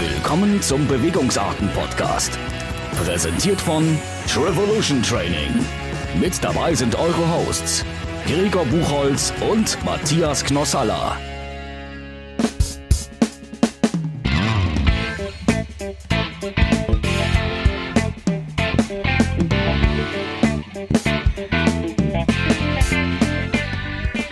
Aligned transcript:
Willkommen 0.00 0.62
zum 0.62 0.86
Bewegungsarten-Podcast. 0.86 2.38
Präsentiert 3.02 3.60
von 3.60 3.98
Trevolution 4.28 5.02
Training. 5.02 5.52
Mit 6.20 6.42
dabei 6.44 6.72
sind 6.72 6.94
eure 6.94 7.28
Hosts 7.32 7.84
Gregor 8.24 8.64
Buchholz 8.66 9.32
und 9.50 9.76
Matthias 9.84 10.44
Knossalla. 10.44 11.16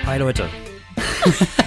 Hi 0.07 0.19
Leute. 0.19 0.49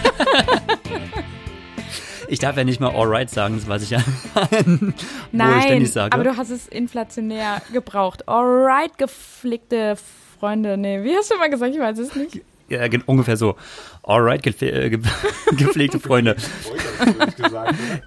ich 2.40 2.44
darf 2.46 2.56
ja 2.56 2.64
nicht 2.64 2.80
mal 2.80 2.96
alright 2.96 3.30
sagen, 3.30 3.62
was 3.68 3.84
ich 3.84 3.90
ja 3.90 4.00
Nein, 5.34 5.86
sage. 5.86 6.14
aber 6.14 6.24
du 6.24 6.38
hast 6.38 6.50
es 6.52 6.70
inflationär 6.70 7.62
gebraucht. 7.74 8.30
Alright, 8.30 8.98
geflickte 8.98 9.98
Freunde. 10.40 10.78
Nee, 10.78 11.04
wie 11.04 11.14
hast 11.18 11.30
du 11.30 11.38
mal 11.38 11.50
gesagt? 11.50 11.76
Ich 11.76 11.82
weiß 11.82 12.00
es 12.00 12.16
nicht. 12.16 12.40
ja, 12.70 12.80
ungefähr 13.08 13.36
so. 13.36 13.58
Alright, 14.04 14.42
gepfle 14.42 14.72
äh, 14.72 14.90
ge 14.90 15.02
gepflegte 15.58 16.00
Freunde. 16.00 16.38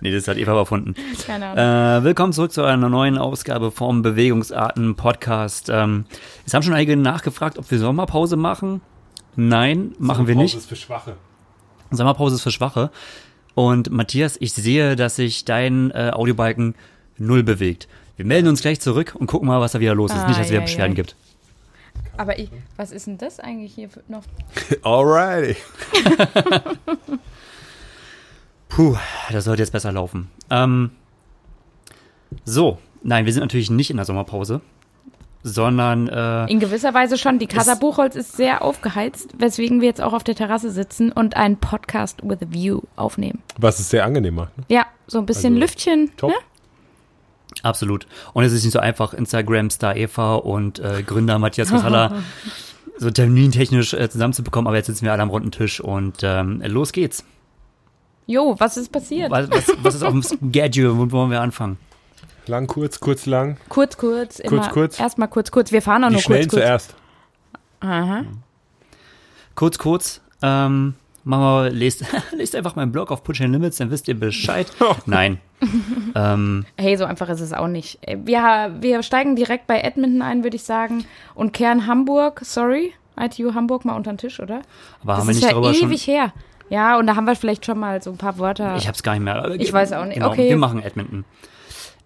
nee, 0.00 0.10
das 0.10 0.26
hat 0.26 0.38
Eva 0.38 0.56
erfunden. 0.56 0.94
Keine 1.26 1.48
Ahnung. 1.48 2.00
Äh, 2.00 2.04
willkommen 2.04 2.32
zurück 2.32 2.52
zu 2.52 2.62
einer 2.64 2.88
neuen 2.88 3.18
Ausgabe 3.18 3.70
vom 3.70 4.00
Bewegungsarten 4.00 4.96
Podcast. 4.96 5.68
Ähm, 5.68 6.06
es 6.46 6.54
haben 6.54 6.62
schon 6.62 6.72
einige 6.72 6.96
nachgefragt, 6.96 7.58
ob 7.58 7.70
wir 7.70 7.78
Sommerpause 7.78 8.36
machen. 8.36 8.80
Nein, 9.36 9.94
machen 9.98 10.26
wir 10.26 10.36
nicht. 10.36 10.56
ist 10.56 10.70
für 10.70 10.76
Schwache. 10.76 11.16
Sommerpause 11.90 12.36
ist 12.36 12.42
für 12.42 12.50
Schwache. 12.50 12.90
Und 13.54 13.90
Matthias, 13.90 14.36
ich 14.40 14.52
sehe, 14.52 14.96
dass 14.96 15.16
sich 15.16 15.44
dein 15.44 15.90
äh, 15.90 16.10
Audiobalken 16.12 16.74
null 17.18 17.42
bewegt. 17.42 17.88
Wir 18.16 18.24
melden 18.24 18.48
uns 18.48 18.62
gleich 18.62 18.80
zurück 18.80 19.14
und 19.18 19.26
gucken 19.26 19.48
mal, 19.48 19.60
was 19.60 19.72
da 19.72 19.80
wieder 19.80 19.94
los 19.94 20.10
ist. 20.10 20.18
Ah, 20.18 20.26
Nicht, 20.26 20.38
dass 20.38 20.46
es 20.46 20.50
wieder 20.50 20.60
ja, 20.60 20.66
Beschwerden 20.66 20.92
ja. 20.92 21.02
gibt. 21.02 21.16
Aber 22.16 22.38
ich, 22.38 22.50
was 22.76 22.92
ist 22.92 23.06
denn 23.06 23.18
das 23.18 23.40
eigentlich 23.40 23.74
hier 23.74 23.88
noch? 24.08 24.22
Alrighty. 24.82 25.56
Puh, 28.68 28.96
das 29.30 29.44
sollte 29.44 29.62
jetzt 29.62 29.72
besser 29.72 29.92
laufen. 29.92 30.30
Ähm, 30.50 30.90
so, 32.44 32.78
nein, 33.02 33.26
wir 33.26 33.32
sind 33.32 33.42
natürlich 33.42 33.70
nicht 33.70 33.90
in 33.90 33.96
der 33.96 34.06
Sommerpause, 34.06 34.60
sondern 35.42 36.08
äh, 36.08 36.50
In 36.50 36.60
gewisser 36.60 36.94
Weise 36.94 37.18
schon. 37.18 37.38
Die 37.38 37.46
Casa 37.46 37.74
Buchholz 37.74 38.14
ist 38.14 38.36
sehr 38.36 38.62
aufgeheizt, 38.62 39.30
weswegen 39.38 39.80
wir 39.80 39.88
jetzt 39.88 40.00
auch 40.00 40.12
auf 40.12 40.24
der 40.24 40.34
Terrasse 40.34 40.70
sitzen 40.70 41.10
und 41.10 41.36
einen 41.36 41.56
Podcast 41.56 42.20
with 42.22 42.38
a 42.42 42.46
View 42.52 42.80
aufnehmen. 42.96 43.42
Was 43.58 43.80
es 43.80 43.90
sehr 43.90 44.04
angenehm 44.04 44.36
macht. 44.36 44.56
Ne? 44.56 44.64
Ja, 44.68 44.86
so 45.06 45.18
ein 45.18 45.26
bisschen 45.26 45.54
Also, 45.54 45.60
Lüftchen. 45.60 46.10
Top. 46.16 46.30
Ne? 46.30 46.36
absolut. 47.62 48.06
Und 48.32 48.44
es 48.44 48.52
ist 48.52 48.64
nicht 48.64 48.72
so 48.72 48.78
einfach, 48.78 49.12
Instagram-Star 49.14 49.96
Eva 49.96 50.36
und 50.36 50.78
äh, 50.78 51.02
Gründer 51.02 51.38
Matthias 51.38 51.72
Rosalla 51.72 52.22
so 52.98 53.10
termintechnisch 53.10 53.94
äh, 53.94 54.08
zusammenzubekommen, 54.08 54.66
aber 54.66 54.76
jetzt 54.76 54.86
sitzen 54.86 55.04
wir 55.04 55.12
alle 55.12 55.22
am 55.22 55.30
runden 55.30 55.50
Tisch 55.50 55.80
und 55.80 56.18
ähm, 56.22 56.62
los 56.64 56.92
geht's. 56.92 57.24
Jo, 58.26 58.54
was 58.58 58.76
ist 58.76 58.90
passiert? 58.92 59.30
Was, 59.30 59.50
was, 59.50 59.66
was 59.82 59.94
ist 59.96 60.02
auf 60.02 60.12
dem 60.12 60.22
Schedule? 60.22 60.96
Wo 60.96 61.10
wollen 61.10 61.30
wir 61.30 61.40
anfangen? 61.40 61.76
Lang, 62.46 62.66
kurz, 62.66 62.98
kurz, 63.00 63.26
lang. 63.26 63.56
Kurz, 63.68 63.96
kurz, 63.96 64.38
immer. 64.40 64.68
kurz. 64.68 64.98
Erstmal 64.98 65.28
kurz, 65.28 65.50
kurz. 65.50 65.70
Wir 65.72 65.80
fahren 65.82 66.02
auch 66.04 66.08
Die 66.08 66.14
nur 66.14 66.22
kurz, 66.22 66.38
kurz. 66.40 66.50
zuerst. 66.52 66.94
Aha. 67.80 68.24
Kurz, 69.54 69.78
kurz. 69.78 70.20
Ähm, 70.42 70.94
wir, 71.24 71.70
lest, 71.70 72.04
lest 72.32 72.56
einfach 72.56 72.74
meinen 72.74 72.90
Blog 72.92 73.10
auf 73.12 73.22
Push 73.22 73.40
and 73.42 73.52
Limits, 73.52 73.76
dann 73.76 73.90
wisst 73.90 74.08
ihr 74.08 74.18
Bescheid. 74.18 74.66
Nein. 75.06 75.38
ähm, 76.16 76.64
Hey, 76.76 76.96
so 76.96 77.04
einfach 77.04 77.28
ist 77.28 77.40
es 77.40 77.52
auch 77.52 77.68
nicht. 77.68 77.98
Äh, 78.02 78.18
Wir, 78.24 78.74
wir 78.80 79.02
steigen 79.04 79.36
direkt 79.36 79.66
bei 79.68 79.80
Edmonton 79.80 80.22
ein, 80.22 80.42
würde 80.42 80.56
ich 80.56 80.64
sagen. 80.64 81.04
Und 81.34 81.52
kehren 81.52 81.86
Hamburg, 81.86 82.40
sorry, 82.44 82.92
ITU 83.16 83.54
Hamburg 83.54 83.84
mal 83.84 83.94
unter 83.94 84.12
den 84.12 84.18
Tisch, 84.18 84.40
oder? 84.40 84.62
aber 85.02 85.12
das 85.12 85.18
haben 85.20 85.26
wir 85.28 85.30
ist 85.30 85.36
nicht 85.36 85.44
ja 85.46 85.50
darüber 85.52 85.74
schon. 85.74 85.88
ewig 85.88 86.06
her. 86.08 86.32
Ja, 86.70 86.98
und 86.98 87.06
da 87.06 87.14
haben 87.16 87.26
wir 87.26 87.36
vielleicht 87.36 87.66
schon 87.66 87.78
mal 87.78 88.02
so 88.02 88.10
ein 88.10 88.16
paar 88.16 88.38
Wörter. 88.38 88.76
Ich 88.76 88.88
hab's 88.88 89.02
gar 89.02 89.12
nicht 89.12 89.22
mehr. 89.22 89.54
Ich 89.58 89.72
weiß 89.72 89.92
auch 89.92 90.06
nicht. 90.06 90.14
Genau, 90.14 90.30
Okay. 90.30 90.48
wir 90.48 90.56
machen 90.56 90.82
Edmonton. 90.82 91.24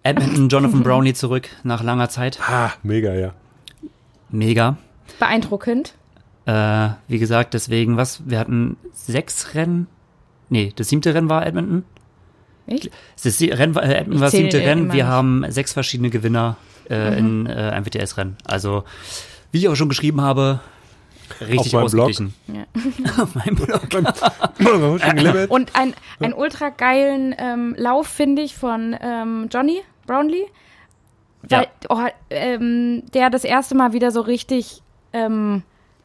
Edmonton, 0.07 0.49
Jonathan 0.49 0.83
Brownlee 0.83 1.13
zurück 1.13 1.49
nach 1.63 1.83
langer 1.83 2.09
Zeit. 2.09 2.39
Ah, 2.47 2.71
mega, 2.83 3.13
ja. 3.13 3.33
Mega. 4.29 4.77
Beeindruckend. 5.19 5.93
Äh, 6.45 6.89
wie 7.07 7.19
gesagt, 7.19 7.53
deswegen, 7.53 7.97
was? 7.97 8.21
Wir 8.29 8.39
hatten 8.39 8.77
sechs 8.93 9.53
Rennen. 9.53 9.87
Nee, 10.49 10.71
das 10.75 10.89
siebte 10.89 11.13
Rennen 11.13 11.29
war 11.29 11.45
Edmonton. 11.45 11.83
Echt? 12.67 12.89
Das 13.21 13.39
Rennen 13.41 13.75
war, 13.75 13.83
äh, 13.83 13.95
Edmonton 13.95 14.19
war 14.21 14.27
das 14.27 14.31
siebte 14.33 14.61
äh, 14.61 14.67
Rennen. 14.69 14.87
Wir 14.93 15.03
nicht. 15.03 15.11
haben 15.11 15.45
sechs 15.49 15.73
verschiedene 15.73 16.09
Gewinner 16.09 16.55
äh, 16.89 17.11
Mhm. 17.11 17.17
in 17.17 17.45
äh, 17.47 17.51
einem 17.51 17.85
WTS-Rennen. 17.85 18.37
Also, 18.45 18.83
wie 19.51 19.57
ich 19.59 19.67
auch 19.67 19.75
schon 19.75 19.89
geschrieben 19.89 20.21
habe, 20.21 20.61
richtig 21.41 21.73
meinem 21.73 21.87
Blog. 21.87 22.05
ausgeglichen. 22.09 22.33
Ja. 22.47 22.63
Auf 23.23 23.35
meinem 23.35 23.55
Blog. 23.55 25.49
Und 25.49 25.75
ein, 25.75 25.93
ein 26.21 26.33
ultra 26.33 26.69
geilen 26.69 27.35
ähm, 27.37 27.75
Lauf, 27.77 28.07
finde 28.07 28.41
ich, 28.41 28.55
von 28.55 28.95
ähm, 29.01 29.49
Johnny 29.51 29.81
Brownlee. 30.07 30.47
Ja. 31.49 31.59
Weil, 31.59 31.67
oh, 31.89 31.99
ähm, 32.31 33.03
der 33.13 33.29
das 33.29 33.43
erste 33.43 33.75
Mal 33.75 33.93
wieder 33.93 34.11
so 34.11 34.21
richtig 34.21 34.81
ähm, 35.13 35.61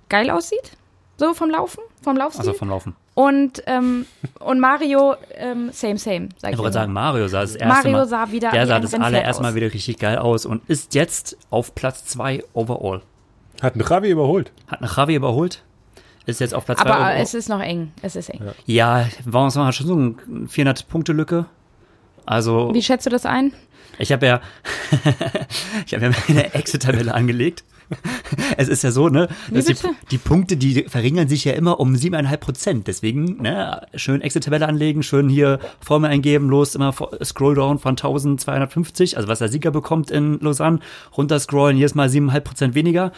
geil 0.09 0.31
aussieht. 0.31 0.77
So 1.17 1.35
vom 1.35 1.51
Laufen, 1.51 1.81
vom 2.03 2.17
Laufstil. 2.17 2.41
Also 2.49 2.53
vom 2.53 2.69
Laufen. 2.69 2.97
Und, 3.15 3.63
ähm, 3.67 4.07
und 4.41 4.61
Mario, 4.61 5.15
ähm, 5.35 5.71
same, 5.73 5.99
same. 5.99 6.31
Sag 6.39 6.51
Ich 6.51 6.55
ich 6.55 6.59
wollte 6.59 6.73
sagen, 6.73 6.93
Mario 6.93 7.29
sah 7.29 7.43
das 7.43 7.55
erste 7.57 7.69
Mario 7.69 7.93
Mal. 7.93 8.07
sah 8.09 8.31
wieder 8.31 8.51
der 8.51 8.67
sah 8.67 8.81
das 8.81 8.95
allererste 8.95 9.43
Mal 9.43 9.55
wieder 9.55 9.73
richtig 9.73 9.99
geil 9.99 10.19
aus 10.19 10.47
und 10.47 10.63
ist 10.69 10.95
jetzt 10.95 11.37
auf 11.51 11.75
Platz 11.75 12.07
zwei 12.07 12.43
overall. 12.55 13.03
Hat 13.61 13.77
ein 13.77 13.81
Ravi 13.83 14.11
überholt. 14.11 14.51
Hat 14.67 14.81
nach 14.81 14.97
Javi 14.97 15.15
überholt. 15.15 15.63
Ist 16.25 16.41
jetzt 16.41 16.55
auf 16.55 16.65
Platz 16.65 16.79
zwei 16.81 16.91
Aber 16.91 17.01
overall. 17.01 17.17
es 17.21 17.35
ist 17.35 17.49
noch 17.49 17.61
eng. 17.61 17.93
Es 18.01 18.17
ist 18.17 18.31
eng. 18.31 18.41
Ja, 18.65 19.07
war 19.25 19.45
uns 19.45 19.55
mal 19.55 19.73
schon 19.73 19.87
so 19.87 19.95
eine 19.95 20.47
400-Punkte-Lücke. 20.47 21.47
Also, 22.25 22.73
Wie 22.73 22.83
schätzt 22.83 23.07
du 23.07 23.11
das 23.11 23.27
ein? 23.27 23.53
Ich 24.03 24.11
habe 24.13 24.27
ja, 24.27 24.41
ich 25.87 25.95
habe 25.95 26.07
ja 26.07 26.13
eine 26.29 26.55
Exit-Tabelle 26.55 27.15
angelegt. 27.15 27.65
Es 28.57 28.69
ist 28.69 28.83
ja 28.83 28.91
so, 28.91 29.09
ne, 29.11 29.29
dass 29.51 29.67
die, 29.67 29.75
die 30.11 30.19
Punkte, 30.19 30.57
die 30.57 30.85
verringern 30.89 31.29
sich 31.29 31.45
ja 31.45 31.53
immer 31.53 31.79
um 31.79 31.95
7,5 31.95 32.37
Prozent. 32.39 32.87
Deswegen, 32.89 33.43
ne, 33.43 33.87
schön 33.95 34.23
Exit-Tabelle 34.23 34.67
anlegen, 34.67 35.03
schön 35.03 35.29
hier 35.29 35.59
Formel 35.81 36.11
eingeben, 36.11 36.49
los, 36.49 36.75
immer 36.75 36.93
vor- 36.93 37.11
Scroll 37.23 37.55
down 37.55 37.79
von 37.79 37.93
1250, 37.93 39.17
also 39.17 39.29
was 39.29 39.41
der 39.41 39.49
Sieger 39.49 39.71
bekommt 39.71 40.11
in 40.11 40.41
Lausanne, 40.41 40.81
runter 41.17 41.39
scrollen, 41.39 41.77
jedes 41.77 41.95
Mal 41.95 42.09
7,5 42.09 42.41
Prozent 42.41 42.75
weniger. 42.75 43.13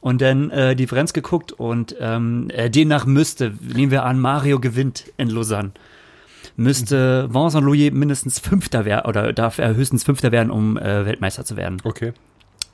Und 0.00 0.20
dann 0.20 0.50
äh, 0.50 0.76
Differenz 0.76 1.12
geguckt 1.12 1.52
und 1.52 1.96
ähm, 2.00 2.50
äh, 2.50 2.68
demnach 2.68 3.06
müsste, 3.06 3.54
nehmen 3.74 3.90
wir 3.90 4.04
an, 4.04 4.20
Mario 4.20 4.60
gewinnt 4.60 5.04
in 5.16 5.30
Lausanne 5.30 5.70
müsste 6.56 7.32
Vincent 7.32 7.64
Louis 7.64 7.92
mindestens 7.92 8.38
Fünfter 8.38 8.84
werden 8.84 9.06
oder 9.06 9.32
darf 9.32 9.58
er 9.58 9.74
höchstens 9.74 10.04
Fünfter 10.04 10.32
werden, 10.32 10.50
um 10.50 10.76
äh, 10.76 11.04
Weltmeister 11.06 11.44
zu 11.44 11.56
werden. 11.56 11.78
Okay. 11.84 12.12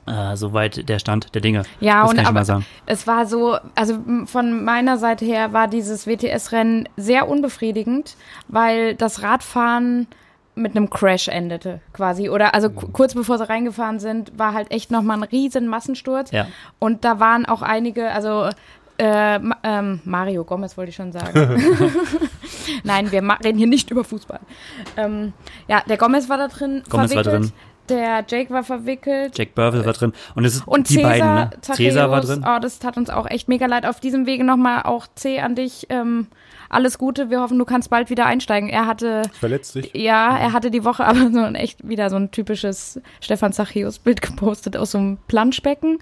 Äh, 0.05 0.35
soweit 0.35 0.89
der 0.89 0.99
Stand 0.99 1.33
der 1.33 1.41
Dinge. 1.41 1.63
Ja, 1.79 2.01
das 2.01 2.09
und 2.09 2.15
kann 2.17 2.23
ich 2.23 2.27
aber 2.29 2.39
mal 2.39 2.45
sagen. 2.45 2.65
es 2.85 3.07
war 3.07 3.25
so, 3.25 3.57
also 3.75 3.99
von 4.25 4.63
meiner 4.65 4.97
Seite 4.97 5.23
her 5.23 5.53
war 5.53 5.67
dieses 5.69 6.05
WTS-Rennen 6.07 6.89
sehr 6.97 7.29
unbefriedigend, 7.29 8.17
weil 8.49 8.95
das 8.95 9.21
Radfahren 9.23 10.07
mit 10.55 10.75
einem 10.75 10.89
Crash 10.89 11.29
endete, 11.29 11.79
quasi. 11.93 12.29
Oder 12.29 12.53
also 12.53 12.69
ku- 12.69 12.89
kurz 12.91 13.13
bevor 13.13 13.37
sie 13.37 13.47
reingefahren 13.47 13.99
sind, 13.99 14.37
war 14.37 14.53
halt 14.53 14.71
echt 14.71 14.91
nochmal 14.91 15.17
ein 15.17 15.23
riesen 15.23 15.67
Massensturz. 15.67 16.31
Ja. 16.31 16.47
Und 16.79 17.05
da 17.05 17.19
waren 17.21 17.45
auch 17.45 17.61
einige, 17.61 18.11
also 18.11 18.49
äh, 18.97 19.39
ähm, 19.63 20.01
Mario 20.03 20.43
Gomez 20.43 20.75
wollte 20.77 20.89
ich 20.89 20.95
schon 20.97 21.11
sagen. 21.13 21.33
Nein, 22.83 23.11
wir 23.11 23.21
reden 23.43 23.57
hier 23.57 23.67
nicht 23.67 23.91
über 23.91 24.03
Fußball. 24.03 24.39
Ähm, 24.97 25.33
ja, 25.67 25.81
der 25.87 25.97
Gomez 25.97 26.29
war 26.29 26.37
da 26.37 26.47
drin 26.47 26.83
Gomez 26.89 27.15
war 27.15 27.23
verwickelt. 27.23 27.51
drin. 27.51 27.53
Der 27.89 28.23
Jake 28.25 28.49
war 28.53 28.63
verwickelt. 28.63 29.37
Jack 29.37 29.55
Burville 29.55 29.85
war 29.85 29.91
drin. 29.91 30.13
Und 30.35 30.45
es 30.45 30.55
ist 30.55 30.67
Und 30.67 30.89
die 30.89 30.95
Cäsar, 30.95 31.09
beiden, 31.09 31.35
ne? 31.35 31.49
Cäsar 31.61 32.11
war 32.11 32.21
drin. 32.21 32.45
Oh, 32.47 32.59
das 32.61 32.79
tat 32.79 32.95
uns 32.95 33.09
auch 33.09 33.29
echt 33.29 33.49
mega 33.49 33.65
leid. 33.65 33.85
Auf 33.85 33.99
diesem 33.99 34.25
Wege 34.25 34.45
nochmal 34.45 34.83
auch 34.83 35.05
C 35.15 35.41
an 35.41 35.55
dich. 35.55 35.87
Ähm, 35.89 36.27
alles 36.69 36.97
Gute. 36.97 37.29
Wir 37.29 37.41
hoffen, 37.41 37.59
du 37.59 37.65
kannst 37.65 37.89
bald 37.89 38.09
wieder 38.09 38.25
einsteigen. 38.25 38.69
Er 38.69 38.87
hatte, 38.87 39.23
Verletzt 39.37 39.75
dich. 39.75 39.91
ja, 39.93 40.37
er 40.37 40.53
hatte 40.53 40.71
die 40.71 40.85
Woche 40.85 41.03
aber 41.05 41.29
so 41.29 41.39
ein 41.39 41.55
echt 41.55 41.85
wieder 41.85 42.09
so 42.09 42.15
ein 42.15 42.31
typisches 42.31 43.01
Stefan 43.19 43.51
Zachäus-Bild 43.51 44.21
gepostet 44.21 44.77
aus 44.77 44.91
so 44.91 44.99
einem 44.99 45.17
Planschbecken. 45.27 45.99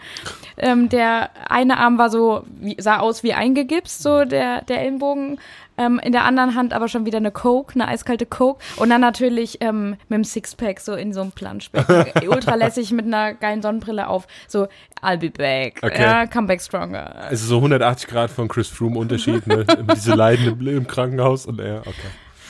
Ähm, 0.57 0.87
der 0.87 1.31
eine 1.49 1.77
Arm 1.77 1.97
war 1.97 2.11
so, 2.11 2.43
wie, 2.59 2.75
sah 2.79 2.99
aus 2.99 3.23
wie 3.23 3.33
eingegipst, 3.33 4.03
so 4.03 4.23
der, 4.23 4.61
der 4.65 4.81
Ellenbogen. 4.81 5.39
Ähm, 5.77 5.99
in 6.03 6.11
der 6.11 6.25
anderen 6.25 6.55
Hand 6.55 6.73
aber 6.73 6.87
schon 6.87 7.05
wieder 7.05 7.17
eine 7.17 7.31
Coke, 7.31 7.75
eine 7.75 7.87
eiskalte 7.87 8.25
Coke. 8.25 8.63
Und 8.77 8.89
dann 8.89 9.01
natürlich 9.01 9.57
ähm, 9.61 9.91
mit 10.09 10.17
dem 10.17 10.23
Sixpack 10.23 10.79
so 10.79 10.93
in 10.93 11.13
so 11.13 11.21
einem 11.21 11.31
Planschbecken. 11.31 12.27
Ultra 12.29 12.55
lässig 12.55 12.91
mit 12.91 13.05
einer 13.05 13.33
geilen 13.33 13.61
Sonnenbrille 13.61 14.07
auf. 14.07 14.27
So, 14.47 14.67
I'll 15.01 15.17
be 15.17 15.29
back. 15.29 15.79
Okay. 15.81 16.01
Ja, 16.01 16.27
come 16.27 16.47
back 16.47 16.61
stronger. 16.61 17.15
Es 17.31 17.41
ist 17.41 17.47
so 17.47 17.57
180 17.57 18.09
Grad 18.09 18.31
von 18.31 18.47
Chris 18.47 18.67
Froome 18.67 18.99
Unterschied, 18.99 19.47
ne? 19.47 19.65
Diese 19.95 20.13
Leiden 20.13 20.67
im, 20.67 20.87
Krankenhaus 20.87 21.45
und 21.45 21.59
er, 21.59 21.81
okay. 21.81 22.09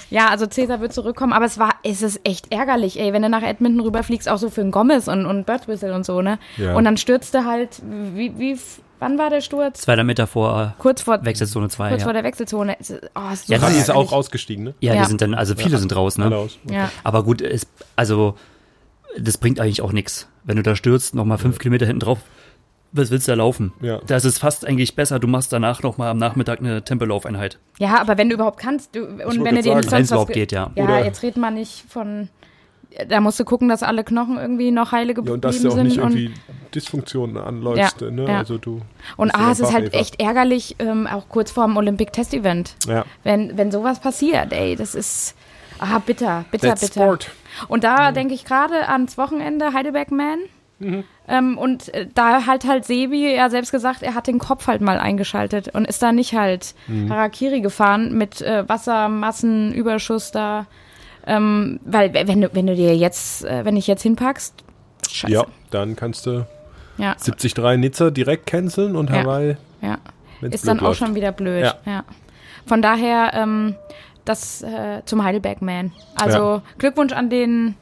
Ja, 0.09 0.27
also 0.27 0.45
Cäsar 0.45 0.81
wird 0.81 0.91
zurückkommen, 0.91 1.31
aber 1.31 1.45
es 1.45 1.57
war, 1.57 1.75
es 1.83 2.01
ist 2.01 2.19
echt 2.25 2.51
ärgerlich, 2.51 3.00
ey, 3.00 3.13
wenn 3.13 3.21
du 3.21 3.29
nach 3.29 3.44
Edmonton 3.44 3.79
rüberfliegst, 3.79 4.27
auch 4.27 4.38
so 4.38 4.50
für 4.50 4.59
einen 4.59 4.71
Gomez 4.71 5.07
und, 5.07 5.25
und 5.25 5.45
Birdswhistle 5.45 5.95
und 5.95 6.06
so, 6.06 6.21
ne? 6.21 6.38
Ja. 6.57 6.75
Und 6.75 6.83
dann 6.83 6.97
stürzte 6.97 7.45
halt, 7.45 7.81
wie, 7.81 8.38
wie, 8.38 8.59
wann 9.01 9.18
war 9.18 9.30
der 9.30 9.42
Sturz? 9.42 9.81
200 9.81 10.06
Meter 10.06 10.27
vor 10.27 10.75
Kurz 10.77 11.01
vor, 11.01 11.24
Wechselzone 11.25 11.68
2. 11.69 11.89
kurz 11.89 12.01
ja. 12.01 12.06
vor 12.06 12.13
der 12.13 12.24
Wechselzone. 12.24 12.77
Oh, 13.15 13.33
ist 13.33 13.48
so 13.48 13.53
Ja, 13.53 13.59
das 13.59 13.75
ist 13.75 13.92
auch 13.92 14.12
ausgestiegen, 14.13 14.63
ne? 14.63 14.74
ja, 14.80 14.94
Ja. 14.94 15.01
die 15.03 15.07
sind 15.09 15.21
dann, 15.21 15.33
also 15.33 15.56
viele 15.56 15.77
sind 15.77 15.94
raus, 15.95 16.18
Alle 16.18 16.30
ne? 16.30 16.38
aus. 16.38 16.57
Ja. 16.69 16.89
Aber 17.03 17.24
gut, 17.24 17.42
es, 17.42 17.68
also, 17.95 18.36
das 19.19 19.38
bringt 19.38 19.59
eigentlich 19.59 19.81
auch 19.81 19.92
nichts. 19.92 20.27
Wenn 20.44 20.56
du 20.56 20.63
da 20.63 20.75
stürzt, 20.75 21.13
nochmal 21.15 21.38
fünf 21.38 21.59
Kilometer 21.59 21.86
hinten 21.86 22.00
drauf, 22.00 22.19
was 22.94 23.09
willst 23.09 23.27
du 23.27 23.31
da 23.31 23.38
laufen? 23.38 23.71
Ja. 23.81 24.00
Da 24.06 24.18
ist 24.18 24.25
es 24.25 24.38
fast 24.38 24.65
eigentlich 24.68 24.95
besser, 24.95 25.18
du 25.19 25.27
machst 25.27 25.53
danach 25.53 25.81
nochmal 25.81 26.09
am 26.09 26.18
Nachmittag 26.18 26.59
eine 26.59 26.83
Tempelaufeinheit. 26.83 27.57
ja, 27.80 28.00
aber 28.01 28.18
wenn 28.18 28.30
du 28.30 28.36
überhaupt 28.36 28.59
kannst, 28.59 28.95
du, 28.95 29.03
und 29.06 29.44
wenn 29.44 29.56
du 29.56 29.62
dir 29.62 29.75
nicht 29.75 29.89
sonst 29.89 30.12
was 30.12 30.27
geht, 30.27 30.51
ja. 30.51 30.71
Ja, 30.75 30.83
Oder- 30.83 31.06
jetzt 31.06 31.24
redet 31.24 31.38
man 31.38 31.53
nicht 31.53 31.86
von, 31.89 32.27
da 33.07 33.21
musst 33.21 33.39
du 33.39 33.45
gucken, 33.45 33.69
dass 33.69 33.83
alle 33.83 34.03
Knochen 34.03 34.38
irgendwie 34.38 34.71
noch 34.71 34.91
heile 34.91 35.09
Ja, 35.09 35.13
geblieben 35.13 35.35
und 35.35 35.45
dass 35.45 35.61
du 35.61 35.69
auch 35.69 35.73
sind. 35.75 35.88
nicht 35.88 35.97
irgendwie 35.97 36.33
Dysfunktionen 36.75 37.38
anläufst, 37.38 38.01
Ja, 38.01 38.11
ne? 38.11 38.25
ja. 38.27 38.38
Also 38.39 38.57
du. 38.57 38.81
und 39.17 39.33
ah, 39.35 39.41
ja 39.41 39.51
es 39.51 39.59
ist 39.59 39.73
halt 39.73 39.93
echt 39.93 40.19
ärgerlich, 40.21 40.75
ähm, 40.79 41.07
auch 41.07 41.27
kurz 41.29 41.51
vor 41.51 41.65
dem 41.67 41.77
Olympic-Test-Event. 41.77 42.75
Ja. 42.88 43.05
Wenn, 43.23 43.57
wenn 43.57 43.71
sowas 43.71 43.99
passiert, 43.99 44.51
ey, 44.53 44.75
das 44.75 44.95
ist, 44.95 45.35
ah, 45.79 45.99
bitter, 45.99 46.45
bitter, 46.51 46.69
That's 46.69 46.81
bitter. 46.81 47.01
sport. 47.03 47.31
Und 47.67 47.83
da 47.83 48.11
denke 48.11 48.33
ich 48.33 48.45
gerade 48.45 48.88
ans 48.89 49.17
Wochenende 49.17 49.73
Heidelberg 49.73 50.11
Man. 50.11 50.39
Ähm, 51.27 51.59
und 51.59 51.93
äh, 51.93 52.07
da 52.11 52.47
halt 52.47 52.65
halt 52.65 52.85
Sebi 52.85 53.35
ja 53.35 53.51
selbst 53.51 53.71
gesagt, 53.71 54.01
er 54.01 54.15
hat 54.15 54.25
den 54.25 54.39
Kopf 54.39 54.65
halt 54.65 54.81
mal 54.81 54.97
eingeschaltet 54.97 55.67
und 55.75 55.85
ist 55.88 56.01
da 56.01 56.11
nicht 56.11 56.33
halt 56.33 56.73
Harakiri 57.07 57.61
gefahren 57.61 58.17
mit 58.17 58.41
äh, 58.41 58.67
Wassermassenüberschuss 58.67 60.31
da. 60.31 60.65
Ähm, 61.27 61.79
weil 61.85 62.13
wenn 62.13 62.41
du, 62.41 62.50
wenn 62.53 62.68
du 62.68 62.75
dir 62.75 62.95
jetzt, 62.95 63.45
äh, 63.45 63.63
wenn 63.65 63.77
ich 63.77 63.88
jetzt 63.88 64.01
hinpackst, 64.03 64.53
scheiße. 65.09 65.33
Ja, 65.33 65.45
dann 65.69 65.95
kannst 65.95 66.25
du 66.25 66.45
Ja, 66.97 67.15
73 67.15 67.77
Nizza 67.77 68.12
direkt 68.12 68.47
canceln 68.47 68.95
und 68.95 69.09
Ja. 69.09 69.18
Hawaii, 69.18 69.57
ja. 69.81 69.97
wenn 70.39 70.51
Ist 70.51 70.68
dann 70.68 70.79
auch 70.79 70.95
schon 70.95 71.15
wieder 71.15 71.31
blöd. 71.31 71.63
Ja. 71.63 71.75
Ja. 71.85 72.03
Von 72.65 72.81
daher, 72.81 73.31
ähm, 73.33 73.75
das 74.25 74.62
äh, 74.62 75.01
zum 75.06 75.23
Heidelberg 75.23 75.62
Man. 75.62 75.91
Also 76.15 76.38
Ja. 76.38 76.62
Glückwunsch 76.77 77.13
an 77.13 77.29
den 77.29 77.75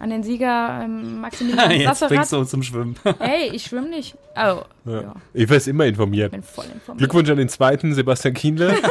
an 0.00 0.10
den 0.10 0.22
Sieger 0.22 0.82
ähm, 0.84 1.20
Maximilian 1.20 1.70
Jetzt 1.72 1.86
bringst 1.86 2.00
Sasserath. 2.00 2.32
du 2.32 2.38
uns 2.38 2.50
zum 2.50 2.62
Schwimmen. 2.62 2.94
Hey, 3.18 3.50
ich 3.52 3.64
schwimme 3.64 3.88
nicht. 3.88 4.14
Oh, 4.36 4.62
ja. 4.84 5.02
Ja. 5.02 5.14
Eva 5.34 5.54
ist 5.56 5.66
immer 5.66 5.86
informiert. 5.86 6.30
bin 6.30 6.42
voll 6.44 6.66
informiert. 6.72 6.98
Glückwunsch 6.98 7.30
an 7.30 7.36
den 7.36 7.48
zweiten, 7.48 7.94
Sebastian 7.94 8.34
Kienle. 8.34 8.76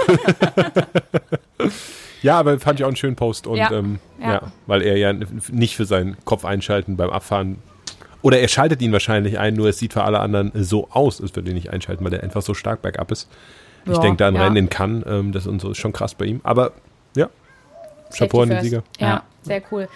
ja, 2.27 2.37
aber 2.39 2.59
fand 2.59 2.79
ich 2.79 2.83
auch 2.83 2.89
einen 2.89 2.95
schönen 2.97 3.15
Post. 3.15 3.47
Und 3.47 3.57
Ja. 3.57 3.71
Ähm, 3.71 3.99
ja. 4.21 4.33
Ja. 4.33 4.41
weil 4.65 4.81
er 4.81 4.97
ja 4.97 5.13
nicht 5.51 5.75
für 5.75 5.85
seinen 5.85 6.17
Kopf 6.25 6.45
einschalten 6.45 6.97
beim 6.97 7.09
Abfahren. 7.09 7.57
Oder 8.21 8.39
er 8.39 8.47
schaltet 8.47 8.81
ihn 8.81 8.91
wahrscheinlich 8.91 9.39
ein, 9.39 9.53
nur 9.53 9.69
es 9.69 9.79
sieht 9.79 9.93
für 9.93 10.03
alle 10.03 10.19
anderen 10.19 10.51
so 10.55 10.89
aus, 10.91 11.21
als 11.21 11.35
würde 11.35 11.49
er 11.49 11.51
ihn 11.51 11.55
nicht 11.55 11.71
einschalten, 11.71 12.03
weil 12.03 12.13
er 12.13 12.23
einfach 12.23 12.41
so 12.41 12.53
stark 12.53 12.81
bergab 12.81 13.11
ist. 13.11 13.29
Ich 13.85 13.93
Ja, 13.93 13.99
denke 13.99 14.17
da 14.17 14.27
an 14.27 14.35
ja. 14.35 14.43
Rennen 14.43 14.57
in 14.57 14.69
Cannes, 14.69 15.05
ähm, 15.07 15.31
das 15.31 15.47
und 15.47 15.61
so 15.61 15.71
ist 15.71 15.77
schon 15.77 15.93
krass 15.93 16.13
bei 16.15 16.25
ihm. 16.25 16.41
Aber 16.43 16.73
ja, 17.15 17.29
Chapeau 18.15 18.41
an 18.41 18.49
den 18.49 18.61
Sieger. 18.63 18.83
Ja, 18.99 19.07
Ja. 19.07 19.23
Sehr 19.47 19.61
cool. 19.71 19.87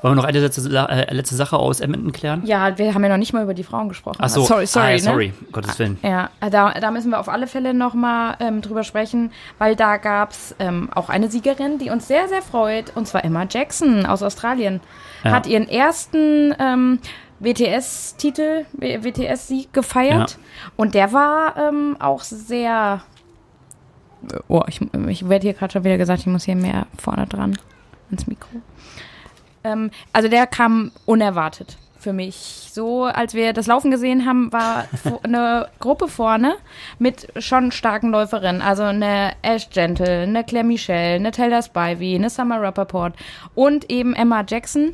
Wollen 0.00 0.12
wir 0.12 0.22
noch 0.22 0.28
eine 0.28 0.38
letzte, 0.38 0.60
äh, 0.70 1.12
letzte 1.12 1.34
Sache 1.34 1.56
aus 1.56 1.80
Edmonton 1.80 2.12
klären? 2.12 2.42
Ja, 2.44 2.78
wir 2.78 2.94
haben 2.94 3.02
ja 3.02 3.08
noch 3.08 3.16
nicht 3.16 3.32
mal 3.32 3.42
über 3.42 3.54
die 3.54 3.64
Frauen 3.64 3.88
gesprochen. 3.88 4.18
Ach 4.20 4.28
so. 4.28 4.44
Sorry, 4.44 4.66
sorry. 4.66 4.86
Ah, 4.86 4.90
ja, 4.90 4.96
ne? 4.96 5.02
sorry. 5.02 5.32
Gottes 5.50 5.78
Willen. 5.78 5.98
Ja, 6.02 6.30
da, 6.40 6.72
da 6.74 6.90
müssen 6.92 7.10
wir 7.10 7.18
auf 7.18 7.28
alle 7.28 7.48
Fälle 7.48 7.74
nochmal 7.74 8.36
ähm, 8.38 8.62
drüber 8.62 8.84
sprechen, 8.84 9.32
weil 9.58 9.74
da 9.74 9.96
gab 9.96 10.30
es 10.30 10.54
ähm, 10.60 10.88
auch 10.94 11.08
eine 11.08 11.28
Siegerin, 11.30 11.78
die 11.78 11.90
uns 11.90 12.06
sehr, 12.06 12.28
sehr 12.28 12.42
freut, 12.42 12.96
und 12.96 13.08
zwar 13.08 13.24
Emma 13.24 13.46
Jackson 13.50 14.06
aus 14.06 14.22
Australien. 14.22 14.80
Ja. 15.24 15.32
Hat 15.32 15.48
ihren 15.48 15.68
ersten 15.68 16.54
ähm, 16.60 17.00
WTS-Titel, 17.40 18.66
WTS-Sieg 18.72 19.72
gefeiert. 19.72 20.38
Und 20.76 20.94
der 20.94 21.12
war 21.12 21.56
ähm, 21.56 21.96
auch 21.98 22.22
sehr. 22.22 23.02
Oh, 24.46 24.62
ich, 24.68 24.80
ich 25.08 25.28
werde 25.28 25.42
hier 25.42 25.54
gerade 25.54 25.72
schon 25.72 25.84
wieder 25.84 25.98
gesagt, 25.98 26.20
ich 26.20 26.26
muss 26.26 26.44
hier 26.44 26.56
mehr 26.56 26.86
vorne 26.98 27.26
dran 27.26 27.56
ans 28.10 28.26
Mikro. 28.26 28.48
Ähm, 29.64 29.90
also 30.12 30.28
der 30.28 30.46
kam 30.46 30.92
unerwartet 31.06 31.76
für 31.98 32.12
mich. 32.12 32.68
So, 32.72 33.04
als 33.04 33.34
wir 33.34 33.52
das 33.52 33.66
Laufen 33.66 33.90
gesehen 33.90 34.24
haben, 34.24 34.52
war 34.52 34.86
eine 35.22 35.68
Gruppe 35.80 36.08
vorne 36.08 36.54
mit 36.98 37.28
schon 37.42 37.72
starken 37.72 38.10
Läuferinnen. 38.10 38.62
Also 38.62 38.84
eine 38.84 39.32
Ash 39.42 39.68
Gentle, 39.70 40.22
eine 40.22 40.44
Claire 40.44 40.64
Michelle, 40.64 41.16
eine 41.16 41.32
Taylor 41.32 41.62
Spivey, 41.62 42.14
eine 42.14 42.30
Summer 42.30 42.60
Rappaport 42.62 43.14
und 43.54 43.90
eben 43.90 44.14
Emma 44.14 44.44
Jackson, 44.46 44.92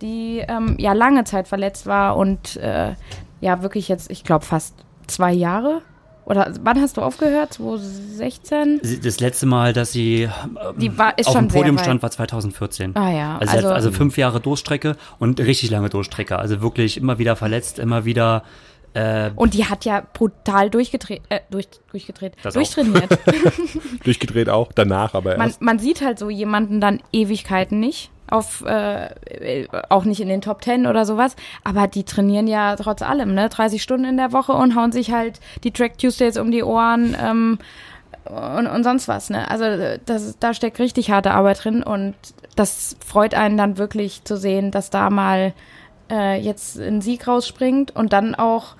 die 0.00 0.42
ähm, 0.48 0.76
ja 0.78 0.92
lange 0.92 1.24
Zeit 1.24 1.46
verletzt 1.46 1.86
war 1.86 2.16
und 2.16 2.56
äh, 2.56 2.94
ja 3.40 3.62
wirklich 3.62 3.88
jetzt, 3.88 4.10
ich 4.10 4.24
glaube, 4.24 4.44
fast 4.44 4.74
zwei 5.06 5.32
Jahre. 5.32 5.82
Oder 6.26 6.52
wann 6.62 6.80
hast 6.80 6.96
du 6.96 7.02
aufgehört? 7.02 7.54
2016? 7.54 8.80
Sie- 8.82 9.00
Das 9.00 9.20
letzte 9.20 9.46
Mal, 9.46 9.72
dass 9.72 9.92
sie 9.92 10.22
ähm, 10.24 10.30
Die 10.76 10.98
war, 10.98 11.16
ist 11.18 11.28
auf 11.28 11.34
dem 11.36 11.48
Podium 11.48 11.78
stand, 11.78 12.02
war 12.02 12.10
2014. 12.10 12.96
Ah 12.96 13.10
ja, 13.12 13.38
Also, 13.38 13.56
also, 13.56 13.68
also 13.70 13.92
fünf 13.92 14.18
Jahre 14.18 14.40
Durchstrecke 14.40 14.96
und 15.18 15.38
richtig 15.40 15.70
lange 15.70 15.88
Durchstrecke. 15.88 16.38
Also 16.38 16.60
wirklich 16.60 16.96
immer 16.98 17.18
wieder 17.18 17.36
verletzt, 17.36 17.78
immer 17.78 18.04
wieder. 18.04 18.42
Äh, 18.96 19.30
und 19.36 19.52
die 19.52 19.66
hat 19.66 19.84
ja 19.84 20.02
brutal 20.14 20.70
durchgedreht, 20.70 21.20
äh, 21.28 21.40
durch, 21.50 21.68
durchgedreht, 21.90 22.32
durchtrainiert. 22.42 23.18
Durchgedreht 24.04 24.48
auch, 24.48 24.72
danach 24.74 25.12
aber 25.12 25.36
man, 25.36 25.48
erst. 25.48 25.60
man 25.60 25.78
sieht 25.78 26.00
halt 26.00 26.18
so 26.18 26.30
jemanden 26.30 26.80
dann 26.80 27.02
Ewigkeiten 27.12 27.78
nicht. 27.78 28.10
Auf, 28.28 28.64
äh, 28.64 29.68
auch 29.90 30.04
nicht 30.04 30.20
in 30.20 30.28
den 30.28 30.40
Top 30.40 30.62
Ten 30.62 30.86
oder 30.86 31.04
sowas. 31.04 31.36
Aber 31.62 31.88
die 31.88 32.04
trainieren 32.04 32.46
ja 32.46 32.74
trotz 32.74 33.02
allem, 33.02 33.34
ne? 33.34 33.50
30 33.50 33.82
Stunden 33.82 34.06
in 34.06 34.16
der 34.16 34.32
Woche 34.32 34.52
und 34.52 34.74
hauen 34.74 34.92
sich 34.92 35.12
halt 35.12 35.40
die 35.62 35.72
Track 35.72 35.98
Tuesdays 35.98 36.38
um 36.38 36.50
die 36.50 36.64
Ohren 36.64 37.14
ähm, 37.22 37.58
und, 38.24 38.66
und 38.66 38.82
sonst 38.82 39.08
was, 39.08 39.28
ne? 39.28 39.48
Also 39.50 39.98
das, 40.06 40.38
da 40.40 40.54
steckt 40.54 40.78
richtig 40.78 41.10
harte 41.10 41.32
Arbeit 41.32 41.62
drin 41.62 41.82
und 41.82 42.14
das 42.56 42.96
freut 43.04 43.34
einen 43.34 43.58
dann 43.58 43.76
wirklich 43.76 44.24
zu 44.24 44.38
sehen, 44.38 44.70
dass 44.70 44.88
da 44.88 45.10
mal 45.10 45.52
äh, 46.10 46.40
jetzt 46.40 46.78
ein 46.78 47.02
Sieg 47.02 47.28
rausspringt 47.28 47.94
und 47.94 48.12
dann 48.12 48.34
auch 48.34 48.74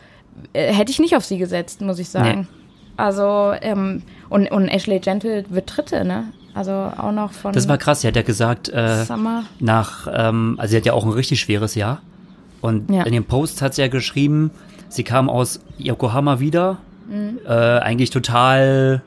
äh, 0.53 0.73
hätte 0.73 0.91
ich 0.91 0.99
nicht 0.99 1.17
auf 1.17 1.25
sie 1.25 1.39
gesetzt, 1.39 1.81
muss 1.81 1.99
ich 1.99 2.09
sagen. 2.09 2.49
Also, 2.97 3.53
ähm, 3.61 4.03
und, 4.31 4.51
und 4.51 4.69
Ashley 4.69 4.99
Gentle 5.01 5.45
wird 5.51 5.77
Dritte, 5.77 6.05
ne? 6.05 6.25
Also 6.55 6.73
auch 6.73 7.13
noch 7.13 7.33
von 7.33 7.53
das 7.53 7.69
war 7.69 7.77
krass. 7.77 8.01
Sie 8.01 8.09
hat 8.09 8.17
ja 8.17 8.23
gesagt, 8.23 8.71
äh, 8.71 9.05
Summer. 9.05 9.45
nach, 9.61 10.09
ähm, 10.11 10.55
also 10.59 10.71
sie 10.71 10.77
hat 10.79 10.87
ja 10.87 10.95
auch 10.95 11.05
ein 11.05 11.13
richtig 11.13 11.41
schweres 11.41 11.75
Jahr. 11.75 12.01
Und 12.63 12.91
Ja. 12.91 13.03
in 13.03 13.13
dem 13.13 13.25
Post 13.25 13.61
hat 13.61 13.75
sie 13.75 13.83
ja 13.83 13.89
geschrieben, 13.89 14.51
sie 14.89 15.05
kam 15.05 15.29
aus 15.29 15.61
Yokohama 15.77 16.41
wieder, 16.41 16.79
Mhm. 17.09 17.39
äh, 17.47 17.51
eigentlich 17.53 18.09
total, 18.11 19.03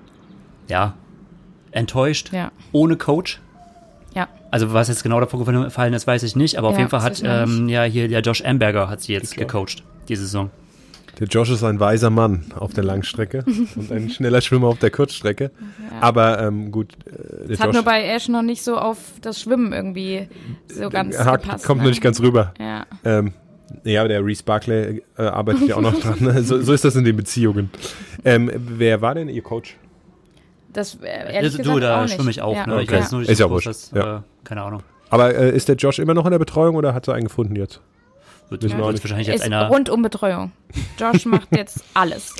ja, 0.67 0.93
enttäuscht, 1.71 2.31
Ja. 2.31 2.51
ohne 2.71 2.95
Coach. 2.95 3.41
Ja. 4.13 4.27
Also 4.51 4.71
was 4.73 4.87
jetzt 4.87 5.01
genau 5.03 5.19
davor 5.19 5.43
gefallen 5.43 5.93
ist, 5.93 6.05
weiß 6.07 6.21
ich 6.23 6.35
nicht, 6.35 6.57
aber 6.57 6.67
auf 6.69 6.73
Ja, 6.75 6.79
jeden 6.81 6.89
Fall 6.91 7.01
hat 7.01 7.21
ähm, 7.25 7.67
ja 7.69 7.83
hier 7.83 8.07
der 8.07 8.21
Josh 8.21 8.43
Amberger 8.43 8.89
hat 8.89 9.01
sie 9.01 9.13
jetzt 9.13 9.35
gecoacht, 9.35 9.83
diese 10.07 10.21
Saison. 10.23 10.49
Der 11.19 11.27
Josh 11.27 11.49
ist 11.49 11.63
ein 11.63 11.79
weiser 11.79 12.09
Mann 12.09 12.45
auf 12.55 12.73
der 12.73 12.83
Langstrecke 12.83 13.43
und 13.75 13.91
ein 13.91 14.09
schneller 14.09 14.39
Schwimmer 14.41 14.67
auf 14.67 14.79
der 14.79 14.89
Kurzstrecke. 14.89 15.51
Aber 15.99 16.41
ähm, 16.41 16.71
gut, 16.71 16.93
äh, 17.05 17.47
der 17.47 17.49
Es 17.51 17.59
hat 17.59 17.67
Josh 17.67 17.75
nur 17.75 17.83
bei 17.83 18.03
Ash 18.05 18.27
noch 18.29 18.41
nicht 18.41 18.63
so 18.63 18.77
auf 18.77 18.97
das 19.21 19.41
Schwimmen 19.41 19.73
irgendwie 19.73 20.27
so 20.67 20.89
ganz 20.89 21.17
hakt- 21.19 21.43
gepasst. 21.43 21.65
kommt 21.65 21.79
ne? 21.79 21.83
nur 21.83 21.91
nicht 21.91 22.01
ganz 22.01 22.21
rüber. 22.21 22.53
Ja. 22.59 22.85
Ähm, 23.03 23.33
ja, 23.83 23.99
aber 24.01 24.09
der 24.09 24.25
Reese 24.25 24.43
Barclay 24.43 25.01
äh, 25.17 25.21
arbeitet 25.21 25.67
ja 25.67 25.75
auch 25.75 25.81
noch 25.81 25.99
dran. 25.99 26.17
ne? 26.21 26.41
So, 26.41 26.61
so 26.61 26.73
ist 26.73 26.85
das 26.85 26.95
in 26.95 27.03
den 27.03 27.15
Beziehungen. 27.17 27.69
Ähm, 28.25 28.49
wer 28.55 29.01
war 29.01 29.13
denn 29.15 29.29
Ihr 29.29 29.43
Coach? 29.43 29.77
Das 30.71 30.95
äh, 31.03 31.33
ehrlich 31.33 31.51
du, 31.51 31.57
gesagt 31.59 31.75
du, 31.77 31.79
da 31.79 32.07
schwimme 32.07 32.31
ich 32.31 32.41
auch. 32.41 32.55
Ja. 32.55 32.65
Ne? 32.65 32.81
Ich 32.81 32.89
Okay. 32.89 32.99
weiß 32.99 33.11
nur 33.11 33.21
nicht, 33.21 33.29
Ist 33.29 33.39
ja 33.39 33.49
wurscht. 33.49 33.67
das, 33.67 33.91
Ja. 33.93 34.17
äh, 34.17 34.21
keine 34.43 34.61
Ahnung. 34.63 34.83
Aber 35.09 35.33
äh, 35.35 35.55
ist 35.55 35.67
der 35.67 35.75
Josh 35.75 35.99
immer 35.99 36.13
noch 36.13 36.25
in 36.25 36.31
der 36.31 36.39
Betreuung 36.39 36.75
oder 36.75 36.93
hat 36.93 37.07
er 37.07 37.15
einen 37.15 37.25
gefunden 37.25 37.55
jetzt? 37.55 37.81
Wird 38.49 38.65
auch 38.65 38.77
wird 38.77 39.03
wahrscheinlich 39.03 39.27
jetzt 39.27 39.41
Ist 39.41 39.45
einer. 39.45 39.67
rund 39.67 39.89
um 39.89 40.01
Betreuung. 40.01 40.51
Josh 40.97 41.25
macht 41.25 41.49
jetzt 41.55 41.83
alles. 41.93 42.33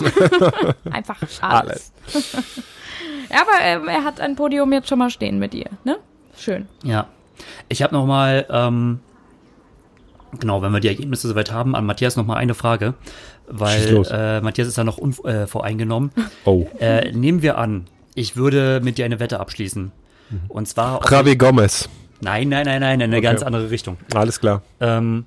Einfach 0.92 1.18
alles. 1.42 1.92
ja, 3.30 3.42
aber 3.42 3.64
ähm, 3.64 3.88
er 3.88 4.04
hat 4.04 4.20
ein 4.20 4.36
Podium 4.36 4.74
jetzt 4.74 4.90
schon 4.90 5.00
mal 5.00 5.10
stehen 5.10 5.38
mit 5.40 5.54
ihr, 5.54 5.70
ne? 5.84 5.98
Schön. 6.38 6.68
Ja. 6.84 7.08
Ich 7.68 7.82
habe 7.84 7.94
noch 7.94 8.06
mal, 8.06 8.46
ähm, 8.50 9.00
genau, 10.40 10.62
wenn 10.62 10.72
wir 10.72 10.80
die 10.80 10.88
Ergebnisse 10.88 11.28
soweit 11.28 11.52
haben, 11.52 11.76
an 11.76 11.86
Matthias 11.86 12.16
noch 12.16 12.26
mal 12.26 12.36
eine 12.38 12.54
Frage, 12.56 12.96
weil 13.48 14.04
äh, 14.12 14.42
Matthias 14.42 14.68
ist 14.68 14.78
da 14.78 14.84
noch 14.84 14.98
unvoreingenommen. 14.98 16.12
Oh. 16.46 16.68
äh, 16.80 17.12
nehmen 17.12 17.42
wir 17.42 17.58
an, 17.58 17.86
ich 18.16 18.36
würde 18.36 18.82
mit 18.84 18.98
dir 18.98 19.06
eine 19.06 19.20
Wette 19.20 19.40
abschließen. 19.40 19.92
Und 20.48 20.68
zwar. 20.68 21.00
Javi 21.10 21.36
Gomez. 21.36 21.90
nein, 22.22 22.50
nein, 22.50 22.66
nein, 22.66 22.82
nein, 22.82 23.00
in 23.00 23.06
eine 23.06 23.18
Okay. 23.18 23.24
ganz 23.26 23.42
andere 23.44 23.70
Richtung. 23.72 23.98
Alles 24.14 24.40
klar. 24.40 24.62
Ähm, 24.80 25.26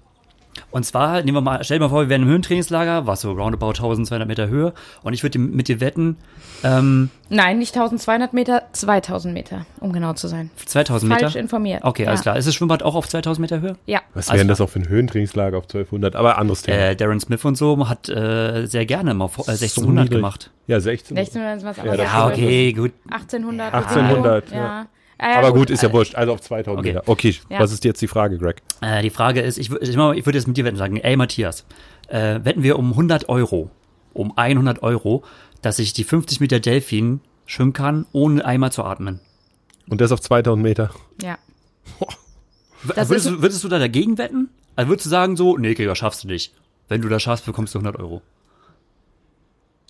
Und 0.71 0.85
zwar, 0.85 1.23
nehmen 1.23 1.37
wir 1.37 1.41
mal, 1.41 1.63
stell 1.65 1.79
dir 1.79 1.85
mal 1.85 1.89
vor, 1.91 2.03
wir 2.03 2.09
wären 2.09 2.23
im 2.23 2.29
Höhentrainingslager, 2.29 3.07
was 3.07 3.23
so 3.23 3.33
roundabout 3.33 3.69
1200 3.71 4.27
Meter 4.29 4.49
Höhe. 4.49 4.73
Und 5.03 5.13
ich 5.13 5.23
würde 5.23 5.39
mit 5.39 5.69
dir 5.69 5.81
wetten, 5.81 6.17
ähm, 6.65 7.11
Nein, 7.29 7.59
nicht 7.59 7.75
1200 7.75 8.33
Meter, 8.35 8.63
2000 8.73 9.33
Meter, 9.33 9.65
um 9.81 9.93
genau 9.93 10.13
zu 10.13 10.29
sein. 10.29 10.51
2000 10.67 11.09
Meter. 11.11 11.21
Falsch 11.23 11.37
informiert. 11.37 11.83
Okay, 11.85 12.03
ja. 12.05 12.09
alles 12.11 12.23
klar. 12.23 12.37
Ist 12.37 12.47
das 12.47 12.55
Schwimmbad 12.55 12.83
auch 12.83 12.95
auf 12.95 13.09
2000 13.09 13.41
Meter 13.41 13.61
Höhe? 13.61 13.77
Ja. 13.87 14.01
Was 14.15 14.29
Also- 14.29 14.39
wären 14.39 14.49
das 14.49 14.61
auch 14.61 14.69
für 14.69 14.81
ein 14.81 14.89
Höhentrainingslager 14.89 15.57
auf 15.59 15.65
1200? 15.67 16.17
Aber 16.17 16.39
anderes 16.39 16.63
Thema. 16.63 16.77
Äh, 16.79 16.97
Darren 16.97 17.21
Smith 17.21 17.45
und 17.45 17.57
so 17.57 17.89
hat 17.89 18.09
äh, 18.11 18.67
sehr 18.67 18.85
gerne 18.87 19.15
mal 19.15 19.29
vor- 19.29 19.47
äh, 19.49 19.53
1600 19.53 20.05
niedrig. 20.05 20.19
gemacht. 20.19 20.51
Ja, 20.67 20.81
16. 20.81 21.17
1600 21.17 21.59
ist 21.59 21.65
was 21.65 21.77
Ja, 21.79 21.83
anderes. 21.85 22.01
das 22.05 22.13
Ja, 22.13 22.27
okay, 22.27 22.73
gut. 22.75 22.93
1800. 23.11 23.75
1800, 23.75 24.51
ja. 24.51 24.57
ja. 24.57 24.87
Ja. 25.23 25.31
ja 25.31 25.39
Aber 25.39 25.53
gut, 25.53 25.71
ist 25.71 25.83
ja 25.83 25.89
äh, 25.89 25.93
wurscht. 25.93 26.15
Also 26.15 26.33
auf 26.35 26.41
2000 26.41 26.79
Okay. 26.81 26.89
Meter. 26.95 27.09
Okay, 27.09 27.37
Ja. 27.49 27.61
was 27.61 27.73
ist 27.73 27.85
jetzt 27.85 28.03
die 28.03 28.09
Frage, 28.09 28.39
Greg? 28.39 28.63
Äh, 28.81 29.03
die 29.03 29.11
Frage 29.11 29.41
ist, 29.41 29.59
ich, 29.59 29.71
ich, 29.71 29.91
ich 29.91 29.97
würde 29.97 30.33
jetzt 30.39 30.47
mit 30.47 30.57
dir 30.57 30.65
wetten 30.65 30.77
sagen, 30.77 30.97
ey 30.99 31.17
Matthias, 31.17 31.65
äh, 32.09 32.41
wetten 32.43 32.63
wir 32.63 32.79
um 32.79 32.91
100 32.91 33.29
Euro, 33.29 33.71
um 34.13 34.37
100 34.37 34.83
Euro, 34.83 35.23
dass 35.63 35.79
ich 35.79 35.93
die 35.93 36.05
50 36.05 36.41
Meter 36.41 36.61
Delfin 36.61 37.21
schwimmen 37.47 37.73
kann, 37.73 38.07
ohne 38.13 38.45
einmal 38.45 38.73
zu 38.73 38.85
atmen. 38.85 39.21
Und 39.89 40.01
das 40.01 40.13
auf 40.13 40.21
2000 40.21 40.63
Meter. 40.63 40.91
Ja. 41.23 41.39
Würdest, 42.83 43.27
du, 43.27 43.41
würdest 43.43 43.63
du 43.63 43.69
da 43.69 43.79
dagegen 43.79 44.19
wetten? 44.19 44.49
Also 44.75 44.89
würdest 44.91 45.07
du 45.07 45.11
sagen 45.11 45.37
so, 45.37 45.57
nee, 45.57 45.75
Gregor, 45.75 45.95
schaffst 45.95 46.25
du 46.25 46.29
nicht. 46.29 46.53
Wenn 46.89 47.01
du 47.01 47.09
das 47.09 47.23
schaffst, 47.23 47.47
bekommst 47.47 47.75
du 47.75 47.79
100 47.79 48.01
Euro. 48.01 48.23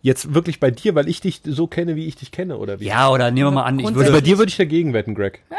Jetzt 0.03 0.35
wirklich 0.35 0.59
bei 0.59 0.73
dir, 0.73 0.97
weil 0.97 1.09
ich 1.09 1.21
dich 1.21 1.41
so 1.45 1.69
kenne, 1.69 1.95
wie 1.95 2.07
ich 2.07 2.17
dich 2.17 2.33
kenne, 2.33 2.59
oder 2.59 2.81
wie? 2.81 2.87
Ja, 2.87 3.09
oder 3.09 3.31
nehmen 3.31 3.47
wir 3.47 3.51
mal 3.53 3.63
an, 3.63 3.79
ich 3.79 3.87
Also 3.87 3.97
würde... 3.97 4.11
bei 4.11 4.21
dir 4.21 4.37
würde 4.37 4.51
ich 4.51 4.57
dagegen 4.57 4.93
wetten, 4.93 5.15
Greg. 5.15 5.43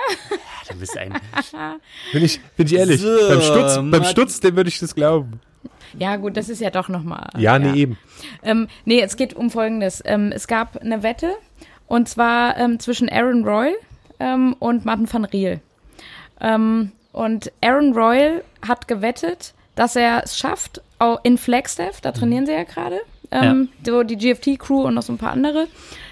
Du 0.70 0.80
bist 0.80 0.98
ein... 0.98 1.14
Bin 2.14 2.24
ich, 2.24 2.40
bin 2.56 2.66
ich 2.66 2.74
ehrlich. 2.76 3.02
So, 3.02 3.10
beim 3.28 3.42
Stutz, 3.42 3.76
beim 3.76 4.04
Stutz, 4.06 4.40
dem 4.40 4.56
würde 4.56 4.70
ich 4.70 4.80
das 4.80 4.96
glauben. 4.96 5.42
Ja, 6.00 6.16
gut, 6.16 6.38
das 6.38 6.50
ist 6.50 6.62
ja 6.62 6.70
doch 6.70 6.88
nochmal. 6.88 7.30
Ja, 7.38 7.60
nee, 7.60 7.74
eben. 7.74 7.98
Ähm, 8.44 8.68
nee, 8.86 9.02
es 9.02 9.18
geht 9.18 9.34
um 9.34 9.52
Folgendes. 9.52 10.02
Ähm, 10.06 10.32
es 10.34 10.48
gab 10.48 10.78
eine 10.78 11.04
Wette 11.04 11.36
und 11.88 12.08
zwar 12.10 12.58
ähm, 12.58 12.80
zwischen 12.80 13.10
Aaron 13.10 13.44
Royal 13.44 13.76
ähm, 14.20 14.56
und 14.60 14.86
Martin 14.86 15.12
van 15.12 15.26
Riel. 15.26 15.60
Ähm, 16.42 16.92
und 17.12 17.52
Aaron 17.62 17.94
Royal 17.94 18.44
hat 18.66 18.88
gewettet, 18.88 19.54
dass 19.76 19.96
er 19.96 20.24
es 20.24 20.38
schafft, 20.38 20.82
auch 20.98 21.20
in 21.24 21.38
Flagstaff, 21.38 22.02
da 22.02 22.12
trainieren 22.12 22.46
sie 22.46 22.54
ja 22.54 22.64
gerade, 22.64 23.02
ähm, 23.34 23.70
so 23.86 24.04
die 24.04 24.18
GFT-Crew 24.18 24.84
und 24.84 24.94
noch 24.94 25.04
so 25.04 25.12
ein 25.14 25.18
paar 25.18 25.32
andere, 25.32 25.68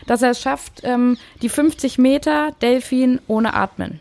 dass 0.07 0.21
er 0.21 0.31
es 0.31 0.41
schafft, 0.41 0.81
ähm, 0.83 1.17
die 1.41 1.49
50 1.49 1.97
Meter 1.97 2.51
Delfin 2.61 3.19
ohne 3.27 3.53
Atmen. 3.53 3.99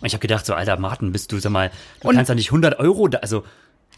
Und 0.00 0.06
ich 0.06 0.12
habe 0.12 0.20
gedacht 0.20 0.44
so, 0.46 0.54
alter 0.54 0.78
Martin, 0.78 1.12
bist 1.12 1.32
du, 1.32 1.38
sag 1.38 1.52
mal, 1.52 1.70
du 2.00 2.08
Und- 2.08 2.16
kannst 2.16 2.30
doch 2.30 2.34
nicht 2.34 2.50
100 2.50 2.78
Euro, 2.78 3.08
da, 3.08 3.18
also 3.18 3.44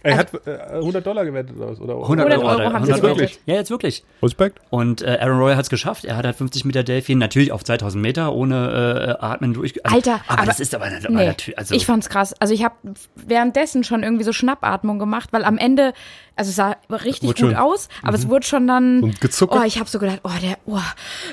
Er 0.02 0.16
hat 0.16 0.30
äh, 0.46 0.50
100 0.74 1.04
Dollar 1.06 1.24
gewettet 1.24 1.56
oder 1.56 1.70
was? 1.70 1.80
Oder 1.80 1.94
100, 1.94 2.26
100 2.26 2.38
Euro, 2.38 2.48
Euro 2.62 2.72
haben 2.72 2.84
sie 2.84 2.92
100 2.92 3.16
gewettet. 3.16 3.40
Ja, 3.46 3.54
jetzt 3.54 3.70
wirklich. 3.70 4.04
Respekt. 4.22 4.60
Und 4.70 5.02
äh, 5.02 5.18
Aaron 5.20 5.38
Roy 5.40 5.54
hat 5.54 5.62
es 5.64 5.70
geschafft. 5.70 6.04
Er 6.04 6.16
hat 6.16 6.24
halt 6.24 6.36
50 6.36 6.64
Meter 6.64 6.84
Delfin, 6.84 7.18
natürlich 7.18 7.50
auf 7.52 7.64
2000 7.64 8.00
Meter 8.00 8.32
ohne 8.32 9.16
äh, 9.20 9.24
Atmen 9.24 9.54
durch. 9.54 9.74
Also, 9.84 9.96
Alter, 9.96 10.20
aber, 10.28 10.38
aber- 10.38 10.46
das 10.46 10.60
ist 10.60 10.74
aber, 10.74 10.86
aber 10.86 11.08
Nee, 11.10 11.26
natürlich, 11.26 11.58
also 11.58 11.74
ich 11.74 11.84
fand's 11.86 12.08
krass. 12.08 12.32
Also 12.40 12.54
ich 12.54 12.64
habe 12.64 12.74
währenddessen 13.16 13.82
schon 13.84 14.02
irgendwie 14.02 14.24
so 14.24 14.32
Schnappatmung 14.32 14.98
gemacht, 14.98 15.30
weil 15.32 15.44
am 15.44 15.58
Ende, 15.58 15.92
also 16.36 16.50
es 16.50 16.56
sah 16.56 16.76
richtig 16.90 17.28
Wurde 17.28 17.42
gut 17.42 17.50
schon- 17.52 17.56
aus, 17.56 17.88
aber 18.02 18.14
es 18.14 18.28
wurde 18.28 18.46
schon 18.46 18.66
dann, 18.68 19.02
Und 19.02 19.20
gezuckert? 19.20 19.60
oh, 19.60 19.64
ich 19.66 19.78
habe 19.80 19.88
so 19.90 19.98
gedacht, 19.98 20.20
oh, 20.22 20.30
der, 20.42 20.58
oh, 20.66 20.78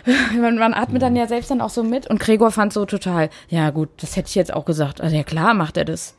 man, 0.40 0.58
man 0.58 0.74
atmet 0.74 1.02
dann 1.02 1.16
ja 1.16 1.28
selbst 1.28 1.52
dann 1.52 1.62
auch 1.62 1.70
so 1.70 1.84
mit 1.84 2.08
und 2.10 2.20
Gregor 2.20 2.52
fand 2.52 2.74
so 2.74 2.86
total, 2.86 3.30
ja 3.50 3.70
gut, 3.70 3.90
das 4.02 4.16
hätte 4.16 4.30
ich 4.30 4.36
jetzt 4.36 4.54
auch 4.54 4.66
gesagt. 4.66 5.02
Also 5.02 5.16
ja 5.16 5.24
klar 5.24 5.54
macht 5.54 5.78
er 5.78 5.86
das. 5.86 6.16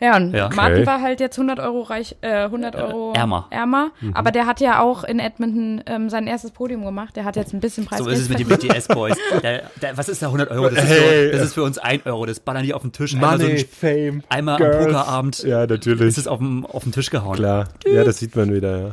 Ja, 0.00 0.16
und 0.16 0.32
Ja. 0.32 0.48
Martin 0.54 0.76
Okay. 0.78 0.86
war 0.86 1.00
halt 1.02 1.18
jetzt 1.20 1.36
100 1.38 1.58
Euro 1.58 1.82
reich, 1.82 2.14
äh, 2.20 2.44
100 2.48 2.76
Euro 2.76 3.12
ärmer. 3.14 3.46
ärmer 3.50 3.90
Mhm. 4.00 4.14
aber 4.14 4.30
der 4.30 4.46
hat 4.46 4.60
ja 4.60 4.80
auch 4.80 5.02
in 5.04 5.18
Edmonton 5.18 5.82
ähm, 5.86 6.08
sein 6.08 6.26
erstes 6.28 6.52
Podium 6.52 6.84
gemacht. 6.84 7.16
Der 7.16 7.24
hat 7.24 7.34
jetzt 7.36 7.52
ein 7.52 7.60
bisschen 7.60 7.84
Preis. 7.84 7.98
so 7.98 8.08
ist 8.08 8.20
es 8.20 8.28
mit 8.28 8.38
den 8.38 8.46
BTS-Boys. 8.48 9.16
Was 9.96 10.08
ist 10.08 10.22
da 10.22 10.26
100 10.26 10.50
Euro? 10.50 10.68
Das 10.68 10.84
ist, 10.84 10.88
Hey. 10.90 11.26
so, 11.26 11.32
das 11.38 11.46
ist 11.48 11.54
für 11.54 11.62
uns 11.64 11.78
1 11.78 12.06
Euro. 12.06 12.26
Das 12.26 12.38
ballern 12.40 12.62
die 12.62 12.74
auf 12.74 12.82
den 12.82 12.92
Tisch. 12.92 13.14
Einmal, 13.14 13.38
so 13.40 13.46
Money, 13.46 13.58
ein, 13.60 13.66
Fame. 13.66 14.22
einmal 14.28 14.54
am 14.54 14.60
Girls. 14.70 14.84
Pokerabend 14.86 15.42
Ja, 15.42 15.66
natürlich. 15.66 16.00
ist 16.08 16.18
es 16.18 16.26
auf 16.28 16.38
den, 16.38 16.64
auf 16.64 16.84
den 16.84 16.92
Tisch 16.92 17.10
gehauen. 17.10 17.34
Klar. 17.36 17.68
Ja, 17.86 18.04
das 18.04 18.18
sieht 18.18 18.36
man 18.36 18.52
wieder, 18.54 18.78
ja. 18.78 18.90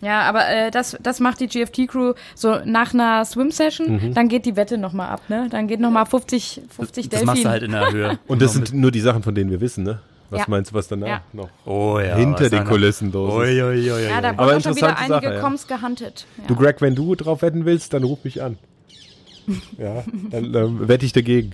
Ja, 0.00 0.20
aber 0.22 0.46
äh, 0.48 0.70
das, 0.70 0.98
das 1.02 1.18
macht 1.18 1.40
die 1.40 1.46
GFT-Crew 1.48 2.12
so 2.34 2.58
nach 2.66 2.92
einer 2.92 3.24
Swim-Session, 3.24 4.12
dann 4.14 4.28
geht 4.28 4.44
die 4.44 4.54
Wette 4.54 4.76
nochmal 4.76 5.08
ab, 5.08 5.22
ne? 5.28 5.46
Dann 5.50 5.66
geht 5.66 5.80
nochmal 5.80 6.04
50, 6.04 6.60
50 6.68 7.08
Das 7.08 7.20
Delfin. 7.20 7.26
machst 7.26 7.44
du 7.44 7.48
halt 7.48 7.62
in 7.62 7.72
der 7.72 7.90
Höhe. 7.90 8.18
Und 8.26 8.42
das 8.42 8.52
sind 8.52 8.74
nur 8.74 8.90
die 8.90 9.00
Sachen, 9.00 9.22
von 9.22 9.34
denen 9.34 9.50
wir 9.50 9.62
wissen, 9.62 9.82
ne? 9.82 10.00
Was 10.30 10.40
Ja. 10.40 10.44
meinst 10.48 10.70
du, 10.70 10.74
was 10.74 10.88
danach 10.88 11.06
Ja. 11.08 11.22
noch 11.32 11.48
Oh 11.66 11.98
ja. 12.00 12.16
hinter 12.16 12.48
den 12.50 12.64
Kulissen 12.64 13.12
los 13.12 13.30
ist? 13.32 13.38
Ui, 13.38 13.62
ui, 13.62 13.90
ui. 13.92 14.02
ja, 14.04 14.20
da 14.20 14.30
Aber 14.30 14.46
wurden 14.46 14.62
schon 14.62 14.76
wieder 14.76 14.96
einige 14.96 15.08
Sache, 15.26 15.34
ja. 15.34 15.40
Comms 15.40 15.66
gehuntet. 15.66 16.26
Ja. 16.38 16.44
Du, 16.46 16.56
Greg, 16.56 16.80
wenn 16.80 16.94
du 16.94 17.14
drauf 17.14 17.42
wetten 17.42 17.64
willst, 17.64 17.92
dann 17.94 18.04
ruf 18.04 18.24
mich 18.24 18.42
an. 18.42 18.58
Ja, 19.78 20.02
dann 20.30 20.54
ähm, 20.54 20.88
wette 20.88 21.04
ich 21.04 21.12
dagegen. 21.12 21.52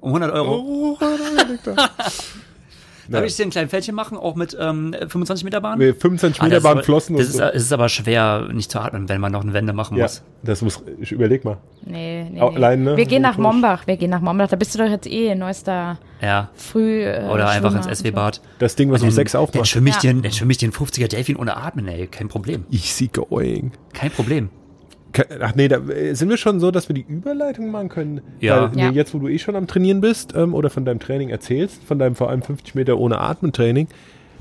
Um 0.00 0.08
100 0.10 0.32
Euro. 0.32 0.56
Oh, 0.58 0.98
Darf 3.08 3.24
ich 3.24 3.36
dir 3.36 3.44
ein 3.44 3.50
kleines 3.50 3.70
Fältchen 3.70 3.94
machen, 3.94 4.16
auch 4.18 4.34
mit 4.34 4.56
ähm, 4.60 4.94
25 4.98 5.44
Meter 5.44 5.60
Bahn? 5.60 5.78
Wir 5.78 5.94
25 5.94 6.40
Ah, 6.40 6.44
Meter 6.44 6.56
ist 6.58 6.64
waren 6.64 6.72
aber- 6.78 6.82
Flossen 6.84 7.16
das 7.16 7.26
und 7.26 7.30
ist, 7.32 7.36
so. 7.38 7.44
es 7.44 7.62
ist 7.64 7.72
aber 7.72 7.88
schwer, 7.88 8.48
nicht 8.52 8.70
zu 8.70 8.80
atmen, 8.80 9.08
wenn 9.08 9.20
man 9.20 9.32
noch 9.32 9.42
eine 9.42 9.52
Wende 9.52 9.72
machen 9.72 9.96
Ja, 9.96 10.04
muss. 10.04 10.22
das 10.42 10.62
muss, 10.62 10.82
ich 11.00 11.12
überleg 11.12 11.44
mal. 11.44 11.58
Nee, 11.84 12.24
nee, 12.24 12.30
nee. 12.32 12.40
allein, 12.40 12.82
ne? 12.82 12.96
Wir 12.96 13.06
gehen 13.06 13.22
nach. 13.22 13.36
Mombach, 13.38 13.86
wir 13.86 13.96
gehen 13.96 14.10
nach 14.10 14.20
Mombach. 14.20 14.48
Da 14.48 14.56
bist 14.56 14.74
du 14.74 14.78
doch 14.78 14.88
jetzt 14.88 15.06
eh 15.06 15.34
neuester 15.34 15.98
Ja. 16.22 16.50
Früh. 16.54 17.04
Äh, 17.04 17.28
Oder 17.30 17.48
einfach 17.50 17.70
Schwimmer 17.72 17.88
ins. 17.88 17.98
SW-Bad. 17.98 18.40
Das 18.58 18.76
Ding, 18.76 18.90
was 18.90 19.02
um 19.02 19.08
Dann- 19.08 19.14
6 19.14 19.32
Dann 19.32 19.42
aufmacht. 19.42 19.66
schwimme 19.68 19.90
ich, 19.90 19.96
Ja. 19.96 20.00
den, 20.12 20.22
dann 20.22 20.32
schwimm 20.32 20.50
ich 20.50 20.58
den 20.58 20.72
50er 20.72 21.08
Delfin 21.08 21.36
ohne 21.36 21.56
Atmen, 21.56 21.86
ey. 21.88 22.06
Kein 22.06 22.28
Problem. 22.28 22.64
Ich 22.70 22.94
see 22.94 23.08
going. 23.08 23.72
Kein 23.92 24.10
Problem. 24.10 24.48
Ach 25.40 25.54
nee, 25.54 25.68
da 25.68 25.76
äh, 25.78 26.14
sind 26.14 26.28
wir 26.28 26.36
schon 26.36 26.60
so, 26.60 26.70
dass 26.70 26.88
wir 26.88 26.94
die 26.94 27.04
Überleitung 27.08 27.70
machen 27.70 27.88
können. 27.88 28.20
Ja. 28.40 28.70
Weil, 28.72 28.78
Ja. 28.78 28.90
nee, 28.90 28.96
jetzt, 28.96 29.14
wo 29.14 29.18
du 29.18 29.28
eh 29.28 29.38
schon 29.38 29.56
am 29.56 29.66
Trainieren 29.66 30.00
bist 30.00 30.34
ähm, 30.34 30.54
oder 30.54 30.70
von 30.70 30.84
deinem 30.84 31.00
Training 31.00 31.30
erzählst, 31.30 31.82
von 31.84 31.98
deinem 31.98 32.14
vor 32.14 32.30
allem 32.30 32.42
50 32.42 32.74
Meter 32.74 32.98
ohne 32.98 33.18
Atmen-Training, 33.20 33.88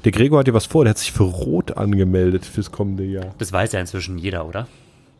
der 0.05 0.11
Gregor 0.11 0.39
hat 0.39 0.47
dir 0.47 0.53
was 0.53 0.65
vor, 0.65 0.83
der 0.83 0.91
hat 0.91 0.97
sich 0.97 1.11
für 1.11 1.23
Rot 1.23 1.77
angemeldet 1.77 2.45
fürs 2.45 2.71
kommende 2.71 3.03
Jahr. 3.05 3.33
Das 3.37 3.53
weiß 3.53 3.71
ja 3.71 3.79
inzwischen 3.79 4.17
jeder, 4.17 4.45
oder? 4.47 4.67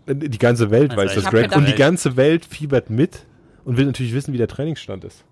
Äh, 0.08 0.16
Die 0.16 0.38
ganze 0.38 0.72
Welt 0.72 0.92
Also 0.92 1.04
weiß 1.04 1.16
das, 1.16 1.26
Greg. 1.26 1.44
gedacht- 1.44 1.58
Und 1.58 1.68
die 1.68 1.76
ganze 1.76 2.18
Welt 2.18 2.46
fiebert 2.46 2.90
mit 2.90 3.26
und 3.64 3.78
will 3.78 3.86
natürlich 3.86 4.14
wissen, 4.14 4.34
wie 4.34 4.38
der 4.38 4.48
Trainingsstand 4.50 5.04
ist. 5.06 5.24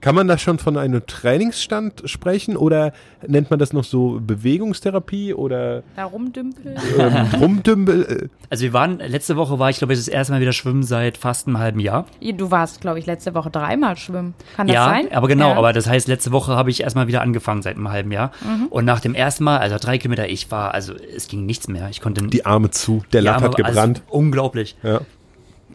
Kann 0.00 0.14
man 0.14 0.28
da 0.28 0.38
schon 0.38 0.58
von 0.58 0.76
einem 0.76 1.04
Trainingsstand 1.06 2.02
sprechen 2.04 2.56
oder 2.56 2.92
nennt 3.26 3.50
man 3.50 3.58
das 3.58 3.72
noch 3.72 3.82
so 3.84 4.20
Bewegungstherapie 4.20 5.34
oder 5.34 5.82
Da 5.96 6.04
rumdümpeln. 6.04 6.76
ähm, 6.98 7.26
Rumdümpel? 7.40 8.30
Also 8.48 8.62
wir 8.62 8.72
waren, 8.72 8.98
letzte 9.00 9.34
Woche 9.36 9.58
war 9.58 9.70
ich, 9.70 9.78
glaube 9.78 9.92
ich, 9.92 9.98
das 9.98 10.06
erste 10.06 10.32
Mal 10.32 10.40
wieder 10.40 10.52
schwimmen 10.52 10.84
seit 10.84 11.16
fast 11.16 11.48
einem 11.48 11.58
halben 11.58 11.80
Jahr. 11.80 12.06
Du 12.36 12.52
warst, 12.52 12.80
glaube 12.80 13.00
ich, 13.00 13.04
letzte 13.06 13.34
Woche 13.34 13.50
dreimal 13.50 13.96
schwimmen. 13.96 14.34
Kann 14.54 14.68
das 14.68 14.74
ja, 14.74 14.84
sein? 14.84 15.10
aber 15.10 15.26
genau, 15.26 15.48
Ja. 15.50 15.56
aber 15.56 15.72
das 15.72 15.88
heißt, 15.88 16.06
letzte 16.06 16.30
Woche 16.30 16.54
habe 16.54 16.70
ich 16.70 16.80
erstmal 16.84 17.08
wieder 17.08 17.22
angefangen 17.22 17.62
seit 17.62 17.74
einem 17.74 17.88
halben 17.90 18.12
Jahr. 18.12 18.30
Mhm. 18.44 18.66
Und 18.68 18.84
nach 18.84 19.00
dem 19.00 19.14
ersten 19.16 19.42
Mal, 19.42 19.58
also 19.58 19.78
drei 19.80 19.98
Kilometer, 19.98 20.28
ich 20.28 20.48
war, 20.52 20.74
also 20.74 20.94
es 20.94 21.26
ging 21.26 21.44
nichts 21.44 21.66
mehr. 21.66 21.88
Ich 21.90 22.00
konnte 22.00 22.22
Die 22.28 22.46
Arme 22.46 22.70
zu, 22.70 23.02
der 23.12 23.24
Arme- 23.34 23.46
hat 23.46 23.56
gebrannt. 23.56 24.02
Also, 24.06 24.16
unglaublich. 24.16 24.76
ja, 24.84 25.00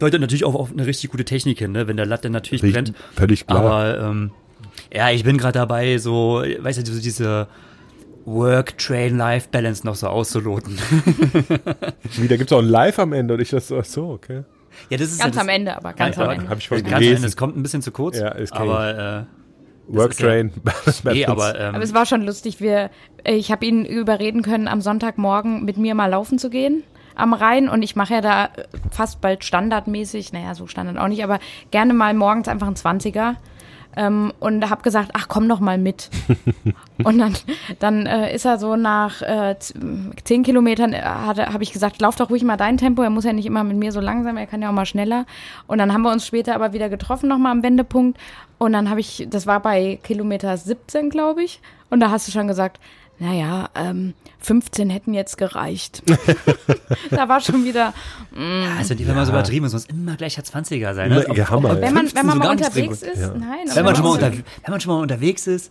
Deutet 0.02 0.20
natürlich 0.20 0.44
auch 0.44 0.54
auf 0.56 0.72
eine 0.72 0.84
richtig 0.86 1.10
gute 1.10 1.24
Technik 1.24 1.58
hin, 1.60 1.72
ne? 1.72 1.86
wenn 1.86 1.96
der 1.96 2.06
Latte 2.06 2.28
natürlich 2.28 2.62
Richtig- 2.62 2.74
brennt. 2.92 2.94
völlig 3.14 3.46
klar. 3.46 3.60
Aber 3.64 4.00
ähm, 4.00 4.30
ja, 4.92 5.10
ich 5.10 5.22
bin 5.24 5.38
gerade 5.38 5.58
dabei, 5.58 5.98
so, 5.98 6.42
weißt 6.58 6.86
du, 6.86 6.92
so 6.92 7.00
diese 7.00 7.46
Work-Train-Life-Balance 8.24 9.86
noch 9.86 9.94
so 9.94 10.08
auszuloten. 10.08 10.76
Wie, 12.16 12.28
da 12.28 12.36
gibt 12.36 12.50
es 12.50 12.56
auch 12.56 12.60
ein 12.62 12.68
Live 12.68 12.98
am 12.98 13.12
Ende 13.12 13.34
und 13.34 13.40
ich 13.40 13.50
das 13.50 13.68
so, 13.68 13.78
ach 13.78 13.84
so, 13.84 14.10
okay. 14.10 14.42
ja, 14.90 14.96
das 14.98 15.12
ist 15.12 15.20
Ganz 15.20 15.36
ja 15.36 15.40
am 15.40 15.46
das, 15.46 15.56
Ende, 15.56 15.76
aber 15.76 15.92
ganz 15.92 16.16
Ja, 16.16 16.22
am 16.24 16.28
ja, 16.30 16.34
Ende. 16.36 16.48
Hab 16.48 16.58
ich 16.58 16.68
voll 16.68 16.82
Ganz 16.82 16.94
am. 16.96 17.02
Ende, 17.02 17.26
es 17.26 17.36
kommt 17.36 17.56
ein 17.56 17.62
bisschen 17.62 17.82
zu 17.82 17.92
kurz. 17.92 18.18
Ja, 18.18 18.36
ich. 18.36 18.52
aber, 18.52 19.26
äh, 19.28 19.94
Worktrain. 19.94 20.52
nee, 21.04 21.26
aber, 21.26 21.58
ähm, 21.58 21.74
Aber 21.74 21.84
es 21.84 21.92
war 21.94 22.06
schon 22.06 22.22
lustig. 22.22 22.60
Wir, 22.60 22.90
äh, 23.24 23.34
ich 23.34 23.50
habe 23.50 23.66
ihn 23.66 23.84
überreden 23.84 24.42
können, 24.42 24.68
am 24.68 24.80
Sonntagmorgen 24.80 25.64
mit 25.64 25.76
mir 25.76 25.94
mal 25.94 26.06
laufen 26.06 26.38
zu 26.38 26.50
gehen 26.50 26.82
am 27.14 27.34
Rhein. 27.34 27.68
Und 27.68 27.82
ich 27.82 27.96
mache 27.96 28.14
ja 28.14 28.20
da 28.20 28.44
äh, 28.46 28.64
fast 28.90 29.20
bald 29.20 29.44
standardmäßig, 29.44 30.32
naja, 30.32 30.54
so 30.54 30.66
Standard 30.66 30.98
auch 30.98 31.08
nicht, 31.08 31.24
aber 31.24 31.38
gerne 31.70 31.94
mal 31.94 32.14
morgens 32.14 32.48
einfach 32.48 32.68
ein 32.68 32.74
20er. 32.74 33.36
Ähm, 33.94 34.32
und 34.40 34.70
habe 34.70 34.82
gesagt, 34.82 35.10
ach 35.12 35.28
komm 35.28 35.46
noch 35.46 35.60
mal 35.60 35.76
mit. 35.76 36.08
und 37.04 37.18
dann, 37.18 37.34
dann 37.78 38.06
äh, 38.06 38.34
ist 38.34 38.46
er 38.46 38.58
so 38.58 38.74
nach 38.76 39.20
äh, 39.20 39.56
zehn 40.24 40.42
Kilometern, 40.42 40.94
äh, 40.94 41.02
habe 41.02 41.62
ich 41.62 41.72
gesagt, 41.72 42.00
lauf 42.00 42.16
doch 42.16 42.30
ruhig 42.30 42.42
mal 42.42 42.56
dein 42.56 42.78
Tempo. 42.78 43.02
Er 43.02 43.10
muss 43.10 43.24
ja 43.24 43.34
nicht 43.34 43.44
immer 43.44 43.64
mit 43.64 43.76
mir 43.76 43.92
so 43.92 44.00
langsam, 44.00 44.38
er 44.38 44.46
kann 44.46 44.62
ja 44.62 44.70
auch 44.70 44.74
mal 44.74 44.86
schneller. 44.86 45.26
Und 45.66 45.76
dann 45.76 45.92
haben 45.92 46.02
wir 46.02 46.10
uns 46.10 46.26
später 46.26 46.54
aber 46.54 46.72
wieder 46.72 46.88
getroffen 46.88 47.28
noch 47.28 47.36
mal 47.36 47.50
am 47.50 47.62
Wendepunkt. 47.62 48.18
Und 48.56 48.72
dann 48.72 48.88
habe 48.88 49.00
ich, 49.00 49.26
das 49.28 49.46
war 49.46 49.60
bei 49.60 49.98
Kilometer 50.02 50.56
17, 50.56 51.10
glaube 51.10 51.42
ich. 51.42 51.60
Und 51.90 52.00
da 52.00 52.10
hast 52.10 52.26
du 52.26 52.32
schon 52.32 52.48
gesagt, 52.48 52.80
naja, 53.22 53.70
ähm, 53.74 54.14
15 54.40 54.90
hätten 54.90 55.14
jetzt 55.14 55.38
gereicht. 55.38 56.02
da 57.10 57.28
war 57.28 57.40
schon 57.40 57.64
wieder, 57.64 57.94
also 58.78 58.94
die, 58.94 59.06
wenn 59.06 59.14
man 59.14 59.24
so 59.24 59.32
übertrieben 59.32 59.64
ist, 59.66 59.72
muss 59.72 59.86
immer 59.86 60.16
gleich 60.16 60.34
der 60.34 60.44
20er 60.44 60.94
sein. 60.94 61.10
Ne? 61.10 61.24
Ja, 61.34 61.48
Hammer, 61.48 61.80
wenn 61.80 61.94
man, 61.94 62.08
15 62.08 62.18
wenn 62.18 62.26
man 62.26 62.38
mal 62.38 62.50
unterwegs 62.50 63.02
ist, 63.02 63.20
Ja. 63.20 63.28
nein. 63.28 63.68
Wenn 63.72 63.84
man, 63.84 63.94
aber 63.94 63.94
schon 63.94 64.04
mal 64.04 64.10
so- 64.20 64.26
unter, 64.26 64.32
wenn 64.32 64.70
man 64.70 64.80
schon 64.80 64.94
mal 64.94 65.00
unterwegs 65.02 65.46
ist, 65.46 65.70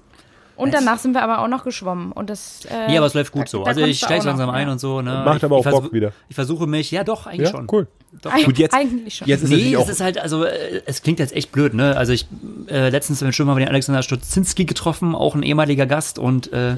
Und 0.61 0.73
danach 0.73 0.99
sind 0.99 1.13
wir 1.13 1.23
aber 1.23 1.39
auch 1.39 1.47
noch 1.47 1.63
geschwommen. 1.63 2.11
Und 2.11 2.29
das, 2.29 2.65
äh, 2.65 2.87
Nee, 2.87 2.97
aber 2.97 3.07
es 3.07 3.13
läuft 3.13 3.31
gut 3.31 3.49
so. 3.49 3.63
da 3.63 3.69
Also 3.69 3.81
ich 3.81 3.97
steige 3.97 4.25
langsam 4.25 4.47
noch, 4.47 4.53
ein 4.53 4.67
ja. 4.67 4.71
und 4.73 4.79
so. 4.79 5.01
Ne? 5.01 5.23
Macht 5.25 5.37
ich, 5.37 5.43
aber 5.43 5.55
auch 5.57 5.63
Bock 5.63 5.91
wieder. 5.93 6.11
Ich 6.29 6.35
versuche 6.35 6.67
mich, 6.67 6.91
ja 6.91 7.03
doch, 7.03 7.25
eigentlich 7.27 7.49
Ja, 7.49 7.51
schon. 7.57 7.67
cool. 7.71 7.87
Doch, 8.21 8.33
Eig 8.33 8.45
Gut, 8.45 8.57
jetzt- 8.57 8.73
eigentlich 8.73 9.15
schon. 9.15 9.27
Jetzt 9.27 9.43
ist 9.43 9.49
Nee, 9.49 9.73
es 9.73 9.87
ist 9.89 10.01
halt, 10.01 10.17
also 10.17 10.43
äh, 10.43 10.81
es 10.85 11.01
klingt 11.01 11.19
jetzt 11.19 11.33
echt 11.33 11.51
blöd, 11.53 11.73
ne? 11.73 11.95
Also 11.95 12.11
ich 12.11 12.27
äh, 12.67 12.89
letztens 12.89 13.21
im 13.21 13.31
Schwimmer 13.31 13.55
den 13.55 13.69
Alexander 13.69 14.03
Stutzinski 14.03 14.65
getroffen, 14.65 15.15
auch 15.15 15.33
ein 15.33 15.43
ehemaliger 15.43 15.85
Gast 15.85 16.19
und 16.19 16.51
äh, 16.51 16.75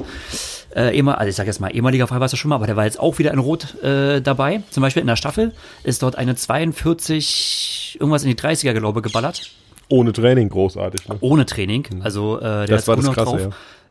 äh, 0.76 0.96
ehemal, 0.96 1.16
also 1.16 1.30
ich 1.30 1.36
sage 1.36 1.48
jetzt 1.48 1.60
mal 1.60 1.70
ehemaliger 1.76 2.06
Freiwasserschwimmer, 2.08 2.56
aber 2.56 2.68
der 2.68 2.76
war 2.76 2.86
jetzt 2.86 3.00
auch 3.00 3.18
wieder 3.18 3.32
in 3.32 3.40
Rot 3.40 3.82
äh, 3.84 4.22
dabei. 4.22 4.62
Zum 4.70 4.82
Beispiel 4.82 5.02
in 5.02 5.08
der 5.08 5.16
Staffel 5.16 5.54
ist 5.84 6.04
dort 6.04 6.18
eine 6.18 6.36
42, 6.36 7.98
irgendwas 8.00 8.24
in 8.24 8.30
die 8.30 8.36
30er, 8.38 8.74
glaube 8.74 9.00
ich, 9.00 9.04
geballert. 9.04 9.50
Ohne 9.90 10.12
Training 10.14 10.50
großartig. 10.50 11.08
Ne? 11.08 11.18
Ohne 11.22 11.46
Training. 11.46 11.86
Also 12.04 12.38
äh, 12.40 12.42
der 12.42 12.62
Mhm. 12.62 12.68
Das 12.68 12.88
war 12.88 12.96
das 12.96 13.06
noch 13.06 13.14
Krasse, 13.16 13.50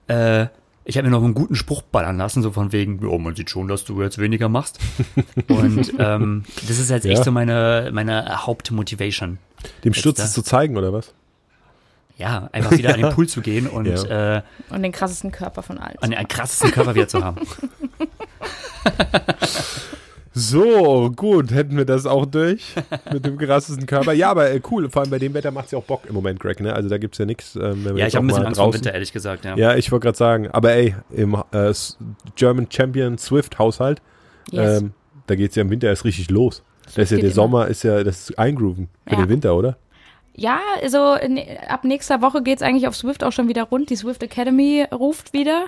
Äh, 0.08 0.46
ich 0.84 0.96
habe 0.96 1.06
mir 1.06 1.12
noch 1.12 1.22
einen 1.22 1.34
guten 1.34 1.54
Spruch 1.54 1.82
ballern 1.82 2.18
lassen, 2.18 2.42
so 2.42 2.50
von 2.50 2.72
wegen, 2.72 3.06
oh, 3.06 3.16
man 3.18 3.36
sieht 3.36 3.50
schon, 3.50 3.68
dass 3.68 3.84
du 3.84 4.02
jetzt 4.02 4.18
weniger 4.18 4.48
machst. 4.48 4.80
Und 5.48 5.92
ähm, 5.98 6.44
das 6.66 6.78
ist 6.80 6.90
jetzt 6.90 7.04
echt 7.06 7.18
Ja. 7.18 7.24
so 7.24 7.30
meine, 7.30 7.90
meine 7.92 8.44
Hauptmotivation. 8.46 9.38
Dem 9.84 9.94
Sturz 9.94 10.18
es 10.18 10.32
zu 10.32 10.42
zeigen, 10.42 10.76
oder 10.76 10.92
was? 10.92 11.12
Ja, 12.18 12.48
einfach 12.52 12.72
wieder 12.72 12.94
an 12.94 13.00
den 13.00 13.10
Pool 13.14 13.28
zu 13.28 13.40
gehen 13.42 13.68
und 13.68 13.86
Ja. 13.86 14.38
äh, 14.38 14.42
Und 14.70 14.82
den 14.82 14.90
krassesten 14.92 15.30
Körper 15.30 15.62
von 15.62 15.78
allen. 15.78 15.96
an 16.00 16.10
den 16.10 16.26
krassesten 16.28 16.72
Körper 16.72 16.94
wieder 16.96 17.06
zu 17.08 17.22
haben. 17.22 17.40
So, 20.34 21.12
gut, 21.14 21.50
hätten 21.52 21.76
wir 21.76 21.84
das 21.84 22.06
auch 22.06 22.24
durch 22.24 22.74
mit 23.12 23.26
dem 23.26 23.36
krassesten 23.36 23.86
Körper. 23.86 24.12
Ja, 24.14 24.30
aber 24.30 24.50
äh, 24.50 24.60
cool, 24.70 24.88
vor 24.88 25.02
allem 25.02 25.10
bei 25.10 25.18
dem 25.18 25.34
Wetter 25.34 25.50
macht 25.50 25.66
es 25.66 25.72
ja 25.72 25.78
auch 25.78 25.84
Bock 25.84 26.02
im 26.08 26.14
Moment, 26.14 26.40
Greg, 26.40 26.60
ne? 26.60 26.72
Also 26.72 26.88
da 26.88 26.96
gibt's 26.96 27.18
ja 27.18 27.26
nichts. 27.26 27.54
Ähm, 27.56 27.96
Ja, 27.96 28.06
ich 28.06 28.14
habe 28.16 28.24
ein 28.24 28.28
bisschen 28.28 28.46
Angst 28.46 28.58
vor 28.58 28.66
dem 28.68 28.72
draußen- 28.72 28.74
Winter, 28.74 28.94
ehrlich 28.94 29.12
gesagt. 29.12 29.44
Ja. 29.44 29.56
Ja, 29.56 29.76
ich 29.76 29.92
wollte 29.92 30.04
gerade 30.04 30.16
sagen, 30.18 30.48
aber 30.50 30.72
ey, 30.72 30.94
im 31.10 31.34
äh, 31.52 31.72
German 32.34 32.66
Champion 32.70 33.18
Swift 33.18 33.58
Haushalt, 33.58 34.00
Yes. 34.50 34.80
ähm, 34.82 34.92
da 35.26 35.34
geht's 35.34 35.54
ja 35.54 35.62
im 35.62 35.70
Winter 35.70 35.88
erst 35.88 36.04
richtig 36.04 36.30
los. 36.30 36.62
Das 36.86 36.96
ist 36.96 37.10
ja 37.10 37.16
geht 37.16 37.24
der 37.24 37.30
immer. 37.30 37.34
Sommer 37.34 37.68
ist 37.68 37.82
ja 37.84 38.02
das 38.02 38.30
ist 38.30 38.38
Eingrooven 38.38 38.88
für 39.06 39.14
Ja. 39.14 39.20
den 39.20 39.28
Winter, 39.28 39.54
oder? 39.54 39.76
Ja, 40.34 40.58
also 40.82 41.14
in, 41.14 41.38
ab 41.68 41.84
nächster 41.84 42.22
Woche 42.22 42.42
geht's 42.42 42.62
eigentlich 42.62 42.88
auf 42.88 42.96
Swift 42.96 43.22
auch 43.22 43.32
schon 43.32 43.48
wieder 43.48 43.64
rund. 43.64 43.90
Die 43.90 43.96
Swift 43.96 44.22
Academy 44.22 44.84
ruft 44.90 45.32
wieder. 45.34 45.66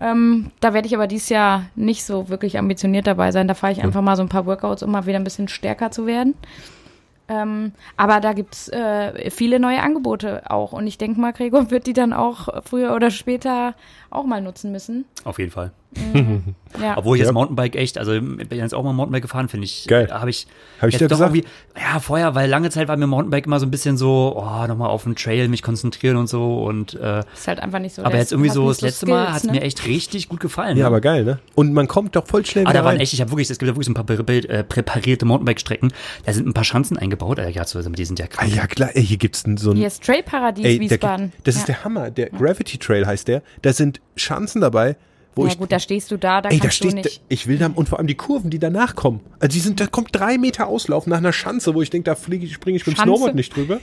Ähm, 0.00 0.50
da 0.60 0.74
werde 0.74 0.86
ich 0.86 0.94
aber 0.94 1.06
dieses 1.06 1.28
Jahr 1.28 1.64
nicht 1.74 2.04
so 2.04 2.28
wirklich 2.28 2.58
ambitioniert 2.58 3.06
dabei 3.06 3.32
sein. 3.32 3.48
Da 3.48 3.54
fahre 3.54 3.72
ich 3.72 3.82
einfach 3.82 4.02
mal 4.02 4.16
so 4.16 4.22
ein 4.22 4.28
paar 4.28 4.46
Workouts, 4.46 4.82
um 4.82 4.92
mal 4.92 5.06
wieder 5.06 5.18
ein 5.18 5.24
bisschen 5.24 5.48
stärker 5.48 5.90
zu 5.90 6.06
werden. 6.06 6.34
Ähm, 7.28 7.72
aber 7.96 8.20
da 8.20 8.32
gibt's 8.32 8.68
äh, 8.68 9.30
viele 9.30 9.60
neue 9.60 9.82
Angebote 9.82 10.50
auch. 10.50 10.72
Und 10.72 10.86
ich 10.86 10.98
denke 10.98 11.20
mal, 11.20 11.32
Gregor 11.32 11.70
wird 11.70 11.86
die 11.86 11.92
dann 11.92 12.12
auch 12.12 12.48
früher 12.64 12.94
oder 12.94 13.10
später 13.10 13.74
auch 14.10 14.24
mal 14.24 14.40
nutzen 14.40 14.72
müssen. 14.72 15.04
Auf 15.24 15.38
jeden 15.38 15.50
Fall. 15.50 15.72
Ja. 16.80 16.96
Obwohl 16.98 17.16
ich 17.16 17.20
Ja. 17.22 17.26
jetzt 17.26 17.34
Mountainbike 17.34 17.74
echt, 17.74 17.96
also 17.98 18.12
ich 18.12 18.20
bin 18.20 18.58
jetzt 18.58 18.74
auch 18.74 18.82
mal 18.84 18.92
Mountainbike 18.92 19.22
gefahren, 19.22 19.48
finde 19.48 19.64
ich. 19.64 19.86
Geil. 19.88 20.08
Habe 20.12 20.28
ich, 20.28 20.46
Hab 20.80 20.88
ich 20.88 20.94
jetzt 20.94 21.00
dir 21.00 21.08
doch 21.08 21.16
gesagt? 21.16 21.34
irgendwie- 21.34 21.48
Ja, 21.80 21.98
vorher, 21.98 22.34
weil 22.34 22.48
lange 22.48 22.68
Zeit 22.70 22.88
war 22.88 22.96
mir 22.96 23.06
Mountainbike 23.06 23.46
immer 23.46 23.58
so 23.58 23.66
ein 23.66 23.70
bisschen 23.70 23.96
so, 23.96 24.34
oh, 24.36 24.66
nochmal 24.66 24.90
auf 24.90 25.04
den 25.04 25.16
Trail 25.16 25.48
mich 25.48 25.62
konzentrieren 25.62 26.16
und 26.18 26.26
so. 26.28 26.62
Und 26.62 26.94
äh, 26.94 27.20
ist 27.32 27.48
halt 27.48 27.60
einfach 27.60 27.78
nicht 27.78 27.94
so. 27.94 28.02
aber 28.04 28.16
jetzt 28.18 28.32
irgendwie 28.32 28.50
so 28.50 28.68
das 28.68 28.82
letzte 28.82 29.06
Mal 29.06 29.22
Skills, 29.24 29.30
hat 29.34 29.36
es 29.38 29.44
ne? 29.44 29.52
mir 29.52 29.62
echt 29.62 29.86
richtig 29.86 30.28
gut 30.28 30.40
gefallen. 30.40 30.76
Ja, 30.76 30.84
ne? 30.84 30.86
aber 30.88 31.00
geil, 31.00 31.24
ne? 31.24 31.38
Und 31.54 31.72
man 31.72 31.88
kommt 31.88 32.14
doch 32.16 32.26
voll 32.26 32.44
schnell 32.44 32.66
Ah, 32.66 32.70
wieder 32.70 32.80
da 32.80 32.84
waren 32.84 32.92
rein. 32.96 33.00
echt, 33.00 33.14
ich 33.14 33.20
habe 33.22 33.30
wirklich, 33.30 33.48
es 33.48 33.58
gibt 33.58 33.68
ja 33.68 33.74
wirklich 33.74 33.86
so 33.86 33.92
ein 33.92 33.94
paar 33.94 34.28
äh, 34.28 34.64
präparierte 34.64 35.24
Mountainbike-Strecken. 35.24 35.92
Da 36.26 36.32
sind 36.34 36.46
ein 36.46 36.52
paar 36.54 36.64
Schanzen 36.64 36.98
eingebaut. 36.98 37.38
Äh, 37.38 37.48
ja, 37.50 37.64
die 37.64 38.04
sind 38.04 38.18
ja 38.18 38.26
Ah, 38.26 38.28
krass. 38.28 38.54
ja, 38.54 38.66
klar, 38.66 38.90
ey, 38.94 39.04
hier 39.04 39.16
gibt's 39.16 39.44
n- 39.44 39.56
so 39.56 39.70
ein 39.70 39.76
Hier 39.78 39.86
ist 39.86 40.02
Trail 40.04 40.22
Paradies 40.22 40.66
Ey, 40.66 40.78
der, 40.78 40.90
Wiesbaden. 40.90 41.32
das 41.44 41.54
ja. 41.54 41.60
ist 41.60 41.68
der 41.68 41.84
Hammer. 41.84 42.10
Der 42.10 42.28
Gravity 42.30 42.76
Trail 42.78 43.06
heißt 43.06 43.26
der. 43.28 43.42
Da 43.62 43.72
sind 43.72 43.97
Chancen 44.16 44.60
dabei, 44.60 44.96
wo 45.34 45.44
Ja 45.46 45.52
ich. 45.52 45.58
gut, 45.58 45.70
da 45.72 45.78
stehst 45.78 46.10
du 46.10 46.16
da, 46.16 46.40
da 46.40 46.48
ey, 46.48 46.56
da 46.58 46.62
kannst 46.62 46.82
du 46.84 46.90
steht. 46.90 47.04
nicht. 47.04 47.22
Ich 47.28 47.46
will 47.46 47.58
da. 47.58 47.70
Und 47.74 47.88
vor 47.88 47.98
allem 47.98 48.06
die 48.08 48.14
Kurven, 48.16 48.50
die 48.50 48.58
danach 48.58 48.94
kommen. 48.96 49.20
Also 49.40 49.52
die 49.54 49.60
sind, 49.60 49.80
da 49.80 49.86
kommt 49.86 50.08
drei 50.12 50.38
Meter 50.38 50.66
Auslauf 50.66 51.06
nach 51.06 51.18
einer 51.18 51.32
Schanze, 51.32 51.74
wo 51.74 51.82
ich 51.82 51.90
denke, 51.90 52.04
da 52.10 52.14
fliege 52.14 52.44
ich, 52.46 52.54
springe 52.54 52.76
ich 52.76 52.86
mit 52.86 52.96
dem 52.96 52.98
Schanze? 52.98 53.10
Snowboard 53.14 53.34
nicht 53.34 53.54
drüber. 53.54 53.76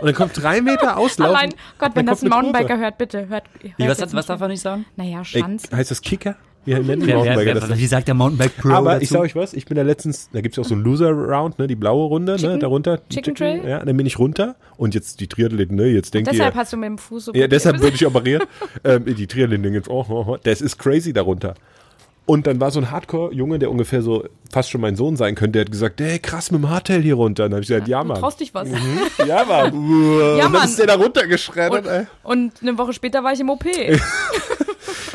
Und 0.00 0.06
dann 0.06 0.14
kommt 0.14 0.40
drei 0.40 0.60
Meter 0.60 0.96
Auslauf. 0.98 1.28
Allein, 1.28 1.52
Gott, 1.78 1.92
wenn 1.94 2.06
das 2.06 2.22
ein 2.22 2.28
Mountainbiker 2.30 2.66
Kurve. 2.68 2.80
hört, 2.82 2.98
bitte, 2.98 3.28
hört. 3.28 3.44
hört 3.60 3.78
Wie, 3.78 3.88
was, 3.88 4.00
was 4.00 4.12
nicht 4.12 4.28
darf 4.28 4.40
er 4.40 4.48
nicht 4.48 4.60
sagen? 4.62 4.86
Naja, 4.96 5.18
Ey, 5.18 5.24
Schanz. 5.24 5.70
heißt 5.72 5.90
das 5.90 6.00
Kicker? 6.00 6.36
Wie 6.66 6.74
nennen 6.74 7.00
die 7.00 7.06
Wer, 7.06 7.06
wer, 7.06 7.14
Mountainbiker 7.16 7.54
wer, 7.62 7.68
das? 7.68 7.78
wie 7.78 7.86
sagt 7.86 8.06
der 8.08 8.14
Mountainbike 8.14 8.56
Pro 8.58 8.68
Aber 8.70 8.90
dazu? 8.92 9.02
ich 9.02 9.08
sag 9.08 9.20
euch 9.20 9.34
was, 9.34 9.54
ich 9.54 9.64
bin 9.64 9.76
da 9.76 9.82
letztens, 9.82 10.28
da 10.32 10.40
gibt's 10.40 10.56
ja 10.56 10.62
auch 10.62 10.66
so 10.68 10.74
ein 10.74 10.82
Loser-Round, 10.82 11.58
ne, 11.58 11.66
die 11.66 11.74
blaue 11.74 12.06
Runde, 12.08 12.32
ne, 12.32 12.38
Chicken- 12.38 12.60
darunter. 12.60 13.00
Chicken 13.08 13.34
Trail? 13.34 13.62
Ja, 13.66 13.84
dann 13.84 13.96
bin 13.96 14.04
ich 14.06 14.18
runter 14.18 14.56
und 14.76 14.94
jetzt 14.94 15.20
die 15.20 15.26
Triathleten, 15.26 15.76
ne, 15.76 15.86
jetzt 15.86 16.12
denkt 16.12 16.30
Deshalb 16.30 16.54
ihr, 16.54 16.58
hast 16.60 16.72
du 16.72 16.76
mit 16.76 16.86
dem 16.88 16.98
Fuß 16.98 17.24
so 17.26 17.32
Ja, 17.34 17.48
deshalb 17.48 17.80
wurde 17.80 17.94
ich 17.94 18.06
operiert. 18.06 18.46
ähm, 18.84 19.04
die 19.06 19.26
Triathleten 19.26 19.72
jetzt, 19.72 19.88
oh, 19.88 20.04
oh, 20.08 20.24
oh, 20.28 20.36
das 20.42 20.60
ist 20.60 20.78
crazy 20.78 21.12
darunter. 21.12 21.54
Und 22.26 22.46
dann 22.46 22.60
war 22.60 22.70
so 22.70 22.78
ein 22.78 22.90
Hardcore-Junge, 22.92 23.58
der 23.58 23.70
ungefähr 23.72 24.02
so 24.02 24.24
fast 24.52 24.70
schon 24.70 24.80
mein 24.80 24.94
Sohn 24.94 25.16
sein 25.16 25.34
könnte, 25.34 25.52
der 25.52 25.62
hat 25.62 25.72
gesagt, 25.72 26.00
ey, 26.00 26.18
krass, 26.20 26.52
mit 26.52 26.60
dem 26.62 26.70
Hardtail 26.70 27.00
hier 27.02 27.14
runter. 27.14 27.44
Und 27.44 27.50
dann 27.50 27.56
habe 27.56 27.62
ich 27.62 27.68
gesagt, 27.68 27.88
ja, 27.88 28.02
Du 28.02 28.08
Mann. 28.08 28.20
traust 28.20 28.38
dich 28.40 28.54
was. 28.54 28.68
Ja, 29.26 29.44
Mann. 29.44 29.72
Ja, 30.38 30.46
und 30.46 30.52
dann 30.52 30.64
ist 30.64 30.78
der 30.78 30.86
da 30.86 30.94
runtergeschreddert, 30.94 31.86
ey. 31.86 32.06
Und 32.22 32.52
eine 32.62 32.78
Woche 32.78 32.92
später 32.92 33.24
war 33.24 33.32
ich 33.32 33.40
im 33.40 33.50
OP. 33.50 33.64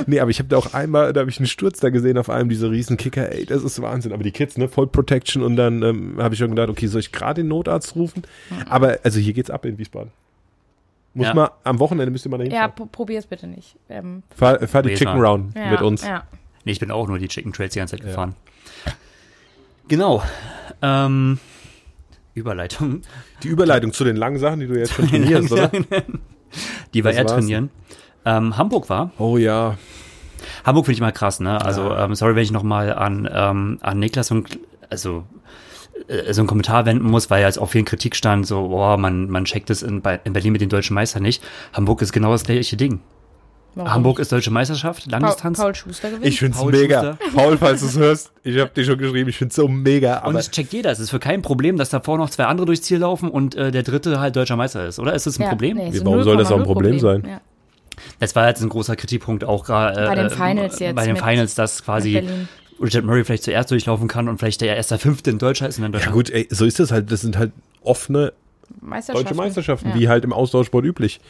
Nee, 0.08 0.20
aber 0.20 0.30
ich 0.30 0.40
habe 0.40 0.50
da 0.50 0.58
auch 0.58 0.74
einmal, 0.74 1.14
da 1.14 1.22
habe 1.22 1.30
ich 1.30 1.40
einen 1.40 1.48
Sturz 1.48 1.80
da 1.80 1.90
gesehen 1.90 2.18
auf 2.18 2.30
einem 2.30 2.50
dieser 2.50 2.70
riesen 2.70 2.98
Kicker, 2.98 3.32
ey, 3.32 3.46
das 3.46 3.64
ist 3.64 3.82
Wahnsinn. 3.82 4.12
Aber 4.12 4.24
die 4.24 4.32
Kids, 4.32 4.58
ne, 4.58 4.68
Voll 4.68 4.88
Protection 4.88 5.42
und 5.42 5.56
dann 5.56 5.82
ähm, 5.84 6.16
habe 6.20 6.34
ich 6.36 6.40
schon 6.40 6.50
gedacht, 6.50 6.70
okay, 6.70 6.88
soll 6.88 7.00
ich 7.00 7.12
gerade 7.12 7.42
den 7.42 7.48
Notarzt 7.48 7.96
rufen? 7.96 8.24
Aber 8.70 9.00
also 9.04 9.20
hier 9.20 9.34
geht's 9.34 9.50
ab 9.50 9.66
in 9.66 9.78
Wiesbaden. 9.78 10.12
Muss 11.14 11.28
Ja. 11.28 11.34
mal, 11.34 11.52
am 11.64 11.80
Wochenende 11.80 12.12
müsst 12.12 12.26
ihr 12.26 12.30
mal 12.30 12.38
dahin 12.38 12.52
ja, 12.52 12.68
probier's 12.68 13.26
bitte 13.26 13.48
nicht. 13.48 13.78
Ähm, 13.90 14.22
Fahr, 14.36 14.60
fahr 14.68 14.84
die 14.84 14.94
Chicken. 14.96 15.20
Round 15.20 15.56
ja, 15.56 15.72
mit 15.72 15.82
uns. 15.82 16.06
Ja. 16.06 16.24
Nee, 16.66 16.74
ich 16.74 16.80
bin 16.80 16.92
auch 16.92 17.08
nur 17.08 17.20
die 17.20 17.28
Chicken 17.28 17.54
Trails 17.54 17.74
die 17.74 17.80
ganze 17.80 17.96
Zeit 17.96 18.06
gefahren. 18.06 18.36
Genau. 19.88 20.24
Ähm, 20.82 21.40
Überleitung. 22.34 23.04
Die 23.44 23.48
Überleitung 23.48 23.94
zu 23.94 24.04
den 24.04 24.16
langen 24.16 24.40
Sachen, 24.40 24.60
die 24.60 24.68
du 24.68 24.78
jetzt 24.78 24.94
schon 24.94 25.08
trainierst, 25.08 25.52
oder? 25.52 25.72
Die 26.94 27.04
Was 27.04 27.16
eher 27.16 27.26
trainieren. 27.26 27.70
Ähm, 28.26 28.58
Hamburg 28.58 28.90
war. 28.90 29.12
Oh 29.20 29.38
ja. 29.38 29.78
Hamburg 30.64 30.86
finde 30.86 30.96
ich 30.96 31.02
mal 31.02 31.12
krass, 31.12 31.40
ne? 31.40 31.64
Also, 31.64 31.94
ähm, 31.96 32.16
sorry, 32.16 32.36
wenn 32.36 32.44
ich 32.44 32.52
nochmal 32.52 32.94
an, 32.94 33.30
ähm, 33.32 33.78
an 33.82 34.00
Niklas 34.00 34.32
und, 34.32 34.60
also, 34.90 35.24
äh, 36.08 36.34
so 36.34 36.42
einen 36.42 36.48
Kommentar 36.48 36.86
wenden 36.86 37.06
muss, 37.06 37.30
weil 37.30 37.42
ja 37.42 37.48
jetzt 37.48 37.60
auch 37.60 37.70
viel 37.70 37.84
Kritik 37.84 38.16
stand, 38.16 38.48
so, 38.48 38.70
boah, 38.70 38.98
man, 38.98 39.30
man 39.30 39.46
checkt 39.46 39.70
es 39.70 39.84
in, 39.84 40.02
in 40.24 40.34
Berlin 40.34 40.52
mit 40.52 40.62
den 40.62 40.70
deutschen 40.70 40.96
Meistern 40.96 41.22
nicht. 41.22 41.44
Hamburg 41.74 42.02
ist 42.02 42.12
genau 42.12 42.32
das 42.32 42.44
gleiche 42.44 42.78
Ding. 42.78 43.02
Warum? 43.76 43.94
Hamburg 43.94 44.20
ist 44.20 44.32
deutsche 44.32 44.52
Meisterschaft, 44.52 45.04
Paul, 45.04 45.12
Langdistanz. 45.12 45.58
Paul 45.60 45.76
Schuster 45.76 46.10
gewinnt. 46.10 46.26
Ich 46.26 46.40
find's 46.40 46.58
Paul 46.58 46.72
mega. 46.72 47.18
Paul, 47.36 47.58
falls 47.58 47.82
du 47.82 47.88
es 47.88 47.98
hörst, 48.00 48.32
ich 48.44 48.58
habe 48.58 48.72
dir 48.74 48.86
schon 48.86 48.98
geschrieben, 48.98 49.30
ich 49.30 49.38
find's 49.38 49.56
so 49.56 49.68
mega. 49.68 50.20
und 50.26 50.36
es 50.38 50.50
checkt 50.50 50.72
jeder. 50.74 50.92
Es 50.92 51.00
ist 51.00 51.10
für 51.10 51.20
kein 51.20 51.42
Problem, 51.42 51.78
dass 51.78 51.90
davor 51.90 52.18
noch 52.18 52.30
zwei 52.30 52.46
andere 52.46 52.66
durchs 52.66 52.84
Ziel 52.84 53.00
laufen 53.00 53.30
und 53.30 53.56
äh, 53.56 53.72
der 53.72 53.84
dritte 53.84 54.20
halt 54.20 54.36
deutscher 54.36 54.56
Meister 54.56 54.86
ist, 54.88 54.98
oder? 55.00 55.14
Ist 55.14 55.26
das 55.28 55.38
ein 55.40 55.44
Ja, 55.44 55.50
Problem? 55.50 55.78
nee, 55.78 55.92
warum 56.04 56.24
soll 56.24 56.38
das 56.38 56.52
auch 56.52 56.56
ein 56.58 56.62
0,0 56.64 56.66
Problem 56.66 57.00
sein? 57.00 57.24
Ja. 57.28 57.42
Das 58.20 58.36
war 58.36 58.48
jetzt 58.48 58.62
ein 58.62 58.70
großer 58.70 58.96
Kritikpunkt 58.96 59.44
auch 59.44 59.66
gerade. 59.66 60.06
Bei 60.06 60.16
den 60.16 60.28
äh, 60.28 60.30
Finals 60.30 60.80
jetzt 60.80 60.96
Bei 60.96 61.06
den 61.06 61.18
Finals, 61.18 61.56
dass 61.56 61.84
quasi. 61.84 62.24
Richard 62.82 63.06
Murray 63.06 63.24
vielleicht 63.24 63.44
zuerst 63.44 63.72
durchlaufen 63.72 64.10
kann 64.10 64.28
und 64.28 64.38
vielleicht 64.38 64.60
der 64.60 64.76
erste 64.76 64.98
Fünfte 64.98 65.30
in 65.30 65.38
Deutschland 65.38 65.70
ist 65.72 65.80
und 65.80 65.92
dann 65.94 66.02
ja 66.02 66.12
gut, 66.12 66.30
ey, 66.30 66.46
so 66.52 66.66
ist 66.66 66.80
es 66.82 66.92
halt. 66.92 67.10
Das 67.10 67.22
sind 67.22 67.38
halt 67.38 67.54
offene 67.82 68.34
Meisterschaften. 68.82 69.24
deutsche 69.28 69.36
Meisterschaften, 69.38 69.90
Ja. 69.90 69.96
wie 69.96 70.10
halt 70.10 70.26
im 70.26 70.34
Austauschsport 70.34 70.84
üblich. 70.84 71.22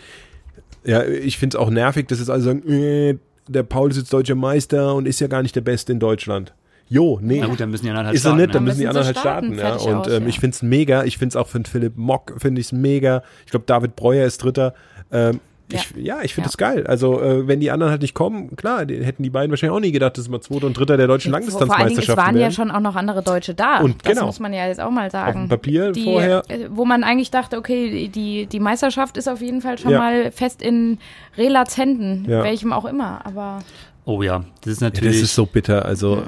Ja, 0.86 1.04
ich 1.04 1.38
find's 1.38 1.56
auch 1.56 1.69
nervig, 1.69 2.08
dass 2.08 2.19
jetzt 2.19 2.30
alle 2.30 2.41
sagen, 2.41 2.67
äh, 2.69 3.17
der 3.48 3.63
Paul 3.63 3.91
ist 3.91 3.98
jetzt 3.98 4.13
deutscher 4.13 4.36
Meister 4.36 4.95
und 4.95 5.08
ist 5.08 5.19
ja 5.19 5.28
gar 5.28 5.41
nicht 5.41 5.56
der 5.56 5.62
Beste 5.62 5.91
in 5.91 6.00
Deutschland. 6.00 6.54
Jo, 6.88 7.19
nee. 7.21 7.39
Na 7.41 7.48
gut, 7.48 7.60
dann 7.60 7.71
müssen 7.71 7.86
die 7.86 7.89
anderen 7.89 8.08
halt 8.08 8.15
ist 8.15 8.26
er 8.26 8.30
starten, 8.30 8.41
nicht, 8.41 8.56
dann 8.56 8.63
ne? 8.63 8.69
müssen 8.69 8.80
die 8.80 8.88
anderen 8.88 9.06
halt 9.08 9.17
starten. 9.17 9.58
starten, 9.58 9.88
ja. 9.88 9.93
Und 9.93 10.02
aus, 10.02 10.08
ähm, 10.08 10.24
ja. 10.24 10.30
ich 10.30 10.39
find's 10.39 10.62
mega. 10.62 11.04
Ich 11.04 11.17
find's 11.17 11.36
auch 11.36 11.48
für 11.48 11.60
den 11.60 11.65
Philipp 11.65 11.98
Mock, 11.98 12.36
finde 12.38 12.62
ich's 12.62 12.71
mega. 12.71 13.24
Ich 13.45 13.52
glaube, 13.52 13.65
David 13.65 13.95
Breuer 13.95 14.26
ist 14.28 14.43
Dritter. 14.43 14.76
Ähm, 15.12 15.39
ich, 15.71 15.93
ja, 15.97 16.19
ich 16.21 16.34
finde 16.34 16.45
Ja. 16.45 16.49
das 16.51 16.58
geil. 16.58 16.86
Also, 16.88 17.21
äh, 17.21 17.47
wenn 17.47 17.60
die 17.60 17.71
anderen 17.71 17.91
halt 17.91 18.01
nicht 18.01 18.13
kommen, 18.13 18.56
klar, 18.56 18.86
die, 18.86 19.04
hätten 19.04 19.23
die 19.23 19.30
beiden 19.30 19.49
wahrscheinlich 19.51 19.75
auch 19.75 19.80
nie 19.82 19.91
gedacht, 19.91 20.17
dass 20.17 20.30
mal 20.30 20.39
Zweiter 20.41 20.67
und 20.67 20.78
Dritter 20.78 20.95
der 20.97 21.08
deutschen 21.08 21.32
Vor 21.32 21.38
allen 21.75 21.88
Dingen, 21.89 21.99
es 21.99 22.08
waren 22.10 22.36
ja 22.36 22.41
werden. 22.41 22.51
schon 22.54 22.71
auch 22.71 22.80
noch 22.80 22.95
andere 22.95 23.23
Deutsche 23.23 23.54
da. 23.56 23.80
Und 23.80 24.06
das 24.06 24.13
genau. 24.13 24.25
muss 24.28 24.39
man 24.39 24.54
ja 24.54 24.67
jetzt 24.67 24.80
auch 24.80 24.91
mal 24.91 25.10
sagen. 25.10 25.43
Auf 25.43 25.45
dem 25.45 25.49
Papier 25.49 25.91
die, 25.91 26.04
vorher. 26.04 26.43
äh, 26.49 26.67
Wo 26.69 26.86
man 26.86 27.04
eigentlich 27.04 27.32
dachte, 27.32 27.58
okay, 27.58 28.08
die, 28.08 28.45
die 28.45 28.60
Meisterschaft 28.60 29.17
ist 29.17 29.28
auf 29.28 29.41
jeden 29.41 29.62
Fall 29.62 29.78
schon 29.78 29.91
Ja. 29.91 29.97
mal 29.99 30.32
fest 30.32 30.62
in 30.62 30.99
Relats 31.38 31.78
Händen, 31.78 32.25
Ja. 32.30 32.43
welchem 32.43 32.71
auch 32.71 32.86
immer. 32.86 33.25
Aber 33.25 33.60
Oh 34.06 34.21
ja, 34.21 34.45
das 34.62 34.73
ist 34.73 34.82
Ja, 34.82 34.88
natürlich. 34.89 35.13
das 35.15 35.23
ist 35.23 35.36
so 35.36 35.47
bitter. 35.47 35.84
Also, 35.86 36.23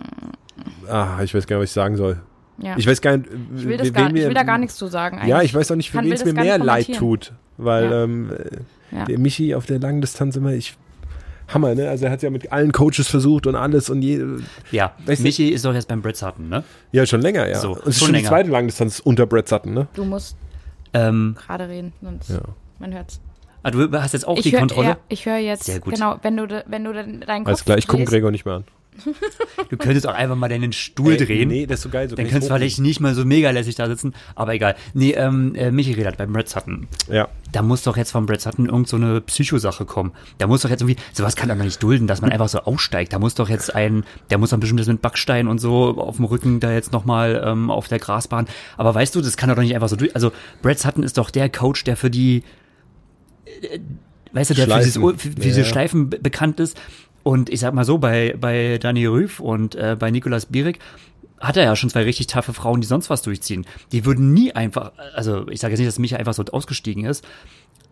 ah, 0.89 1.21
ich 1.23 1.33
weiß 1.35 1.45
gar 1.45 1.57
nicht, 1.57 1.63
was 1.63 1.69
ich 1.69 1.73
sagen 1.73 1.95
soll. 1.95 2.17
ja. 2.59 2.75
Ich 2.77 2.87
weiß 2.87 3.01
gar 3.01 3.17
nicht, 3.17 3.29
Ich 3.55 3.65
will, 3.67 3.77
gar, 3.91 4.07
wem 4.09 4.15
ich 4.15 4.21
wir- 4.23 4.27
will 4.29 4.33
da 4.33 4.43
gar 4.43 4.57
nichts 4.57 4.75
zu 4.77 4.87
sagen. 4.87 5.17
Eigentlich. 5.17 5.29
Ja, 5.29 5.41
ich 5.43 5.53
weiß 5.53 5.71
auch 5.71 5.75
nicht, 5.75 5.91
für 5.91 5.99
wen 6.03 6.11
es 6.11 6.25
mir 6.25 6.33
mehr 6.33 6.57
leid 6.57 6.95
tut. 6.95 7.33
Weil 7.57 7.83
Ja. 7.85 8.03
ähm, 8.03 8.31
äh, 8.31 8.57
Ja. 8.91 9.05
der 9.05 9.19
Michi 9.19 9.53
auf 9.55 9.65
der 9.65 9.79
Langdistanz 9.79 10.35
immer, 10.35 10.51
ich. 10.53 10.77
Hammer, 11.49 11.75
ne? 11.75 11.89
Also 11.89 12.05
er 12.05 12.11
hat 12.11 12.21
ja 12.23 12.29
mit 12.29 12.51
allen 12.51 12.73
Coaches 12.73 13.07
versucht 13.07 13.47
und 13.47 13.55
alles 13.55 13.89
und 13.89 14.01
je, 14.01 14.21
ja, 14.71 14.93
Weißt 15.05 15.19
du- 15.19 15.23
Michi 15.23 15.47
ist 15.49 15.63
doch 15.63 15.73
jetzt 15.73 15.87
beim 15.87 16.01
Brett 16.01 16.17
Sutton, 16.17 16.49
ne? 16.49 16.63
ja 16.91 17.05
schon 17.05 17.21
länger, 17.21 17.47
ja. 17.47 17.57
So, 17.59 17.71
und 17.71 17.79
es 17.83 17.87
ist 17.87 17.99
schon 17.99 18.05
schon 18.07 18.13
die 18.15 18.19
länger. 18.19 18.29
zweite 18.29 18.49
Langdistanz 18.49 18.99
unter 18.99 19.25
Brett 19.25 19.47
Sutton, 19.47 19.73
ne? 19.73 19.87
Du 19.93 20.03
musst 20.03 20.35
Ähm, 20.93 21.35
gerade 21.45 21.69
reden, 21.69 21.93
sonst 22.01 22.29
Ja. 22.29 22.41
man 22.79 22.93
hört's. 22.93 23.21
Ah, 23.63 23.71
du 23.71 23.89
hast 23.93 24.11
jetzt 24.13 24.27
auch 24.27 24.35
Ich 24.37 24.43
die 24.43 24.51
höre 24.51 24.59
Kontrolle. 24.59 24.87
ja, 24.89 24.97
ich 25.09 25.25
höre 25.25 25.37
jetzt, 25.37 25.63
Sehr 25.65 25.79
gut. 25.79 25.93
genau, 25.93 26.17
wenn 26.21 26.35
du, 26.35 26.65
wenn 26.67 26.83
du 26.83 26.91
de- 26.93 27.03
deinen 27.25 27.43
Kopf 27.43 27.47
Alles 27.47 27.63
klar, 27.65 27.77
ich 27.77 27.87
gucke 27.87 28.03
Gregor 28.05 28.31
nicht 28.31 28.45
mehr 28.45 28.55
an. 28.55 28.63
Du 29.69 29.77
könntest 29.77 30.07
auch 30.07 30.13
einfach 30.13 30.35
mal 30.35 30.47
deinen 30.49 30.71
Stuhl 30.73 31.13
Ey, 31.13 31.17
drehen. 31.25 31.49
Nee, 31.49 31.65
das 31.65 31.79
ist 31.79 31.83
so 31.83 31.89
geil. 31.89 32.09
So 32.09 32.15
Dann 32.15 32.27
könntest 32.27 32.49
du 32.49 32.55
vielleicht 32.55 32.79
nicht 32.79 32.99
mal 32.99 33.13
so 33.15 33.25
mega 33.25 33.49
lässig 33.51 33.75
da 33.75 33.87
sitzen. 33.87 34.13
Aber 34.35 34.53
egal. 34.53 34.75
Nee, 34.93 35.11
ähm, 35.11 35.55
äh, 35.55 35.71
Michi 35.71 35.93
redet 35.93 36.17
beim 36.17 36.33
Brad 36.33 36.49
Sutton. 36.49 36.87
Ja. 37.11 37.27
Da 37.51 37.61
muss 37.61 37.83
doch 37.83 37.95
jetzt 37.97 38.11
von 38.11 38.25
Brad 38.25 38.41
Sutton 38.41 38.67
irgend 38.67 38.87
so 38.87 38.97
eine 38.97 39.21
Psychosache 39.21 39.85
kommen. 39.85 40.11
Da 40.37 40.47
muss 40.47 40.61
doch 40.61 40.69
jetzt 40.69 40.81
irgendwie, 40.81 41.01
sowas 41.13 41.35
kann 41.35 41.49
er 41.49 41.55
doch 41.55 41.63
nicht 41.63 41.81
dulden, 41.81 42.07
dass 42.07 42.21
man 42.21 42.31
einfach 42.31 42.49
so 42.49 42.59
aussteigt. 42.59 43.13
Da 43.13 43.19
muss 43.19 43.35
doch 43.35 43.49
jetzt 43.49 43.73
ein, 43.73 44.03
der 44.29 44.37
muss 44.37 44.49
dann 44.49 44.59
bestimmt 44.59 44.79
das 44.79 44.87
mit 44.87 45.01
Backstein 45.01 45.47
und 45.47 45.59
so 45.59 45.97
auf 45.97 46.17
dem 46.17 46.25
Rücken 46.25 46.59
da 46.59 46.71
jetzt 46.71 46.91
nochmal 46.91 47.41
ähm, 47.45 47.71
auf 47.71 47.87
der 47.87 47.99
Grasbahn. 47.99 48.47
Aber 48.77 48.93
weißt 48.93 49.15
du, 49.15 49.21
das 49.21 49.37
kann 49.37 49.49
er 49.49 49.55
doch 49.55 49.61
nicht 49.63 49.75
einfach 49.75 49.89
so 49.89 49.95
durch. 49.95 50.13
Also 50.15 50.31
Brad 50.61 50.79
Sutton 50.79 51.03
ist 51.03 51.17
doch 51.17 51.29
der 51.29 51.49
Coach, 51.49 51.83
der 51.83 51.95
für 51.97 52.09
die, 52.09 52.43
äh, 53.61 53.79
weißt 54.33 54.49
du, 54.51 54.53
der 54.55 54.67
für, 54.67 54.77
dieses, 54.79 54.93
Schleifen. 54.95 55.17
für 55.19 55.27
Ja, 55.29 55.35
diese 55.35 55.61
ja. 55.61 55.65
Schleifen 55.65 56.09
be- 56.09 56.19
bekannt 56.19 56.59
ist. 56.59 56.77
Und 57.27 57.49
ich 57.49 57.59
sag 57.59 57.73
mal 57.73 57.83
so, 57.83 57.97
bei, 57.97 58.35
bei 58.39 58.77
Dani 58.77 59.05
Rüff 59.05 59.41
und 59.41 59.75
äh, 59.75 59.97
bei 59.99 60.11
Nikolas 60.11 60.45
Bierig 60.45 60.79
hat 61.41 61.57
er 61.57 61.63
ja 61.65 61.75
schon 61.75 61.89
zwei 61.89 62.03
richtig 62.03 62.27
taffe 62.27 62.53
Frauen, 62.53 62.79
die 62.79 62.87
sonst 62.87 63.09
was 63.09 63.21
durchziehen. 63.21 63.65
Die 63.91 64.05
würden 64.05 64.33
nie 64.33 64.53
einfach, 64.53 64.93
also 65.13 65.45
ich 65.49 65.59
sage 65.59 65.73
jetzt 65.73 65.79
nicht, 65.79 65.89
dass 65.89 65.99
Micha 65.99 66.15
einfach 66.15 66.33
so 66.33 66.45
ausgestiegen 66.45 67.03
ist, 67.03 67.27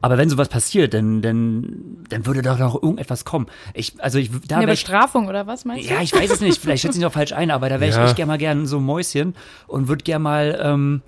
aber 0.01 0.17
wenn 0.17 0.29
sowas 0.29 0.47
passiert, 0.47 0.93
dann, 0.93 1.21
dann, 1.21 1.97
dann 2.09 2.25
würde 2.25 2.41
doch 2.43 2.57
noch 2.59 2.75
irgendetwas 2.81 3.25
kommen. 3.25 3.47
Ich, 3.73 3.93
also 4.01 4.19
ich, 4.19 4.29
da 4.47 4.57
Eine 4.57 4.67
wär 4.67 4.73
ich, 4.73 4.83
Bestrafung 4.85 5.27
oder 5.27 5.45
was 5.47 5.65
meinst 5.65 5.89
du? 5.89 5.93
ja, 5.93 6.01
ich 6.01 6.13
weiß 6.13 6.31
es 6.31 6.39
nicht, 6.39 6.57
vielleicht 6.61 6.83
schätze 6.83 6.97
ich 6.97 7.03
noch 7.07 7.11
falsch 7.11 7.33
ein, 7.33 7.51
aber 7.51 7.67
da 7.67 7.81
wäre 7.81 7.89
ich 7.89 7.97
Ja. 7.97 8.05
echt 8.05 8.15
gerne 8.15 8.31
mal 8.31 8.37
gern 8.37 8.65
so 8.65 8.77
ein 8.77 8.83
Mäuschen 8.83 9.35
und 9.67 9.89
würde 9.89 10.03
gerne 10.05 10.23
mal 10.23 10.59
ähm, 10.63 11.01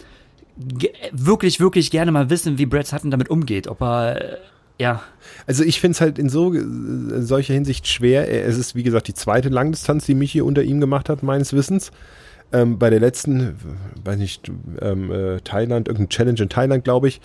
ge 0.58 0.92
wirklich, 1.14 1.62
wirklich 1.62 1.92
gerne 1.92 2.12
mal 2.12 2.30
wissen, 2.30 2.58
wie 2.58 2.66
Brad 2.66 2.88
Sutton 2.88 3.10
damit 3.10 3.30
umgeht. 3.30 3.68
Ob 3.70 3.82
er, 3.82 4.38
ja, 4.80 5.02
Also 5.48 5.64
ich 5.64 5.80
finde 5.80 5.94
es 5.94 6.02
halt 6.02 6.20
in 6.20 6.30
so 6.30 6.54
äh, 6.54 6.62
solcher 7.22 7.54
Hinsicht 7.54 7.88
schwer. 7.88 8.30
Äh, 8.30 8.42
Es 8.42 8.58
ist, 8.58 8.76
wie 8.76 8.84
gesagt, 8.84 9.08
die 9.08 9.14
zweite 9.14 9.50
Langdistanz, 9.50 10.06
die 10.06 10.16
Michi 10.16 10.42
unter 10.42 10.64
ihm 10.64 10.80
gemacht 10.80 11.10
hat, 11.10 11.24
meines 11.24 11.54
Wissens. 11.54 11.92
Ähm, 12.54 12.80
bei 12.80 12.90
der 12.90 13.00
letzten, 13.00 13.56
weiß 14.06 14.18
nicht, 14.18 14.50
ähm, 14.82 15.12
äh, 15.12 15.42
Thailand, 15.42 15.88
irgendein 15.88 16.10
Challenge 16.10 16.42
in 16.42 16.50
Thailand, 16.50 16.84
glaube 16.84 17.10
ich, 17.10 17.20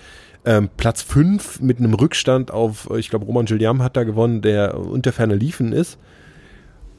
ähm, 0.45 0.69
Platz 0.77 1.03
5 1.03 1.61
mit 1.61 1.79
einem 1.79 1.95
Rückstand 1.95 2.51
auf, 2.51 2.89
äh, 2.91 2.99
ich 2.99 3.11
glaube, 3.11 3.27
Roman 3.27 3.47
Gilliam 3.47 3.83
hat 3.83 3.97
da 3.97 4.03
gewonnen, 4.03 4.43
der 4.43 4.77
unter 4.77 5.13
ferner 5.13 5.37
Liefen 5.37 5.73
ist. 5.73 5.99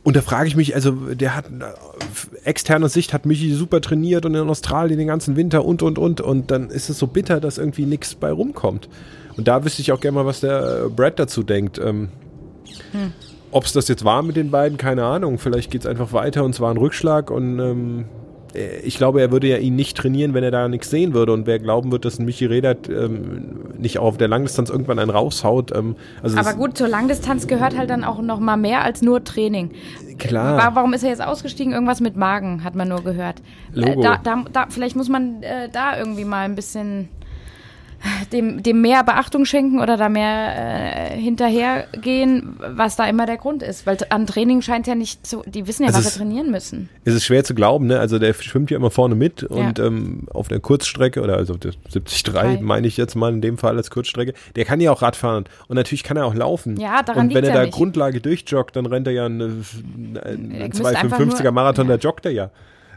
Und 0.04 0.16
da 0.18 0.22
frage 0.22 0.48
ich 0.48 0.56
mich, 0.56 0.76
also 0.76 0.92
der 0.92 1.36
hat 1.36 1.46
externer 2.44 2.90
Sicht 2.90 3.14
hat 3.14 3.26
Michi 3.26 3.54
super 3.54 3.80
trainiert 3.80 4.26
und 4.26 4.36
in 4.36 4.50
Australien 4.50 5.00
den 5.00 5.08
ganzen 5.08 5.38
Winter 5.38 5.64
und 5.64 5.82
und 5.82 5.98
und 5.98 6.20
und 6.20 6.52
dann 6.52 6.70
ist 6.70 6.90
es 6.90 7.00
so 7.00 7.08
bitter, 7.08 7.40
dass 7.40 7.58
irgendwie 7.58 7.86
nichts 7.86 8.14
bei 8.14 8.30
rumkommt. 8.30 8.90
Und 9.38 9.48
da 9.48 9.64
wüsste 9.66 9.82
ich 9.82 9.92
auch 9.92 10.00
gerne 10.00 10.16
mal, 10.16 10.26
was 10.26 10.42
der 10.42 10.86
äh, 10.86 10.90
Brad 10.90 11.20
dazu 11.20 11.44
denkt. 11.44 11.80
Ähm, 11.80 12.10
Ob 13.52 13.66
es 13.66 13.74
das 13.74 13.88
jetzt 13.88 14.04
war 14.04 14.22
mit 14.24 14.36
den 14.36 14.52
beiden, 14.52 14.78
keine 14.78 15.06
Ahnung. 15.06 15.38
Vielleicht 15.38 15.72
geht 15.72 15.82
es 15.82 15.88
einfach 15.88 16.14
weiter 16.14 16.44
und 16.44 16.52
es 16.52 16.60
war 16.60 16.72
ein 16.72 16.78
Rückschlag 16.78 17.30
und 17.32 17.60
ähm, 17.60 18.06
äh, 18.56 18.78
ich 18.80 18.98
glaube, 18.98 19.22
er 19.22 19.32
würde 19.32 19.48
ja 19.48 19.58
ihn 19.58 19.76
nicht 19.76 19.96
trainieren, 19.98 20.34
wenn 20.34 20.44
er 20.44 20.52
da 20.52 20.68
nichts 20.68 20.90
sehen 20.90 21.14
würde. 21.14 21.34
Und 21.34 21.46
wer 21.48 21.60
glauben 21.60 21.92
wird, 21.92 22.06
dass 22.06 22.20
ein 22.20 22.26
Michi 22.26 22.46
Redert 22.46 22.90
ähm, 22.90 23.74
nicht 23.78 24.00
auch 24.00 24.06
auf 24.06 24.18
der 24.18 24.28
Langdistanz 24.28 24.70
irgendwann 24.70 24.98
einen 25.00 25.12
raushaut. 25.12 25.72
Ähm, 25.76 25.96
also 26.22 26.38
Aber 26.38 26.54
gut, 26.54 26.78
zur 26.78 26.88
Langdistanz 26.88 27.46
gehört 27.48 27.78
halt 27.78 27.90
dann 27.90 28.04
auch 28.04 28.22
noch 28.22 28.40
mal 28.40 28.58
mehr 28.58 28.84
als 28.84 29.02
nur 29.02 29.24
Training. 29.24 29.72
Klar. 30.20 30.58
Wa- 30.58 30.76
Warum 30.76 30.94
ist 30.94 31.04
er 31.04 31.10
jetzt 31.10 31.24
ausgestiegen? 31.24 31.74
Irgendwas 31.74 32.02
mit 32.02 32.16
Magen, 32.16 32.64
hat 32.64 32.76
man 32.76 32.88
nur 32.90 33.04
gehört. 33.04 33.42
Logo. 33.74 34.00
Äh, 34.00 34.04
Da, 34.04 34.20
da, 34.24 34.46
da, 34.52 34.66
vielleicht 34.70 34.96
muss 34.96 35.10
man 35.10 35.42
äh, 35.44 35.70
da 35.72 35.98
irgendwie 35.98 36.26
mal 36.26 36.46
ein 36.46 36.56
bisschen 36.56 37.10
dem, 38.32 38.62
dem 38.64 38.82
mehr 38.82 39.04
Beachtung 39.04 39.46
schenken 39.46 39.80
oder 39.80 39.98
da 39.98 40.10
mehr 40.10 41.12
äh, 41.14 41.18
hinterhergehen, 41.18 42.58
was 42.60 42.96
da 42.96 43.06
immer 43.08 43.26
der 43.26 43.38
Grund 43.38 43.64
ist. 43.64 43.86
Weil 43.86 43.98
an 44.10 44.28
Training 44.28 44.62
scheint 44.62 44.88
ja 44.88 44.96
nicht 44.96 45.26
zu, 45.26 45.44
die 45.46 45.68
wissen 45.68 45.84
ja, 45.84 45.88
Also 45.90 46.00
was 46.00 46.06
es- 46.08 46.14
sie 46.14 46.20
trainieren 46.20 46.52
müssen. 46.52 46.90
Es 47.06 47.14
ist 47.14 47.26
schwer 47.26 47.44
zu 47.44 47.54
glauben, 47.56 47.88
ne? 47.88 48.00
Also 48.00 48.20
der 48.20 48.34
schwimmt 48.34 48.72
ja 48.72 48.78
immer 48.78 48.92
vorne 48.92 49.16
mit 49.16 49.44
und 49.44 49.78
Ja. 49.80 49.86
ähm, 49.86 50.28
auf 50.34 50.48
der 50.48 50.60
Kurzstrecke 50.60 51.22
oder 51.22 51.38
also 51.38 51.56
der 51.56 51.72
73 51.92 52.24
Drei. 52.24 52.60
meine 52.62 52.88
ich 52.88 52.98
jetzt 52.98 53.16
mal 53.16 53.32
in 53.34 53.42
dem 53.42 53.58
Fall 53.58 53.78
als 53.78 53.90
Kurzstrecke, 53.90 54.34
der 54.56 54.66
kann 54.66 54.80
ja 54.82 54.92
auch 54.92 55.02
Radfahren 55.02 55.46
und 55.68 55.76
natürlich 55.76 56.04
kann 56.04 56.18
er 56.18 56.26
auch 56.26 56.36
laufen. 56.36 56.78
Ja, 56.80 57.04
daran 57.04 57.28
Und 57.28 57.34
wenn 57.36 57.44
er 57.44 57.50
ja 57.52 57.56
da 57.58 57.62
nicht. 57.64 57.74
Grundlage 57.74 58.22
durchjoggt, 58.22 58.76
dann 58.76 58.86
rennt 58.86 59.08
er 59.08 59.14
ja 59.14 59.26
eine, 59.26 59.64
einen 60.24 60.62
einfach 60.62 60.80
255er 60.82 61.44
nur- 61.44 61.52
Marathon, 61.52 61.88
ja. 61.90 61.98
da 61.98 62.02
joggt 62.02 62.26
er 62.26 62.32
ja. 62.32 62.50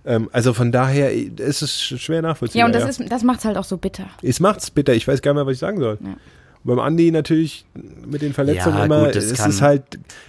Ähm, 0.06 0.28
also 0.32 0.52
von 0.52 0.70
daher 0.72 1.12
ist 1.12 1.62
es 1.62 1.82
schwer 1.82 2.22
nachvollziehbar. 2.22 2.60
Ja, 2.60 2.66
und 2.66 2.74
das 2.88 2.98
ist, 3.00 3.10
das 3.12 3.24
macht's 3.24 3.44
halt 3.44 3.56
auch 3.56 3.64
so 3.64 3.76
bitter. 3.76 4.06
es 4.22 4.38
macht's 4.40 4.70
bitter, 4.70 4.94
ich 4.94 5.06
weiß 5.08 5.20
gar 5.20 5.32
nicht 5.32 5.38
mehr, 5.38 5.46
was 5.46 5.54
ich 5.54 5.58
sagen 5.58 5.80
soll. 5.80 5.98
Ja. 6.00 6.14
Beim 6.62 6.78
Andi 6.80 7.10
natürlich 7.10 7.64
mit 8.06 8.22
den 8.22 8.32
Verletzungen 8.32 8.76
Ja, 8.78 8.84
immer, 8.84 9.06
gut, 9.06 9.16
das 9.16 9.24
es 9.26 9.38
kann- 9.38 9.50
ist 9.50 9.62
halt, 9.62 9.82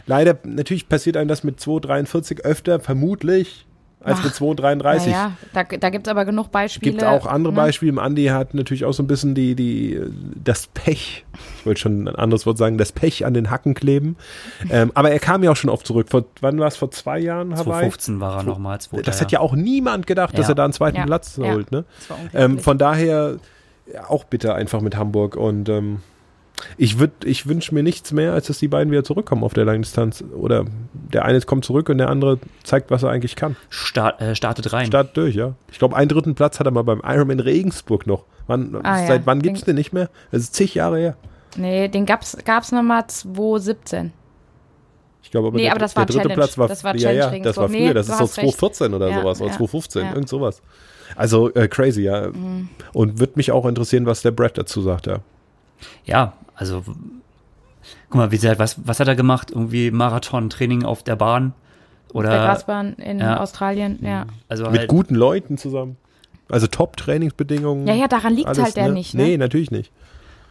leider, 0.07 0.37
natürlich 0.43 0.89
passiert 0.89 1.15
einem 1.17 1.27
das 1.27 1.43
mit 1.43 1.59
2,43 1.59 2.41
öfter, 2.41 2.79
vermutlich, 2.79 3.66
als 3.99 4.19
Ach, 4.19 4.23
mit 4.25 4.33
2,33. 4.33 5.05
Naja, 5.07 5.31
da, 5.53 5.63
da 5.63 5.89
gibt's 5.89 6.07
aber 6.07 6.23
genug 6.23 6.51
Beispiele. 6.51 6.91
Gibt 6.91 7.03
auch 7.03 7.25
andere 7.25 7.51
ne? 7.51 7.57
Beispiele. 7.57 7.89
Im 7.91 7.99
Andi 7.99 8.25
hat 8.25 8.53
natürlich 8.53 8.85
auch 8.85 8.93
so 8.93 9.01
ein 9.03 9.07
bisschen 9.07 9.33
die, 9.35 9.55
die, 9.55 9.99
das 10.43 10.67
Pech, 10.67 11.25
ich 11.59 11.65
wollte 11.65 11.81
schon 11.81 12.07
ein 12.07 12.15
anderes 12.15 12.45
Wort 12.45 12.57
sagen, 12.57 12.77
das 12.77 12.91
Pech 12.91 13.25
an 13.25 13.33
den 13.33 13.49
Hacken 13.49 13.73
kleben. 13.73 14.15
ähm, 14.69 14.91
aber 14.93 15.11
er 15.11 15.19
kam 15.19 15.43
ja 15.43 15.51
auch 15.51 15.55
schon 15.55 15.69
oft 15.69 15.85
zurück. 15.87 16.07
Vor, 16.09 16.25
wann 16.41 16.59
war 16.59 16.67
es? 16.67 16.77
Vor 16.77 16.91
zwei 16.91 17.19
Jahren, 17.19 17.53
Hawaii? 17.53 17.63
2015 17.65 18.19
war 18.19 18.37
er 18.37 18.43
nochmal. 18.43 18.77
Das 19.03 19.19
hat 19.19 19.31
ja 19.31 19.39
auch 19.39 19.53
niemand 19.55 20.05
gedacht, 20.07 20.37
dass 20.37 20.45
Ja. 20.47 20.51
er 20.53 20.55
da 20.55 20.63
einen 20.65 20.73
zweiten 20.73 20.97
Ja, 20.97 21.05
Platz 21.05 21.37
ja. 21.37 21.51
holt. 21.51 21.71
Ne? 21.71 21.83
Das 21.97 22.09
war 22.09 22.17
unglaublich. 22.17 22.43
Ähm, 22.43 22.59
von 22.59 22.77
daher 22.77 23.37
ja, 23.91 24.09
auch 24.09 24.25
bitter 24.25 24.55
einfach 24.55 24.81
mit 24.81 24.95
Hamburg. 24.95 25.35
Und 25.35 25.69
ähm, 25.69 26.01
ich, 26.77 26.99
würd, 26.99 27.11
ich 27.23 27.47
wünsche 27.47 27.73
mir 27.73 27.83
nichts 27.83 28.11
mehr, 28.11 28.33
als 28.33 28.47
dass 28.47 28.57
die 28.59 28.67
beiden 28.67 28.91
wieder 28.91 29.03
zurückkommen 29.03 29.43
auf 29.43 29.53
der 29.53 29.65
Langdistanz. 29.65 30.23
Oder 30.35 30.65
der 31.13 31.25
eine 31.25 31.39
kommt 31.41 31.65
zurück 31.65 31.89
und 31.89 31.97
der 31.99 32.09
andere 32.09 32.39
zeigt, 32.63 32.89
was 32.91 33.03
er 33.03 33.09
eigentlich 33.09 33.35
kann. 33.35 33.55
Start, 33.69 34.21
äh, 34.21 34.35
startet 34.35 34.71
rein. 34.73 34.87
Start 34.87 35.15
durch, 35.17 35.35
ja. 35.35 35.53
Ich 35.71 35.79
glaube, 35.79 35.95
einen 35.95 36.09
dritten 36.09 36.35
Platz 36.35 36.59
hat 36.59 36.67
er 36.67 36.71
mal 36.71 36.83
beim 36.83 37.01
Ironman 37.05 37.39
Regensburg 37.39 38.07
noch. 38.07 38.25
Wann, 38.47 38.75
Ah, 38.83 39.01
ja. 39.01 39.07
seit 39.07 39.25
wann 39.27 39.41
gibt's 39.41 39.61
Den- 39.61 39.67
den 39.67 39.75
nicht 39.75 39.93
mehr? 39.93 40.09
Das 40.31 40.41
ist 40.41 40.55
zig 40.55 40.73
Jahre 40.75 40.97
her. 40.99 41.17
Nee, 41.57 41.87
den 41.87 42.05
gab's, 42.05 42.37
gab's 42.45 42.71
nochmal 42.71 43.05
2017. 43.07 44.11
Ich 45.23 45.31
glaube, 45.31 45.47
aber 45.47 45.57
Nee, 45.57 45.63
der, 45.63 45.71
aber 45.71 45.79
das 45.79 45.93
der 45.93 45.99
war 46.01 46.05
dritte 46.05 46.19
Challenge. 46.19 46.35
Platz 46.35 46.57
war, 46.57 46.67
Das 46.69 46.83
war 46.83 46.95
ja, 46.95 47.11
ja, 47.11 47.39
das 47.39 47.57
war 47.57 47.67
früher. 47.67 47.79
Nee, 47.79 47.93
das 47.93 48.07
ist 48.07 48.17
so 48.17 48.23
hast 48.23 48.37
recht. 48.37 48.49
2014 48.57 48.93
oder 48.93 49.09
Ja, 49.09 49.19
sowas, 49.21 49.41
oder 49.41 49.49
ja, 49.51 49.57
2015, 49.57 50.01
ja. 50.05 50.13
irgend 50.13 50.29
sowas. 50.29 50.61
Also 51.15 51.53
äh, 51.53 51.67
crazy, 51.67 52.03
ja. 52.03 52.29
Mhm. 52.29 52.69
Und 52.93 53.19
wird 53.19 53.35
mich 53.37 53.51
auch 53.51 53.65
interessieren, 53.65 54.05
was 54.05 54.21
der 54.21 54.31
Brad 54.31 54.57
dazu 54.57 54.81
sagt, 54.81 55.07
ja. 55.07 55.19
Ja, 56.05 56.33
also 56.57 56.83
guck 58.09 58.15
mal, 58.15 58.31
wie 58.31 58.35
gesagt, 58.35 58.59
was, 58.59 58.75
was 58.85 58.99
hat 58.99 59.07
er 59.07 59.15
gemacht? 59.15 59.51
Irgendwie 59.51 59.91
Marathon, 59.91 60.49
Training 60.49 60.83
auf 60.83 61.03
der 61.03 61.15
Bahn 61.15 61.53
oder 62.13 62.29
der 62.29 62.39
Grasbahn 62.39 62.93
in 62.95 63.19
ja. 63.19 63.39
Australien, 63.39 63.99
ja. 64.01 64.25
also 64.49 64.65
Mit 64.69 64.79
halt, 64.79 64.89
guten 64.89 65.15
Leuten 65.15 65.57
zusammen. 65.57 65.95
Also 66.49 66.67
Top-Trainingsbedingungen. 66.67 67.87
Ja, 67.87 67.93
ja, 67.93 68.07
daran 68.07 68.33
liegt's 68.33 68.47
alles, 68.49 68.63
halt 68.63 68.75
ja 68.77 68.87
ne? 68.87 68.93
nicht, 68.93 69.13
ne? 69.13 69.23
Nee, 69.23 69.37
natürlich 69.37 69.71
nicht. 69.71 69.91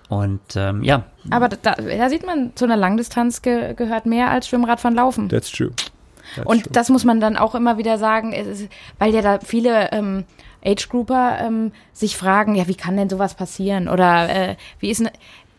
und 0.08 0.40
ähm, 0.54 0.82
ja, 0.82 1.04
Aber 1.30 1.48
da, 1.48 1.72
da 1.74 2.08
sieht 2.08 2.24
man, 2.26 2.52
zu 2.54 2.64
einer 2.66 2.76
Langdistanz 2.76 3.42
ge 3.42 3.74
gehört 3.74 4.06
mehr 4.06 4.30
als 4.30 4.48
Schwimmradfahren 4.48 4.94
laufen. 4.96 5.28
That's 5.28 5.50
true. 5.50 5.72
That's 6.36 6.46
Und 6.46 6.64
true. 6.64 6.72
das 6.72 6.88
muss 6.90 7.04
man 7.04 7.20
dann 7.20 7.36
auch 7.36 7.54
immer 7.54 7.78
wieder 7.78 7.98
sagen, 7.98 8.32
ist, 8.32 8.68
weil 8.98 9.14
ja 9.14 9.22
da 9.22 9.38
viele 9.40 9.90
ähm, 9.92 10.24
Age-Grouper 10.64 11.38
ähm, 11.40 11.72
sich 11.92 12.16
fragen, 12.16 12.54
ja, 12.54 12.68
wie 12.68 12.74
kann 12.74 12.96
denn 12.96 13.08
sowas 13.08 13.34
passieren? 13.34 13.88
Oder 13.88 14.28
äh, 14.28 14.56
wie 14.80 14.90
ist, 14.90 15.00
n- 15.00 15.10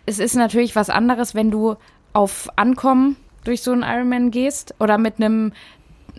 es 0.07 0.17
ist 0.17 0.35
natürlich 0.35 0.75
was 0.75 0.89
anderes, 0.89 1.35
wenn 1.35 1.51
du 1.51 1.75
auf 2.13 2.49
Ankommen 2.55 3.17
durch 3.43 3.61
so 3.61 3.71
einen 3.71 3.83
Ironman 3.83 4.31
gehst 4.31 4.73
oder 4.79 4.97
mit 4.97 5.17
einem 5.17 5.53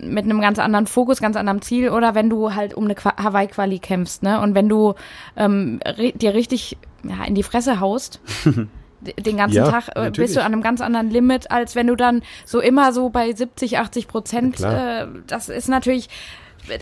mit 0.01 0.23
einem 0.23 0.39
ganz 0.39 0.59
anderen 0.59 0.87
Fokus, 0.87 1.19
ganz 1.19 1.35
anderem 1.35 1.61
Ziel 1.61 1.89
oder 1.89 2.15
wenn 2.15 2.29
du 2.29 2.55
halt 2.55 2.73
um 2.73 2.85
eine 2.85 2.95
Qua- 2.95 3.21
Hawaii-Quali 3.21 3.79
kämpfst, 3.79 4.23
ne? 4.23 4.39
Und 4.39 4.55
wenn 4.55 4.69
du 4.69 4.93
ähm, 5.35 5.81
dir 6.15 6.33
richtig 6.33 6.77
ja, 7.03 7.25
in 7.25 7.35
die 7.35 7.43
Fresse 7.43 7.81
haust, 7.81 8.21
den 9.01 9.37
ganzen 9.37 9.57
Ja, 9.57 9.69
Tag 9.69 9.89
äh, 9.95 10.09
bist 10.11 10.37
du 10.37 10.39
an 10.41 10.53
einem 10.53 10.61
ganz 10.61 10.79
anderen 10.79 11.09
Limit, 11.09 11.51
als 11.51 11.75
wenn 11.75 11.87
du 11.87 11.97
dann 11.97 12.21
so 12.45 12.61
immer 12.61 12.93
so 12.93 13.09
bei 13.09 13.33
70, 13.33 13.77
80 13.79 14.07
Prozent, 14.07 14.59
Ja, 14.59 15.01
äh, 15.03 15.07
das 15.27 15.49
ist 15.49 15.67
natürlich 15.67 16.07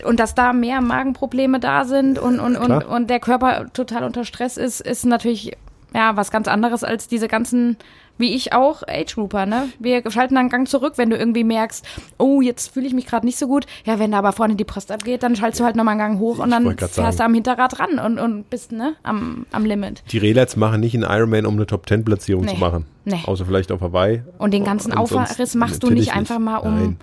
und 0.04 0.20
dass 0.20 0.34
da 0.36 0.52
mehr 0.52 0.80
Magenprobleme 0.80 1.58
da 1.60 1.84
sind 1.84 2.18
und, 2.18 2.38
und, 2.40 2.56
und, 2.56 2.84
und 2.84 3.10
der 3.10 3.20
Körper 3.20 3.66
total 3.72 4.04
unter 4.04 4.24
Stress 4.24 4.56
ist, 4.56 4.80
ist 4.80 5.06
natürlich 5.06 5.56
ja 5.94 6.16
was 6.16 6.30
ganz 6.30 6.48
anderes 6.48 6.84
als 6.84 7.08
diese 7.08 7.28
ganzen, 7.28 7.76
wie 8.18 8.34
ich 8.34 8.52
auch, 8.52 8.82
Age-Grouper, 8.86 9.46
ne? 9.46 9.68
Wir 9.78 10.02
schalten 10.10 10.34
dann 10.34 10.42
einen 10.42 10.48
Gang 10.50 10.68
zurück, 10.68 10.94
wenn 10.96 11.08
du 11.10 11.16
irgendwie 11.16 11.44
merkst, 11.44 11.86
oh, 12.18 12.40
jetzt 12.40 12.74
fühle 12.74 12.86
ich 12.86 12.94
mich 12.94 13.06
gerade 13.06 13.24
nicht 13.24 13.38
so 13.38 13.46
gut. 13.46 13.66
Ja, 13.84 13.98
wenn 13.98 14.10
da 14.10 14.18
aber 14.18 14.32
vorne 14.32 14.56
die 14.56 14.64
Post 14.64 14.90
abgeht, 14.90 15.22
dann 15.22 15.36
schaltest 15.36 15.60
du 15.60 15.64
halt 15.64 15.76
nochmal 15.76 15.92
einen 15.92 16.00
Gang 16.00 16.18
hoch 16.18 16.38
und 16.40 16.50
dann 16.50 16.64
fährst 16.76 16.98
du 16.98 17.02
sagen. 17.02 17.20
am 17.22 17.34
Hinterrad 17.34 17.78
ran 17.78 17.98
und, 17.98 18.18
und 18.18 18.50
bist, 18.50 18.72
ne, 18.72 18.94
am, 19.04 19.46
am 19.52 19.64
Limit. 19.64 20.02
Die 20.10 20.18
Relats 20.18 20.56
machen 20.56 20.80
nicht 20.80 20.94
einen 20.94 21.04
Ironman, 21.04 21.46
um 21.46 21.54
eine 21.54 21.66
Top-10-Platzierung 21.66 22.44
Nee. 22.44 22.54
zu 22.54 22.56
machen. 22.58 22.86
Nee. 23.04 23.20
Außer 23.24 23.46
vielleicht 23.46 23.70
auf 23.72 23.80
Hawaii. 23.80 24.22
Und 24.38 24.52
den 24.52 24.64
ganzen 24.64 24.92
Aufriss 24.92 25.54
machst 25.54 25.82
du 25.84 25.90
nicht 25.90 26.12
einfach 26.12 26.38
mal 26.38 26.56
um. 26.58 26.74
Nein. 26.74 26.96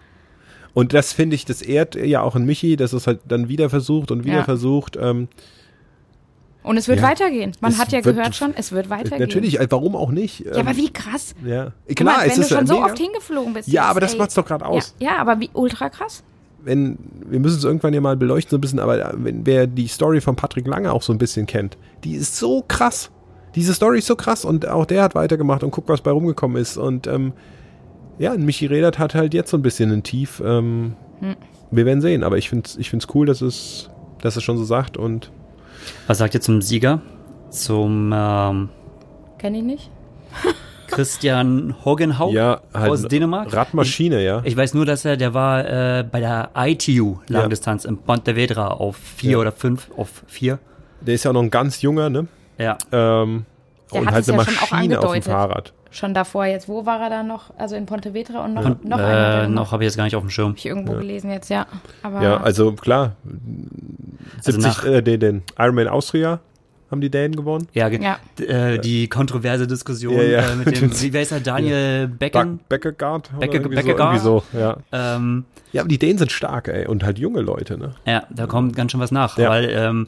Und 0.74 0.94
das 0.94 1.14
finde 1.14 1.36
ich, 1.36 1.46
das 1.46 1.62
ehrt 1.62 1.96
ja 1.96 2.20
auch 2.22 2.36
in 2.36 2.44
Michi, 2.46 2.76
dass 2.76 2.92
es 2.92 3.08
halt 3.08 3.22
dann 3.30 3.48
wieder 3.48 3.70
versucht 3.70 4.12
und 4.12 4.26
wieder 4.26 4.40
Ja. 4.40 4.44
versucht. 4.44 4.98
Ähm, 5.02 5.30
Und 6.66 6.78
es 6.78 6.88
wird 6.88 7.00
Ja. 7.00 7.08
weitergehen. 7.10 7.52
Man 7.62 7.72
Es 7.72 7.78
hat 7.80 7.92
ja 7.92 8.02
gehört 8.02 8.36
schon, 8.36 8.54
es 8.56 8.72
wird 8.72 8.90
weitergehen. 8.90 9.20
Natürlich, 9.20 9.60
äh, 9.60 9.68
warum 9.70 9.96
auch 9.96 10.12
nicht? 10.12 10.40
Ja, 10.46 10.58
aber 10.58 10.76
wie 10.76 10.90
krass. 10.92 11.36
Ja, 11.46 11.72
klar, 11.96 12.18
mal, 12.18 12.26
es 12.28 12.34
wenn 12.36 12.42
ist 12.42 12.52
du 12.52 12.56
schon 12.56 12.64
äh, 12.64 12.68
so 12.68 12.74
mega. 12.76 12.86
oft 12.88 12.98
hingeflogen 12.98 13.54
bist. 13.54 13.68
Ja, 13.68 13.84
jetzt, 13.84 13.90
aber 13.92 14.00
das 14.02 14.14
ey. 14.14 14.20
macht's 14.20 14.34
doch 14.34 14.46
gerade 14.46 14.66
aus. 14.66 14.96
Ja, 15.00 15.12
ja, 15.14 15.18
aber 15.18 15.40
wie 15.40 15.50
ultra 15.54 15.90
krass. 15.90 16.24
wenn, 16.64 16.98
wir 17.30 17.40
müssen 17.40 17.60
es 17.60 17.64
irgendwann 17.64 17.94
ja 17.94 18.02
mal 18.02 18.18
beleuchten 18.18 18.50
so 18.50 18.58
ein 18.58 18.62
bisschen, 18.62 18.80
aber 18.80 19.14
wenn 19.18 19.46
wer 19.46 19.68
die 19.68 19.88
Story 19.88 20.20
von 20.22 20.36
Patrick 20.36 20.66
Lange 20.66 20.92
auch 20.92 21.04
so 21.04 21.14
ein 21.14 21.20
bisschen 21.20 21.46
kennt, 21.46 21.78
die 22.04 22.16
ist 22.16 22.38
so 22.38 22.64
krass. 22.68 23.12
Diese 23.54 23.74
Story 23.76 24.00
ist 24.00 24.08
so 24.08 24.16
krass 24.16 24.44
und 24.46 24.68
auch 24.68 24.86
der 24.88 25.04
hat 25.04 25.14
weitergemacht 25.14 25.64
und 25.64 25.70
guckt, 25.72 25.88
was 25.90 26.02
bei 26.02 26.10
rumgekommen 26.12 26.60
ist. 26.60 26.78
Und 26.78 27.06
ähm, 27.06 27.34
ja, 28.18 28.36
Michi 28.36 28.66
Redert 28.66 28.98
hat 28.98 29.14
halt 29.14 29.34
jetzt 29.36 29.52
so 29.52 29.58
ein 29.58 29.62
bisschen 29.62 29.92
ein 29.92 30.02
Tief. 30.04 30.42
Ähm, 30.44 30.96
Hm. 31.20 31.36
Wir 31.72 31.86
werden 31.86 32.02
sehen, 32.02 32.24
aber 32.24 32.38
ich 32.38 32.50
finde 32.50 32.66
es 32.68 32.78
ich 32.78 32.90
find's 32.90 33.08
cool, 33.14 33.26
dass 33.26 33.42
es, 33.42 33.90
dass 34.22 34.36
es 34.36 34.44
schon 34.44 34.58
so 34.58 34.64
sagt 34.66 34.98
und 34.98 35.32
Was 36.08 36.18
sagt 36.20 36.34
ihr 36.34 36.42
zum 36.42 36.62
Sieger? 36.62 37.02
Zum 37.50 38.12
ähm, 38.14 38.70
Kenn 39.38 39.56
ich 39.56 39.64
nicht. 39.64 39.90
Christian 40.88 41.76
Hogenhaug 41.84 42.32
ja, 42.34 42.62
halt 42.74 42.92
aus 42.92 43.04
Dänemark? 43.04 43.54
Radmaschine, 43.54 44.24
ja. 44.24 44.42
Ich 44.44 44.56
weiß 44.56 44.74
nur, 44.76 44.86
dass 44.86 45.04
er, 45.04 45.18
der 45.18 45.34
war 45.34 45.66
äh, 45.66 46.04
bei 46.10 46.20
der 46.20 46.52
ITU 46.56 47.18
Langdistanz 47.28 47.86
in 47.86 47.98
Pontevedra 47.98 48.68
auf 48.68 48.96
vier 48.98 49.32
Ja. 49.32 49.38
oder 49.40 49.52
fünf, 49.52 49.90
auf 49.98 50.24
vier. 50.28 50.60
Der 51.02 51.16
ist 51.16 51.24
ja 51.24 51.32
auch 51.32 51.34
noch 51.36 51.42
ein 51.42 51.50
ganz 51.52 51.82
junger, 51.82 52.10
ne? 52.10 52.28
Ja. 52.58 52.78
Ähm, 52.92 53.46
Der 53.92 54.02
und 54.02 54.08
hat 54.08 54.14
halt 54.14 54.30
eine 54.30 54.38
ja 54.38 54.44
Maschine 54.44 55.00
auf 55.00 55.14
dem. 55.14 55.22
Fahrrad. 55.24 55.74
Schon 55.96 56.14
davor 56.14 56.46
jetzt. 56.46 56.68
Wo 56.68 56.86
war 56.86 57.00
er 57.02 57.10
da 57.10 57.24
noch? 57.24 57.52
Also 57.58 57.76
in 57.76 57.86
Pontevedra 57.86 58.44
und 58.44 58.54
noch, 58.54 58.66
Und, 58.66 58.84
noch 58.86 58.98
einer. 59.00 59.32
der 59.32 59.44
äh, 59.44 59.48
noch 59.48 59.72
habe 59.72 59.84
ich 59.84 59.88
jetzt 59.88 59.96
gar 59.98 60.04
nicht 60.04 60.16
auf 60.18 60.24
dem 60.24 60.30
Schirm. 60.30 60.52
Hab 60.52 60.58
ich 60.58 60.66
irgendwo 60.66 60.94
gelesen 60.94 61.32
jetzt, 61.32 61.50
ja. 61.50 61.66
Aber 62.04 62.22
Ja, 62.22 62.38
also 62.42 62.74
klar. 62.74 63.16
Also 64.38 64.60
70, 64.60 64.64
nach- 64.64 64.86
äh, 64.86 65.02
den, 65.02 65.20
den 65.20 65.44
Ironman 65.58 65.88
Austria 65.88 66.40
haben 66.92 67.02
die 67.02 67.10
Dänen 67.10 67.36
gewonnen. 67.36 67.68
Ja, 67.74 67.88
Ja. 67.88 68.18
Äh, 68.40 68.78
die 68.80 69.08
kontroverse 69.08 69.68
Diskussion 69.68 70.16
Ja, 70.16 70.24
ja. 70.24 70.40
Äh, 70.52 70.56
mit 70.58 70.80
dem, 70.82 70.92
wie 71.02 71.14
wer 71.14 71.22
ist 71.22 71.32
er, 71.32 71.40
Daniel 71.40 72.08
Becken? 72.08 72.60
Beckegaard? 72.70 73.32
Becke- 73.40 73.54
irgendwie 73.56 73.76
Beckegaard? 73.76 74.20
So, 74.20 74.44
irgendwie 74.52 74.58
so, 74.58 74.60
ja. 74.60 74.78
Ähm, 75.16 75.46
ja, 75.72 75.82
aber 75.82 75.90
die 75.90 75.98
Dänen 75.98 76.18
sind 76.18 76.32
stark, 76.32 76.68
ey. 76.68 76.86
Und 76.88 77.04
halt 77.04 77.18
junge 77.20 77.42
Leute, 77.42 77.78
ne? 77.78 77.96
ja, 78.06 78.24
da 78.30 78.46
kommt 78.48 78.76
ganz 78.76 78.92
schön 78.92 79.02
was 79.02 79.12
nach, 79.12 79.38
Ja. 79.38 79.50
weil 79.50 79.70
ähm, 79.72 80.08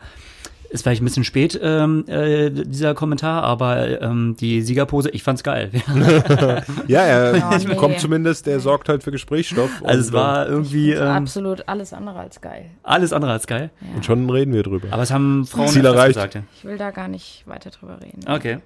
ist 0.69 0.81
vielleicht 0.83 1.01
ein 1.01 1.05
bisschen 1.05 1.23
spät, 1.23 1.59
ähm, 1.61 2.03
äh, 2.07 2.49
dieser 2.49 2.93
Kommentar, 2.93 3.43
aber 3.43 4.01
ähm, 4.01 4.35
die 4.39 4.61
Siegerpose, 4.61 5.09
ich 5.09 5.23
fand's 5.23 5.43
geil. 5.43 5.71
Ja, 6.87 7.01
er 7.01 7.33
Oh, 7.51 7.55
nee. 7.57 7.75
kommt 7.75 7.99
zumindest, 7.99 8.45
der 8.45 8.59
sorgt 8.59 8.89
halt 8.89 9.03
für 9.03 9.11
Gesprächsstoff. 9.11 9.69
Also 9.83 9.99
es 10.01 10.11
war 10.13 10.47
irgendwie 10.47 10.93
also 10.93 11.03
ähm, 11.05 11.09
absolut 11.11 11.67
alles 11.67 11.93
andere 11.93 12.19
als 12.19 12.41
geil. 12.41 12.65
alles 12.83 13.13
andere 13.13 13.31
als 13.31 13.47
geil. 13.47 13.69
ähm, 13.81 13.95
Und 13.95 14.05
schon 14.05 14.29
reden 14.29 14.53
wir 14.53 14.63
drüber. 14.63 14.87
Aber 14.91 15.03
es 15.03 15.11
haben 15.11 15.45
Frauen 15.45 15.67
Ziel 15.69 15.85
erreicht. 15.85 16.15
gesagt. 16.15 16.35
Ja. 16.35 16.43
Ich 16.57 16.65
will 16.65 16.77
da 16.77 16.91
gar 16.91 17.07
nicht 17.07 17.43
weiter 17.47 17.69
drüber 17.69 17.99
reden. 18.01 18.21
Okay. 18.29 18.59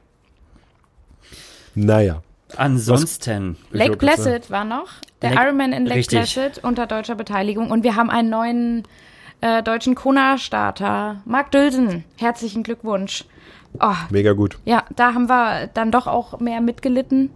Naja. 1.76 2.22
Ansonsten, 2.58 3.56
Lake 3.72 3.92
wollte 3.92 4.06
gerade 4.06 4.22
Placid 4.24 4.52
war 4.52 4.66
noch. 4.66 4.88
Der 5.22 5.30
Lake- 5.32 5.42
Ironman 5.44 5.72
in 5.72 5.86
Lake 5.86 6.00
Richtig. 6.00 6.20
Placid 6.34 6.64
unter 6.64 6.86
deutscher 6.86 7.16
Beteiligung. 7.16 7.72
Und 7.72 7.84
wir 7.84 7.96
haben 7.96 8.10
einen 8.10 8.30
neuen 8.30 8.84
äh, 9.41 9.62
deutschen 9.63 9.95
Kona-Starter. 9.95 11.21
Marc 11.25 11.51
Dülsen. 11.51 12.04
Herzlichen 12.17 12.63
Glückwunsch. 12.63 13.25
Oh, 13.80 13.93
Mega 14.10 14.34
gut. 14.34 14.58
ja, 14.65 14.84
da 14.95 15.13
haben 15.13 15.30
wir 15.30 15.67
dann 15.73 15.91
doch 15.91 16.08
auch 16.08 16.39
mehr 16.39 16.62
mitgelitten. 16.62 17.30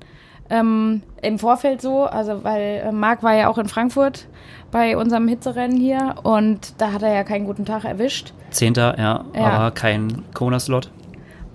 Ähm, 0.49 1.01
Im 1.21 1.39
Vorfeld 1.39 1.81
so, 1.81 2.03
also 2.03 2.43
weil 2.43 2.83
äh, 2.85 2.91
Marc 2.91 3.23
war 3.23 3.33
ja 3.33 3.47
auch 3.47 3.57
in 3.57 3.67
Frankfurt 3.67 4.27
bei 4.69 4.95
unserem 4.97 5.27
Hitzerennen 5.27 5.77
hier 5.77 6.15
und 6.23 6.79
da 6.79 6.91
hat 6.91 7.01
er 7.01 7.13
ja 7.13 7.23
keinen 7.23 7.45
guten 7.45 7.65
Tag 7.65 7.83
erwischt. 7.85 8.33
Zehnter, 8.51 8.95
ja, 8.99 9.25
Ja. 9.33 9.45
aber 9.49 9.71
kein 9.71 10.23
Kona-Slot. 10.33 10.91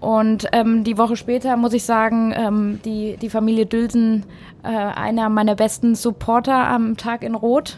Und 0.00 0.46
ähm, 0.52 0.82
die 0.82 0.96
Woche 0.96 1.14
später 1.16 1.56
muss 1.58 1.74
ich 1.74 1.84
sagen, 1.84 2.32
ähm, 2.34 2.80
die, 2.84 3.16
die 3.20 3.28
Familie 3.28 3.66
Dülsen, 3.66 4.24
äh, 4.62 4.68
einer 4.68 5.28
meiner 5.28 5.54
besten 5.54 5.94
Supporter 5.94 6.54
am 6.68 6.96
Tag 6.96 7.22
in 7.22 7.34
Rot. 7.34 7.76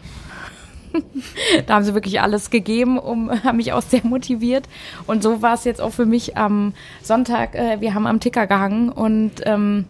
da 1.67 1.75
haben 1.75 1.83
sie 1.83 1.93
wirklich 1.93 2.21
alles 2.21 2.49
gegeben, 2.49 2.97
um, 2.99 3.31
haben 3.43 3.57
mich 3.57 3.73
auch 3.73 3.81
sehr 3.81 4.01
motiviert. 4.03 4.67
Und 5.07 5.23
so 5.23 5.41
war 5.41 5.53
es 5.55 5.63
jetzt 5.63 5.81
auch 5.81 5.91
für 5.91 6.05
mich 6.05 6.37
am 6.37 6.73
Sonntag. 7.01 7.55
Äh, 7.55 7.81
wir 7.81 7.93
haben 7.93 8.07
am 8.07 8.19
Ticker 8.19 8.47
gehangen 8.47 8.89
und 8.89 9.31
ähm, 9.43 9.85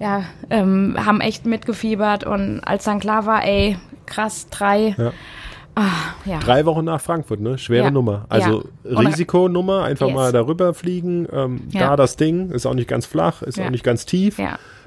ja, 0.00 0.24
ähm, 0.50 0.96
haben 1.04 1.20
echt 1.20 1.46
mitgefiebert. 1.46 2.24
Und 2.24 2.60
als 2.60 2.84
dann 2.84 3.00
klar 3.00 3.26
war, 3.26 3.44
ey, 3.44 3.78
krass, 4.06 4.48
drei. 4.50 4.94
Ja. 4.98 5.12
Ah, 5.76 5.90
ja. 6.24 6.38
Drei 6.38 6.66
Wochen 6.66 6.84
nach 6.84 7.00
Frankfurt, 7.00 7.40
ne? 7.40 7.58
Schwere 7.58 7.86
Ja. 7.86 7.90
Nummer. 7.90 8.26
Also 8.28 8.64
Ja. 8.84 8.98
Risikonummer, 9.00 9.82
einfach 9.82 10.06
Yes. 10.06 10.14
mal 10.14 10.32
darüber 10.32 10.72
fliegen. 10.72 11.26
Ähm. 11.32 11.62
Da 11.72 11.96
das 11.96 12.16
Ding, 12.16 12.50
ist 12.50 12.64
auch 12.64 12.74
nicht 12.74 12.88
ganz 12.88 13.06
flach, 13.06 13.42
ist 13.42 13.60
auch 13.60 13.70
nicht 13.70 13.82
ganz 13.82 14.06
tief. 14.06 14.38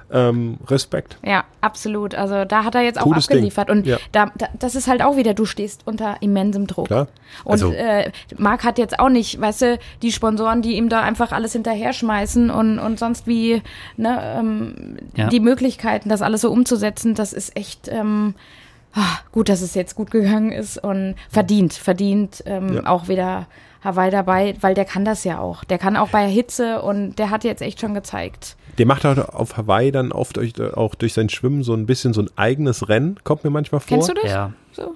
Ähm, 0.09 0.57
Respekt. 0.67 1.17
Ja, 1.25 1.43
absolut. 1.59 2.15
Also 2.15 2.45
da 2.45 2.63
hat 2.63 2.75
er 2.75 2.81
jetzt 2.81 2.97
auch 2.97 3.03
Cooles 3.03 3.27
Ding. 3.27 3.37
abgeliefert. 3.37 3.69
Und 3.69 3.85
Ja. 3.85 3.97
da, 4.13 4.31
da, 4.37 4.47
das 4.57 4.75
ist 4.75 4.87
halt 4.87 5.01
auch 5.01 5.17
wieder, 5.17 5.33
du 5.33 5.43
stehst 5.45 5.81
unter 5.85 6.15
immensem 6.21 6.65
Druck. 6.65 6.87
Klar. 6.87 7.07
Und 7.43 7.51
Also- 7.51 7.71
äh, 7.73 8.11
Marc 8.37 8.63
hat 8.63 8.77
jetzt 8.77 8.99
auch 8.99 9.09
nicht, 9.09 9.41
weißt 9.41 9.61
du, 9.63 9.79
die 10.01 10.11
Sponsoren, 10.13 10.61
die 10.61 10.77
ihm 10.77 10.87
da 10.87 11.01
einfach 11.01 11.33
alles 11.33 11.51
hinterher 11.53 11.91
schmeißen 11.91 12.49
und, 12.49 12.79
und 12.79 12.97
sonst 12.99 13.27
wie 13.27 13.61
ne, 13.97 14.19
ähm, 14.39 14.97
Ja. 15.15 15.27
die 15.27 15.41
Möglichkeiten, 15.41 16.07
das 16.07 16.21
alles 16.21 16.39
so 16.41 16.51
umzusetzen, 16.51 17.13
das 17.13 17.33
ist 17.33 17.57
echt 17.57 17.89
ähm, 17.89 18.33
ah, 18.93 19.19
gut, 19.33 19.49
dass 19.49 19.61
es 19.61 19.75
jetzt 19.75 19.95
gut 19.95 20.09
gegangen 20.09 20.51
ist 20.53 20.77
und 20.81 21.15
verdient, 21.29 21.73
verdient 21.73 22.41
ähm, 22.45 22.75
Ja. 22.75 22.85
auch 22.87 23.09
wieder 23.09 23.47
Hawaii 23.83 24.11
dabei, 24.11 24.55
weil 24.61 24.73
der 24.73 24.85
kann 24.85 25.05
das 25.05 25.23
ja 25.23 25.39
auch. 25.39 25.63
Der 25.63 25.77
kann 25.77 25.95
auch 25.95 26.09
bei 26.09 26.27
Hitze 26.27 26.81
und 26.81 27.17
der 27.19 27.29
hat 27.29 27.43
jetzt 27.43 27.61
echt 27.61 27.79
schon 27.79 27.93
gezeigt. 27.93 28.55
Der 28.77 28.85
macht 28.85 29.03
halt 29.05 29.19
auf 29.19 29.57
Hawaii 29.57 29.91
dann 29.91 30.11
oft 30.11 30.37
durch, 30.37 30.59
auch 30.61 30.95
durch 30.95 31.13
sein 31.13 31.29
Schwimmen 31.29 31.63
so 31.63 31.73
ein 31.73 31.85
bisschen 31.85 32.13
so 32.13 32.21
ein 32.21 32.29
eigenes 32.35 32.89
Rennen, 32.89 33.17
kommt 33.23 33.43
mir 33.43 33.49
manchmal 33.49 33.81
vor. 33.81 33.87
Kennst 33.89 34.09
du 34.09 34.13
das? 34.13 34.31
Ja. 34.31 34.51
So, 34.77 34.93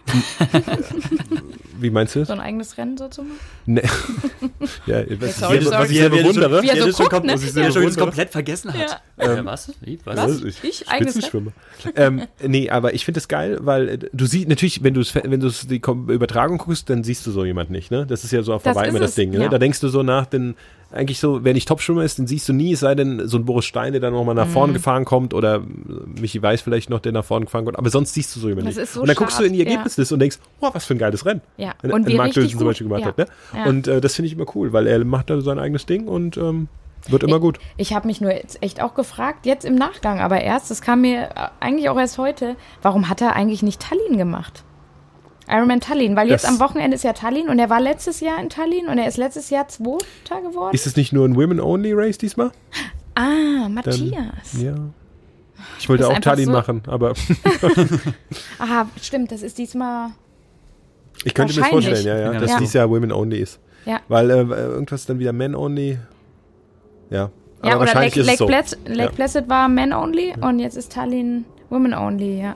Wie 1.79 1.89
meinst 1.89 2.15
du 2.15 2.23
so 2.23 2.33
ein 2.33 2.39
eigenes 2.39 2.77
Rennen 2.77 2.95
so 2.95 3.07
zu 3.07 3.23
machen? 3.23 3.39
Nee. 3.65 3.81
ja, 4.85 5.01
ich 5.01 5.19
weiß 5.19 5.39
sorry, 5.39 5.57
nicht, 5.57 5.69
sorry. 5.69 5.81
was 5.83 5.89
ich 5.89 5.97
sehr 5.97 6.11
Wie 6.11 6.17
das 6.17 6.27
bewundere. 6.27 6.61
Wie 6.61 6.67
er 6.69 6.91
so 6.91 7.03
guckt, 7.03 7.25
ne? 7.25 7.33
was 7.33 7.43
ich 7.43 7.55
Ja. 7.55 7.71
schon 7.71 7.95
komplett 7.95 8.29
vergessen 8.29 8.71
hat. 8.71 9.01
Äh, 9.17 9.43
was? 9.43 9.71
Wie? 9.81 9.97
Was? 10.05 10.17
Was? 10.17 10.43
Ich, 10.43 10.63
Ich? 10.63 10.87
Eigenes 10.87 11.13
Spitzenschwimmer. 11.13 11.51
ähm, 11.95 12.27
nee, 12.45 12.69
aber 12.69 12.93
ich 12.93 13.05
finde 13.05 13.17
das 13.21 13.27
geil, 13.27 13.57
weil 13.61 13.89
äh, 13.89 13.97
du 14.13 14.25
siehst 14.27 14.47
natürlich, 14.49 14.83
wenn 14.83 14.93
du 14.93 15.01
wenn 15.01 15.39
du 15.39 15.49
die 15.49 15.81
Übertragung 16.13 16.59
guckst, 16.59 16.87
dann 16.91 17.03
siehst 17.03 17.25
du 17.25 17.31
so 17.31 17.43
jemand 17.43 17.71
nicht, 17.71 17.89
ne? 17.89 18.05
Das 18.05 18.23
ist 18.23 18.29
ja 18.31 18.43
so 18.43 18.53
auf 18.53 18.63
ist 18.63 18.75
immer 18.75 18.99
das 18.99 19.15
Ding, 19.15 19.31
ne? 19.31 19.41
ja. 19.45 19.49
Da 19.49 19.57
denkst 19.57 19.79
du 19.79 19.87
so 19.87 20.03
nach, 20.03 20.27
denn 20.27 20.53
eigentlich 20.93 21.19
so, 21.19 21.43
wer 21.43 21.53
nicht 21.53 21.67
Topschwimmer 21.67 22.03
ist, 22.03 22.17
den 22.17 22.27
siehst 22.27 22.47
du 22.49 22.53
nie, 22.53 22.73
es 22.73 22.81
sei 22.81 22.95
denn 22.95 23.27
so 23.27 23.37
ein 23.37 23.45
Boris 23.45 23.65
Stein, 23.65 23.93
der 23.93 24.01
dann 24.01 24.13
nochmal 24.13 24.35
nach 24.35 24.47
Mhm. 24.47 24.51
vorne 24.51 24.73
gefahren 24.73 25.05
kommt 25.05 25.33
oder 25.33 25.61
Michi 26.19 26.41
Weiß 26.41 26.61
vielleicht 26.61 26.89
noch, 26.89 26.99
der 26.99 27.11
nach 27.11 27.23
vorne 27.25 27.45
gefahren 27.45 27.65
kommt, 27.65 27.77
aber 27.79 27.89
sonst 27.89 28.13
siehst 28.13 28.35
du 28.35 28.39
so 28.39 28.49
jemanden 28.49 28.75
nicht. 28.75 28.87
so 28.91 29.01
und 29.01 29.07
dann 29.07 29.15
guckst 29.15 29.39
du 29.39 29.43
in 29.43 29.53
die 29.53 29.59
schade, 29.59 29.69
ja. 29.69 29.75
Ergebnisliste 29.77 30.13
und 30.15 30.19
denkst, 30.19 30.39
wow, 30.59 30.73
was 30.73 30.85
für 30.85 30.93
ein 30.95 30.97
geiles 30.99 31.25
Rennen. 31.25 31.41
Ja. 31.57 31.73
Und 31.81 31.91
wenn 31.91 32.05
wie 32.07 32.17
richtig 32.17 32.33
Dülsen 32.33 32.59
zum. 32.59 32.67
Beispiel 32.67 32.87
gemacht 32.87 33.01
Ja. 33.01 33.07
hat, 33.07 33.17
ne? 33.17 33.25
Ja. 33.55 33.65
Und 33.65 33.87
äh, 33.87 34.01
das 34.01 34.15
finde 34.15 34.27
ich 34.27 34.33
immer 34.33 34.45
cool, 34.55 34.73
weil 34.73 34.87
er 34.87 35.03
macht 35.05 35.29
da 35.29 35.39
sein 35.41 35.59
eigenes 35.59 35.85
Ding 35.85 36.07
und 36.07 36.35
ähm, 36.37 36.67
wird 37.07 37.23
immer 37.23 37.39
gut. 37.39 37.57
Ich 37.77 37.93
habe 37.93 38.05
mich 38.07 38.21
nur 38.21 38.31
jetzt 38.31 38.61
echt 38.61 38.81
auch 38.81 38.93
gefragt, 38.93 39.45
jetzt 39.45 39.65
im 39.65 39.75
Nachgang, 39.75 40.19
aber 40.19 40.41
erst, 40.41 40.69
das 40.69 40.81
kam 40.81 41.01
mir 41.01 41.29
äh, 41.35 41.47
eigentlich 41.59 41.89
auch 41.89 41.97
erst 41.97 42.17
heute, 42.17 42.55
warum 42.81 43.09
hat 43.09 43.21
er 43.21 43.35
eigentlich 43.35 43.63
nicht 43.63 43.81
Tallinn 43.81 44.17
gemacht? 44.17 44.63
Ironman 45.51 45.81
Tallinn, 45.81 46.15
weil 46.15 46.29
jetzt 46.29 46.43
Das- 46.45 46.51
am 46.51 46.59
Wochenende 46.59 46.95
ist 46.95 47.03
ja 47.03 47.13
Tallinn 47.13 47.49
und 47.49 47.59
er 47.59 47.69
war 47.69 47.81
letztes 47.81 48.19
Jahr 48.21 48.39
in 48.39 48.49
Tallinn 48.49 48.87
und 48.87 48.97
er 48.97 49.07
ist 49.07 49.17
letztes 49.17 49.49
Jahr 49.49 49.67
Zweiter 49.67 50.41
geworden. 50.41 50.73
Ist 50.73 50.87
es 50.87 50.95
nicht 50.95 51.11
nur 51.13 51.27
ein 51.27 51.35
Women-Only-Race 51.35 52.17
diesmal? 52.17 52.51
ah, 53.15 53.23
Dann, 53.63 53.73
Matthias. 53.73 54.53
Ja. 54.61 54.75
Ich 55.79 55.89
wollte 55.89 56.07
auch 56.07 56.17
Tallinn 56.19 56.45
so- 56.47 56.51
machen, 56.53 56.83
aber 56.87 57.13
Aha, 58.59 58.87
stimmt, 59.01 59.31
das 59.31 59.41
ist 59.43 59.57
diesmal. 59.57 60.09
ich 61.23 61.33
könnte 61.33 61.53
mir 61.53 61.61
das 61.61 61.69
vorstellen, 61.69 62.05
ja, 62.05 62.17
ja, 62.17 62.33
Ja. 62.33 62.39
dass 62.39 62.51
Ja. 62.51 62.57
dieses 62.59 62.73
Jahr 62.73 62.89
Women 62.89 63.11
Only 63.11 63.39
ist. 63.39 63.59
Ja. 63.85 63.99
Weil 64.07 64.29
äh, 64.29 64.35
irgendwas 64.43 65.05
dann 65.05 65.19
wieder 65.19 65.33
Men 65.33 65.55
Only. 65.55 65.97
Ja. 67.09 67.29
Aber 67.59 67.67
Ja, 67.69 67.75
oder 67.75 67.79
wahrscheinlich 67.81 68.15
Lake, 68.15 68.19
ist 68.21 68.25
es 68.25 68.27
Lake, 68.27 68.37
so. 68.37 68.45
Placid, 68.47 68.79
Lake 68.87 69.01
Ja. 69.03 69.15
Placid 69.15 69.49
war 69.49 69.67
Men 69.69 69.93
Only 69.93 70.33
und 70.39 70.59
jetzt 70.59 70.77
ist 70.77 70.91
Tallinn 70.93 71.45
Women 71.69 71.93
Only, 71.93 72.41
ja. 72.41 72.55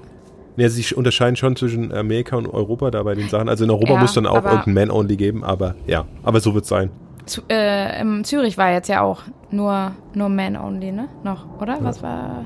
Ja, 0.57 0.69
sie 0.69 0.95
unterscheiden 0.95 1.35
schon 1.35 1.55
zwischen 1.55 1.93
Amerika 1.93 2.35
und 2.37 2.47
Europa 2.47 2.91
da 2.91 3.03
bei 3.03 3.15
den 3.15 3.27
Sachen. 3.29 3.49
Also 3.49 3.63
in 3.65 3.69
Europa 3.71 3.93
Ja, 3.93 3.99
muss 3.99 4.13
dann 4.13 4.25
auch 4.25 4.43
irgendein 4.43 4.73
Men 4.73 4.91
Only 4.91 5.17
geben, 5.17 5.43
aber 5.43 5.75
ja, 5.87 6.05
aber 6.23 6.39
so 6.39 6.53
wird 6.53 6.63
es 6.63 6.69
sein. 6.69 6.89
Zu, 7.25 7.41
äh, 7.49 8.03
Zürich 8.23 8.57
war 8.57 8.71
jetzt 8.71 8.87
ja 8.87 9.01
auch 9.01 9.23
nur, 9.51 9.91
nur 10.13 10.29
Men 10.29 10.55
Only, 10.55 10.91
ne? 10.91 11.09
Noch, 11.23 11.45
oder? 11.59 11.77
Was 11.81 12.01
war. 12.03 12.45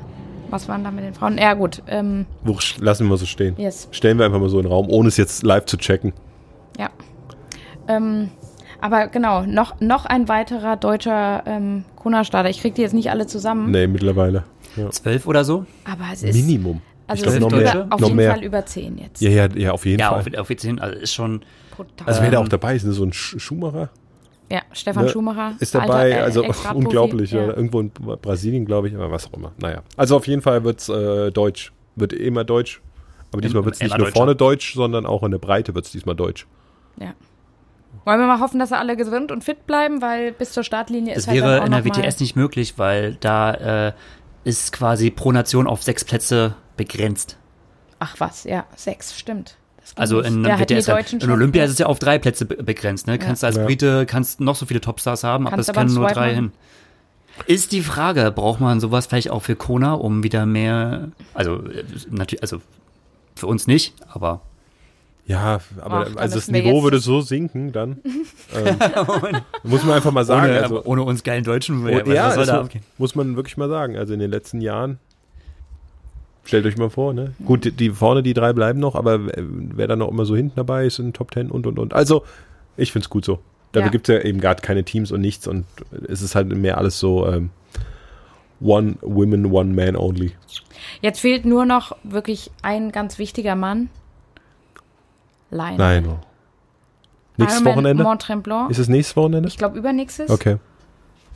Was 0.52 0.68
waren 0.68 0.84
da 0.84 0.90
mit 0.90 1.04
den 1.04 1.14
Frauen? 1.14 1.38
Ja, 1.38 1.54
gut. 1.54 1.84
Ähm, 1.88 2.26
Wurscht, 2.44 2.80
lassen 2.82 3.06
wir 3.06 3.10
mal 3.12 3.18
so 3.18 3.28
stehen. 3.28 3.54
yes. 3.60 3.88
Stellen 3.92 4.18
wir 4.18 4.26
einfach 4.26 4.40
mal 4.40 4.50
so 4.50 4.58
in 4.58 4.64
den 4.64 4.72
Raum, 4.72 4.88
ohne 4.90 5.08
es 5.10 5.18
jetzt 5.18 5.44
live 5.44 5.66
zu 5.66 5.78
checken. 5.78 6.12
Ja. 6.80 6.90
Ähm, 7.88 8.30
aber 8.82 9.08
genau, 9.08 9.44
noch, 9.44 9.80
noch 9.80 10.06
ein 10.08 10.28
weiterer 10.28 10.76
deutscher 10.78 11.44
ähm, 11.46 11.84
Kona-Starter. 11.98 12.50
Ich 12.50 12.62
krieg 12.62 12.74
die 12.74 12.82
jetzt 12.82 12.94
nicht 12.94 13.12
alle 13.12 13.28
zusammen, 13.28 13.70
Nee, 13.70 13.86
mittlerweile. 13.86 14.46
Ja. 14.76 14.90
Zwölf 14.90 15.28
oder 15.28 15.44
so? 15.44 15.66
aber 15.86 16.06
es 16.14 16.24
ist. 16.24 16.36
Minimum. 16.36 16.82
Also 17.10 17.26
ich 17.26 17.34
es 17.34 17.40
noch 17.40 17.52
mehr. 17.52 17.74
über, 17.74 17.94
auf 17.94 18.00
noch 18.02 18.08
jeden 18.08 18.16
mehr. 18.18 18.32
Fall 18.32 18.44
über 18.44 18.66
zehn 18.66 18.98
jetzt. 18.98 19.22
Ja, 19.22 19.30
ja, 19.30 19.48
ja, 19.56 19.72
auf 19.72 19.86
jeden 19.86 20.00
Ja, 20.00 20.10
Fall. 20.10 20.36
auf, 20.36 20.50
auf 20.52 20.58
10, 20.58 20.80
also 20.80 21.00
ist 21.00 21.14
schon. 21.14 21.42
Brutal. 21.76 22.08
Also 22.08 22.22
wer 22.22 22.32
da 22.32 22.40
auch 22.40 22.48
dabei 22.48 22.76
ist, 22.76 22.86
ne? 22.86 22.92
so 22.92 23.04
ein 23.04 23.14
Sch 23.14 23.36
Schumacher. 23.40 23.90
Ja, 24.52 24.62
Stefan 24.74 25.06
Ne, 25.06 25.10
Schumacher. 25.12 25.54
Ist 25.60 25.76
dabei, 25.76 26.16
alter, 26.16 26.18
äh, 26.18 26.22
also 26.22 26.44
unglaublich. 26.74 27.32
Ja. 27.32 27.42
Ja. 27.42 27.48
Irgendwo 27.54 27.80
in 27.82 27.92
Brasilien, 27.92 28.66
glaube 28.66 28.88
ich, 28.88 28.96
aber 28.96 29.12
was 29.12 29.28
auch 29.28 29.34
immer. 29.34 29.52
Naja. 29.60 29.84
Also 29.96 30.16
auf 30.16 30.28
jeden 30.28 30.42
Fall 30.42 30.64
wird's 30.64 30.90
äh, 30.90 31.32
deutsch. 31.32 31.72
Wird 31.96 32.14
immer 32.14 32.44
deutsch. 32.44 32.82
Aber 33.32 33.42
diesmal 33.42 33.64
wird's 33.66 33.80
nicht 33.80 33.90
immer 33.90 33.98
nur 34.00 34.08
deutscher. 34.08 34.18
vorne 34.18 34.36
deutsch, 34.36 34.74
sondern 34.74 35.06
auch 35.06 35.22
in 35.24 35.32
der 35.32 35.38
Breite 35.38 35.76
wird's 35.76 35.92
diesmal 35.92 36.16
deutsch. 36.16 36.48
Ja. 37.00 37.14
Wollen 38.06 38.20
wir 38.20 38.28
mal 38.28 38.40
hoffen, 38.40 38.60
dass 38.60 38.70
sie 38.70 38.78
alle 38.78 38.98
gesund 38.98 39.32
und 39.32 39.44
fit 39.44 39.68
bleiben, 39.68 40.02
weil 40.02 40.32
bis 40.32 40.52
zur 40.54 40.64
Startlinie 40.64 41.14
Das 41.14 41.24
ist 41.24 41.28
halt 41.28 41.38
wäre 41.38 41.52
dann 41.60 41.62
auch 41.62 41.66
in 41.66 41.72
der 41.72 41.86
WTS 41.86 42.20
nicht 42.20 42.36
möglich, 42.36 42.76
weil 42.78 43.16
da 43.20 43.88
äh, 43.90 43.94
ist 44.46 44.72
quasi 44.72 45.12
pro 45.12 45.32
Nation 45.32 45.68
auf 45.68 45.84
sechs 45.84 46.04
Plätze 46.06 46.56
begrenzt. 46.80 47.38
Ach 48.00 48.16
was, 48.20 48.46
ja, 48.46 48.66
sechs, 48.76 49.18
stimmt. 49.20 49.58
Das 49.82 49.96
Also 49.98 50.22
in 50.22 50.44
ja, 50.46 50.58
WTS, 50.60 50.88
halt. 50.88 51.14
In 51.14 51.30
Olympia 51.30 51.64
ist 51.66 51.72
es 51.72 51.78
ja 51.80 51.86
auf 51.88 52.00
drei 52.00 52.18
Plätze 52.18 52.46
be 52.46 52.64
begrenzt. 52.64 53.08
Ne? 53.08 53.20
Kannst 53.20 53.44
du 53.44 53.48
als 53.48 53.58
Ja. 53.58 53.66
Brite 53.66 54.06
kannst 54.06 54.40
noch 54.40 54.56
so 54.56 54.66
viele 54.66 54.82
Topstars 54.82 55.24
haben, 55.24 55.46
aber 55.48 55.56
Kannst 55.58 55.70
es 55.70 55.76
können 55.76 55.94
nur 55.94 56.08
drei 56.08 56.28
machen. 56.34 56.36
hin. 56.36 56.52
Ist 57.48 57.72
die 57.72 57.82
Frage, 57.82 58.32
braucht 58.32 58.60
man 58.60 58.80
sowas 58.80 59.08
vielleicht 59.08 59.30
auch 59.30 59.42
für 59.44 59.56
Kona, 59.56 59.94
um 59.94 60.24
wieder 60.24 60.46
mehr, 60.46 61.10
also 61.34 61.64
natürlich, 62.10 62.42
also 62.42 62.62
für 63.36 63.48
uns 63.48 63.66
nicht, 63.68 63.94
aber 64.10 64.42
Ja, 65.26 65.60
aber 65.80 66.08
Ach, 66.12 66.16
also 66.18 66.36
das 66.36 66.50
Niveau 66.50 66.84
würde 66.84 67.00
so 67.00 67.22
sinken, 67.22 67.72
dann 67.72 68.00
ähm, 68.56 68.78
muss 69.64 69.84
man 69.84 69.96
einfach 69.96 70.12
mal 70.12 70.26
sagen. 70.26 70.50
ohne, 70.50 70.62
also, 70.64 70.84
ohne 70.84 71.04
uns 71.04 71.24
geilen 71.24 71.44
Deutschen, 71.44 71.82
Oh, 71.88 71.92
was 71.92 72.08
ja, 72.14 72.30
soll 72.32 72.40
das 72.40 72.48
da 72.48 72.56
mu- 72.56 72.62
abgehen? 72.62 72.84
muss 72.98 73.16
man 73.16 73.36
wirklich 73.36 73.56
mal 73.58 73.70
sagen. 73.70 73.96
Also 73.98 74.14
in 74.14 74.20
den 74.20 74.32
letzten 74.32 74.60
Jahren, 74.62 75.00
stellt 76.44 76.66
euch 76.66 76.78
mal 76.78 76.90
vor, 76.90 77.14
ne? 77.14 77.34
Gut, 77.46 77.80
die, 77.80 77.90
vorne, 77.92 78.24
die 78.24 78.34
drei 78.34 78.54
bleiben 78.54 78.80
noch, 78.80 78.96
aber 78.96 79.26
wer- 79.28 79.34
wer 79.38 79.88
dann 79.88 80.00
noch 80.00 80.10
immer 80.10 80.26
so 80.26 80.36
hinten 80.36 80.56
dabei 80.56 80.86
ist 80.86 81.00
in 81.00 81.14
Top 81.14 81.32
Ten 81.32 81.52
und 81.52 81.68
und 81.68 81.78
und. 81.80 81.94
Also, 81.94 82.24
ich 82.78 82.92
find's 82.92 83.10
gut 83.10 83.26
so. 83.26 83.40
Dafür 83.72 83.88
Ja. 83.88 83.92
gibt's 83.92 84.10
ja 84.10 84.20
eben 84.22 84.40
gar 84.40 84.56
keine 84.56 84.84
Teams 84.84 85.12
und 85.12 85.22
nichts 85.22 85.46
und 85.48 85.66
es 86.08 86.22
ist 86.24 86.34
halt 86.36 86.48
mehr 86.50 86.78
alles 86.80 87.00
so 87.00 87.28
ähm, 87.28 87.52
One 88.62 88.96
Women, 89.02 89.46
One 89.52 89.74
Man 89.74 89.96
only. 89.96 90.32
Jetzt 91.02 91.20
fehlt 91.20 91.46
nur 91.46 91.66
noch 91.66 91.96
wirklich 92.04 92.50
ein 92.64 92.92
ganz 92.92 93.20
wichtiger 93.20 93.56
Mann. 93.56 93.90
Lionel. 95.52 95.78
Nein. 95.78 96.16
Nächstes 97.38 97.62
Ironman 97.62 97.76
Wochenende? 97.76 98.04
Mont 98.04 98.22
Tremblant. 98.22 98.72
Ist 98.72 98.80
es 98.80 98.88
nächstes 98.90 99.16
Wochenende? 99.16 99.48
Ich 99.48 99.58
glaube 99.58 99.78
übernächstes. 99.78 100.30
Okay. 100.30 100.58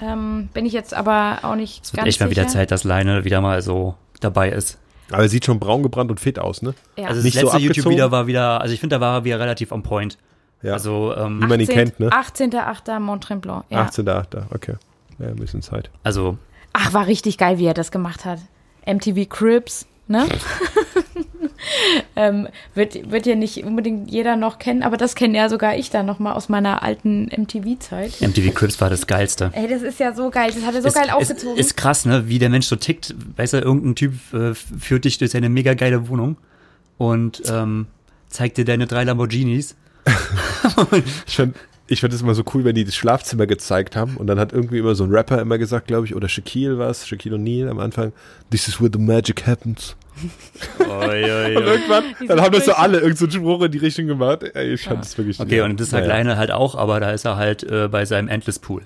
Ähm, 0.01 0.49
bin 0.53 0.65
ich 0.65 0.73
jetzt 0.73 0.93
aber 0.93 1.39
auch 1.43 1.55
nicht 1.55 1.83
Es 1.85 1.93
wird 1.93 1.97
ganz 1.97 2.09
echt 2.09 2.19
mal 2.19 2.29
wieder 2.29 2.43
sicher. 2.43 2.53
Zeit, 2.53 2.71
dass 2.71 2.83
Leine 2.83 3.23
wieder 3.25 3.41
mal 3.41 3.61
so 3.61 3.95
dabei 4.19 4.49
ist. 4.49 4.79
Aber 5.11 5.23
er 5.23 5.29
sieht 5.29 5.45
schon 5.45 5.59
braun 5.59 5.83
gebrannt 5.83 6.09
und 6.11 6.19
fit 6.19 6.39
aus, 6.39 6.61
ne? 6.61 6.73
Ja. 6.97 7.05
Also 7.05 7.17
das 7.17 7.23
Nicht 7.25 7.37
so 7.37 7.41
letzte 7.41 7.57
YouTube 7.59 7.71
abgezogen? 7.71 7.95
wieder 7.95 8.11
war 8.11 8.27
wieder, 8.27 8.61
also 8.61 8.73
ich 8.73 8.79
finde, 8.79 8.95
da 8.95 9.01
war 9.01 9.17
er 9.17 9.23
wieder 9.23 9.39
relativ 9.39 9.71
on 9.71 9.83
point. 9.83 10.17
Ja. 10.61 10.73
Also, 10.73 11.13
ähm, 11.15 11.41
Wie 11.41 11.47
man 11.47 11.59
ihn 11.59 11.67
kennt, 11.67 11.99
ne? 11.99 12.09
18.8. 12.09 12.99
Mont 12.99 13.23
Tremblant. 13.23 13.65
Ja. 13.69 13.85
18.8. 13.85 14.43
Okay. 14.53 14.75
Ja, 15.19 15.27
ein 15.27 15.35
bisschen 15.35 15.61
Zeit. 15.61 15.91
also 16.03 16.37
Ach, 16.71 16.93
war 16.93 17.05
richtig 17.05 17.37
geil, 17.37 17.59
wie 17.59 17.65
er 17.65 17.73
das 17.75 17.91
gemacht 17.91 18.25
hat. 18.25 18.39
MTV 18.85 19.29
Cribs, 19.29 19.85
ne? 20.07 20.25
ähm, 22.15 22.47
wird, 22.75 23.11
wird 23.11 23.25
ja 23.25 23.35
nicht 23.35 23.63
unbedingt 23.63 24.11
jeder 24.11 24.35
noch 24.35 24.59
kennen, 24.59 24.83
aber 24.83 24.97
das 24.97 25.15
kenne 25.15 25.37
ja 25.37 25.49
sogar 25.49 25.75
ich 25.75 25.89
dann 25.89 26.05
nochmal 26.05 26.33
aus 26.33 26.49
meiner 26.49 26.83
alten 26.83 27.25
MTV-Zeit. 27.25 28.21
MTV 28.21 28.53
Crips 28.53 28.79
war 28.81 28.89
das 28.89 29.07
Geilste. 29.07 29.51
Ey, 29.53 29.67
das 29.67 29.81
ist 29.81 29.99
ja 29.99 30.13
so 30.13 30.29
geil. 30.29 30.51
Das 30.53 30.65
hat 30.65 30.75
er 30.75 30.81
so 30.81 30.87
ist, 30.87 30.93
geil 30.95 31.07
ist, 31.07 31.13
aufgezogen. 31.13 31.57
ist 31.57 31.77
krass, 31.77 32.05
ne, 32.05 32.27
wie 32.27 32.39
der 32.39 32.49
Mensch 32.49 32.67
so 32.67 32.75
tickt. 32.75 33.15
Weißt 33.37 33.53
du, 33.53 33.57
irgendein 33.59 33.95
Typ 33.95 34.13
äh, 34.33 34.53
führt 34.53 35.05
dich 35.05 35.17
durch 35.17 35.31
seine 35.31 35.49
mega 35.49 35.73
geile 35.73 36.07
Wohnung 36.09 36.37
und 36.97 37.43
ähm, 37.47 37.87
zeigt 38.29 38.57
dir 38.57 38.65
deine 38.65 38.87
drei 38.87 39.03
Lamborghinis. 39.03 39.75
Ich 41.27 41.35
fand, 41.35 41.57
ich 41.87 42.01
fand 42.01 42.13
es 42.13 42.21
immer 42.21 42.33
so 42.33 42.43
cool, 42.53 42.63
wenn 42.63 42.75
die 42.75 42.85
das 42.85 42.95
Schlafzimmer 42.95 43.45
gezeigt 43.45 43.95
haben 43.95 44.17
und 44.17 44.27
dann 44.27 44.39
hat 44.39 44.53
irgendwie 44.53 44.79
immer 44.79 44.95
so 44.95 45.03
ein 45.03 45.11
Rapper 45.11 45.41
immer 45.41 45.57
gesagt, 45.57 45.87
glaube 45.87 46.05
ich, 46.05 46.15
oder 46.15 46.29
Shaquille 46.29 46.77
was, 46.77 47.07
Shaquille 47.07 47.35
O'Neal 47.35 47.69
am 47.69 47.79
Anfang, 47.79 48.13
this 48.49 48.67
is 48.67 48.79
where 48.79 48.89
the 48.91 48.99
magic 48.99 49.45
happens. 49.45 49.95
Und 50.79 51.65
irgendwann, 51.65 52.03
dann 52.27 52.41
haben 52.41 52.53
das 52.53 52.65
so 52.65 52.73
alle 52.73 52.99
irgendeinen 52.99 53.31
so 53.31 53.37
Spruch 53.37 53.61
in 53.63 53.71
die 53.71 53.77
Richtung 53.79 54.07
gemacht. 54.07 54.43
Ey, 54.53 54.73
ich 54.73 54.83
fand 54.83 55.01
das 55.01 55.17
wirklich 55.17 55.39
Okay, 55.39 55.61
und 55.61 55.79
das 55.79 55.89
sagt 55.89 56.07
naja. 56.07 56.17
Leine 56.17 56.37
halt 56.37 56.51
auch, 56.51 56.75
aber 56.75 56.99
da 56.99 57.11
ist 57.11 57.25
er 57.25 57.37
halt 57.37 57.63
äh, 57.63 57.87
bei 57.87 58.05
seinem 58.05 58.27
Endless 58.27 58.59
Pool. 58.59 58.83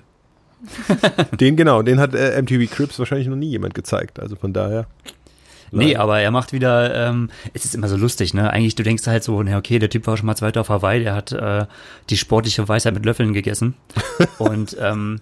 Den 1.40 1.56
genau, 1.56 1.82
den 1.82 2.00
hat 2.00 2.14
äh, 2.14 2.40
MTV 2.42 2.68
Crips 2.70 2.98
wahrscheinlich 2.98 3.28
noch 3.28 3.36
nie 3.36 3.48
jemand 3.48 3.74
gezeigt, 3.74 4.18
also 4.18 4.34
von 4.34 4.52
daher. 4.52 4.86
Nee, 5.70 5.92
Leine. 5.92 6.00
aber 6.00 6.20
er 6.20 6.30
macht 6.30 6.52
wieder, 6.52 7.08
ähm, 7.08 7.30
es 7.52 7.64
ist 7.64 7.74
immer 7.74 7.88
so 7.88 7.96
lustig, 7.96 8.34
ne? 8.34 8.50
Eigentlich, 8.50 8.74
du 8.74 8.82
denkst 8.82 9.06
halt 9.06 9.22
so, 9.22 9.42
na 9.42 9.58
okay, 9.58 9.78
der 9.78 9.90
Typ 9.90 10.06
war 10.06 10.16
schon 10.16 10.26
mal 10.26 10.34
Zweiter 10.34 10.62
auf 10.62 10.68
Hawaii, 10.70 11.02
der 11.04 11.14
hat 11.14 11.30
äh, 11.32 11.66
die 12.10 12.16
sportliche 12.16 12.66
Weisheit 12.68 12.94
mit 12.94 13.04
Löffeln 13.04 13.34
gegessen. 13.34 13.74
und 14.38 14.76
ähm, 14.80 15.20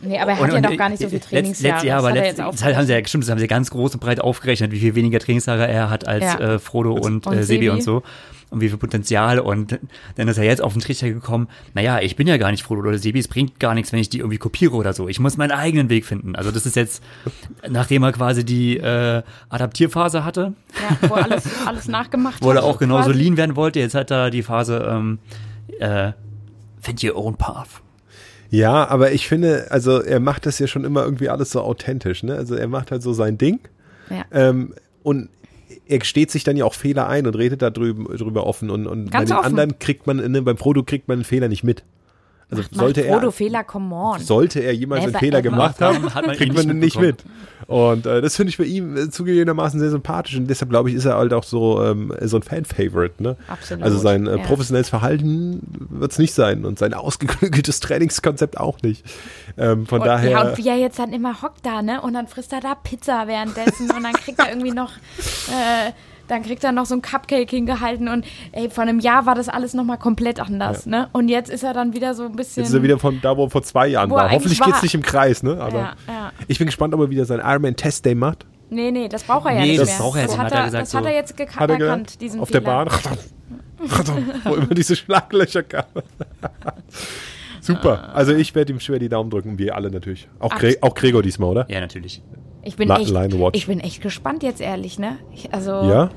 nee, 0.00 0.18
aber 0.18 0.32
er 0.32 0.36
hat 0.36 0.42
und, 0.44 0.50
ja 0.50 0.56
und 0.56 0.62
noch 0.62 0.76
gar 0.76 0.88
nicht 0.88 1.02
so 1.02 1.08
viel 1.08 1.18
letzt- 1.18 1.28
Trainingsjahre. 1.30 1.74
Letzt, 1.76 1.84
ja, 1.84 1.98
aber 1.98 2.08
das 2.10 2.18
hat 2.18 2.18
er 2.18 2.22
letzt, 2.28 2.38
jetzt 2.38 2.62
das 2.66 2.74
haben 2.76 2.86
sie 2.86 2.92
ja, 2.92 3.06
stimmt, 3.06 3.24
das 3.24 3.30
haben 3.30 3.38
sie 3.38 3.46
ganz 3.46 3.70
groß 3.70 3.94
und 3.94 4.00
breit 4.00 4.20
aufgerechnet, 4.20 4.72
wie 4.72 4.80
viel 4.80 4.94
weniger 4.94 5.18
Trainingsjahre 5.18 5.66
er 5.68 5.90
hat 5.90 6.06
als 6.06 6.24
Ja. 6.24 6.38
äh, 6.38 6.58
Frodo 6.58 6.92
und, 6.92 7.26
Und 7.26 7.36
äh, 7.36 7.42
Sebi 7.42 7.70
und 7.70 7.82
so. 7.82 8.02
Und 8.48 8.60
wie 8.60 8.68
viel 8.68 8.78
Potenzial 8.78 9.40
und 9.40 9.76
dann 10.14 10.28
ist 10.28 10.38
er 10.38 10.44
jetzt 10.44 10.62
auf 10.62 10.72
den 10.72 10.80
Trichter 10.80 11.08
gekommen, 11.10 11.48
naja, 11.74 11.98
ich 11.98 12.14
bin 12.14 12.28
ja 12.28 12.36
gar 12.36 12.52
nicht 12.52 12.62
Frodo 12.62 12.80
oder 12.88 12.96
Sebi, 12.96 13.18
es 13.18 13.26
bringt 13.26 13.58
gar 13.58 13.74
nichts, 13.74 13.90
wenn 13.92 13.98
ich 13.98 14.08
die 14.08 14.18
irgendwie 14.20 14.38
kopiere 14.38 14.72
oder 14.76 14.92
so. 14.92 15.08
Ich 15.08 15.18
muss 15.18 15.36
meinen 15.36 15.50
eigenen 15.50 15.88
Weg 15.90 16.06
finden. 16.06 16.36
Also 16.36 16.52
das 16.52 16.64
ist 16.64 16.76
jetzt, 16.76 17.02
nachdem 17.68 18.04
er 18.04 18.12
quasi 18.12 18.44
die 18.44 18.76
äh, 18.76 19.22
Adaptierphase 19.48 20.24
hatte, 20.24 20.52
Ja, 21.02 21.08
wo 21.08 21.14
alles, 21.14 21.44
alles 21.66 21.88
nachgemacht 21.88 22.40
wo 22.40 22.50
er 22.52 22.58
hat. 22.58 22.62
auch 22.62 22.78
genauso 22.78 23.10
lean 23.10 23.36
werden 23.36 23.56
wollte, 23.56 23.80
jetzt 23.80 23.96
hat 23.96 24.12
er 24.12 24.30
die 24.30 24.44
Phase 24.44 24.86
ähm, 24.88 25.18
äh, 25.80 26.12
Find 26.80 27.02
your 27.02 27.16
own 27.16 27.34
path. 27.36 27.82
Ja, 28.50 28.86
aber 28.88 29.12
ich 29.12 29.26
finde, 29.28 29.66
also 29.70 30.00
er 30.02 30.20
macht 30.20 30.46
das 30.46 30.58
ja 30.58 30.66
schon 30.66 30.84
immer 30.84 31.04
irgendwie 31.04 31.28
alles 31.28 31.50
so 31.50 31.60
authentisch, 31.60 32.22
ne? 32.22 32.36
Also 32.36 32.54
er 32.54 32.68
macht 32.68 32.90
halt 32.90 33.02
so 33.02 33.12
sein 33.12 33.38
Ding 33.38 33.58
Ja. 34.10 34.24
ähm, 34.32 34.74
und 35.02 35.28
er 35.88 35.98
gesteht 35.98 36.30
sich 36.30 36.44
dann 36.44 36.56
ja 36.56 36.64
auch 36.64 36.74
Fehler 36.74 37.08
ein 37.08 37.26
und 37.26 37.34
redet 37.36 37.62
da 37.62 37.70
drüben, 37.70 38.04
drüber 38.16 38.46
offen 38.46 38.70
und, 38.70 38.86
und 38.86 39.06
bei 39.06 39.10
Ganz 39.18 39.30
den 39.30 39.36
offen. 39.38 39.46
anderen 39.46 39.78
kriegt 39.78 40.06
man, 40.06 40.16
ne, 40.18 40.42
beim 40.42 40.56
Prodo 40.56 40.82
kriegt 40.82 41.08
man 41.08 41.18
einen 41.18 41.24
Fehler 41.24 41.48
nicht 41.48 41.64
mit. 41.64 41.84
Also 42.48 42.62
sollte 42.70 43.00
Macht 43.00 43.10
Frodo 43.10 43.26
er, 43.26 43.32
Fehler, 43.32 43.64
come 43.64 43.92
on. 43.94 44.20
sollte 44.20 44.60
er 44.60 44.72
jemals 44.72 45.02
einen 45.02 45.08
Never 45.12 45.18
Fehler 45.18 45.38
ever. 45.40 45.50
gemacht 45.50 45.80
haben, 45.80 46.14
Hat 46.14 46.26
man 46.26 46.34
ihn 46.34 46.38
kriegt 46.38 46.54
man 46.54 46.64
nicht 46.66 46.74
ihn 46.74 46.78
nicht 46.78 47.00
mit. 47.00 47.24
Und 47.66 48.06
äh, 48.06 48.22
das 48.22 48.36
finde 48.36 48.50
ich 48.50 48.58
bei 48.58 48.64
ihm 48.64 48.96
äh, 48.96 49.10
zugegebenermaßen 49.10 49.80
sehr 49.80 49.90
sympathisch 49.90 50.36
und 50.36 50.46
deshalb 50.48 50.70
glaube 50.70 50.90
ich, 50.90 50.94
ist 50.94 51.06
er 51.06 51.16
halt 51.16 51.32
auch 51.32 51.42
so, 51.42 51.82
ähm, 51.82 52.12
so 52.20 52.36
ein 52.36 52.44
Fan-Favorite. 52.44 53.20
Ne? 53.20 53.36
Absolut, 53.48 53.82
Also 53.82 53.98
sein 53.98 54.28
äh, 54.28 54.36
ja. 54.36 54.44
professionelles 54.44 54.88
Verhalten 54.88 55.60
wird 55.90 56.12
es 56.12 56.18
nicht 56.18 56.34
sein 56.34 56.64
und 56.64 56.78
sein 56.78 56.94
ausgeklügeltes 56.94 57.80
Trainingskonzept 57.80 58.58
auch 58.60 58.80
nicht. 58.82 59.04
Ähm, 59.58 59.86
von 59.86 60.00
Und, 60.00 60.06
daher. 60.06 60.30
ja, 60.30 60.42
und 60.42 60.58
wie 60.58 60.68
er 60.68 60.76
jetzt 60.76 61.00
dann 61.00 61.12
immer 61.12 61.42
hockt 61.42 61.66
da, 61.66 61.82
ne? 61.82 62.00
Und 62.00 62.14
dann 62.14 62.28
frisst 62.28 62.52
er 62.52 62.60
da 62.60 62.76
Pizza 62.76 63.26
währenddessen 63.26 63.90
und 63.90 64.04
dann 64.04 64.12
kriegt 64.12 64.38
er 64.38 64.50
irgendwie 64.50 64.70
noch, 64.72 64.92
äh, 65.48 65.90
dann 66.28 66.42
kriegt 66.42 66.64
er 66.64 66.72
noch 66.72 66.86
so 66.86 66.94
ein 66.94 67.02
Cupcake 67.02 67.48
hingehalten 67.50 68.08
und 68.08 68.24
ey, 68.52 68.68
vor 68.70 68.82
einem 68.82 68.98
Jahr 69.00 69.26
war 69.26 69.34
das 69.34 69.48
alles 69.48 69.74
nochmal 69.74 69.98
komplett 69.98 70.40
anders, 70.40 70.86
ne? 70.86 71.08
Und 71.12 71.28
jetzt 71.28 71.50
ist 71.50 71.62
er 71.62 71.72
dann 71.72 71.92
wieder 71.94 72.14
so 72.14 72.24
ein 72.24 72.32
bisschen. 72.36 72.62
Jetzt 72.62 72.70
ist 72.70 72.74
er 72.76 72.82
wieder 72.82 72.98
von 72.98 73.20
da, 73.20 73.36
wo 73.36 73.44
er 73.44 73.50
vor 73.50 73.62
zwei 73.62 73.86
Jahren 73.88 74.10
war. 74.10 74.30
Hoffentlich 74.30 74.60
eigentlich 74.60 74.64
geht's 74.64 74.76
war. 74.78 74.82
nicht 74.82 74.94
im 74.94 75.02
Kreis, 75.02 75.42
ne? 75.42 75.58
Aber 75.60 75.78
Ja, 75.78 75.94
ja. 76.08 76.32
ich 76.48 76.58
bin 76.58 76.66
gespannt, 76.66 76.94
ob 76.94 77.00
er 77.00 77.10
wieder 77.10 77.24
sein 77.24 77.40
Ironman 77.40 77.76
Test 77.76 78.04
Day 78.04 78.14
macht. 78.14 78.46
Nee, 78.70 78.90
nee, 78.90 79.08
das 79.08 79.22
braucht 79.22 79.46
er 79.46 79.52
ja 79.54 79.60
Nee, 79.60 79.68
nicht 79.68 79.80
das 79.80 79.88
mehr. 79.90 79.98
braucht 79.98 80.16
er 80.16 80.22
jetzt 80.22 80.30
das 80.32 80.38
nicht, 80.38 80.44
hat 80.46 80.52
hat 80.52 80.58
er 80.60 80.64
gesagt, 80.64 80.82
das 80.82 80.94
hat 80.94 81.02
so. 81.04 81.08
er 81.08 81.14
jetzt 81.14 81.38
geka- 81.38 81.56
Hat 81.56 81.70
er 81.70 81.80
erkannt, 81.80 82.20
diesen 82.20 82.40
Auf 82.40 82.48
Fehler. 82.48 82.60
der 82.60 82.66
Bahn. 82.66 82.88
wo 84.44 84.54
immer 84.54 84.74
diese 84.74 84.96
Schlaglöcher 84.96 85.62
kamen. 85.62 85.86
Super. 87.60 88.14
Also 88.14 88.32
ich 88.34 88.54
werde 88.54 88.72
ihm 88.72 88.80
schwer 88.80 88.98
die 88.98 89.08
Daumen 89.08 89.30
drücken, 89.30 89.58
wir 89.58 89.74
alle 89.76 89.90
natürlich. 89.90 90.28
Auch. 90.38 90.54
Gre 90.56 90.76
auch 90.80 90.94
Gregor 90.94 91.22
diesmal, 91.22 91.50
oder? 91.50 91.66
Ja, 91.70 91.80
natürlich. 91.80 92.22
Ich 92.66 92.76
bin, 92.76 92.88
La- 92.88 92.98
echt, 92.98 93.10
ich 93.54 93.66
bin 93.68 93.78
echt 93.78 94.02
gespannt 94.02 94.42
jetzt, 94.42 94.60
ehrlich, 94.60 94.98
ne? 94.98 95.18
Ich, 95.32 95.54
also, 95.54 95.70
Ja? 95.70 96.10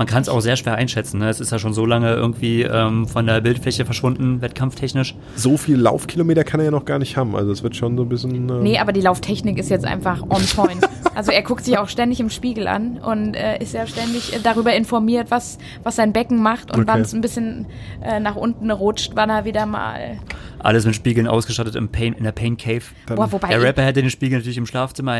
Man 0.00 0.06
kann 0.06 0.22
es 0.22 0.30
auch 0.30 0.40
sehr 0.40 0.56
schwer 0.56 0.76
einschätzen. 0.76 1.18
Ne? 1.18 1.28
Es 1.28 1.40
ist 1.40 1.52
ja 1.52 1.58
schon 1.58 1.74
so 1.74 1.84
lange 1.84 2.10
irgendwie 2.14 2.62
ähm, 2.62 3.06
von 3.06 3.26
der 3.26 3.42
Bildfläche 3.42 3.84
verschwunden, 3.84 4.40
wettkampftechnisch. 4.40 5.14
So 5.36 5.58
viel 5.58 5.76
Laufkilometer 5.76 6.42
kann 6.42 6.58
er 6.58 6.64
ja 6.64 6.70
noch 6.70 6.86
gar 6.86 6.98
nicht 6.98 7.18
haben. 7.18 7.36
Also 7.36 7.52
es 7.52 7.62
wird 7.62 7.76
schon 7.76 7.98
so 7.98 8.04
ein 8.04 8.08
bisschen. 8.08 8.48
Äh, 8.48 8.52
Nee, 8.62 8.78
aber 8.78 8.92
die 8.92 9.02
Lauftechnik 9.02 9.58
ist 9.58 9.68
jetzt 9.68 9.84
einfach 9.84 10.22
on 10.22 10.42
point. 10.56 10.88
Also 11.14 11.32
er 11.32 11.42
guckt 11.42 11.66
sich 11.66 11.76
auch 11.76 11.90
ständig 11.90 12.18
im 12.18 12.30
Spiegel 12.30 12.66
an 12.66 12.96
und 12.96 13.34
äh, 13.34 13.58
ist 13.62 13.74
ja 13.74 13.86
ständig 13.86 14.32
äh, 14.34 14.38
darüber 14.42 14.72
informiert, 14.72 15.30
was, 15.30 15.58
was 15.82 15.96
sein 15.96 16.14
Becken 16.14 16.40
macht 16.42 16.70
und 16.70 16.80
Okay. 16.80 16.88
wann 16.88 17.00
es 17.02 17.12
ein 17.12 17.20
bisschen 17.20 17.66
äh, 18.02 18.20
nach 18.20 18.36
unten 18.36 18.70
rutscht, 18.70 19.12
wann 19.16 19.28
er 19.28 19.44
wieder 19.44 19.66
mal. 19.66 20.18
Alles 20.62 20.84
mit 20.86 20.94
Spiegeln 20.94 21.26
ausgestattet 21.26 21.74
im 21.74 21.88
Pain, 21.88 22.12
in 22.14 22.24
der 22.24 22.32
Pain 22.32 22.56
Cave. 22.56 22.82
Boah, 23.06 23.30
wobei 23.32 23.48
Der 23.48 23.62
Rapper 23.62 23.82
hätte 23.82 24.00
den 24.02 24.10
Spiegel 24.10 24.38
natürlich 24.38 24.58
im 24.58 24.66
Schlafzimmer. 24.66 25.16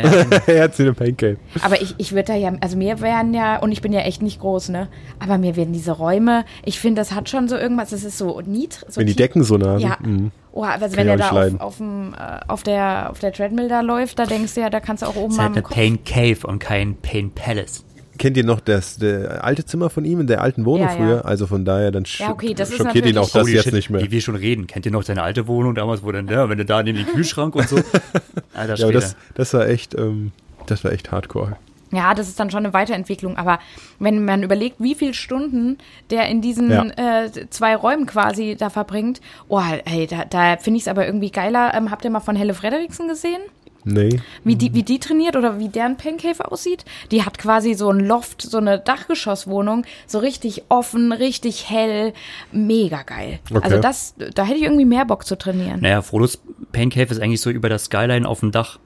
Er 0.47 0.63
hat 0.65 0.75
sie 0.75 0.83
eine 0.85 0.93
Pancake. 0.95 1.39
aber 1.63 1.81
ich, 1.83 1.95
ich 1.99 2.13
würde 2.13 2.25
da 2.25 2.35
ja, 2.35 2.53
also 2.61 2.77
mir 2.77 3.01
wären 3.01 3.33
ja, 3.35 3.59
und 3.59 3.73
ich 3.73 3.81
bin 3.83 3.93
ja 3.93 4.01
echt 4.01 4.23
nicht 4.23 4.41
groß, 4.41 4.70
ne? 4.71 4.89
Aber 5.19 5.39
mir 5.39 5.57
werden 5.57 5.73
diese 5.73 5.93
Räume, 5.93 6.45
ich 6.65 6.79
finde, 6.81 7.01
das 7.01 7.13
hat 7.13 7.29
schon 7.29 7.49
so 7.49 7.57
irgendwas, 7.57 7.91
das 7.91 8.05
ist 8.05 8.17
so 8.19 8.41
niedrig. 8.41 8.85
So 8.89 9.01
Wenn 9.01 9.07
die 9.07 9.13
tief- 9.13 9.17
Decken 9.19 9.43
so 9.45 9.57
nah 9.59 9.79
sind. 9.79 9.89
Ja. 9.89 9.99
Mhm. 10.01 10.31
Oh, 10.53 10.63
also 10.65 10.97
wenn 10.97 11.07
er 11.07 11.17
da 11.17 11.31
auf, 11.31 11.61
auf, 11.61 11.77
dem, 11.77 12.13
äh, 12.15 12.41
auf, 12.49 12.63
der, 12.65 13.11
auf 13.11 13.19
der 13.21 13.33
Treadmill 13.33 13.69
da 13.69 13.83
läuft, 13.83 14.19
da 14.19 14.27
denkst 14.27 14.55
du 14.55 14.61
ja, 14.63 14.71
da 14.71 14.81
kannst 14.81 15.03
du 15.03 15.07
auch 15.07 15.15
oben 15.17 15.31
ist 15.31 15.37
mal 15.37 15.45
halt 15.45 15.51
am 15.51 15.55
eine 15.55 15.63
Kopf. 15.63 15.75
Pain 15.77 16.05
Cave 16.05 16.47
und 16.47 16.59
kein 16.59 16.97
Pain 16.97 17.31
Palace. 17.31 17.85
kennt 18.19 18.37
ihr 18.37 18.45
noch 18.45 18.59
das 18.61 18.97
der 18.99 19.45
alte 19.45 19.65
Zimmer 19.65 19.91
von 19.91 20.05
ihm 20.05 20.21
in 20.21 20.27
der 20.27 20.43
alten 20.43 20.65
Wohnung 20.65 20.87
Ja, 20.89 20.93
ja. 20.93 20.97
früher? 20.99 21.25
Also 21.25 21.47
von 21.47 21.65
daher, 21.65 21.91
dann 21.93 22.03
Ja, 22.19 22.31
okay, 22.33 22.53
das 22.53 22.71
ist 22.71 22.79
schockiert 22.79 23.07
ihn 23.07 23.17
auch 23.17 23.33
natürlich- 23.33 23.55
das 23.55 23.55
jetzt 23.55 23.65
shit, 23.65 23.73
nicht 23.75 23.91
mehr. 23.91 24.03
Wie 24.03 24.11
wir 24.11 24.21
schon 24.21 24.35
reden. 24.35 24.67
Kennt 24.67 24.85
ihr 24.87 24.93
noch 24.93 25.05
seine 25.05 25.23
alte 25.23 25.47
Wohnung 25.47 25.75
damals, 25.77 26.03
wo 26.03 26.11
dann, 26.11 26.27
ja, 26.29 26.49
wenn 26.49 26.59
du 26.59 26.65
da 26.65 26.83
neben 26.83 26.99
den 26.99 27.07
Kühlschrank 27.07 27.55
und 27.55 27.69
so. 27.69 27.77
Alter 28.55 28.75
Ja, 28.75 28.91
das, 28.91 29.15
das 29.35 29.55
war 29.55 29.69
echt, 29.69 29.95
ähm, 29.95 30.33
das 30.67 30.83
war 30.85 30.91
echt 30.93 31.13
hardcore. 31.13 31.57
Ja, 31.93 32.15
das 32.15 32.29
ist 32.29 32.39
dann 32.39 32.51
schon 32.51 32.65
eine 32.65 32.73
Weiterentwicklung. 32.73 33.37
Aber 33.37 33.59
wenn 33.99 34.25
man 34.25 34.43
überlegt, 34.43 34.77
wie 34.79 34.95
viele 34.95 35.15
Stunden 35.15 35.79
der 36.11 36.29
in 36.29 36.41
diesen 36.41 36.71
Ja. 36.71 37.25
äh, 37.25 37.31
zwei 37.51 37.75
Räumen 37.77 38.07
quasi 38.07 38.57
da 38.57 38.71
verbringt, 38.71 39.21
oh, 39.49 39.61
ey, 39.85 40.07
da, 40.07 40.25
da 40.25 40.57
finde 40.57 40.79
ich 40.79 40.85
es 40.85 40.89
aber 40.89 41.07
irgendwie 41.07 41.31
geiler. 41.31 41.75
Ähm, 41.75 41.91
habt 41.91 42.05
ihr 42.05 42.11
mal 42.11 42.21
von 42.21 42.37
Helle 42.37 42.55
Frederiksen 42.55 43.09
gesehen? 43.09 43.41
Nee. 43.85 44.21
Wie 44.45 44.57
die, 44.57 44.75
wie 44.75 44.83
die 44.83 44.99
trainiert 44.99 45.37
oder 45.37 45.59
wie 45.59 45.69
deren 45.69 45.97
Pancave 45.97 46.51
aussieht? 46.53 46.85
Die 47.11 47.25
hat 47.25 47.39
quasi 47.39 47.75
so 47.75 47.91
ein 47.91 48.01
Loft, 48.01 48.43
so 48.43 48.59
eine 48.59 48.79
Dachgeschosswohnung, 48.79 49.85
so 50.07 50.19
richtig 50.19 50.65
offen, 50.69 51.13
richtig 51.13 51.71
hell, 51.71 52.13
mega 52.53 53.03
geil. 53.03 53.39
Okay. 53.51 53.61
Also 53.65 53.79
das, 53.79 54.15
da 54.35 54.45
hätte 54.45 54.59
ich 54.59 54.65
irgendwie 54.65 54.85
mehr 54.85 55.07
Bock 55.07 55.25
zu 55.25 55.37
trainieren. 55.37 55.81
Naja, 55.81 56.03
Frodos 56.03 56.41
Pain 56.73 56.91
Cave 56.91 57.11
ist 57.11 57.21
eigentlich 57.23 57.41
so 57.41 57.51
über 57.51 57.69
das 57.69 57.85
Skyline 57.85 58.29
auf 58.29 58.41
dem 58.41 58.53
Dach. 58.53 58.79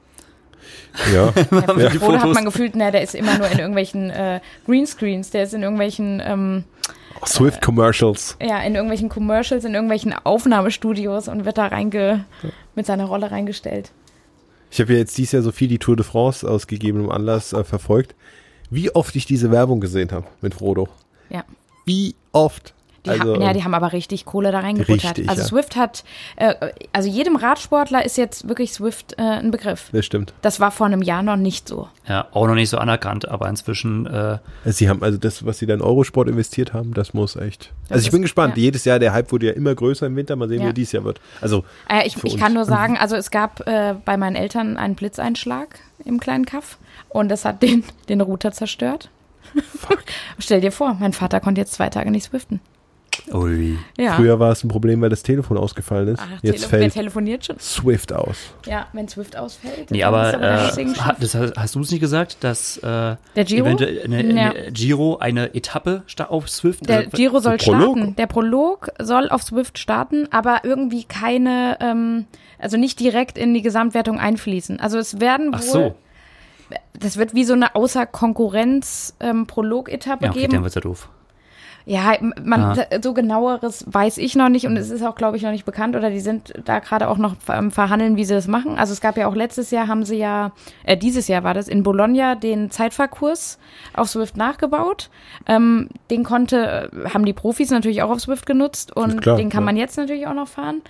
Ja. 1.13 1.33
Ja, 1.51 1.89
die 1.89 1.99
Oder 1.99 2.21
hat 2.21 2.33
man 2.33 2.45
gefühlt, 2.45 2.75
na, 2.75 2.91
der 2.91 3.01
ist 3.01 3.15
immer 3.15 3.37
nur 3.37 3.47
in 3.47 3.59
irgendwelchen 3.59 4.09
äh, 4.09 4.39
Greenscreens, 4.65 5.29
der 5.31 5.43
ist 5.43 5.53
in 5.53 5.63
irgendwelchen 5.63 6.21
ähm, 6.25 6.63
Swift 7.25 7.61
Commercials. 7.61 8.37
ja, 8.41 8.59
in 8.61 8.75
irgendwelchen 8.75 9.09
Commercials, 9.09 9.63
in 9.65 9.73
irgendwelchen 9.73 10.13
Aufnahmestudios 10.13 11.27
und 11.27 11.45
wird 11.45 11.57
da 11.57 11.67
reinge 11.67 12.25
mit 12.75 12.85
seiner 12.85 13.05
Rolle 13.05 13.31
reingestellt. 13.31 13.91
Ich 14.71 14.79
habe 14.79 14.93
ja 14.93 14.99
jetzt 14.99 15.17
dieses 15.17 15.31
Jahr 15.31 15.41
so 15.41 15.51
viel 15.51 15.67
die 15.67 15.79
Tour 15.79 15.95
de 15.95 16.05
France 16.05 16.49
aus 16.49 16.67
gegebenem 16.67 17.09
Anlass 17.09 17.53
äh, 17.53 17.63
verfolgt. 17.63 18.15
Wie 18.69 18.93
oft 18.93 19.15
ich 19.15 19.25
diese 19.25 19.51
Werbung 19.51 19.79
gesehen 19.79 20.11
habe 20.11 20.25
mit 20.41 20.53
Frodo. 20.55 20.89
Ja. 21.29 21.43
Wie 21.85 22.15
oft. 22.31 22.73
Die, 23.05 23.09
also, 23.11 23.33
haben, 23.35 23.41
ja, 23.41 23.53
die 23.53 23.63
haben 23.63 23.73
aber 23.73 23.93
richtig 23.93 24.25
Kohle 24.25 24.51
da 24.51 24.59
reingebuttert. 24.59 25.03
Richtig, 25.17 25.29
also 25.29 25.41
ja. 25.41 25.47
Swift 25.47 25.75
hat, 25.75 26.03
äh, 26.35 26.53
also 26.91 27.07
jedem 27.09 27.35
Radsportler 27.35 28.03
ist 28.05 28.17
jetzt 28.17 28.47
wirklich 28.49 28.73
Swift 28.73 29.13
äh, 29.17 29.21
ein 29.21 29.51
Begriff. 29.51 29.89
das 29.91 30.05
stimmt. 30.05 30.33
Das 30.41 30.59
war 30.59 30.71
vor 30.71 30.87
einem 30.87 31.01
Jahr 31.01 31.23
noch 31.23 31.35
nicht 31.37 31.67
so. 31.69 31.87
Ja, 32.07 32.27
auch 32.33 32.47
noch 32.47 32.55
nicht 32.55 32.69
so 32.69 32.77
anerkannt, 32.77 33.27
aber 33.27 33.47
inzwischen, 33.49 34.05
äh, 34.05 34.39
Sie 34.65 34.89
haben 34.89 35.01
also 35.03 35.17
das, 35.17 35.45
was 35.45 35.59
sie 35.59 35.65
da 35.65 35.73
in 35.73 35.81
Eurosport 35.81 36.27
investiert 36.29 36.73
haben, 36.73 36.93
das 36.93 37.13
muss 37.13 37.35
echt. 37.35 37.71
also 37.89 38.01
ich 38.01 38.07
ist- 38.07 38.11
bin 38.11 38.21
gespannt. 38.21 38.57
ja. 38.57 38.63
Jedes 38.63 38.85
Jahr 38.85 38.99
der 38.99 39.13
Hype 39.13 39.31
wurde 39.31 39.47
ja 39.47 39.53
immer 39.53 39.73
größer 39.75 40.07
im 40.07 40.15
Winter. 40.15 40.35
Mal 40.35 40.47
sehen, 40.49 40.59
wie 40.59 40.63
Ja. 40.63 40.69
er 40.69 40.73
dieses 40.73 40.91
Jahr 40.91 41.03
wird. 41.03 41.21
Also 41.41 41.63
Äh, 41.89 42.05
ich 42.07 42.21
ich 42.23 42.37
kann 42.37 42.53
nur 42.53 42.65
sagen, 42.65 42.97
also 42.97 43.15
es 43.15 43.31
gab 43.31 43.67
äh, 43.67 43.95
bei 44.05 44.17
meinen 44.17 44.35
Eltern 44.35 44.77
einen 44.77 44.95
Blitzeinschlag 44.95 45.79
im 46.03 46.19
kleinen 46.19 46.45
Kaff 46.45 46.77
und 47.09 47.29
das 47.29 47.45
hat 47.45 47.61
den, 47.61 47.83
den 48.09 48.21
Router 48.21 48.51
zerstört. 48.51 49.09
Stell 50.39 50.61
dir 50.61 50.71
vor, 50.71 50.95
mein 50.99 51.13
Vater 51.13 51.39
konnte 51.39 51.61
jetzt 51.61 51.73
zwei 51.73 51.89
Tage 51.89 52.11
nicht 52.11 52.25
swiften. 52.25 52.59
Ui. 53.33 53.77
Ja. 53.97 54.13
früher 54.13 54.39
war 54.39 54.51
es 54.51 54.63
ein 54.63 54.67
Problem, 54.67 55.01
weil 55.01 55.09
das 55.09 55.23
Telefon 55.23 55.57
ausgefallen 55.57 56.09
ist. 56.09 56.19
Ach, 56.21 56.29
Jetzt 56.41 56.59
Tele 56.59 56.61
wer 56.71 56.79
fällt 56.79 56.93
telefoniert 56.93 57.45
schon? 57.45 57.59
Swift 57.59 58.13
aus. 58.13 58.37
Ja, 58.65 58.87
wenn 58.93 59.07
Swift 59.07 59.35
ausfällt. 59.37 59.89
Nee, 59.91 59.99
dann 60.01 60.13
aber, 60.13 60.31
der 60.37 60.69
äh, 60.77 60.85
das 61.19 61.35
hast, 61.35 61.55
hast 61.57 61.75
du 61.75 61.81
es 61.81 61.91
nicht 61.91 61.99
gesagt, 62.01 62.43
dass 62.43 62.77
äh, 62.77 62.81
Der 62.83 63.17
Giro? 63.45 63.65
eventuell 63.65 64.01
eine, 64.03 64.23
Ja. 64.35 64.51
eine 64.51 64.71
Giro 64.71 65.17
eine 65.17 65.53
Etappe 65.55 66.03
auf 66.27 66.49
Swift? 66.49 66.87
Der 66.87 67.05
äh, 67.05 67.07
Giro 67.07 67.39
soll 67.39 67.57
Prolog? 67.57 67.97
starten. 67.97 68.15
Der 68.15 68.27
Prolog 68.27 68.89
soll 68.99 69.29
auf 69.29 69.43
Swift 69.43 69.79
starten, 69.79 70.27
aber 70.31 70.61
irgendwie 70.63 71.03
keine, 71.03 71.77
ähm, 71.81 72.25
also 72.59 72.77
nicht 72.77 72.99
direkt 72.99 73.37
in 73.37 73.53
die 73.53 73.61
Gesamtwertung 73.61 74.19
einfließen. 74.19 74.79
Also 74.79 74.97
es 74.97 75.19
werden 75.19 75.47
wohl, 75.47 75.55
Ach 75.55 75.61
so. 75.61 75.95
das 76.93 77.17
wird 77.17 77.33
wie 77.33 77.43
so 77.43 77.53
eine 77.53 77.75
außer 77.75 78.05
Konkurrenz 78.05 79.15
ähm, 79.19 79.45
Prolog-Etappe 79.47 80.25
Ja, 80.25 80.31
okay, 80.31 80.41
geben. 80.41 80.53
dann 80.53 80.63
wird's 80.63 80.75
ja 80.75 80.81
doof. 80.81 81.09
Ja, 81.87 82.13
man, 82.43 82.61
Ah. 82.61 82.85
so 83.03 83.13
genaueres 83.13 83.85
weiß 83.87 84.17
ich 84.17 84.35
noch 84.35 84.49
nicht 84.49 84.65
und 84.65 84.75
es 84.75 84.89
ist 84.89 85.03
auch, 85.03 85.13
glaube 85.15 85.37
ich, 85.37 85.43
noch 85.43 85.51
nicht 85.51 85.65
bekannt 85.65 85.95
oder 85.95 86.09
die 86.09 86.19
sind 86.19 86.51
da 86.65 86.79
gerade 86.79 87.07
auch 87.07 87.17
noch 87.19 87.35
ähm, 87.47 87.69
verhandeln, 87.69 88.15
wie 88.17 88.25
sie 88.25 88.33
das 88.33 88.47
machen. 88.47 88.75
Also 88.77 88.91
es 88.91 89.01
gab 89.01 89.17
ja 89.17 89.27
auch 89.27 89.35
letztes 89.35 89.69
Jahr, 89.69 89.87
haben 89.87 90.03
sie 90.03 90.17
ja, 90.17 90.51
äh, 90.83 90.97
dieses 90.97 91.27
Jahr 91.27 91.43
war 91.43 91.53
das, 91.53 91.67
in 91.67 91.83
Bologna 91.83 92.33
den 92.33 92.71
Zeitfahrkurs 92.71 93.59
auf 93.93 94.09
Swift 94.09 94.35
nachgebaut. 94.35 95.11
Ähm, 95.45 95.89
den 96.09 96.23
konnte, 96.23 96.89
äh, 96.91 97.09
haben 97.09 97.23
die 97.25 97.33
Profis 97.33 97.69
natürlich 97.69 98.01
auch 98.01 98.09
auf 98.09 98.19
Swift 98.19 98.47
genutzt 98.47 98.95
und 98.95 99.21
Klar, 99.21 99.37
den 99.37 99.49
kann 99.49 99.61
ja. 99.61 99.65
man 99.65 99.77
jetzt 99.77 99.95
natürlich 99.97 100.25
auch 100.25 100.33
noch 100.33 100.47
fahren. 100.47 100.81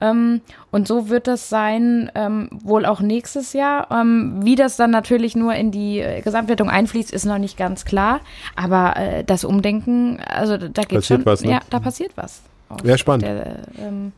Ähm, 0.00 0.40
und 0.70 0.86
so 0.86 1.08
wird 1.08 1.26
das 1.26 1.48
sein, 1.48 2.10
ähm, 2.14 2.48
wohl 2.52 2.86
auch 2.86 3.00
nächstes 3.00 3.52
Jahr. 3.52 3.90
Ähm, 3.90 4.40
wie 4.44 4.54
das 4.54 4.76
dann 4.76 4.90
natürlich 4.90 5.34
nur 5.36 5.54
in 5.54 5.70
die 5.70 6.00
äh, 6.00 6.20
Gesamtwertung 6.20 6.70
einfließt, 6.70 7.12
ist 7.12 7.24
noch 7.24 7.38
nicht 7.38 7.56
ganz 7.56 7.84
klar. 7.84 8.20
Aber 8.54 8.96
äh, 8.96 9.24
das 9.24 9.44
Umdenken, 9.44 10.20
also 10.26 10.56
da 10.56 10.66
geht 10.82 10.90
Passiert 10.90 11.20
schon, 11.20 11.26
was, 11.26 11.42
ne? 11.42 11.50
ja, 11.52 11.60
da 11.70 11.80
passiert 11.80 12.12
was. 12.16 12.42
Ja, 12.84 12.98
spannend. 12.98 13.22
Der, 13.24 13.46
äh, 13.46 13.52
ähm, 13.80 14.12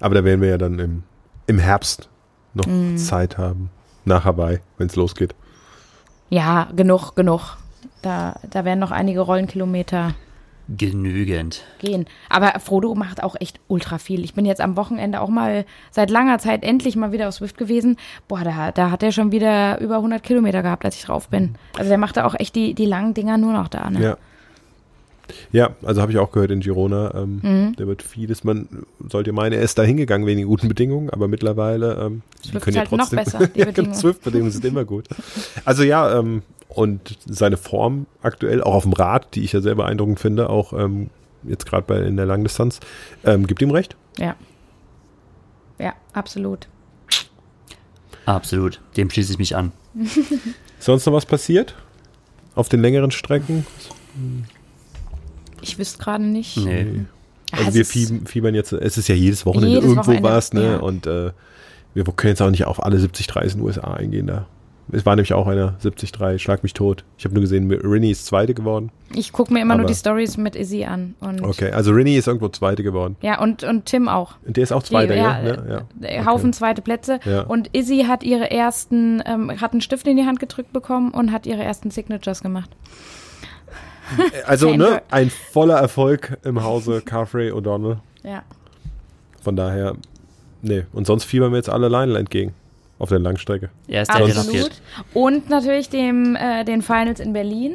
Aber 0.00 0.14
da 0.14 0.24
werden 0.24 0.40
wir 0.40 0.48
ja 0.48 0.58
dann 0.58 0.78
im, 0.78 1.02
im 1.46 1.58
Herbst 1.58 2.08
noch 2.52 2.66
Mhm. 2.66 2.96
Zeit 2.98 3.38
haben. 3.38 3.70
Nach 4.04 4.24
Hawaii, 4.24 4.58
wenn 4.76 4.88
es 4.88 4.96
losgeht. 4.96 5.34
ja, 6.30 6.68
genug, 6.76 7.14
genug. 7.16 7.56
Da, 8.02 8.36
da 8.50 8.64
werden 8.66 8.80
noch 8.80 8.90
einige 8.90 9.20
Rollenkilometer 9.20 10.14
Genügend. 10.68 11.62
gehen. 11.78 12.06
Aber 12.28 12.58
Frodo 12.60 12.94
macht 12.94 13.22
auch 13.22 13.36
echt 13.38 13.60
ultra 13.68 13.98
viel. 13.98 14.24
Ich 14.24 14.34
bin 14.34 14.46
jetzt 14.46 14.60
am 14.60 14.76
Wochenende 14.76 15.20
auch 15.20 15.28
mal 15.28 15.64
seit 15.90 16.10
langer 16.10 16.38
Zeit 16.38 16.62
endlich 16.62 16.96
mal 16.96 17.12
wieder 17.12 17.28
auf 17.28 17.34
Swift 17.34 17.58
gewesen. 17.58 17.96
Boah, 18.28 18.44
da, 18.44 18.72
da 18.72 18.90
hat 18.90 19.02
er 19.02 19.12
schon 19.12 19.30
wieder 19.32 19.80
über 19.80 19.96
100 19.96 20.22
Kilometer 20.22 20.62
gehabt, 20.62 20.84
als 20.84 20.96
ich 20.96 21.04
drauf 21.04 21.28
bin. 21.28 21.54
Also 21.76 21.88
der 21.88 21.98
macht 21.98 22.16
da 22.16 22.24
auch 22.24 22.34
echt 22.38 22.54
die, 22.54 22.74
die 22.74 22.86
langen 22.86 23.12
Dinger 23.14 23.36
nur 23.38 23.52
noch 23.52 23.68
da. 23.68 23.90
Ne? 23.90 24.02
Ja. 24.02 24.16
Ja, 25.52 25.70
also 25.82 26.02
habe 26.02 26.12
ich 26.12 26.18
auch 26.18 26.30
gehört 26.32 26.50
in 26.50 26.60
Girona. 26.60 27.14
Ähm, 27.14 27.40
Mhm. 27.42 27.76
Der 27.76 27.86
wird 27.86 28.02
vieles, 28.02 28.44
man 28.44 28.68
sollte 29.08 29.32
meinen, 29.32 29.54
er 29.54 29.62
ist 29.62 29.78
da 29.78 29.82
hingegangen 29.82 30.26
wegen 30.26 30.44
guten 30.46 30.68
Bedingungen, 30.68 31.08
aber 31.08 31.28
mittlerweile 31.28 31.94
ähm, 31.94 32.22
die 32.44 32.48
Swift 32.50 32.64
können 32.64 32.76
ist 32.76 32.84
ja 32.84 32.90
halt 32.90 32.92
noch 32.92 33.08
trotzdem. 33.08 33.16
besser, 33.38 33.46
die 33.48 33.58
ja, 33.60 33.64
Bedingungen. 33.64 33.94
Swift-Bedingungen 33.94 34.50
sind 34.50 34.66
immer 34.66 34.84
gut. 34.84 35.06
Also 35.64 35.82
ja, 35.82 36.18
ähm, 36.18 36.42
und 36.74 37.18
seine 37.26 37.56
Form 37.56 38.06
aktuell, 38.22 38.62
auch 38.62 38.74
auf 38.74 38.82
dem 38.84 38.92
Rad, 38.92 39.34
die 39.34 39.42
ich 39.42 39.52
ja 39.52 39.60
sehr 39.60 39.74
beeindruckend 39.74 40.20
finde, 40.20 40.50
auch 40.50 40.72
ähm, 40.72 41.10
jetzt 41.44 41.66
gerade 41.66 41.84
bei 41.86 41.98
in 42.00 42.16
der 42.16 42.26
Langdistanz, 42.26 42.80
ähm, 43.24 43.46
gibt 43.46 43.62
ihm 43.62 43.70
recht. 43.70 43.96
Ja. 44.18 44.36
Ja, 45.78 45.94
absolut. 46.12 46.68
Absolut. 48.26 48.80
Dem 48.96 49.10
schließe 49.10 49.32
ich 49.32 49.38
mich 49.38 49.56
an. 49.56 49.72
Sonst 50.78 51.06
noch 51.06 51.12
was 51.12 51.26
passiert? 51.26 51.74
Auf 52.54 52.68
den 52.68 52.80
längeren 52.80 53.10
Strecken? 53.10 53.66
Ich 55.60 55.78
wüsste 55.78 55.98
gerade 55.98 56.24
nicht. 56.24 56.56
Nee. 56.56 57.04
Also 57.52 57.68
es 57.68 57.74
wir 57.74 57.84
fiebern, 57.84 58.26
fiebern 58.26 58.54
jetzt, 58.54 58.72
es 58.72 58.98
ist 58.98 59.08
ja 59.08 59.14
jedes 59.14 59.44
Wochenende 64.88 64.92
Jedes 64.92 64.92
irgendwo 64.92 64.92
Wochenende, 64.92 64.92
was, 64.92 64.92
ne? 64.92 64.92
ja. 64.92 64.92
Und 64.92 64.92
äh, 64.92 64.92
wir 64.92 64.92
können 64.92 64.92
jetzt 64.92 64.92
auch 64.92 64.92
nicht 64.92 64.92
auf 64.92 64.92
alle 64.92 64.92
70 64.92 64.92
3 64.92 64.92
in 64.92 64.92
den 64.92 64.92
USA 64.92 64.92
eingehen 64.92 64.92
da. 64.92 64.98
Es 64.98 65.06
war 65.06 65.16
nämlich 65.16 65.32
auch 65.34 65.46
einer 65.46 65.74
70 65.78 66.12
3, 66.12 66.38
schlag 66.38 66.62
mich 66.62 66.74
tot. 66.74 67.04
Ich 67.18 67.24
habe 67.24 67.34
nur 67.34 67.42
gesehen, 67.42 67.70
Rinny 67.70 68.10
ist 68.10 68.26
Zweite 68.26 68.54
geworden. 68.54 68.90
Ich 69.14 69.32
gucke 69.32 69.52
mir 69.52 69.60
immer 69.60 69.76
nur 69.76 69.86
die 69.86 69.94
Stories 69.94 70.36
mit 70.36 70.56
Izzy 70.56 70.84
an. 70.84 71.14
Und, 71.20 71.42
Okay, 71.42 71.70
also 71.70 71.92
Rinny 71.92 72.16
ist 72.16 72.26
irgendwo 72.26 72.48
Zweite 72.48 72.82
geworden. 72.82 73.16
Ja, 73.20 73.40
und, 73.40 73.64
und 73.64 73.86
Tim 73.86 74.08
auch. 74.08 74.36
Und 74.46 74.56
der 74.56 74.64
ist 74.64 74.72
auch 74.72 74.82
Die, 74.82 74.90
Zweiter, 74.90 75.14
ja, 75.14 75.40
ja? 75.42 75.54
ja, 75.54 75.86
ja. 76.00 76.08
äh, 76.08 76.24
Haufen 76.24 76.52
zweite 76.52 76.82
Plätze. 76.82 77.20
Ja. 77.24 77.42
Und 77.42 77.70
Izzy 77.74 78.04
hat 78.08 78.22
ihre 78.22 78.50
ersten, 78.50 79.22
ähm, 79.26 79.60
hat 79.60 79.72
einen 79.72 79.80
Stift 79.80 80.06
in 80.06 80.16
die 80.16 80.24
Hand 80.24 80.40
gedrückt 80.40 80.72
bekommen 80.72 81.12
und 81.12 81.32
hat 81.32 81.46
ihre 81.46 81.62
ersten 81.62 81.90
Signatures 81.90 82.42
gemacht. 82.42 82.70
Also, 84.46 84.68
Fan 84.68 84.78
ne, 84.78 85.02
ein 85.10 85.30
voller 85.30 85.78
Erfolg 85.78 86.36
im 86.44 86.62
Hause 86.62 87.00
Carfrey 87.04 87.50
O'Donnell. 87.50 87.98
Ja. 88.22 88.42
Von 89.42 89.56
daher, 89.56 89.94
nee. 90.62 90.84
Und 90.92 91.06
sonst 91.06 91.24
fiebern 91.24 91.52
wir 91.52 91.56
jetzt 91.56 91.70
alle 91.70 91.88
Lionel 91.88 92.16
entgegen. 92.16 92.54
Auf 92.98 93.08
der 93.08 93.18
Langstrecke. 93.18 93.70
Er 93.88 94.02
ist 94.02 94.08
der, 94.14 94.24
Absolut. 94.24 94.70
Und 95.14 95.50
natürlich 95.50 95.88
dem, 95.90 96.36
äh, 96.36 96.64
den 96.64 96.80
Finals 96.82 97.20
in 97.20 97.32
Berlin. 97.32 97.74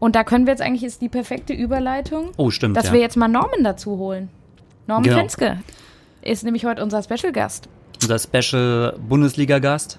Und 0.00 0.14
da 0.16 0.24
können 0.24 0.46
wir 0.46 0.52
jetzt 0.52 0.62
eigentlich, 0.62 0.84
ist 0.84 1.00
die 1.00 1.08
perfekte 1.08 1.52
Überleitung, 1.52 2.30
Oh, 2.36 2.50
stimmt. 2.50 2.76
dass 2.76 2.86
ja. 2.86 2.92
wir 2.92 3.00
jetzt 3.00 3.16
mal 3.16 3.28
Norman 3.28 3.62
dazu 3.64 3.98
holen. 3.98 4.28
Norman 4.86 5.04
Genau. 5.04 5.16
Fenske 5.18 5.58
ist 6.22 6.44
nämlich 6.44 6.64
heute 6.64 6.82
unser 6.82 7.02
Special 7.02 7.32
Gast. 7.32 7.68
unser 8.02 8.18
Special 8.18 8.96
Bundesliga-Gast 9.08 9.98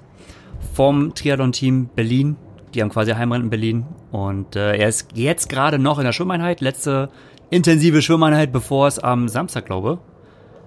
vom 0.74 1.14
Triathlon-Team 1.16 1.90
Berlin. 1.96 2.36
Die 2.74 2.82
haben 2.82 2.90
quasi 2.90 3.12
Heimrennen 3.12 3.46
in 3.46 3.50
Berlin. 3.50 3.86
Und 4.12 4.56
äh, 4.56 4.76
er 4.78 4.88
ist 4.90 5.08
jetzt 5.16 5.50
gerade 5.50 5.80
noch 5.80 5.98
in 6.00 6.06
der 6.06 6.14
Schwimmeinheit. 6.14 6.62
Letzte 6.62 7.10
intensive 7.50 8.02
Schwimmeinheit, 8.02 8.52
bevor 8.52 8.88
es 8.88 9.00
am 9.00 9.28
Samstag, 9.28 9.66
glaube 9.66 10.00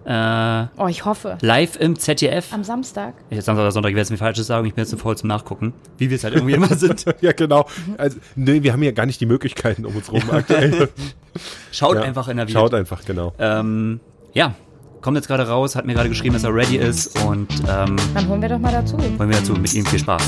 äh, 0.05 0.67
Oh, 0.77 0.87
ich 0.89 1.05
hoffe. 1.05 1.39
live 1.41 1.77
im 1.81 1.99
ZDF. 1.99 2.53
Am 2.53 2.65
Samstag. 2.65 3.15
Ich 3.31 3.37
jetzt 3.37 3.45
Samstag 3.47 3.63
oder 3.63 3.73
Sonntag, 3.73 3.91
ich 3.91 3.95
werde 3.95 4.03
jetzt 4.03 4.11
nicht 4.11 4.19
Falsches 4.21 4.47
sagen, 4.47 4.67
ich 4.67 4.75
bin 4.75 4.83
jetzt 4.83 4.91
zu 4.91 4.97
voll 4.97 5.17
zum 5.17 5.29
Nachgucken, 5.29 5.73
wie 5.99 6.11
wir 6.11 6.17
es 6.17 6.25
halt 6.25 6.35
irgendwie 6.35 6.55
immer 6.55 6.69
sind. 6.77 7.05
ja, 7.21 7.33
genau. 7.33 7.67
Also, 7.99 8.19
nee, 8.37 8.63
wir 8.63 8.73
haben 8.73 8.83
ja 8.83 8.91
gar 8.93 9.07
nicht 9.07 9.21
die 9.21 9.27
Möglichkeiten 9.27 9.85
um 9.87 9.95
uns 9.97 10.11
rum 10.11 10.23
aktuell. 10.31 10.89
Schaut 11.71 11.97
Ja, 11.97 12.03
einfach 12.03 12.29
in 12.29 12.37
der 12.37 12.49
Schaut 12.49 12.75
einfach, 12.75 13.05
genau. 13.05 13.33
Ähm, 13.39 14.01
ja, 14.33 14.55
kommt 15.01 15.17
jetzt 15.17 15.27
gerade 15.29 15.49
raus, 15.49 15.77
hat 15.77 15.85
mir 15.87 15.95
gerade 15.95 16.09
geschrieben, 16.09 16.35
dass 16.35 16.45
er 16.45 16.55
ready 16.55 16.77
ist 16.77 17.19
und 17.25 17.49
ähm, 17.69 17.97
Dann 18.15 18.29
holen 18.29 18.43
wir 18.43 18.49
doch 18.49 18.59
mal 18.59 18.73
dazu. 18.73 18.97
wollen 18.99 19.31
wir 19.31 19.39
dazu 19.39 19.53
mit 19.55 19.73
ihm 19.75 19.85
viel 19.87 19.99
Spaß. 19.99 20.23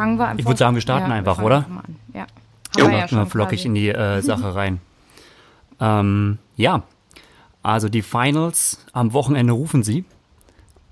Fangen 0.00 0.16
wir 0.18 0.28
einfach 0.28 0.38
Ich 0.40 0.46
würde 0.46 0.58
sagen, 0.58 0.74
wir 0.76 0.80
starten 0.80 1.10
ja, 1.10 1.16
einfach, 1.16 1.36
fangen 1.36 1.46
oder? 1.46 1.56
einfach. 1.58 1.82
Ja. 2.14 2.26
Haben 2.82 2.90
wir 2.92 2.98
ja 2.98 3.08
schon 3.08 3.26
flockig 3.26 3.58
quasi. 3.60 3.68
in 3.68 3.74
die 3.74 3.88
äh, 3.88 4.20
Sache 4.30 4.54
rein. 4.54 4.80
ähm, 5.80 6.38
ja, 6.56 6.82
also 7.62 7.88
die 7.88 8.02
Finals 8.02 8.86
am 8.92 9.12
Wochenende 9.12 9.52
rufen 9.52 9.82
sie. 9.82 10.04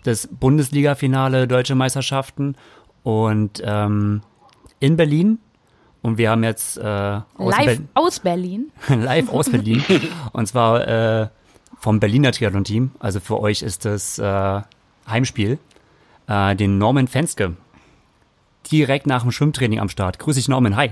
Das 0.05 0.27
Bundesliga-Finale 0.31 1.49
Deutsche 1.49 1.75
Meisterschaften 1.75 2.57
und 3.03 3.63
ähm, 3.65 4.23
in 4.81 4.97
Berlin. 4.97 5.39
Und 6.03 6.17
wir 6.19 6.31
haben 6.31 6.45
jetzt 6.45 6.79
äh, 6.79 6.83
aus 6.83 7.57
Live 7.57 7.79
Ber- 7.81 7.85
aus 7.95 8.21
Berlin. 8.21 8.71
live 8.89 9.31
aus 9.31 9.51
Berlin. 9.51 9.83
und 10.33 10.47
zwar 10.47 10.87
äh, 10.87 11.29
vom 11.81 12.01
Berliner 12.01 12.33
Triathlon-Team. 12.33 12.93
Also 13.01 13.21
für 13.21 13.41
euch 13.41 13.63
ist 13.63 13.85
das 13.85 14.19
äh, 14.19 14.61
Heimspiel. 15.09 15.59
Äh, 16.29 16.55
den 16.55 16.79
Norman 16.79 17.09
Fenske. 17.09 17.57
Direkt 18.71 19.07
nach 19.07 19.23
dem 19.23 19.33
Schwimmtraining 19.33 19.81
am 19.81 19.89
Start. 19.89 20.19
Grüß 20.19 20.37
dich, 20.37 20.49
Norman. 20.49 20.77
Hi. 20.77 20.91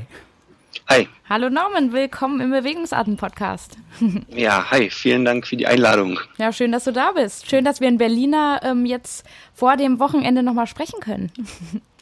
Hi. 0.89 1.09
Hallo 1.29 1.51
Norman, 1.51 1.93
willkommen 1.93 2.41
im 2.41 2.51
Bewegungsarten-Podcast. 2.51 3.77
Ja, 4.29 4.71
hi. 4.71 4.91
Vielen 4.91 5.25
Dank 5.25 5.47
für 5.47 5.57
die 5.57 5.67
Einladung. 5.67 6.21
Ja, 6.39 6.53
schön, 6.53 6.71
dass 6.71 6.85
du 6.85 6.93
da 6.93 7.13
bist. 7.13 7.49
Schön, 7.49 7.65
dass 7.65 7.81
wir 7.81 7.89
in 7.89 7.99
Berliner 7.99 8.61
ähm, 8.63 8.85
jetzt 8.87 9.27
vor 9.55 9.77
dem 9.77 9.99
Wochenende 9.99 10.43
nochmal 10.43 10.67
sprechen 10.67 11.01
können. 11.01 11.33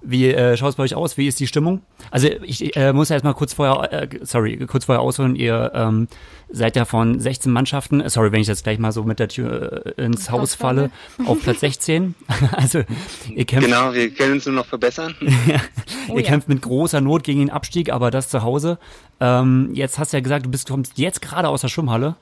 Wie, 0.00 0.28
äh, 0.28 0.56
schaut 0.56 0.70
es 0.70 0.76
bei 0.76 0.84
euch 0.84 0.94
aus? 0.94 1.16
Wie 1.16 1.26
ist 1.26 1.40
die 1.40 1.48
Stimmung? 1.48 1.82
Also 2.12 2.28
ich 2.42 2.76
äh, 2.76 2.92
muss 2.92 3.10
erst 3.10 3.24
mal 3.24 3.34
kurz 3.34 3.52
vorher, 3.52 3.92
äh, 3.92 4.08
sorry, 4.22 4.56
kurz 4.66 4.84
vorher 4.84 5.02
ausholen. 5.02 5.34
Ihr 5.34 5.72
ähm, 5.74 6.06
seid 6.50 6.76
ja 6.76 6.84
von 6.84 7.18
16 7.18 7.50
Mannschaften, 7.50 8.00
äh, 8.00 8.08
sorry, 8.08 8.30
wenn 8.30 8.40
ich 8.40 8.46
jetzt 8.46 8.62
gleich 8.62 8.78
mal 8.78 8.92
so 8.92 9.02
mit 9.02 9.18
der 9.18 9.28
Tür 9.28 9.86
äh, 9.98 10.04
ins 10.04 10.30
Haus 10.30 10.54
falle, 10.54 10.90
auf 11.26 11.42
Platz 11.42 11.60
16. 11.60 12.14
also 12.52 12.84
ihr 13.34 13.44
kämpft, 13.44 13.66
Genau, 13.66 13.92
wir 13.92 14.10
können 14.10 14.34
uns 14.34 14.46
nur 14.46 14.54
noch 14.54 14.66
verbessern. 14.66 15.14
Oh 16.10 16.16
ihr 16.16 16.22
ja. 16.22 16.30
kämpft 16.30 16.48
mit 16.48 16.62
großer 16.62 17.02
Not 17.02 17.22
gegen 17.22 17.40
den 17.40 17.50
Abstieg, 17.50 17.92
aber 17.92 18.10
das 18.10 18.30
zu 18.30 18.42
Hause. 18.42 18.78
Ähm, 19.20 19.70
jetzt 19.74 19.98
hast 19.98 20.12
du 20.12 20.16
ja 20.16 20.22
gesagt, 20.22 20.46
du 20.46 20.50
bist, 20.50 20.68
du 20.68 20.72
kommst 20.72 20.96
jetzt 20.96 21.20
gerade 21.20 21.48
aus 21.48 21.60
der 21.60 21.68
Schwimmhalle. 21.68 22.16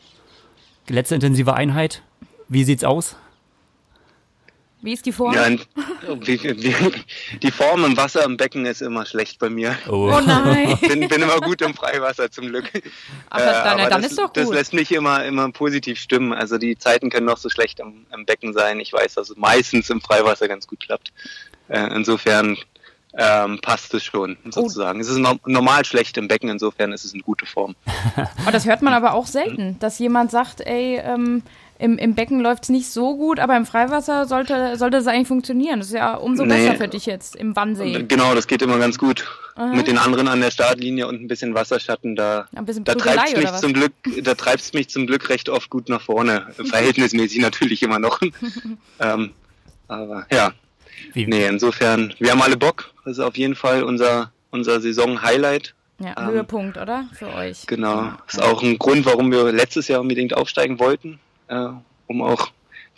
Letzte 0.89 1.15
intensive 1.15 1.55
Einheit. 1.55 2.03
Wie 2.49 2.65
sieht's 2.65 2.83
aus? 2.83 3.17
Wie 4.83 4.93
ist 4.93 5.07
die 5.07 5.13
Form? 5.13 5.35
Ja, 5.35 5.49
die, 5.51 7.51
Form 7.51 7.85
im 7.85 7.97
Wasser 7.97 8.25
im 8.25 8.37
Becken 8.37 8.67
ist 8.67 8.83
immer 8.83 9.07
schlecht 9.07 9.39
bei 9.39 9.49
mir. 9.49 9.77
Oh 9.89 10.21
nein. 10.25 10.79
Bin, 10.81 11.09
bin 11.09 11.23
immer 11.23 11.41
gut 11.41 11.63
im 11.63 11.75
Freiwasser 11.75 12.31
zum 12.31 12.49
Glück. 12.49 12.71
Aber 13.31 13.45
dann, 13.45 13.81
aber 13.81 13.91
dann 13.91 14.03
das, 14.03 14.13
ist 14.13 14.21
doch 14.21 14.33
das 14.33 14.47
gut. 14.47 14.55
lässt 14.55 14.75
mich 14.75 14.93
immer, 14.93 15.25
immer 15.25 15.51
positiv 15.51 15.99
stimmen. 15.99 16.33
Also 16.33 16.59
die 16.59 16.77
Zeiten 16.77 17.11
können 17.11 17.27
noch 17.27 17.39
so 17.39 17.49
schlecht 17.49 17.81
im, 17.81 18.07
im 18.13 18.27
Becken 18.27 18.53
sein. 18.53 18.79
Ich 18.79 18.93
weiß, 18.93 19.15
dass 19.15 19.31
es 19.31 19.37
meistens 19.37 19.89
im 19.89 20.01
Freiwasser 20.01 20.47
ganz 20.47 20.67
gut 20.67 20.81
klappt. 20.81 21.13
Äh, 21.69 21.95
insofern 21.95 22.59
ähm, 23.19 23.61
passt 23.63 23.95
es 23.95 24.05
schon, 24.05 24.37
sozusagen. 24.45 25.01
Es 25.01 25.09
ist 25.09 25.19
no 25.19 25.37
normal 25.47 25.85
schlecht 25.85 26.19
im 26.19 26.29
Becken, 26.29 26.51
insofern 26.51 26.93
ist 26.93 27.05
es 27.05 27.15
eine 27.15 27.23
gute 27.23 27.47
Form. 27.47 27.75
Oh, 28.47 28.51
das 28.51 28.67
hört 28.67 28.83
man 28.83 28.95
aber 28.95 29.15
auch 29.15 29.27
selten, 29.27 29.79
dass 29.81 29.99
jemand 29.99 30.31
sagt, 30.31 30.61
ey, 30.61 31.01
ähm, 31.03 31.43
im, 31.79 31.99
im 31.99 32.15
Becken 32.15 32.41
läuft's 32.41 32.69
nicht 32.69 32.91
so 32.91 33.17
gut, 33.17 33.39
aber 33.39 33.57
im 33.57 33.67
Freiwasser 33.67 34.27
sollte, 34.27 34.77
sollte 34.77 34.97
es 34.99 35.07
eigentlich 35.07 35.29
funktionieren. 35.29 35.79
Das 35.81 35.89
ist 35.89 35.95
ja 35.95 36.15
umso 36.15 36.45
Nee. 36.45 36.55
besser 36.67 36.77
für 36.77 36.89
dich 36.89 37.07
jetzt 37.07 37.37
im 37.37 37.55
Wannsee. 37.57 38.05
Genau, 38.09 38.35
das 38.35 38.47
geht 38.47 38.63
immer 38.63 38.79
ganz 38.79 38.99
gut. 38.99 39.27
Mit 39.73 39.87
den 39.87 39.97
anderen 39.97 40.29
an 40.29 40.41
der 40.43 40.51
Startlinie 40.51 41.07
und 41.07 41.23
ein 41.23 41.29
bisschen 41.29 41.55
Wasserschatten, 41.55 42.15
da, 42.15 42.47
Ein 42.55 42.67
bisschen 42.67 42.85
da 42.85 42.95
treibt's 42.95 43.33
oder 43.33 43.41
mich 43.41 43.53
zum 43.53 43.73
Glück, 43.73 43.93
da 44.23 44.35
treibt's 44.35 44.75
mich 44.75 44.91
zum 44.91 45.07
Glück 45.07 45.31
recht 45.31 45.49
oft 45.49 45.71
gut 45.71 45.89
nach 45.89 46.03
vorne. 46.03 46.47
Verhältnismäßig 46.65 47.41
natürlich 47.41 47.83
immer 47.83 47.99
noch. 47.99 48.21
ähm, 49.01 49.31
aber 49.89 50.27
ja, 50.31 50.53
Wie, 51.15 51.27
nee, 51.27 51.47
insofern, 51.47 52.13
wir 52.19 52.33
haben 52.33 52.43
alle 52.43 52.57
Bock. 52.59 52.91
Das 53.05 53.15
ist 53.19 53.21
auf 53.25 53.37
jeden 53.39 53.55
Fall 53.55 53.83
unser, 53.83 54.31
unser 54.51 54.81
Saison-Highlight. 54.81 55.75
Ja, 56.01 56.15
Ähm, 56.19 56.27
Höhepunkt, 56.27 56.77
oder? 56.77 57.09
Für 57.15 57.33
euch. 57.33 57.67
Genau. 57.67 58.13
Ist 58.29 58.43
auch 58.43 58.63
ein 58.63 58.79
Grund, 58.79 59.07
warum 59.07 59.31
wir 59.33 59.51
letztes 59.53 59.89
Jahr 59.89 60.03
unbedingt 60.03 60.37
aufsteigen 60.37 60.79
wollten, 60.79 61.19
äh, 61.49 61.69
um 62.07 62.23
auch 62.23 62.49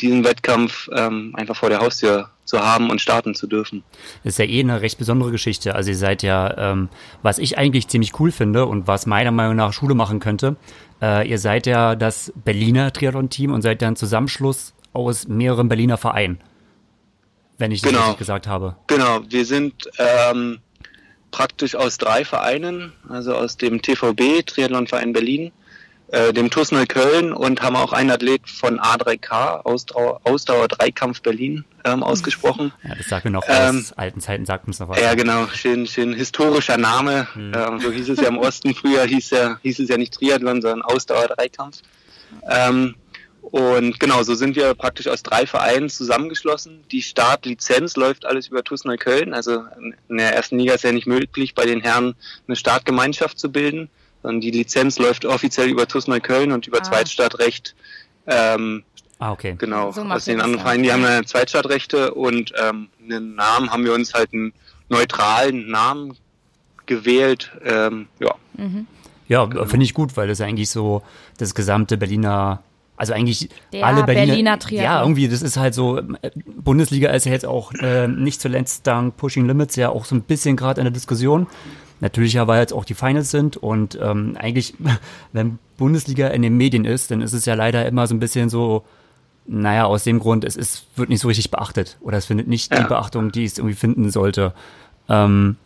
diesen 0.00 0.24
Wettkampf 0.24 0.88
ähm, 0.94 1.34
einfach 1.36 1.56
vor 1.56 1.70
der 1.70 1.80
Haustür 1.80 2.30
zu 2.44 2.60
haben 2.60 2.88
und 2.90 3.00
starten 3.00 3.34
zu 3.34 3.46
dürfen. 3.46 3.82
Das 4.22 4.34
ist 4.34 4.38
ja 4.38 4.44
eh 4.44 4.60
eine 4.60 4.80
recht 4.80 4.96
besondere 4.98 5.30
Geschichte. 5.30 5.74
Also 5.74 5.90
ihr 5.90 5.96
seid 5.96 6.22
ja, 6.22 6.72
ähm, 6.72 6.88
was 7.22 7.38
ich 7.38 7.58
eigentlich 7.58 7.88
ziemlich 7.88 8.18
cool 8.20 8.30
finde 8.30 8.66
und 8.66 8.86
was 8.86 9.06
meiner 9.06 9.32
Meinung 9.32 9.56
nach 9.56 9.72
Schule 9.72 9.94
machen 9.94 10.20
könnte, 10.20 10.56
äh, 11.02 11.28
ihr 11.28 11.38
seid 11.38 11.66
ja 11.66 11.94
das 11.96 12.32
Berliner 12.36 12.92
Triathlon-Team 12.92 13.52
und 13.52 13.62
seid 13.62 13.82
ja 13.82 13.88
ein 13.88 13.96
Zusammenschluss 13.96 14.72
aus 14.92 15.28
mehreren 15.28 15.68
Berliner 15.68 15.96
Vereinen. 15.98 16.38
Wenn 17.58 17.72
ich 17.72 17.82
das 17.82 17.90
Genau. 17.90 18.02
richtig 18.02 18.18
gesagt 18.18 18.46
habe. 18.46 18.76
Genau, 18.86 19.20
wir 19.28 19.44
sind 19.44 19.90
ähm, 19.98 20.60
praktisch 21.32 21.74
aus 21.74 21.98
drei 21.98 22.24
Vereinen, 22.24 22.92
also 23.08 23.34
aus 23.34 23.56
dem 23.56 23.82
TVB, 23.82 24.46
Triathlonverein 24.46 25.12
Berlin, 25.12 25.50
äh, 26.08 26.32
dem 26.32 26.50
TuS 26.50 26.72
Neukölln 26.72 27.32
und 27.32 27.62
haben 27.62 27.76
auch 27.76 27.92
einen 27.92 28.10
Athlet 28.10 28.48
von 28.48 28.80
A3K, 28.80 29.64
Ausdauer, 29.64 30.20
Ausdauer 30.24 30.68
Dreikampf 30.68 31.20
Berlin, 31.20 31.64
ähm, 31.84 32.02
ausgesprochen. 32.02 32.72
Ja, 32.82 32.94
das 32.94 33.08
sagt 33.08 33.24
mir 33.24 33.30
noch 33.30 33.44
Ähm, 33.46 33.80
aus 33.80 33.92
alten 33.92 34.20
Zeiten, 34.20 34.46
sagt 34.46 34.66
uns 34.66 34.80
noch 34.80 34.88
was. 34.88 35.00
Ja, 35.00 35.14
genau, 35.14 35.46
schön, 35.48 35.86
schön 35.86 36.14
historischer 36.14 36.78
Name. 36.78 37.28
Ähm, 37.36 37.80
so 37.80 37.90
hieß 37.90 38.08
es 38.08 38.20
ja 38.20 38.28
im 38.28 38.38
Osten 38.38 38.74
früher, 38.74 39.04
hieß, 39.04 39.30
ja, 39.30 39.58
hieß 39.62 39.80
es 39.80 39.88
ja 39.88 39.98
nicht 39.98 40.14
Triathlon, 40.14 40.62
sondern 40.62 40.82
Ausdauer-Dreikampf. 40.82 41.82
Ähm, 42.48 42.94
und 43.50 43.98
genau, 43.98 44.22
so 44.24 44.34
sind 44.34 44.56
wir 44.56 44.74
praktisch 44.74 45.08
aus 45.08 45.22
drei 45.22 45.46
Vereinen 45.46 45.88
zusammengeschlossen. 45.88 46.84
Die 46.90 47.00
Startlizenz 47.00 47.96
läuft 47.96 48.26
alles 48.26 48.48
über 48.48 48.62
TuS 48.62 48.84
Neukölln. 48.84 49.32
Also 49.32 49.64
in 50.08 50.18
der 50.18 50.34
ersten 50.34 50.58
Liga 50.58 50.74
ist 50.74 50.84
ja 50.84 50.92
nicht 50.92 51.06
möglich, 51.06 51.54
bei 51.54 51.64
den 51.64 51.80
Herren 51.80 52.14
eine 52.46 52.56
Startgemeinschaft 52.56 53.38
zu 53.38 53.50
bilden, 53.50 53.88
sondern 54.22 54.40
die 54.40 54.50
Lizenz 54.50 54.98
läuft 54.98 55.24
offiziell 55.24 55.68
über 55.68 55.86
TuS 55.88 56.06
Neukölln 56.06 56.52
und 56.52 56.66
über 56.66 56.78
Ah. 56.78 56.82
Zweitstartrecht 56.82 57.74
ähm, 58.26 58.82
Ah, 59.20 59.32
okay. 59.32 59.56
Genau, 59.58 59.90
So 59.90 60.02
aus 60.02 60.26
den 60.26 60.36
anderen 60.40 60.52
dann. 60.58 60.60
Vereinen, 60.60 60.82
die 60.84 60.92
haben 60.92 61.04
eine 61.04 61.24
Zweitstartrechte 61.24 62.14
und 62.14 62.52
ähm, 62.62 62.88
einen 63.02 63.34
Namen 63.34 63.70
haben 63.72 63.84
wir 63.84 63.92
uns 63.92 64.14
halt 64.14 64.32
einen 64.32 64.52
neutralen 64.88 65.68
Namen 65.68 66.16
gewählt. 66.86 67.50
Ähm, 67.64 68.06
ja, 68.20 68.34
Ja, 69.28 69.44
Genau. 69.44 69.64
finde 69.66 69.84
ich 69.84 69.94
gut, 69.94 70.16
weil 70.16 70.28
das 70.28 70.40
eigentlich 70.40 70.70
so 70.70 71.02
das 71.36 71.54
gesamte 71.56 71.96
Berliner, 71.98 72.62
also 72.96 73.12
eigentlich 73.12 73.48
Der 73.72 73.86
alle 73.86 74.04
Berliner, 74.04 74.26
Berliner 74.26 74.58
Triathlon. 74.58 74.84
ja, 74.84 75.02
irgendwie, 75.02 75.28
das 75.28 75.42
ist 75.42 75.56
halt 75.56 75.74
so, 75.74 75.98
äh, 75.98 76.30
Bundesliga 76.46 77.10
ist 77.10 77.26
ja 77.26 77.32
jetzt 77.32 77.44
auch 77.46 77.72
äh, 77.74 78.06
nicht 78.08 78.40
zuletzt 78.40 78.86
dank 78.86 79.16
Pushing 79.16 79.46
Limits 79.48 79.74
ja 79.76 79.88
auch 79.88 80.04
so 80.04 80.14
ein 80.14 80.22
bisschen 80.22 80.56
gerade 80.56 80.80
in 80.80 80.84
der 80.84 80.92
Diskussion. 80.92 81.46
Natürlich 82.00 82.34
ja, 82.34 82.46
weil 82.46 82.60
jetzt 82.60 82.72
auch 82.72 82.84
die 82.84 82.94
Finals 82.94 83.30
sind 83.30 83.56
und 83.56 83.98
ähm, 84.00 84.36
eigentlich, 84.38 84.74
wenn 85.32 85.58
Bundesliga 85.76 86.28
in 86.28 86.42
den 86.42 86.56
Medien 86.56 86.84
ist, 86.84 87.10
dann 87.10 87.20
ist 87.22 87.32
es 87.32 87.44
ja 87.44 87.54
leider 87.54 87.86
immer 87.86 88.06
so 88.06 88.14
ein 88.14 88.20
bisschen 88.20 88.48
so, 88.48 88.84
naja, 89.46 89.84
aus 89.84 90.04
dem 90.04 90.18
Grund, 90.20 90.44
es 90.44 90.56
ist, 90.56 90.86
wird 90.96 91.08
nicht 91.08 91.20
so 91.20 91.28
richtig 91.28 91.50
beachtet 91.50 91.96
oder 92.00 92.16
es 92.18 92.26
findet 92.26 92.48
nicht 92.48 92.72
die 92.72 92.76
Ja. 92.78 92.86
Beachtung, 92.86 93.32
die 93.32 93.44
es 93.44 93.58
irgendwie 93.58 93.74
finden 93.76 94.10
sollte. 94.10 94.52
Ähm, 95.08 95.56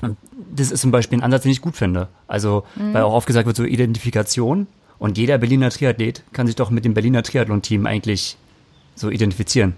und 0.00 0.16
das 0.54 0.70
ist 0.70 0.80
zum 0.80 0.90
Beispiel 0.92 1.18
ein 1.18 1.22
Ansatz, 1.24 1.42
den 1.42 1.50
ich 1.52 1.60
gut 1.60 1.76
finde. 1.76 2.06
Also, 2.28 2.64
weil 2.76 3.02
auch 3.02 3.12
oft 3.12 3.26
gesagt 3.26 3.46
wird, 3.46 3.56
so 3.56 3.64
Identifikation. 3.64 4.68
Und 5.00 5.18
jeder 5.18 5.38
Berliner 5.38 5.70
Triathlet 5.70 6.22
kann 6.32 6.46
sich 6.46 6.54
doch 6.56 6.70
mit 6.70 6.84
dem 6.84 6.94
Berliner 6.94 7.22
Triathlon-Team 7.24 7.86
eigentlich 7.86 8.36
so 8.94 9.10
identifizieren. 9.10 9.74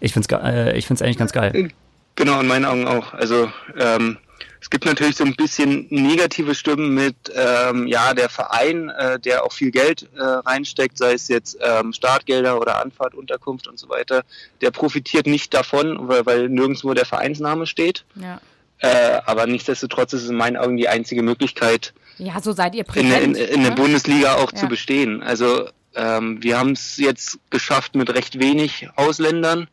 Ich 0.00 0.12
finde 0.14 0.28
es 0.34 0.42
äh, 0.42 0.76
ich 0.78 0.86
find's 0.86 1.02
eigentlich 1.02 1.18
ganz 1.18 1.32
geil. 1.32 1.70
genau, 2.16 2.40
in 2.40 2.46
meinen 2.46 2.64
Augen 2.64 2.86
auch. 2.86 3.12
Also 3.14 3.48
ähm, 3.78 4.16
es 4.60 4.70
gibt 4.70 4.84
natürlich 4.86 5.16
so 5.16 5.24
ein 5.24 5.34
bisschen 5.36 5.86
negative 5.90 6.54
Stimmen 6.54 6.94
mit, 6.94 7.16
ähm, 7.34 7.86
ja, 7.86 8.14
der 8.14 8.28
Verein, 8.28 8.88
äh, 8.88 9.20
der 9.20 9.44
auch 9.44 9.52
viel 9.52 9.70
Geld 9.70 10.08
äh, 10.16 10.22
reinsteckt, 10.22 10.96
sei 10.98 11.12
es 11.12 11.28
jetzt 11.28 11.58
ähm, 11.60 11.92
Startgelder 11.92 12.60
oder 12.60 12.80
Anfahrt, 12.80 13.14
Unterkunft 13.14 13.66
und 13.68 13.78
so 13.78 13.88
weiter, 13.88 14.24
der 14.60 14.70
profitiert 14.70 15.26
nicht 15.26 15.52
davon, 15.52 16.08
weil, 16.08 16.24
weil 16.26 16.48
nirgendwo 16.48 16.94
der 16.94 17.04
Vereinsname 17.06 17.66
steht. 17.66 18.04
Ja. 18.16 18.40
Äh, 18.78 19.20
aber 19.26 19.46
nichtsdestotrotz 19.46 20.12
ist 20.14 20.24
es 20.24 20.30
in 20.30 20.36
meinen 20.36 20.56
Augen 20.56 20.76
die 20.76 20.88
einzige 20.88 21.22
Möglichkeit, 21.22 21.92
ja, 22.18 22.40
so 22.40 22.52
seid 22.52 22.74
ihr 22.76 22.84
in, 22.94 23.08
der- 23.10 23.22
in, 23.22 23.32
präsent. 23.32 23.50
in 23.54 23.60
der 23.62 23.70
ne? 23.70 23.76
Bundesliga 23.76 24.34
auch 24.36 24.52
Ja. 24.52 24.58
zu 24.60 24.66
bestehen. 24.68 25.22
Also 25.22 25.68
ähm, 25.96 26.42
wir 26.42 26.58
haben 26.58 26.72
es 26.72 26.96
jetzt 26.96 27.38
geschafft 27.50 27.94
mit 27.96 28.08
recht 28.14 28.38
wenig 28.38 28.88
Ausländern 28.96 29.68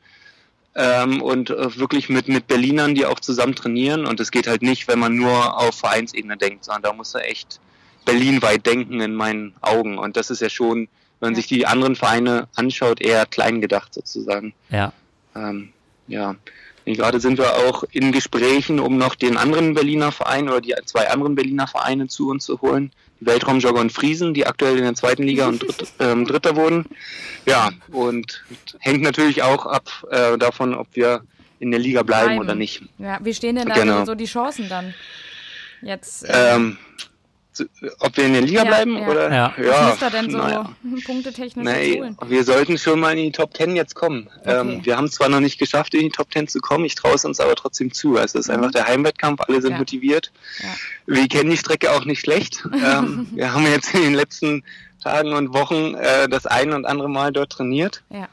ähm, 0.76 1.22
und 1.22 1.50
äh, 1.50 1.78
wirklich 1.78 2.10
mit, 2.10 2.28
mit 2.28 2.48
Berlinern, 2.48 2.96
die 2.96 3.06
auch 3.06 3.20
zusammen 3.20 3.56
trainieren. 3.56 4.06
Und 4.06 4.20
es 4.20 4.32
geht 4.32 4.48
halt 4.48 4.62
nicht, 4.62 4.88
wenn 4.88 5.00
man 5.00 5.16
nur 5.16 5.58
auf 5.60 5.76
Vereinsebene 5.76 6.38
denkt, 6.38 6.66
sondern 6.66 6.84
da 6.84 6.94
muss 6.94 7.14
er 7.14 7.30
echt 7.30 7.60
berlinweit 8.06 8.66
denken 8.66 9.02
in 9.02 9.14
meinen 9.16 9.54
Augen. 9.62 9.98
Und 9.98 10.18
das 10.18 10.30
ist 10.30 10.42
ja 10.42 10.50
schon, 10.50 10.88
wenn 11.20 11.28
man 11.28 11.34
Ja. 11.34 11.36
sich 11.36 11.48
die 11.48 11.68
anderen 11.68 11.96
Vereine 11.96 12.48
anschaut, 12.56 13.02
eher 13.02 13.26
klein 13.26 13.62
gedacht 13.62 13.94
sozusagen. 13.94 14.54
Ja. 14.70 14.92
Ähm, 15.36 15.72
ja, 16.08 16.36
Und 16.86 16.98
gerade 16.98 17.20
sind 17.20 17.38
wir 17.38 17.54
auch 17.68 17.84
in 17.92 18.12
Gesprächen, 18.12 18.80
um 18.80 18.98
noch 18.98 19.16
den 19.16 19.38
anderen 19.38 19.74
Berliner 19.76 20.12
Verein 20.12 20.50
oder 20.50 20.62
die 20.62 20.74
zwei 20.86 21.10
anderen 21.10 21.36
Berliner 21.36 21.68
Vereine 21.68 22.08
zu 22.08 22.30
uns 22.30 22.46
zu 22.46 22.60
holen. 22.62 22.92
Die 23.20 23.26
Weltraumjogger 23.28 23.80
und 23.80 23.92
Friesen, 23.92 24.34
die 24.34 24.48
aktuell 24.48 24.78
in 24.78 24.84
der 24.84 24.96
zweiten 24.96 25.24
Liga 25.24 25.48
und 25.48 25.62
Dritt, 25.62 25.94
ähm, 26.00 26.26
Dritter 26.26 26.56
wurden. 26.56 26.86
Ja, 27.46 27.70
und 27.92 28.44
hängt 28.80 29.04
natürlich 29.04 29.44
auch 29.44 29.66
ab 29.68 29.90
äh, 30.10 30.38
davon, 30.40 30.74
ob 30.74 30.88
wir 30.94 31.22
in 31.60 31.70
der 31.70 31.80
Liga 31.80 32.02
bleiben, 32.02 32.26
Bleiben. 32.30 32.40
oder 32.44 32.56
nicht. 32.56 32.82
Ja, 32.98 33.20
wie 33.22 33.34
stehen 33.36 33.56
denn 33.56 33.68
da 33.68 33.76
Genau. 33.76 34.04
so, 34.06 34.16
die 34.16 34.26
Chancen 34.26 34.68
dann? 34.68 34.96
Jetzt. 35.84 36.24
äh, 36.28 36.56
Ähm, 36.56 36.78
ob 38.00 38.16
wir 38.16 38.26
in 38.26 38.34
der 38.34 38.42
Liga 38.44 38.64
Ja, 38.64 38.68
bleiben 38.70 38.98
ja. 38.98 39.08
oder 39.08 39.34
Ja. 39.34 39.54
was 39.58 39.90
muss 39.92 40.00
da 40.00 40.10
denn 40.10 40.32
so 40.32 40.38
naja. 40.38 40.70
punktetechnisch 41.06 41.66
Nee, 41.66 42.02
wir 42.28 42.44
sollten 42.44 42.78
schon 42.78 43.00
mal 43.00 43.12
in 43.18 43.26
die 43.26 43.32
Top 43.32 43.54
Ten 43.54 43.76
jetzt 43.76 43.94
kommen. 43.96 44.30
Okay. 44.42 44.60
Ähm, 44.60 44.86
wir 44.86 44.96
haben 44.98 45.06
es 45.06 45.12
zwar 45.14 45.28
noch 45.30 45.42
nicht 45.42 45.60
geschafft, 45.60 45.94
in 45.94 46.02
die 46.02 46.10
Top 46.10 46.30
Ten 46.32 46.48
zu 46.48 46.60
kommen, 46.60 46.86
ich 46.86 46.96
traue 46.96 47.16
es 47.16 47.26
uns 47.26 47.40
aber 47.40 47.56
trotzdem 47.56 47.92
zu. 47.94 48.18
Also 48.18 48.40
es 48.40 48.46
ist 48.48 48.50
einfach 48.50 48.72
der 48.72 48.88
Heimwettkampf, 48.88 49.42
alle 49.48 49.62
sind 49.62 49.72
Ja. 49.72 49.78
motiviert. 49.80 50.32
Ja. 50.60 50.70
Wir 51.08 51.28
kennen 51.28 51.50
die 51.50 51.58
Strecke 51.58 51.92
auch 51.92 52.06
nicht 52.06 52.22
schlecht. 52.22 52.64
ähm, 52.74 53.28
wir 53.36 53.54
haben 53.54 53.66
jetzt 53.66 53.94
in 53.94 54.02
den 54.02 54.14
letzten 54.14 54.64
Tagen 55.04 55.34
und 55.34 55.54
Wochen 55.54 55.96
äh, 55.96 56.30
das 56.30 56.46
ein 56.46 56.72
und 56.74 56.86
andere 56.86 57.10
Mal 57.10 57.32
dort 57.34 57.52
trainiert. 57.52 58.02
Ja. 58.10 58.28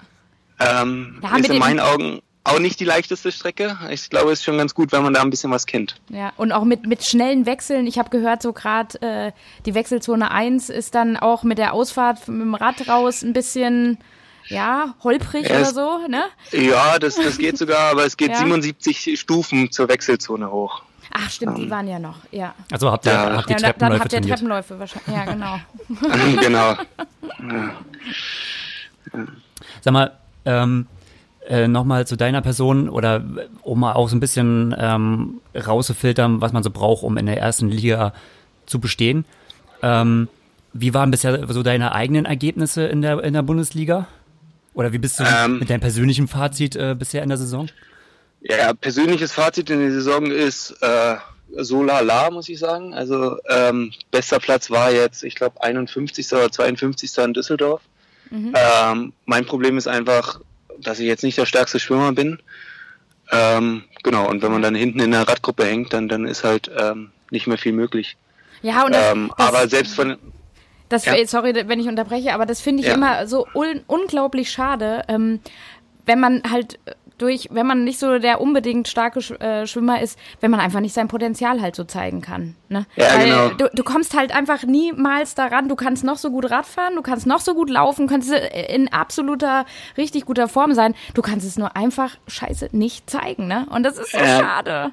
Ähm, 0.60 1.18
Ja, 1.22 1.30
mit 1.32 1.40
ist 1.46 1.50
in 1.50 1.58
meinen 1.58 1.80
Augen 1.80 2.20
auch 2.48 2.58
nicht 2.58 2.80
die 2.80 2.84
leichteste 2.84 3.30
Strecke. 3.32 3.78
Ich 3.90 4.10
glaube, 4.10 4.32
es 4.32 4.40
ist 4.40 4.44
schon 4.44 4.58
ganz 4.58 4.74
gut, 4.74 4.92
wenn 4.92 5.02
man 5.02 5.14
da 5.14 5.22
ein 5.22 5.30
bisschen 5.30 5.50
was 5.50 5.66
kennt. 5.66 5.96
Ja, 6.08 6.32
und 6.36 6.52
auch 6.52 6.64
mit, 6.64 6.86
mit 6.86 7.04
schnellen 7.04 7.46
Wechseln. 7.46 7.86
Ich 7.86 7.98
habe 7.98 8.10
gehört, 8.10 8.42
so 8.42 8.52
gerade 8.52 9.00
äh, 9.02 9.32
die 9.66 9.74
Wechselzone 9.74 10.30
1 10.30 10.68
ist 10.70 10.94
dann 10.94 11.16
auch 11.16 11.42
mit 11.42 11.58
der 11.58 11.72
Ausfahrt 11.74 12.26
mit 12.28 12.40
dem 12.40 12.54
Rad 12.54 12.88
raus 12.88 13.22
ein 13.22 13.32
bisschen, 13.32 13.98
ja, 14.48 14.94
holprig 15.04 15.48
Ja, 15.48 15.56
oder 15.56 15.64
so, 15.66 15.98
ne? 16.08 16.24
Ja, 16.52 16.98
das, 16.98 17.16
das 17.16 17.38
geht 17.38 17.58
sogar, 17.58 17.90
aber 17.92 18.04
es 18.06 18.16
geht 18.16 18.30
Ja. 18.30 18.38
77 18.38 19.18
Stufen 19.20 19.70
zur 19.70 19.88
Wechselzone 19.88 20.50
hoch. 20.50 20.82
Ach, 21.12 21.30
stimmt, 21.30 21.56
die 21.56 21.70
waren 21.70 21.88
ja 21.88 21.98
noch, 21.98 22.16
ja. 22.30 22.54
Also 22.70 22.90
habt 22.90 23.06
ihr, 23.06 23.12
Ja. 23.12 23.36
habt 23.38 23.48
ihr 23.50 23.56
ja, 23.56 23.72
da- 23.72 23.72
dann 23.72 23.98
Treppenläufe 23.98 24.00
habt 24.04 24.12
ihr? 24.12 24.22
Treppenläufe 24.22 24.78
wahrscheinlich. 24.78 25.16
Ja, 25.16 25.24
genau. 25.24 25.58
genau. 26.42 26.76
Sag 29.82 29.92
mal, 29.92 30.18
ähm, 30.44 30.86
äh, 31.48 31.66
nochmal 31.66 32.06
zu 32.06 32.16
deiner 32.16 32.42
Person 32.42 32.88
oder 32.88 33.16
äh, 33.16 33.46
um 33.62 33.80
mal 33.80 33.94
auch 33.94 34.08
so 34.08 34.16
ein 34.16 34.20
bisschen 34.20 34.74
ähm, 34.78 35.40
rauszufiltern, 35.54 36.40
was 36.40 36.52
man 36.52 36.62
so 36.62 36.70
braucht, 36.70 37.02
um 37.02 37.16
in 37.16 37.26
der 37.26 37.38
ersten 37.38 37.68
Liga 37.68 38.12
zu 38.66 38.80
bestehen. 38.80 39.24
Ähm, 39.82 40.28
wie 40.72 40.92
waren 40.92 41.10
bisher 41.10 41.46
so 41.48 41.62
deine 41.62 41.92
eigenen 41.92 42.26
Ergebnisse 42.26 42.86
in 42.86 43.00
der, 43.02 43.22
in 43.24 43.32
der 43.32 43.42
Bundesliga? 43.42 44.06
Oder 44.74 44.92
wie 44.92 44.98
bist 44.98 45.18
du 45.18 45.24
Ähm. 45.24 45.58
mit 45.58 45.70
deinem 45.70 45.80
persönlichen 45.80 46.28
Fazit 46.28 46.76
äh, 46.76 46.94
bisher 46.96 47.22
in 47.22 47.30
der 47.30 47.38
Saison? 47.38 47.68
Ja, 48.42 48.72
persönliches 48.74 49.32
Fazit 49.32 49.70
in 49.70 49.80
der 49.80 49.90
Saison 49.90 50.26
ist 50.26 50.76
äh, 50.82 51.16
so 51.56 51.82
lala, 51.82 52.30
muss 52.30 52.48
ich 52.48 52.58
sagen. 52.58 52.94
Also 52.94 53.38
ähm, 53.48 53.92
bester 54.10 54.38
Platz 54.38 54.70
war 54.70 54.92
jetzt, 54.92 55.24
ich 55.24 55.34
glaube, 55.34 55.62
51. 55.62 56.30
oder 56.32 56.52
52. 56.52 57.16
in 57.18 57.32
Düsseldorf. 57.32 57.80
Ähm, 58.30 59.14
mein 59.24 59.46
Problem 59.46 59.78
ist 59.78 59.88
einfach, 59.88 60.40
dass 60.80 60.98
ich 61.00 61.06
jetzt 61.06 61.24
nicht 61.24 61.38
der 61.38 61.46
stärkste 61.46 61.78
Schwimmer 61.80 62.12
bin. 62.12 62.40
Ähm, 63.30 63.84
genau, 64.02 64.28
und 64.28 64.42
wenn 64.42 64.52
man 64.52 64.62
dann 64.62 64.74
hinten 64.74 65.00
in 65.00 65.10
der 65.10 65.28
Radgruppe 65.28 65.64
hängt, 65.64 65.92
dann, 65.92 66.08
dann 66.08 66.24
ist 66.24 66.44
halt 66.44 66.70
ähm, 66.76 67.10
nicht 67.30 67.46
mehr 67.46 67.58
viel 67.58 67.72
möglich. 67.72 68.16
Ja, 68.62 68.84
und 68.84 68.92
das, 68.94 69.12
Ähm, 69.12 69.32
das, 69.36 69.46
aber 69.48 69.68
selbst 69.68 69.94
von, 69.94 70.16
Das, 70.88 71.04
Ja. 71.04 71.14
Sorry, 71.26 71.54
wenn 71.66 71.80
ich 71.80 71.86
unterbreche, 71.86 72.32
aber 72.32 72.46
das 72.46 72.60
finde 72.62 72.82
ich 72.82 72.88
Ja. 72.88 72.94
immer 72.94 73.26
so 73.26 73.46
un 73.54 73.82
unglaublich 73.86 74.50
schade, 74.50 75.02
ähm, 75.08 75.40
wenn 76.06 76.18
man 76.20 76.42
halt 76.50 76.78
durch, 77.18 77.48
wenn 77.50 77.66
man 77.66 77.84
nicht 77.84 77.98
so 77.98 78.18
der 78.18 78.40
unbedingt 78.40 78.88
starke 78.88 79.20
Sch 79.20 79.32
äh, 79.32 79.66
Schwimmer 79.66 80.00
ist, 80.00 80.18
wenn 80.40 80.50
man 80.50 80.60
einfach 80.60 80.80
nicht 80.80 80.94
sein 80.94 81.08
Potenzial 81.08 81.60
halt 81.60 81.76
so 81.76 81.84
zeigen 81.84 82.20
kann. 82.20 82.54
Ne? 82.68 82.86
Ja, 82.96 83.14
Weil 83.14 83.24
genau. 83.28 83.48
du, 83.56 83.70
du 83.74 83.82
kommst 83.82 84.16
halt 84.16 84.34
einfach 84.34 84.62
niemals 84.64 85.34
daran, 85.34 85.68
du 85.68 85.76
kannst 85.76 86.04
noch 86.04 86.16
so 86.16 86.30
gut 86.30 86.50
Radfahren, 86.50 86.94
du 86.96 87.02
kannst 87.02 87.26
noch 87.26 87.40
so 87.40 87.54
gut 87.54 87.70
laufen, 87.70 88.06
kannst 88.06 88.30
in 88.32 88.92
absoluter, 88.92 89.66
richtig 89.96 90.24
guter 90.26 90.48
Form 90.48 90.74
sein, 90.74 90.94
du 91.14 91.22
kannst 91.22 91.46
es 91.46 91.58
nur 91.58 91.76
einfach 91.76 92.16
scheiße 92.26 92.68
nicht 92.72 93.10
zeigen, 93.10 93.46
ne? 93.48 93.66
Und 93.70 93.82
das 93.82 93.98
ist 93.98 94.12
so 94.12 94.18
Ja. 94.18 94.38
schade. 94.40 94.92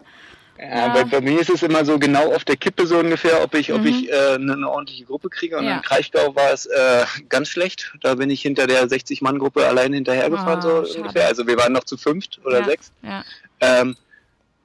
Ja, 0.58 0.88
Bei, 0.94 1.04
bei 1.04 1.20
mir 1.22 1.40
ist 1.42 1.50
es 1.50 1.64
immer 1.64 1.84
so 1.84 2.00
genau 2.00 2.34
auf 2.34 2.46
der 2.46 2.56
Kippe 2.56 2.88
so 2.88 2.98
ungefähr, 3.00 3.44
ob 3.44 3.54
ich, 3.56 3.74
ob 3.74 3.84
ich 3.84 4.10
äh, 4.10 4.36
eine, 4.36 4.54
eine 4.54 4.70
ordentliche 4.70 5.04
Gruppe 5.06 5.30
kriege. 5.30 5.58
Und 5.58 5.64
Mhm. 5.66 5.70
Ja. 5.70 5.76
in 5.78 5.82
Kraichgau 5.82 6.34
war 6.36 6.52
es 6.54 6.66
äh, 6.66 7.04
ganz 7.28 7.50
schlecht. 7.50 7.94
Da 8.02 8.16
bin 8.16 8.30
ich 8.30 8.42
hinter 8.42 8.66
der 8.66 8.88
60-Mann-Gruppe 8.88 9.66
allein 9.66 9.92
hinterhergefahren, 9.94 10.60
Ah, 10.60 10.62
so 10.62 10.86
schade. 10.86 11.00
ungefähr. 11.02 11.28
Also 11.28 11.46
wir 11.46 11.58
waren 11.58 11.74
noch 11.74 11.84
zu 11.84 11.98
fünft 11.98 12.40
oder 12.46 12.60
ja. 12.60 12.66
sechs. 12.66 12.92
Ja. 13.02 13.24
Ähm, 13.60 13.98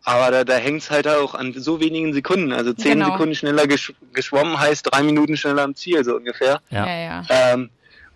aber 0.05 0.31
da, 0.31 0.45
da 0.45 0.55
hängt 0.55 0.83
es 0.83 0.91
halt 0.91 1.07
auch 1.09 1.35
an 1.35 1.53
so 1.57 1.81
wenigen 1.81 2.13
Sekunden. 2.15 2.53
Also 2.53 2.73
zehn 2.73 2.93
Genau. 3.01 3.11
Sekunden 3.13 3.35
schneller 3.35 3.67
gesch 3.67 3.93
geschwommen 4.13 4.59
heißt 4.59 4.87
drei 4.91 5.03
Minuten 5.03 5.37
schneller 5.37 5.63
am 5.63 5.75
Ziel, 5.75 6.03
so 6.05 6.17
ungefähr. 6.17 6.61
Ja. 6.71 6.87
ja, 6.87 6.97
ja. 7.01 7.23
Ähm, 7.29 7.69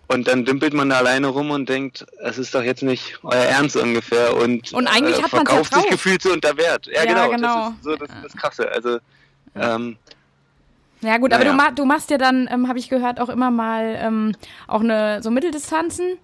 und 0.07 0.27
dann 0.27 0.45
dümpelt 0.45 0.73
man 0.73 0.89
da 0.89 0.97
alleine 0.97 1.27
rum 1.27 1.51
und 1.51 1.67
denkt, 1.67 2.05
es 2.19 2.37
ist 2.37 2.53
doch 2.53 2.63
jetzt 2.63 2.83
nicht 2.83 3.17
euer 3.23 3.43
Ernst 3.43 3.75
ungefähr. 3.75 4.35
Und, 4.35 4.71
Und 4.73 4.87
eigentlich 4.87 5.19
äh, 5.19 5.23
hat 5.23 5.33
man's 5.33 5.49
ja 5.49 5.55
verkauft 5.55 5.73
sich 5.73 5.89
gefühlt 5.89 6.21
so 6.21 6.31
unter 6.31 6.55
Wert. 6.57 6.87
Ja, 6.87 7.03
Ja, 7.03 7.27
genau. 7.27 7.29
genau. 7.29 7.69
Das 7.69 7.73
ist 7.77 7.83
so 7.83 7.95
das, 7.95 8.09
das 8.23 8.33
Krasse. 8.35 8.71
Also, 8.71 8.99
ähm, 9.55 9.97
Ja 11.01 11.17
gut, 11.17 11.33
aber 11.33 11.43
Naja. 11.43 11.51
du, 11.51 11.57
ma 11.57 11.71
du 11.71 11.85
machst 11.85 12.09
ja 12.09 12.17
dann, 12.17 12.47
ähm, 12.51 12.67
habe 12.67 12.79
ich 12.79 12.89
gehört, 12.89 13.19
auch 13.19 13.29
immer 13.29 13.51
mal 13.51 13.95
ähm, 13.99 14.35
auch 14.67 14.81
eine 14.81 15.21
so 15.23 15.31
Mitteldistanzen. 15.31 16.17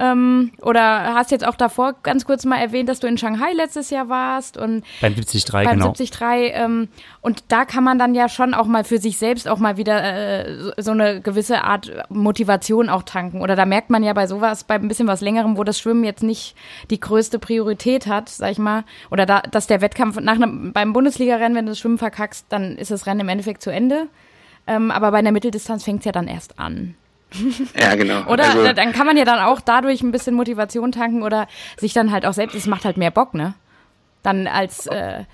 Ähm, 0.00 0.52
oder 0.62 1.12
hast 1.14 1.30
jetzt 1.30 1.46
auch 1.46 1.56
davor 1.56 1.94
ganz 2.02 2.24
kurz 2.24 2.46
mal 2.46 2.56
erwähnt, 2.56 2.88
dass 2.88 3.00
du 3.00 3.06
in 3.06 3.18
Shanghai 3.18 3.52
letztes 3.52 3.90
Jahr 3.90 4.08
warst 4.08 4.56
und 4.56 4.82
Beim 5.02 5.14
73, 5.14 5.52
beim 5.52 5.68
genau. 5.68 5.92
73. 5.92 6.52
Ähm, 6.54 6.88
und 7.20 7.44
da 7.48 7.66
kann 7.66 7.84
man 7.84 7.98
dann 7.98 8.14
ja 8.14 8.30
schon 8.30 8.54
auch 8.54 8.64
mal 8.64 8.84
für 8.84 8.96
sich 8.96 9.18
selbst 9.18 9.46
auch 9.46 9.58
mal 9.58 9.76
wieder 9.76 10.02
äh, 10.46 10.72
so, 10.78 10.92
eine 10.92 11.20
gewisse 11.20 11.64
Art 11.64 11.92
Motivation 12.08 12.88
auch 12.88 13.02
tanken. 13.02 13.42
Oder 13.42 13.56
da 13.56 13.66
merkt 13.66 13.90
man 13.90 14.02
ja 14.02 14.14
bei 14.14 14.26
sowas, 14.26 14.64
bei 14.64 14.76
ein 14.76 14.88
bisschen 14.88 15.06
was 15.06 15.20
längerem, 15.20 15.58
wo 15.58 15.64
das 15.64 15.78
Schwimmen 15.78 16.04
jetzt 16.04 16.22
nicht 16.22 16.56
die 16.90 16.98
größte 16.98 17.38
Priorität 17.38 18.06
hat, 18.06 18.30
sag 18.30 18.52
ich 18.52 18.58
mal, 18.58 18.84
oder 19.10 19.26
da, 19.26 19.42
dass 19.42 19.66
der 19.66 19.82
Wettkampf 19.82 20.18
nach 20.18 20.36
einem, 20.36 20.72
beim 20.72 20.94
Bundesliga-Rennen, 20.94 21.54
wenn 21.54 21.66
du 21.66 21.72
das 21.72 21.78
Schwimmen 21.78 21.98
verkackst, 21.98 22.46
dann 22.48 22.78
ist 22.78 22.90
das 22.90 23.06
Rennen 23.06 23.20
im 23.20 23.28
Endeffekt 23.28 23.60
zu 23.60 23.70
Ende. 23.70 24.08
Ähm, 24.66 24.90
aber 24.90 25.10
bei 25.10 25.18
einer 25.18 25.32
Mitteldistanz 25.32 25.84
fängt 25.84 25.98
es 26.00 26.04
ja 26.06 26.12
dann 26.12 26.26
erst 26.26 26.58
an. 26.58 26.94
Ja, 27.78 27.94
genau. 27.94 28.24
Oder 28.30 28.44
Also, 28.44 28.64
Da- 28.64 28.72
dann 28.72 28.92
kann 28.92 29.06
man 29.06 29.16
ja 29.16 29.24
dann 29.24 29.38
auch 29.40 29.60
dadurch 29.60 30.02
ein 30.02 30.12
bisschen 30.12 30.34
Motivation 30.34 30.92
tanken 30.92 31.22
oder 31.22 31.46
sich 31.78 31.92
dann 31.92 32.10
halt 32.12 32.26
auch 32.26 32.32
selbst, 32.32 32.54
es 32.56 32.66
macht 32.66 32.84
halt 32.84 32.96
mehr 32.96 33.10
Bock, 33.10 33.34
ne? 33.34 33.54
Dann 34.22 34.46
als, 34.46 34.86
äh, 34.86 35.24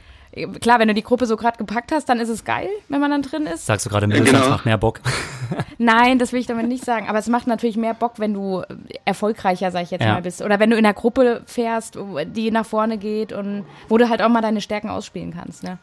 klar, 0.60 0.78
wenn 0.78 0.88
du 0.88 0.94
die 0.94 1.02
Gruppe 1.02 1.26
so 1.26 1.36
gerade 1.36 1.56
gepackt 1.58 1.90
hast, 1.92 2.08
dann 2.08 2.20
ist 2.20 2.28
es 2.28 2.44
geil, 2.44 2.68
wenn 2.88 3.00
man 3.00 3.10
dann 3.10 3.22
drin 3.22 3.46
ist. 3.46 3.66
Sagst 3.66 3.86
du 3.86 3.90
gerade, 3.90 4.06
Mittelstand 4.06 4.42
genau. 4.44 4.54
macht 4.54 4.64
mehr 4.66 4.76
Bock. 4.78 5.00
Nein, 5.78 6.18
das 6.18 6.32
will 6.32 6.40
ich 6.40 6.46
damit 6.46 6.68
nicht 6.68 6.84
sagen. 6.84 7.08
Aber 7.08 7.18
es 7.18 7.26
macht 7.28 7.46
natürlich 7.46 7.76
mehr 7.76 7.94
Bock, 7.94 8.14
wenn 8.18 8.34
du 8.34 8.60
äh, 8.60 8.74
erfolgreicher, 9.04 9.70
sag 9.70 9.82
ich 9.82 9.90
jetzt 9.90 10.02
Ja. 10.04 10.14
mal, 10.14 10.22
bist. 10.22 10.42
Oder 10.42 10.60
wenn 10.60 10.70
du 10.70 10.76
in 10.76 10.84
einer 10.84 10.94
Gruppe 10.94 11.42
fährst, 11.46 11.98
die 12.26 12.50
nach 12.50 12.66
vorne 12.66 12.98
geht 12.98 13.32
und 13.32 13.64
wo 13.88 13.98
du 13.98 14.08
halt 14.08 14.22
auch 14.22 14.28
mal 14.28 14.42
deine 14.42 14.60
Stärken 14.60 14.88
ausspielen 14.90 15.32
kannst, 15.34 15.62
ne? 15.62 15.78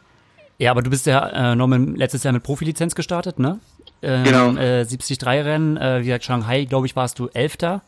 Ja, 0.59 0.69
aber 0.71 0.83
du 0.83 0.89
bist 0.91 1.07
ja 1.07 1.51
äh, 1.51 1.55
Norman 1.55 1.95
letztes 1.95 2.23
Jahr 2.23 2.31
mit 2.31 2.43
Profilizenz 2.43 2.93
gestartet, 2.95 3.39
ne? 3.39 3.59
Ähm, 4.03 4.23
Genau. 4.23 4.49
Äh, 4.55 4.83
73-Rennen, 4.83 5.77
äh, 5.77 6.01
wie 6.01 6.05
gesagt, 6.05 6.25
Shanghai, 6.25 6.65
glaube 6.65 6.85
ich, 6.85 6.95
warst 6.95 7.19
du 7.19 7.29
Elfter. 7.33 7.81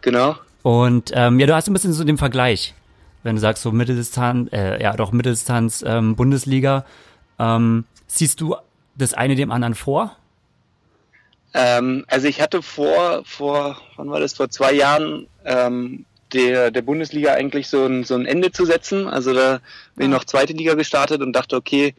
genau. 0.00 0.36
Und 0.62 1.12
ähm, 1.14 1.38
ja, 1.38 1.46
du 1.46 1.54
hast 1.54 1.68
ein 1.68 1.72
bisschen 1.72 1.92
so 1.92 2.02
den 2.02 2.18
Vergleich, 2.18 2.74
wenn 3.22 3.36
du 3.36 3.40
sagst 3.40 3.62
so 3.62 3.70
Mitteldistanz, 3.70 4.52
äh, 4.52 4.82
ja 4.82 4.96
doch 4.96 5.12
Mitteldistanz 5.12 5.84
ähm, 5.86 6.16
Bundesliga. 6.16 6.84
Ähm, 7.38 7.84
siehst 8.08 8.40
du 8.40 8.56
das 8.96 9.14
eine 9.14 9.36
dem 9.36 9.52
anderen 9.52 9.76
vor? 9.76 10.16
Ähm, 11.54 12.04
also 12.08 12.26
ich 12.26 12.40
hatte 12.40 12.62
vor, 12.62 13.22
vor, 13.24 13.80
wann 13.96 14.10
war 14.10 14.18
das, 14.18 14.34
vor 14.34 14.48
zwei 14.50 14.72
Jahren, 14.72 15.28
ähm, 15.44 16.04
der, 16.32 16.72
der 16.72 16.82
Bundesliga 16.82 17.32
eigentlich 17.34 17.68
so 17.68 17.86
ein, 17.86 18.02
so 18.04 18.14
ein 18.14 18.26
Ende 18.26 18.50
zu 18.50 18.64
setzen. 18.64 19.06
Also 19.06 19.32
da 19.32 19.60
bin 19.94 20.06
ich 20.06 20.12
noch 20.12 20.24
zweite 20.24 20.52
Liga 20.52 20.74
gestartet 20.74 21.22
und 21.22 21.32
dachte, 21.32 21.56
okay, 21.56 21.94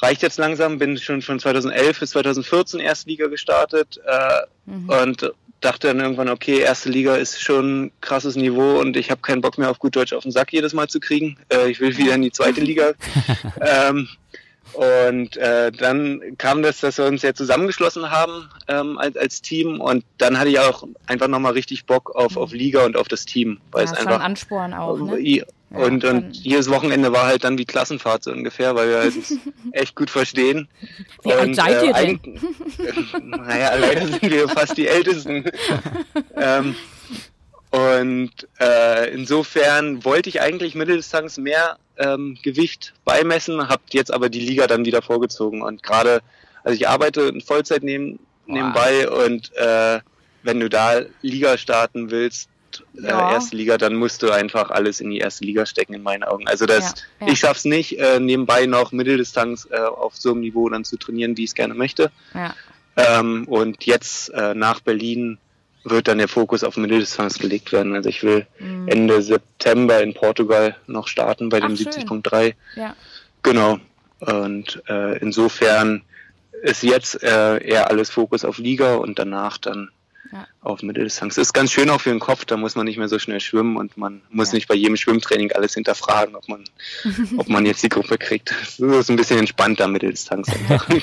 reicht 0.00 0.22
jetzt 0.22 0.38
langsam, 0.38 0.78
bin 0.78 0.96
schon 0.98 1.22
von 1.22 1.38
2011 1.38 2.00
bis 2.00 2.10
2014 2.10 2.80
Erstliga 2.80 3.28
gestartet 3.28 4.00
äh, 4.04 5.02
und 5.02 5.32
dachte 5.60 5.88
dann 5.88 6.00
irgendwann, 6.00 6.28
okay, 6.28 6.58
erste 6.60 6.90
Liga 6.90 7.16
ist 7.16 7.40
schon 7.40 7.84
ein 7.84 7.92
krasses 8.00 8.36
Niveau 8.36 8.78
und 8.78 8.96
ich 8.96 9.10
habe 9.10 9.22
keinen 9.22 9.40
Bock 9.40 9.58
mehr 9.58 9.70
auf 9.70 9.78
gut 9.78 9.96
Deutsch 9.96 10.12
auf 10.12 10.22
den 10.22 10.32
Sack 10.32 10.52
jedes 10.52 10.74
Mal 10.74 10.88
zu 10.88 11.00
kriegen. 11.00 11.38
Äh, 11.48 11.70
ich 11.70 11.80
will 11.80 11.96
wieder 11.96 12.14
in 12.14 12.22
die 12.22 12.32
zweite 12.32 12.60
Liga. 12.60 12.92
ähm, 13.60 14.08
und 14.72 15.36
äh, 15.38 15.72
dann 15.72 16.20
kam 16.36 16.60
das, 16.62 16.80
dass 16.80 16.98
wir 16.98 17.06
uns 17.06 17.22
ja 17.22 17.32
zusammengeschlossen 17.32 18.10
haben 18.10 18.50
ähm, 18.68 18.98
als, 18.98 19.16
als 19.16 19.40
Team 19.40 19.80
und 19.80 20.04
dann 20.18 20.38
hatte 20.38 20.50
ich 20.50 20.58
auch 20.58 20.86
einfach 21.06 21.28
nochmal 21.28 21.52
richtig 21.52 21.86
Bock 21.86 22.14
auf, 22.14 22.36
auf 22.36 22.52
Liga 22.52 22.84
und 22.84 22.96
auf 22.96 23.08
das 23.08 23.24
Team, 23.24 23.58
weil 23.70 23.86
Ja, 23.86 23.92
es 23.92 23.98
einfach 23.98 24.20
Ansporn 24.20 24.74
auch, 24.74 24.98
ne? 24.98 25.44
Und, 25.70 26.04
und 26.04 26.36
jedes 26.36 26.70
Wochenende 26.70 27.12
war 27.12 27.26
halt 27.26 27.42
dann 27.44 27.58
wie 27.58 27.64
Klassenfahrt 27.64 28.22
so 28.24 28.30
ungefähr, 28.30 28.74
weil 28.76 28.88
wir 28.88 28.98
halt 28.98 29.14
echt 29.72 29.96
gut 29.96 30.10
verstehen. 30.10 30.68
Wie 31.22 31.32
alt 31.32 31.48
Und, 31.48 31.54
seid 31.54 31.82
ihr 31.84 31.92
denn? 31.92 32.18
eig- 32.20 33.20
naja, 33.22 33.74
leider 33.74 34.06
sind 34.06 34.22
wir 34.22 34.48
fast 34.48 34.76
die 34.76 34.86
Ältesten. 34.86 35.44
ähm, 36.36 36.76
und 37.70 38.30
äh, 38.60 39.10
insofern 39.12 40.04
wollte 40.04 40.28
ich 40.28 40.40
eigentlich 40.40 40.74
Mitteldistanz 40.76 41.36
mehr 41.36 41.78
ähm, 41.98 42.38
Gewicht 42.42 42.94
beimessen, 43.04 43.68
habe 43.68 43.82
jetzt 43.90 44.12
aber 44.14 44.28
die 44.28 44.40
Liga 44.40 44.66
dann 44.66 44.84
wieder 44.84 45.02
vorgezogen. 45.02 45.62
Und 45.62 45.82
gerade, 45.82 46.20
also 46.62 46.76
ich 46.76 46.88
arbeite 46.88 47.22
in 47.22 47.40
Vollzeit 47.40 47.82
neben, 47.82 48.20
nebenbei 48.46 49.08
und 49.08 49.54
äh, 49.56 50.00
wenn 50.44 50.60
du 50.60 50.68
da 50.68 51.00
Liga 51.22 51.58
starten 51.58 52.10
willst, 52.12 52.48
Ja. 52.94 53.30
äh, 53.30 53.34
erste 53.34 53.56
Liga, 53.56 53.78
dann 53.78 53.94
musst 53.96 54.22
du 54.22 54.30
einfach 54.30 54.70
alles 54.70 55.00
in 55.00 55.10
die 55.10 55.18
erste 55.18 55.44
Liga 55.44 55.66
stecken, 55.66 55.94
in 55.94 56.02
meinen 56.02 56.24
Augen. 56.24 56.46
Also 56.48 56.66
das, 56.66 56.94
Ja, 57.20 57.26
ja. 57.26 57.32
ich 57.32 57.38
schaff's 57.38 57.64
nicht, 57.64 57.98
äh, 57.98 58.20
nebenbei 58.20 58.66
noch 58.66 58.92
Mitteldistanz 58.92 59.68
äh, 59.70 59.78
auf 59.78 60.16
so 60.16 60.32
einem 60.32 60.40
Niveau 60.40 60.68
dann 60.68 60.84
zu 60.84 60.96
trainieren, 60.96 61.36
wie 61.36 61.44
ich 61.44 61.50
es 61.50 61.54
gerne 61.54 61.74
möchte. 61.74 62.10
Ähm, 62.96 63.46
und 63.48 63.84
jetzt 63.84 64.30
äh, 64.30 64.54
nach 64.54 64.80
Berlin 64.80 65.38
wird 65.84 66.08
dann 66.08 66.18
der 66.18 66.28
Fokus 66.28 66.64
auf 66.64 66.76
Mitteldistanz 66.76 67.38
gelegt 67.38 67.70
werden. 67.72 67.94
Also 67.94 68.08
ich 68.08 68.22
will 68.22 68.46
Ende 68.86 69.22
September 69.22 70.02
in 70.02 70.14
Portugal 70.14 70.76
noch 70.86 71.06
starten 71.06 71.48
bei 71.48 71.60
dem 71.60 71.74
Ach, 71.74 71.76
schön. 71.76 71.92
70.3. 71.92 72.54
Ja. 72.74 72.96
Genau. 73.42 73.78
Und 74.20 74.82
äh, 74.88 75.18
insofern 75.18 76.02
ist 76.62 76.82
jetzt 76.82 77.22
äh, 77.22 77.58
eher 77.62 77.88
alles 77.90 78.10
Fokus 78.10 78.44
auf 78.44 78.58
Liga 78.58 78.94
und 78.96 79.18
danach 79.18 79.58
dann 79.58 79.90
Ja. 80.32 80.46
auf 80.62 80.82
Mitteldistanz. 80.82 81.36
Ist 81.38 81.52
ganz 81.52 81.70
schön 81.72 81.88
auch 81.90 82.00
für 82.00 82.10
den 82.10 82.18
Kopf, 82.20 82.44
da 82.44 82.56
muss 82.56 82.74
man 82.74 82.84
nicht 82.86 82.96
mehr 82.98 83.08
so 83.08 83.18
schnell 83.18 83.40
schwimmen 83.40 83.76
und 83.76 83.96
man 83.96 84.22
muss 84.30 84.50
Ja. 84.52 84.56
nicht 84.56 84.68
bei 84.68 84.74
jedem 84.74 84.96
Schwimmtraining 84.96 85.52
alles 85.52 85.74
hinterfragen, 85.74 86.34
ob 86.34 86.48
man, 86.48 86.64
ob 87.36 87.48
man 87.48 87.64
jetzt 87.66 87.82
die 87.82 87.88
Gruppe 87.88 88.18
kriegt. 88.18 88.50
Das 88.50 88.78
ist 88.78 89.10
ein 89.10 89.16
bisschen 89.16 89.38
entspannter 89.38 89.88
Mitteldistanz. 89.88 90.48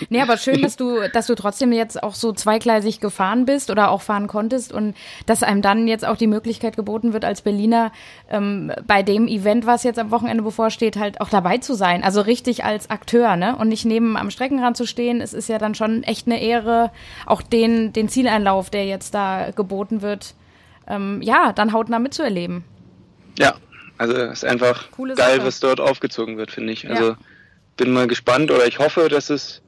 Nee, 0.10 0.22
aber 0.22 0.38
schön, 0.38 0.62
dass 0.62 0.76
du, 0.76 1.08
dass 1.14 1.28
du 1.28 1.36
trotzdem 1.36 1.72
jetzt 1.72 2.02
auch 2.04 2.16
so 2.16 2.34
zweigleisig 2.34 3.00
gefahren 3.00 3.46
bist 3.46 3.70
oder 3.72 3.90
auch 3.90 4.02
fahren 4.02 4.28
konntest 4.28 4.72
und 4.74 4.96
dass 5.26 5.44
einem 5.44 5.62
dann 5.62 5.88
jetzt 5.88 6.06
auch 6.06 6.18
die 6.18 6.28
Möglichkeit 6.28 6.76
geboten 6.76 7.14
wird, 7.14 7.26
als 7.26 7.42
Berliner 7.42 7.92
ähm, 8.30 8.72
bei 8.86 9.04
dem 9.04 9.28
Event, 9.28 9.66
was 9.66 9.84
jetzt 9.84 10.00
am 10.00 10.12
Wochenende 10.12 10.44
bevorsteht, 10.44 10.98
halt 10.98 11.22
auch 11.22 11.30
dabei 11.30 11.58
zu 11.60 11.74
sein. 11.76 12.04
Also 12.04 12.22
richtig 12.22 12.64
als 12.64 12.90
Akteur, 12.90 13.36
ne? 13.36 13.56
Und 13.56 13.70
nicht 13.70 13.86
neben 13.86 14.18
am 14.18 14.30
Streckenrand 14.32 14.78
zu 14.78 14.86
stehen. 14.86 15.22
Es 15.22 15.34
ist 15.34 15.50
ja 15.50 15.58
dann 15.58 15.76
schon 15.76 16.04
echt 16.04 16.28
eine 16.28 16.42
Ehre, 16.42 16.92
auch 17.26 17.42
den, 17.42 17.94
den 17.94 18.10
Zieleinlauf, 18.10 18.70
der 18.70 18.86
jetzt 18.86 19.12
da 19.14 19.51
geboten 19.51 20.01
wird, 20.01 20.36
ähm, 20.88 21.22
ja, 21.22 21.53
dann 21.53 21.74
hautnah 21.74 21.99
mitzuerleben. 21.99 22.64
Ja, 23.38 23.55
also 23.97 24.14
es 24.14 24.43
ist 24.43 24.45
einfach 24.45 24.91
Coole 24.91 25.16
geil, 25.16 25.38
Sache. 25.38 25.47
was 25.47 25.59
dort 25.59 25.80
aufgezogen 25.80 26.38
wird, 26.38 26.51
finde 26.51 26.74
ich. 26.74 26.84
Ja. 26.84 26.91
Also 26.91 27.16
bin 27.78 27.91
mal 27.93 28.07
gespannt 28.07 28.51
oder 28.51 28.68
ich 28.68 28.80
hoffe, 28.80 29.09
dass 29.09 29.30
es 29.30 29.61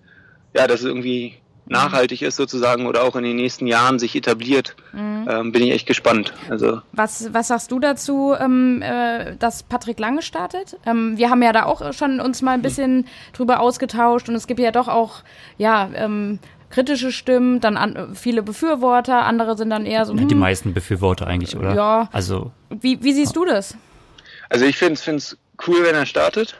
ja, 0.55 0.67
dass 0.67 0.79
es 0.81 0.85
irgendwie 0.85 1.35
nachhaltig 1.67 2.21
ist 2.21 2.35
sozusagen 2.35 2.85
oder 2.85 3.03
auch 3.03 3.15
in 3.15 3.23
den 3.23 3.35
nächsten 3.35 3.67
Jahren 3.67 3.99
sich 3.99 4.15
etabliert. 4.15 4.75
Mhm. 4.93 5.27
Ähm, 5.27 5.51
bin 5.51 5.63
ich 5.63 5.71
echt 5.71 5.87
gespannt. 5.87 6.33
Also 6.49 6.81
Was, 6.91 7.33
was 7.33 7.47
sagst 7.47 7.71
du 7.71 7.79
dazu, 7.79 8.35
ähm, 8.39 8.81
äh, 8.81 9.35
dass 9.37 9.63
Patrick 9.63 9.99
Lange 9.99 10.21
startet? 10.21 10.77
Ähm, 10.85 11.17
wir 11.17 11.29
haben 11.29 11.41
ja 11.41 11.51
da 11.51 11.63
auch 11.63 11.93
schon 11.93 12.19
uns 12.19 12.41
mal 12.41 12.51
ein 12.51 12.61
bisschen 12.61 13.07
drüber 13.33 13.59
ausgetauscht 13.59 14.29
und 14.29 14.35
es 14.35 14.47
gibt 14.47 14.59
ja 14.59 14.71
doch 14.71 14.87
auch, 14.87 15.23
ja, 15.57 15.89
ähm, 15.95 16.39
kritische 16.76 17.13
Stimmen, 17.13 17.61
dann 17.61 17.78
an, 17.78 18.15
viele 18.15 18.43
Befürworter, 18.43 19.23
andere 19.23 19.55
sind 19.55 19.69
dann 19.69 19.86
eher 19.86 20.05
so, 20.05 20.13
Die 20.13 20.30
hm, 20.30 20.39
meisten 20.39 20.73
Befürworter 20.73 21.26
eigentlich, 21.26 21.55
oder? 21.55 21.73
Ja. 21.73 22.09
Also, 22.11 22.51
wie, 22.69 23.01
wie 23.01 23.13
siehst 23.13 23.34
du 23.38 23.45
das? 23.45 23.76
Also 24.49 24.65
ich 24.65 24.76
finde 24.78 24.95
es 24.95 25.38
cool, 25.65 25.84
wenn 25.84 25.95
er 25.95 26.05
startet. 26.05 26.55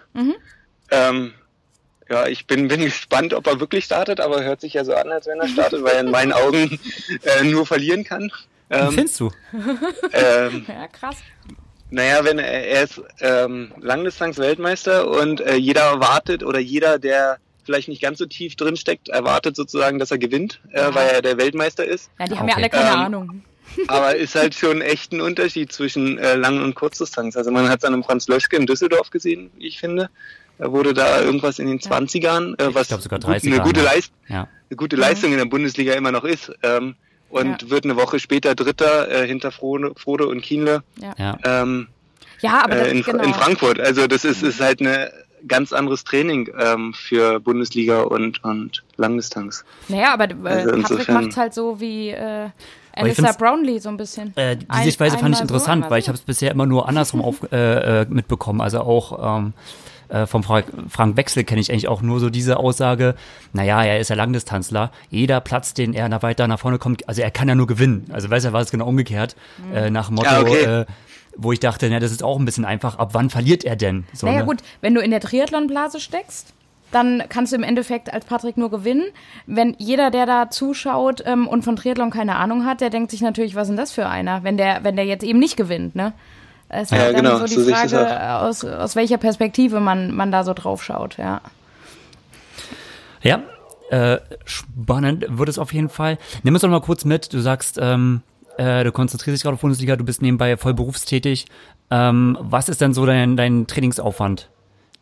Ähm, 0.90 1.34
ja, 2.10 2.28
ich 2.28 2.48
bin, 2.48 2.70
bin 2.70 2.80
gespannt, 2.80 3.34
ob 3.34 3.46
er 3.46 3.60
wirklich 3.60 3.84
startet, 3.84 4.22
aber 4.22 4.42
hört 4.42 4.62
sich 4.62 4.74
ja 4.74 4.86
so 4.86 4.96
an, 4.96 5.12
als 5.12 5.28
wenn 5.28 5.40
er 5.40 5.50
startet, 5.50 5.84
weil 5.84 5.96
er 5.96 6.00
in 6.00 6.12
meinen 6.12 6.32
Augen 6.32 6.80
äh, 7.24 7.44
nur 7.44 7.66
verlieren 7.66 8.06
kann. 8.06 8.32
Ähm, 8.70 8.92
findest 8.94 9.20
du? 9.20 9.32
ähm, 10.14 10.66
Ja, 10.70 10.88
krass. 10.88 11.18
naja, 11.90 12.24
wenn 12.24 12.40
er, 12.40 12.68
er 12.68 12.84
ist 12.84 13.02
ähm, 13.20 13.74
Langdistanz-Weltmeister 13.82 15.10
und 15.10 15.42
äh, 15.42 15.56
jeder 15.56 15.82
erwartet 15.82 16.42
oder 16.42 16.60
jeder, 16.60 17.00
der 17.00 17.38
vielleicht 17.66 17.88
nicht 17.88 18.02
ganz 18.02 18.20
so 18.20 18.26
tief 18.26 18.56
drin 18.56 18.78
steckt, 18.78 19.10
erwartet 19.10 19.56
sozusagen, 19.56 20.00
dass 20.00 20.12
er 20.12 20.18
gewinnt, 20.18 20.60
äh, 20.72 20.94
weil 20.94 21.08
er 21.10 21.22
der 21.22 21.38
Weltmeister 21.38 21.84
ist. 21.86 22.10
Ja, 22.20 22.26
die 22.26 22.36
haben 22.38 22.44
Okay. 22.44 22.52
ja 22.52 22.56
alle 22.58 22.70
keine 22.70 22.90
Ähm, 22.90 22.96
Ahnung. 23.00 23.42
Aber 23.88 24.16
ist 24.16 24.36
halt 24.36 24.54
schon 24.56 24.82
echt 24.82 25.12
ein 25.12 25.22
Unterschied 25.22 25.72
zwischen 25.74 26.18
äh, 26.20 26.36
Lang- 26.36 26.64
und 26.64 26.76
Kurzdistanz. 26.76 27.36
Also 27.36 27.52
man 27.52 27.68
hat 27.68 27.80
es 27.80 27.84
an 27.84 27.94
einem 27.94 28.04
Franz 28.04 28.28
Löschke 28.28 28.56
in 28.56 28.66
Düsseldorf 28.68 29.10
gesehen, 29.10 29.50
wie 29.58 29.68
ich 29.68 29.80
finde. 29.80 30.10
Er 30.60 30.72
wurde 30.72 30.94
da 30.94 31.22
irgendwas 31.22 31.60
in 31.60 31.68
den 31.68 31.80
20ern, 31.80 32.58
äh, 32.62 32.74
was 32.74 32.88
glaub 32.88 33.02
sogar 33.02 33.20
gut- 33.20 33.30
30ern, 33.32 33.54
eine, 33.56 33.64
gute 33.64 33.80
ja. 33.82 33.86
Leist 33.86 34.12
Ja. 34.30 34.48
eine 34.70 34.78
gute 34.78 34.96
Leistung 34.96 35.32
in 35.32 35.38
der 35.40 35.46
Bundesliga 35.46 35.94
immer 35.94 36.12
noch 36.12 36.24
ist. 36.24 36.52
Ähm, 36.64 36.96
und 37.30 37.64
Ja. 37.64 37.70
wird 37.72 37.84
eine 37.86 37.96
Woche 37.98 38.20
später 38.20 38.56
Dritter 38.56 39.10
äh, 39.12 39.28
hinter 39.28 39.52
Frode, 39.52 39.94
Frode 39.98 40.28
und 40.28 40.42
Kienle 40.42 40.84
Ja. 41.18 41.38
ähm, 41.44 41.88
Ja, 42.42 42.64
aber 42.64 42.76
das, 42.76 42.88
äh, 42.88 42.92
in, 42.92 43.02
genau. 43.04 43.24
in 43.24 43.34
Frankfurt. 43.34 43.80
Also 43.82 44.08
das 44.08 44.24
ist, 44.24 44.44
ist 44.44 44.62
halt 44.62 44.80
eine 44.80 45.12
ganz 45.48 45.74
anderes 45.74 46.04
Training 46.04 46.50
ähm, 46.60 46.94
für 46.94 47.40
Bundesliga 47.40 48.02
und, 48.02 48.44
und 48.44 48.84
Langdistanz. 48.98 49.64
Naja, 49.88 50.14
aber 50.14 50.26
äh, 50.32 50.34
Also 50.34 50.70
Patrick 50.72 50.76
insofern- 50.92 51.16
macht's 51.24 51.38
halt 51.38 51.54
so 51.54 51.80
wie 51.80 52.10
äh, 52.10 52.50
find's- 52.98 53.38
Brownlee 53.38 53.80
so 53.80 53.90
ein 53.90 53.98
bisschen. 53.98 54.36
Äh, 54.38 54.58
die 54.58 54.70
Ein- 54.70 54.86
Sichtweise 54.86 55.18
fand 55.18 55.32
ich 55.34 55.38
so, 55.38 55.44
interessant, 55.44 55.74
einmal 55.84 55.90
weil 55.92 56.00
ich 56.00 56.06
so. 56.06 56.10
habe 56.10 56.18
es 56.18 56.24
bisher 56.24 56.52
immer 56.52 56.66
nur 56.66 56.88
andersrum 56.90 57.22
auf, 57.22 57.52
äh, 57.52 58.02
äh, 58.02 58.06
mitbekommen. 58.10 58.62
Also 58.62 58.80
auch 58.82 59.38
ähm, 59.38 59.54
äh, 60.10 60.26
vom 60.28 60.44
Fra 60.44 60.62
Frank 60.90 61.18
Wechsel 61.18 61.44
kenne 61.44 61.62
ich 61.62 61.72
eigentlich 61.72 61.88
auch 61.88 62.02
nur 62.02 62.20
so 62.20 62.30
diese 62.30 62.58
Aussage, 62.58 63.16
naja, 63.54 63.84
er 63.84 64.00
ist 64.00 64.10
ja 64.10 64.16
Langdistanzler, 64.16 64.92
jeder 65.10 65.42
Platz, 65.42 65.74
den 65.74 65.94
er 65.94 66.10
nach 66.10 66.22
weiter 66.22 66.48
nach 66.48 66.60
vorne 66.60 66.78
kommt, 66.78 67.10
also 67.10 67.22
er 67.24 67.32
kann 67.32 67.48
ja 67.48 67.56
nur 67.56 67.66
gewinnen. 67.68 68.06
Also 68.14 68.30
weiß 68.30 68.46
er, 68.46 68.54
war 68.54 68.62
es 68.62 68.70
genau 68.72 68.86
umgekehrt, 68.88 69.36
Mhm. 69.70 69.76
äh, 69.76 69.90
nach 69.90 70.08
dem 70.08 70.16
Motto, 70.16 70.30
Ja, 70.30 70.42
okay. 70.42 70.64
äh, 70.82 70.86
wo 71.38 71.52
ich 71.52 71.60
dachte, 71.60 71.90
na, 71.90 72.00
das 72.00 72.12
ist 72.12 72.24
auch 72.24 72.38
ein 72.40 72.46
bisschen 72.46 72.66
einfach, 72.66 72.98
ab 72.98 73.10
wann 73.14 73.30
verliert 73.30 73.64
er 73.64 73.76
denn? 73.76 74.06
So, 74.14 74.28
Naja 74.28 74.40
ne? 74.40 74.46
gut, 74.46 74.58
wenn 74.82 74.94
du 74.94 75.02
in 75.02 75.12
der 75.12 75.20
Triathlonblase 75.20 76.00
steckst, 76.00 76.54
dann 76.92 77.24
kannst 77.30 77.52
du 77.52 77.58
im 77.58 77.64
Endeffekt 77.64 78.14
als 78.14 78.26
Patrick 78.26 78.58
nur 78.58 78.70
gewinnen. 78.70 79.04
Wenn 79.48 79.76
jeder, 79.78 80.12
der 80.12 80.26
da 80.26 80.50
zuschaut 80.50 81.24
ähm, 81.26 81.48
und 81.48 81.64
von 81.64 81.76
Triathlon 81.76 82.10
keine 82.10 82.36
Ahnung 82.38 82.66
hat, 82.66 82.80
der 82.80 82.90
denkt 82.90 83.12
sich 83.12 83.22
natürlich, 83.22 83.56
was 83.56 83.64
ist 83.64 83.70
denn 83.70 83.78
das 83.78 83.92
für 83.92 84.08
einer, 84.08 84.44
wenn 84.44 84.56
der, 84.58 84.84
wenn 84.84 84.96
der 84.96 85.06
jetzt 85.06 85.24
eben 85.24 85.40
nicht 85.40 85.58
gewinnt, 85.58 85.96
ne? 85.96 86.14
Es 86.70 86.84
ist 86.84 86.92
Ja, 86.92 86.98
halt 87.00 87.16
dann 87.16 87.24
genau, 87.26 87.38
so 87.40 87.48
so 87.48 87.64
die 87.64 87.70
das 87.72 87.92
Frage, 87.92 88.40
aus, 88.40 88.64
aus 88.66 88.96
welcher 88.96 89.18
Perspektive 89.18 89.80
man, 89.80 90.16
man 90.16 90.32
da 90.32 90.44
so 90.44 90.54
drauf 90.54 90.84
schaut, 90.84 91.18
ja. 91.18 91.42
Ja, 93.22 93.42
äh, 93.90 94.20
spannend 94.46 95.26
wird 95.30 95.50
es 95.50 95.60
auf 95.60 95.74
jeden 95.74 95.90
Fall. 95.90 96.18
Nimm 96.44 96.54
uns 96.54 96.62
doch 96.62 96.70
mal 96.70 96.82
kurz 96.82 97.06
mit. 97.06 97.34
Du 97.34 97.40
sagst, 97.40 97.78
ähm, 97.82 98.22
äh, 98.58 98.84
du 98.84 98.92
konzentrierst 98.92 99.36
dich 99.38 99.44
gerade 99.44 99.56
auf 99.56 99.62
Bundesliga, 99.62 99.96
du 99.96 100.04
bist 100.04 100.22
nebenbei 100.22 100.58
voll 100.58 100.74
berufstätig. 100.74 101.46
Ähm, 101.92 102.38
was 102.42 102.70
ist 102.70 102.82
denn 102.82 102.94
so 102.94 103.06
dein, 103.06 103.38
dein 103.38 103.68
Trainingsaufwand, 103.68 104.50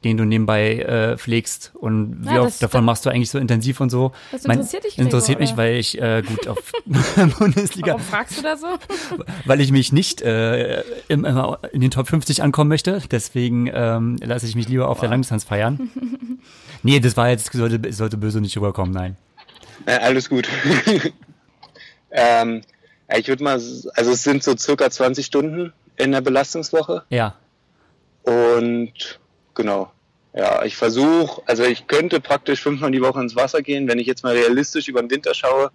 den 0.03 0.17
du 0.17 0.25
nebenbei 0.25 0.79
äh, 0.79 1.17
pflegst? 1.17 1.71
Und 1.75 2.27
wie 2.27 2.35
Ja, 2.35 2.41
oft 2.41 2.61
davon 2.61 2.83
machst 2.83 3.05
du 3.05 3.09
eigentlich 3.09 3.29
so 3.29 3.37
intensiv 3.39 3.79
und 3.79 3.89
so? 3.89 4.11
Das 4.33 4.43
interessiert 4.43 4.83
dich, 4.83 4.95
Das 4.95 5.05
interessiert 5.05 5.37
Gregor, 5.39 5.41
mich, 5.41 5.53
oder? 5.53 5.63
weil 5.63 5.75
ich 5.77 6.01
äh, 6.01 6.21
gut 6.27 6.47
auf 6.47 6.71
Bundesliga, 7.39 7.87
Warum 7.93 8.01
fragst 8.01 8.37
du 8.37 8.41
da 8.41 8.57
so? 8.57 8.67
weil 9.45 9.61
ich 9.61 9.71
mich 9.71 9.93
nicht 9.93 10.21
äh, 10.21 10.81
im, 11.07 11.23
immer 11.23 11.59
in 11.71 11.79
den 11.81 11.91
Top 11.91 12.07
50 12.09 12.43
ankommen 12.43 12.67
möchte. 12.67 13.01
Deswegen 13.11 13.69
ähm, 13.73 14.17
lasse 14.21 14.45
ich 14.45 14.55
mich 14.55 14.67
lieber 14.67 14.89
auf 14.89 14.99
der 14.99 15.09
Langdistanz 15.09 15.45
feiern. 15.45 15.89
nee, 16.83 16.99
das 16.99 17.15
war 17.15 17.29
jetzt, 17.29 17.51
sollte, 17.53 17.93
sollte 17.93 18.17
böse 18.17 18.41
nicht 18.41 18.57
rüberkommen, 18.57 18.93
nein. 18.93 19.15
Äh, 19.85 19.99
alles 19.99 20.29
gut. 20.29 20.47
ähm, 22.11 22.61
ich 23.17 23.27
würde 23.27 23.43
mal, 23.43 23.53
also 23.53 23.91
es 23.93 24.23
sind 24.23 24.43
so 24.43 24.55
circa 24.57 24.89
20 24.89 25.25
Stunden 25.25 25.73
in 25.97 26.11
der 26.11 26.21
Belastungswoche. 26.21 27.03
Ja, 27.09 27.35
Und 28.23 29.19
genau. 29.53 29.91
Ja, 30.35 30.63
ich 30.65 30.75
versuche, 30.75 31.43
also 31.45 31.63
ich 31.63 31.85
könnte 31.85 32.19
praktisch 32.19 32.61
fünfmal 32.61 32.89
die 32.89 33.01
Woche 33.01 33.21
ins 33.21 33.35
Wasser 33.35 33.61
gehen. 33.61 33.87
Wenn 33.87 33.99
ich 33.99 34.07
jetzt 34.07 34.23
mal 34.23 34.33
realistisch 34.33 34.87
über 34.87 35.01
den 35.01 35.11
Winter 35.11 35.35
schaue, 35.35 35.69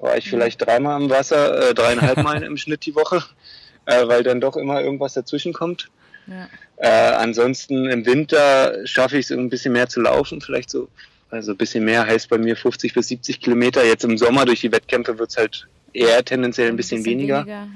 war 0.00 0.16
ich 0.16 0.28
vielleicht 0.28 0.66
dreimal 0.66 1.00
im 1.00 1.08
Wasser, 1.08 1.70
äh, 1.70 1.74
dreieinhalb 1.74 2.22
Mal 2.22 2.42
im 2.42 2.56
Schnitt 2.56 2.84
die 2.84 2.96
Woche, 2.96 3.22
äh, 3.86 4.08
weil 4.08 4.24
dann 4.24 4.40
doch 4.40 4.56
immer 4.56 4.80
irgendwas 4.80 5.14
dazwischen 5.14 5.52
kommt. 5.52 5.88
Ja. 6.26 6.48
Äh, 6.78 7.14
ansonsten 7.14 7.86
im 7.86 8.04
Winter 8.04 8.86
schaffe 8.86 9.18
ich 9.18 9.26
es 9.26 9.32
ein 9.32 9.48
bisschen 9.48 9.72
mehr 9.72 9.88
zu 9.88 10.00
laufen, 10.00 10.40
vielleicht 10.40 10.70
so, 10.70 10.88
also 11.30 11.52
ein 11.52 11.56
bisschen 11.56 11.84
mehr 11.84 12.04
heißt 12.04 12.28
bei 12.28 12.38
mir 12.38 12.56
50 12.56 12.92
bis 12.92 13.08
70 13.08 13.40
Kilometer. 13.40 13.84
Jetzt 13.84 14.04
im 14.04 14.18
Sommer 14.18 14.44
durch 14.44 14.60
die 14.60 14.72
Wettkämpfe 14.72 15.18
wird 15.18 15.30
es 15.30 15.36
halt 15.36 15.68
eher 15.92 16.24
tendenziell 16.24 16.68
ein 16.68 16.76
bisschen, 16.76 17.04
weniger. 17.04 17.44
ja. 17.46 17.66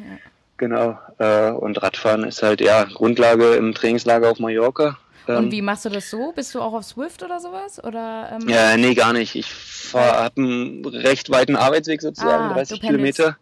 Genau. 0.57 0.99
Äh, 1.19 1.51
und 1.53 1.83
Radfahren 1.83 2.25
ist 2.25 2.43
halt 2.43 2.61
ja 2.61 2.85
Grundlage 2.85 3.55
im 3.55 3.73
Trainingslager 3.75 4.31
auf 4.31 4.39
Mallorca. 4.41 4.99
Und 5.27 5.35
Ähm, 5.37 5.51
wie 5.53 5.63
machst 5.63 5.87
du 5.87 5.89
das 5.89 6.11
so? 6.11 6.33
Bist 6.33 6.55
du 6.55 6.61
auch 6.61 6.75
auf 6.75 6.85
Swift 6.85 7.23
oder 7.23 7.41
sowas? 7.41 7.83
Oder, 7.83 8.31
ähm, 8.41 8.47
Ja, 8.49 8.77
nee, 8.77 8.95
gar 8.95 9.13
nicht. 9.15 9.37
Ich 9.37 9.47
habe 9.95 10.41
einen 10.41 10.85
recht 10.85 11.31
weiten 11.31 11.57
Arbeitsweg 11.57 12.03
sozusagen, 12.03 12.51
ah, 12.51 12.55
30 12.55 12.81
du 12.81 12.87
pendelst. 12.87 13.17
Kilometer, 13.19 13.39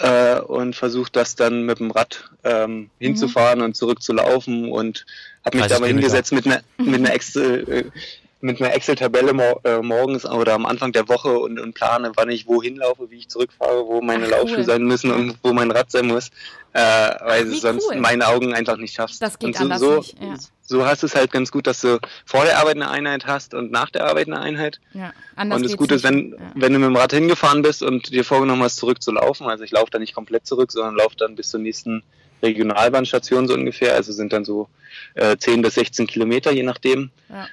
Ja. 0.00 0.36
äh, 0.36 0.40
und 0.40 0.74
versuche 0.74 1.10
das 1.12 1.36
dann 1.36 1.62
mit 1.62 1.78
dem 1.78 1.90
Rad 1.92 2.28
ähm, 2.44 2.90
hinzufahren 2.98 3.62
und 3.62 3.76
zurück 3.76 4.02
zu 4.02 4.12
laufen 4.12 4.70
und 4.72 5.06
habe 5.44 5.58
mich 5.58 5.66
30 5.68 5.76
da 5.76 5.80
mal 5.80 5.86
hingesetzt 5.88 6.32
mit 6.32 6.46
einer 6.46 6.60
mit 6.78 6.94
einer 6.96 7.12
Excel 7.14 7.68
äh, 7.68 7.84
mit 8.46 8.60
einer 8.62 8.74
Excel-Tabelle 8.74 9.32
mor 9.34 9.60
äh, 9.64 9.82
morgens 9.82 10.24
oder 10.24 10.54
am 10.54 10.64
Anfang 10.66 10.92
der 10.92 11.08
Woche 11.08 11.38
und, 11.38 11.60
und 11.60 11.74
plane, 11.74 12.12
wann 12.16 12.30
ich 12.30 12.46
wohin 12.46 12.76
laufe, 12.76 13.10
wie 13.10 13.16
ich 13.18 13.28
zurückfahre, 13.28 13.86
wo 13.86 14.00
meine 14.00 14.24
Ach, 14.26 14.30
Laufschuhe 14.30 14.58
cool. 14.58 14.64
sein 14.64 14.82
müssen 14.84 15.10
und 15.10 15.36
wo 15.42 15.52
mein 15.52 15.70
Rad 15.70 15.90
sein 15.90 16.06
muss. 16.06 16.30
äh, 16.72 16.78
weil 17.24 17.44
du 17.46 17.54
sonst 17.56 17.86
cool. 17.88 17.94
in 17.94 18.00
meinen 18.02 18.22
Augen 18.22 18.52
einfach 18.54 18.76
nicht 18.76 18.94
schaffst. 18.94 19.22
Das 19.22 19.38
geht 19.38 19.48
und 19.48 19.56
so, 19.56 19.62
anders 19.64 19.80
so, 19.80 19.96
nicht, 19.96 20.20
ja. 20.20 20.34
so 20.62 20.86
hast 20.86 21.02
du 21.02 21.06
es 21.06 21.14
halt 21.14 21.30
ganz 21.32 21.50
gut, 21.50 21.66
dass 21.66 21.80
du 21.80 21.98
vor 22.26 22.44
der 22.44 22.58
Arbeit 22.58 22.76
eine 22.76 22.90
Einheit 22.90 23.26
hast 23.26 23.54
und 23.54 23.70
nach 23.72 23.88
der 23.90 24.04
Arbeit 24.06 24.26
eine 24.26 24.40
Einheit. 24.40 24.78
Ja, 24.92 25.12
anders 25.36 25.56
und 25.56 25.62
das 25.64 25.76
Gute 25.78 25.94
ist, 25.94 26.04
wenn, 26.04 26.32
Ja. 26.32 26.38
wenn 26.54 26.72
du 26.74 26.78
mit 26.78 26.88
dem 26.88 26.96
Rad 26.96 27.12
hingefahren 27.14 27.62
bist 27.62 27.82
und 27.82 28.10
dir 28.12 28.24
vorgenommen 28.24 28.62
hast, 28.62 28.76
zurückzulaufen, 28.76 29.46
also 29.46 29.64
ich 29.64 29.70
laufe 29.70 29.90
da 29.90 29.98
nicht 29.98 30.14
komplett 30.14 30.46
zurück, 30.46 30.70
sondern 30.70 30.94
laufe 30.96 31.16
dann 31.16 31.34
bis 31.34 31.48
zur 31.50 31.60
nächsten 31.60 32.02
Regionalbahnstation 32.42 33.48
so 33.48 33.54
ungefähr, 33.54 33.94
also 33.94 34.12
sind 34.12 34.32
dann 34.32 34.44
so 34.44 34.68
äh, 35.14 35.36
10 35.36 35.62
bis 35.62 35.74
16 35.74 36.06
Kilometer, 36.06 36.52
je 36.52 36.62
nachdem, 36.62 37.10
Ja. 37.28 37.46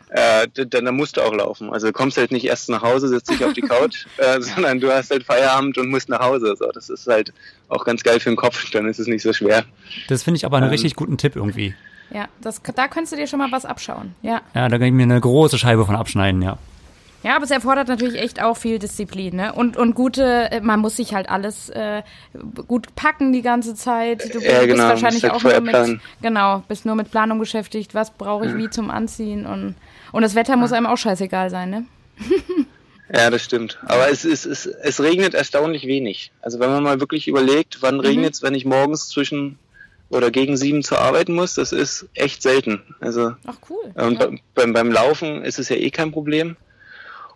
äh, 0.44 0.48
dann, 0.54 0.86
dann 0.86 0.96
musst 0.96 1.18
du 1.18 1.22
auch 1.22 1.34
laufen. 1.34 1.72
Also 1.72 1.88
du 1.88 1.94
kommst 1.94 2.18
halt 2.18 2.32
nicht 2.32 2.46
erst 2.46 2.70
nach 2.70 2.82
Hause, 2.82 3.08
setzt 3.08 3.30
dich 3.30 3.44
auf 3.44 3.54
die 3.54 3.62
Couch, 3.62 4.06
äh, 4.18 4.40
sondern 4.42 4.80
du 4.80 4.92
hast 4.92 5.12
halt 5.12 5.24
Feierabend 5.24 5.78
und 5.78 5.90
musst 5.90 6.10
nach 6.10 6.20
Hause. 6.20 6.56
So, 6.58 6.70
das 6.74 6.90
ist 6.90 7.08
halt 7.08 7.34
auch 7.70 7.86
ganz 7.86 8.04
geil 8.04 8.20
für 8.20 8.30
den 8.30 8.36
Kopf, 8.38 8.70
dann 8.72 8.88
ist 8.88 9.00
es 9.00 9.08
nicht 9.08 9.22
so 9.24 9.34
schwer. 9.34 9.66
Das 10.08 10.24
finde 10.24 10.38
ich 10.38 10.46
aber 10.46 10.58
einen 10.58 10.66
Ähm. 10.68 10.72
richtig 10.72 10.96
guten 10.96 11.18
Tipp 11.18 11.36
irgendwie. 11.36 11.74
Ja, 12.12 12.28
das, 12.42 12.62
da 12.76 12.88
kannst 12.88 13.12
du 13.12 13.16
dir 13.16 13.28
schon 13.28 13.40
mal 13.40 13.52
was 13.52 13.66
abschauen. 13.66 14.14
Ja. 14.22 14.42
Ja, 14.54 14.68
da 14.70 14.78
kann 14.78 14.88
ich 14.88 14.94
mir 14.94 15.04
eine 15.04 15.20
große 15.20 15.58
Scheibe 15.58 15.86
von 15.86 15.96
abschneiden, 15.96 16.42
ja. 16.42 16.58
Ja, 17.24 17.36
aber 17.36 17.46
es 17.46 17.52
erfordert 17.52 17.88
natürlich 17.88 18.20
echt 18.22 18.42
auch 18.42 18.58
viel 18.58 18.80
Disziplin, 18.80 19.38
ne? 19.38 19.54
Und, 19.54 19.78
und 19.78 19.96
gute, 19.96 20.52
äh, 20.52 20.60
man 20.62 20.82
muss 20.82 20.98
sich 20.98 21.14
halt 21.14 21.30
alles 21.30 21.70
äh, 21.70 22.04
gut 22.68 22.94
packen 22.96 23.32
die 23.32 23.42
ganze 23.42 23.76
Zeit. 23.76 24.34
Du 24.34 24.40
Ja, 24.40 24.58
bist 24.60 24.68
genau, 24.68 24.90
wahrscheinlich 24.90 25.32
auch 25.32 25.42
nur 25.42 25.60
mit, 25.62 25.72
planen. 25.72 26.02
genau, 26.22 26.64
bist 26.68 26.86
nur 26.86 26.96
mit 26.96 27.10
Planung 27.12 27.40
beschäftigt, 27.40 27.96
was 27.96 28.12
brauche 28.12 28.46
ich 28.48 28.56
wie 28.58 28.70
zum 28.70 28.90
Anziehen 28.92 29.46
und, 29.46 29.76
und 30.12 30.22
das 30.22 30.36
Wetter 30.36 30.58
muss 30.58 30.74
einem 30.74 30.86
auch 30.86 30.98
scheißegal 30.98 31.50
sein, 31.50 31.70
ne? 31.70 31.86
Ja, 33.14 33.30
das 33.30 33.44
stimmt. 33.44 33.78
Aber 33.86 34.10
es, 34.10 34.26
ist, 34.26 34.46
es, 34.46 34.66
es 34.66 35.00
regnet 35.00 35.34
erstaunlich 35.36 35.86
wenig. 35.86 36.32
Also 36.42 36.60
wenn 36.60 36.72
man 36.72 36.82
mal 36.84 37.00
wirklich 37.00 37.28
überlegt, 37.28 37.82
wann 37.82 38.00
regnet 38.00 38.34
es, 38.34 38.42
wenn 38.42 38.56
ich 38.56 38.66
morgens 38.66 39.10
zwischen 39.10 39.60
oder 40.10 40.32
gegen 40.32 40.58
sieben 40.58 40.84
zur 40.84 41.00
Arbeit 41.00 41.30
muss, 41.30 41.54
das 41.56 41.74
ist 41.74 42.08
echt 42.16 42.42
selten. 42.42 42.82
Also 43.02 43.34
Ach 43.46 43.58
cool. 43.70 43.92
und 43.96 44.20
ja. 44.20 44.28
be- 44.28 44.38
beim, 44.56 44.74
beim 44.74 44.92
Laufen 44.92 45.44
ist 45.44 45.60
es 45.60 45.70
ja 45.70 45.76
eh 45.76 45.92
kein 45.92 46.12
Problem. 46.12 46.56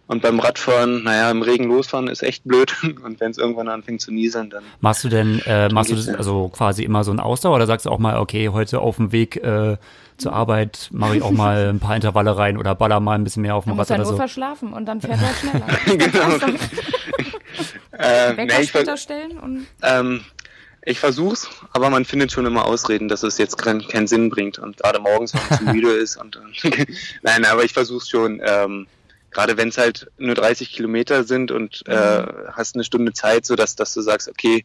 Und 0.08 0.22
beim 0.22 0.40
Radfahren, 0.40 1.04
naja, 1.04 1.30
im 1.30 1.42
Regen 1.42 1.66
losfahren 1.66 2.08
ist 2.08 2.24
echt 2.24 2.46
blöd. 2.46 2.74
Und 3.04 3.20
wenn 3.20 3.32
es 3.32 3.38
irgendwann 3.38 3.68
anfängt 3.68 4.02
zu 4.02 4.12
nieseln, 4.12 4.50
dann. 4.50 4.64
Machst 4.80 5.04
du 5.04 5.10
denn, 5.10 5.42
äh, 5.46 5.70
machst 5.70 5.92
du 5.92 5.96
das 5.96 6.08
also 6.08 6.48
quasi 6.48 6.84
immer 6.84 7.04
so 7.04 7.12
ein 7.12 7.20
Ausdauer 7.20 7.56
oder 7.56 7.68
sagst 7.68 7.86
du 7.86 7.90
auch 7.90 8.00
mal, 8.00 8.18
okay, 8.18 8.50
heute 8.50 8.80
auf 8.80 8.96
dem 8.96 9.12
Weg 9.12 9.36
äh, 9.38 9.76
zur 10.18 10.34
Arbeit 10.34 10.90
mache 10.92 11.18
ich 11.18 11.22
auch 11.24 11.32
mal 11.34 11.70
ein 11.70 11.80
paar 11.80 11.96
Intervalle 11.96 12.38
rein 12.38 12.58
oder 12.58 12.74
baller 12.74 13.02
mal 13.02 13.16
ein 13.16 13.26
bisschen 13.26 13.42
mehr 13.42 13.56
auf 13.56 13.66
dem 13.66 13.74
Rad 13.74 13.90
ja 13.90 13.96
oder 13.96 14.04
nur 14.04 14.14
so? 14.14 14.18
verschlafen 14.18 14.72
und 14.74 14.86
dann 14.86 15.02
fährt 15.02 15.20
er 15.22 15.34
schneller. 15.34 15.68
genau. 15.86 16.36
äh, 17.92 18.38
Wecker 18.38 18.64
später 18.64 18.98
stellen 18.98 19.38
und 19.38 19.68
ähm, 19.84 20.22
ich 20.84 21.02
versuch's, 21.02 21.50
aber 21.74 21.90
man 21.90 22.06
findet 22.06 22.32
schon 22.32 22.46
immer 22.46 22.66
Ausreden, 22.66 23.10
dass 23.10 23.22
es 23.22 23.38
jetzt 23.38 23.58
keinen 23.58 24.08
Sinn 24.08 24.30
bringt. 24.30 24.58
Und 24.58 24.78
gerade 24.78 25.02
morgens, 25.02 25.34
wenn 25.34 25.42
man 25.50 25.60
zu 25.60 25.66
müde 25.66 25.92
ist. 25.92 26.16
Und, 26.16 26.40
Nein, 27.24 27.44
aber 27.44 27.66
ich 27.66 27.74
versuch's 27.74 28.08
schon. 28.08 28.42
Ähm, 28.42 28.88
gerade 29.38 29.56
wenn 29.56 29.70
es 29.70 29.78
halt 29.78 30.10
nur 30.18 30.34
30 30.34 30.72
Kilometer 30.72 31.24
sind 31.24 31.52
und 31.52 31.84
äh, 31.88 32.24
hast 32.54 32.74
eine 32.74 32.84
Stunde 32.84 33.14
Zeit, 33.14 33.46
so 33.46 33.56
dass, 33.56 33.76
dass 33.76 33.94
du 33.94 34.02
sagst, 34.02 34.28
okay, 34.28 34.64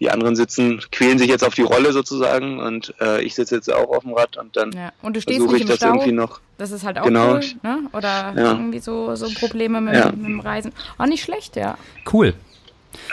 die 0.00 0.10
anderen 0.10 0.34
sitzen, 0.34 0.80
quälen 0.90 1.18
sich 1.18 1.28
jetzt 1.28 1.44
auf 1.44 1.54
die 1.54 1.60
Rolle 1.62 1.92
sozusagen 1.92 2.58
und 2.58 2.94
äh, 3.02 3.22
ich 3.22 3.34
sitze 3.34 3.54
jetzt 3.56 3.70
auch 3.70 3.90
auf 3.90 4.02
dem 4.02 4.14
Rad 4.14 4.38
und 4.38 4.56
dann 4.56 4.72
ja. 4.72 4.92
Und 5.02 5.14
du 5.14 5.20
stehst 5.20 5.36
versuche 5.36 5.52
nicht 5.52 5.64
ich 5.64 5.66
im 5.66 5.68
das 5.68 5.76
Stau. 5.76 5.88
irgendwie 5.88 6.12
noch. 6.12 6.40
Das 6.56 6.70
ist 6.70 6.84
halt 6.84 6.98
auch 6.98 7.04
Genau. 7.04 7.34
cool, 7.34 7.40
ne? 7.62 7.80
Oder 7.92 8.32
Ja. 8.34 8.52
irgendwie 8.52 8.78
so, 8.80 9.14
so 9.14 9.28
Probleme 9.38 9.82
mit, 9.82 9.94
Ja. 9.94 10.06
mit 10.10 10.24
dem 10.24 10.40
Reisen. 10.40 10.72
Auch 10.96 11.06
nicht 11.06 11.22
schlecht, 11.22 11.56
ja. 11.56 11.76
Cool. 12.10 12.32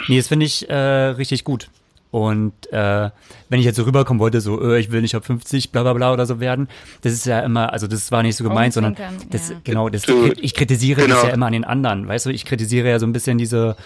Nee, 0.07 0.17
das 0.17 0.29
finde 0.29 0.45
ich 0.45 0.69
äh, 0.69 0.73
richtig 0.75 1.43
gut. 1.43 1.67
Und 2.11 2.71
äh, 2.73 3.09
wenn 3.47 3.59
ich 3.59 3.65
jetzt 3.65 3.77
so 3.77 3.83
rüberkommen 3.83 4.19
wollte, 4.19 4.41
so, 4.41 4.61
äh, 4.61 4.79
ich 4.79 4.91
will 4.91 5.01
nicht 5.01 5.15
auf 5.15 5.23
50, 5.23 5.71
bla 5.71 5.83
bla 5.83 5.93
bla 5.93 6.11
oder 6.11 6.25
so 6.25 6.41
werden, 6.41 6.67
das 7.03 7.13
ist 7.13 7.25
ja 7.25 7.39
immer, 7.39 7.71
also 7.71 7.87
das 7.87 8.11
war 8.11 8.21
nicht 8.21 8.35
so 8.35 8.43
gemeint, 8.43 8.73
sondern 8.73 8.97
das, 9.29 9.49
ja. 9.49 9.55
genau, 9.63 9.87
das, 9.87 10.03
ich 10.41 10.53
kritisiere 10.53 11.07
das 11.07 11.07
genau. 11.07 11.23
ja 11.23 11.33
immer 11.33 11.45
an 11.45 11.53
den 11.53 11.63
anderen, 11.63 12.07
weißt 12.09 12.25
du, 12.25 12.29
ich 12.31 12.43
kritisiere 12.43 12.89
ja 12.89 12.99
so 12.99 13.05
ein 13.05 13.13
bisschen 13.13 13.37
diese, 13.37 13.77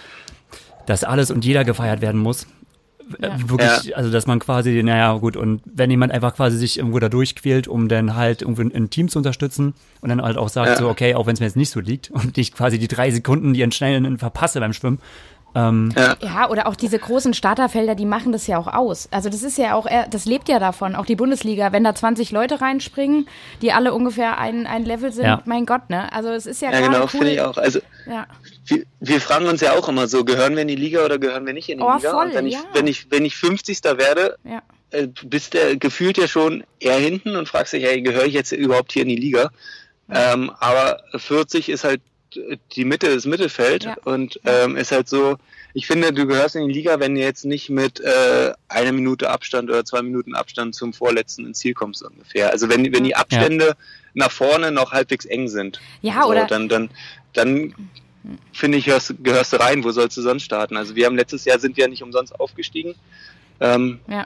dass 0.88 1.03
alles 1.03 1.30
und 1.30 1.45
jeder 1.45 1.63
gefeiert 1.65 2.01
werden 2.01 2.19
muss. 2.19 2.47
Äh, 3.21 3.28
Ja. 3.28 3.49
Wirklich, 3.49 3.95
also 3.95 4.09
dass 4.09 4.26
man 4.26 4.39
quasi, 4.39 4.82
naja, 4.82 5.13
gut, 5.17 5.38
und 5.38 5.61
wenn 5.65 5.91
jemand 5.91 6.11
einfach 6.11 6.36
quasi 6.36 6.57
sich 6.57 6.80
irgendwo 6.80 6.97
da 6.97 7.09
durchquält, 7.09 7.67
um 7.67 7.88
dann 7.88 8.15
halt 8.15 8.41
irgendwo 8.41 8.63
ein, 8.63 8.89
Team 8.89 9.07
zu 9.09 9.19
unterstützen 9.19 9.76
und 10.01 10.09
dann 10.09 10.23
halt 10.23 10.38
auch 10.38 10.49
sagt, 10.49 10.69
Ja. 10.69 10.78
so, 10.78 10.89
okay, 10.89 11.13
auch 11.13 11.28
wenn 11.28 11.36
es 11.36 11.39
mir 11.39 11.45
jetzt 11.45 11.57
nicht 11.57 11.69
so 11.69 11.80
liegt 11.80 12.09
und 12.09 12.36
ich 12.39 12.53
quasi 12.53 12.80
die 12.80 12.88
drei 12.88 13.11
Sekunden, 13.11 13.53
die 13.53 13.61
entschnellen, 13.61 14.17
verpasse 14.17 14.59
beim 14.59 14.73
Schwimmen, 14.73 14.99
ähm, 15.56 15.93
Ja, 16.22 16.49
oder 16.49 16.68
auch 16.68 16.76
diese 16.76 16.99
großen 16.99 17.34
Starterfelder, 17.34 17.95
die 17.95 18.06
machen 18.06 18.32
das 18.32 18.45
ja 18.47 18.58
auch 18.58 18.68
aus. 18.68 19.08
Also 19.12 19.30
das 19.30 19.41
ist 19.41 19.58
ja 19.58 19.74
auch, 19.74 19.88
das 20.12 20.26
lebt 20.26 20.49
ja 20.49 20.60
davon, 20.60 20.95
auch 20.95 21.06
die 21.06 21.16
Bundesliga, 21.16 21.72
wenn 21.72 21.84
da 21.84 21.95
20 21.95 22.32
Leute 22.32 22.62
reinspringen, 22.62 23.28
die 23.62 23.72
alle 23.72 23.93
ungefähr 23.93 24.38
ein, 24.38 24.68
ein 24.68 24.84
Level 24.86 25.12
sind, 25.12 25.26
Ja. 25.26 25.41
mein 25.45 25.66
Gott, 25.66 25.89
ne? 25.89 26.12
Also 26.14 26.30
es 26.30 26.45
ist 26.45 26.62
ja, 26.62 26.72
Ja, 26.72 26.82
genau, 26.82 27.01
cool. 27.03 27.08
finde 27.08 27.32
ich 27.32 27.41
auch. 27.41 27.58
Also 27.58 27.80
Ja. 28.06 28.28
wir, 28.68 28.84
wir 28.99 29.22
fragen 29.22 29.47
uns 29.47 29.62
ja 29.62 29.74
auch 29.74 29.88
immer 29.89 30.08
so, 30.08 30.24
gehören 30.26 30.56
wir 30.56 30.62
in 30.64 30.68
die 30.68 30.76
Liga 30.76 31.03
oder 31.06 31.18
gehören 31.18 31.45
wir 31.45 31.53
nicht 31.53 31.70
in 31.70 31.78
die 31.80 31.84
Oh, 31.84 31.95
Liga? 31.95 32.12
voll, 32.12 32.28
und 32.28 32.36
wenn 32.36 32.47
ich, 32.47 32.53
ja. 32.56 32.60
wenn 32.74 32.88
ich, 32.88 33.10
wenn 33.12 33.24
ich 33.26 33.36
50. 33.36 33.84
werde, 33.97 34.36
Ja. 34.43 34.62
äh, 34.91 35.08
bist 35.24 35.53
der 35.53 35.78
gefühlt 35.78 36.18
ja 36.18 36.28
schon 36.28 36.64
eher 36.80 36.97
hinten 36.97 37.36
und 37.36 37.47
fragst 37.47 37.74
dich, 37.74 37.84
hey, 37.84 38.01
gehöre 38.01 38.26
ich 38.26 38.34
jetzt 38.34 38.51
überhaupt 38.51 38.91
hier 38.91 39.03
in 39.03 39.10
die 39.10 39.16
Liga? 39.16 39.49
Ähm, 40.12 40.51
aber 40.60 40.99
40 41.16 41.70
ist 41.70 41.84
halt 41.84 41.99
die 42.74 42.86
Mitte, 42.86 43.14
das 43.14 43.26
Mittelfeld 43.26 43.86
Ja. 43.86 43.96
und 44.04 44.40
ähm, 44.46 44.76
ist 44.76 44.92
halt 44.92 45.08
so, 45.10 45.38
ich 45.74 45.88
finde, 45.88 46.14
du 46.14 46.26
gehörst 46.26 46.56
in 46.56 46.68
die 46.68 46.74
Liga, 46.74 47.00
wenn 47.00 47.16
du 47.16 47.22
jetzt 47.22 47.46
nicht 47.46 47.70
mit 47.70 48.00
äh, 48.00 48.54
einer 48.70 48.92
Minute 48.92 49.30
Abstand 49.30 49.70
oder 49.70 49.84
zwei 49.84 50.02
Minuten 50.02 50.36
Abstand 50.36 50.74
zum 50.76 50.94
Vorletzten 50.94 51.46
ins 51.46 51.60
Ziel 51.60 51.74
kommst 51.74 52.04
ungefähr. 52.04 52.52
Also 52.52 52.70
wenn, 52.70 52.94
wenn 52.94 53.04
die 53.04 53.16
Abstände 53.16 53.76
nach 54.14 54.32
vorne 54.32 54.72
noch 54.72 54.92
halbwegs 54.94 55.26
eng 55.26 55.48
sind, 55.50 55.82
Ja, 56.02 56.24
so, 56.24 56.30
oder 56.30 56.46
dann, 56.48 56.70
dann, 56.70 56.90
dann 57.34 57.74
finde 58.54 58.78
ich, 58.78 58.86
gehörst, 58.86 59.16
gehörst 59.22 59.54
du 59.54 59.58
rein. 59.58 59.84
Wo 59.84 59.92
sollst 59.92 60.16
du 60.18 60.22
sonst 60.22 60.44
starten? 60.44 60.78
Also 60.78 60.96
wir 60.96 61.06
haben 61.06 61.16
letztes 61.18 61.44
Jahr 61.46 61.60
sind 61.60 61.76
wir 61.76 61.84
ja 61.84 61.90
nicht 61.90 62.04
umsonst 62.04 62.40
aufgestiegen. 62.40 62.96
Ähm, 63.60 64.00
ja. 64.08 64.26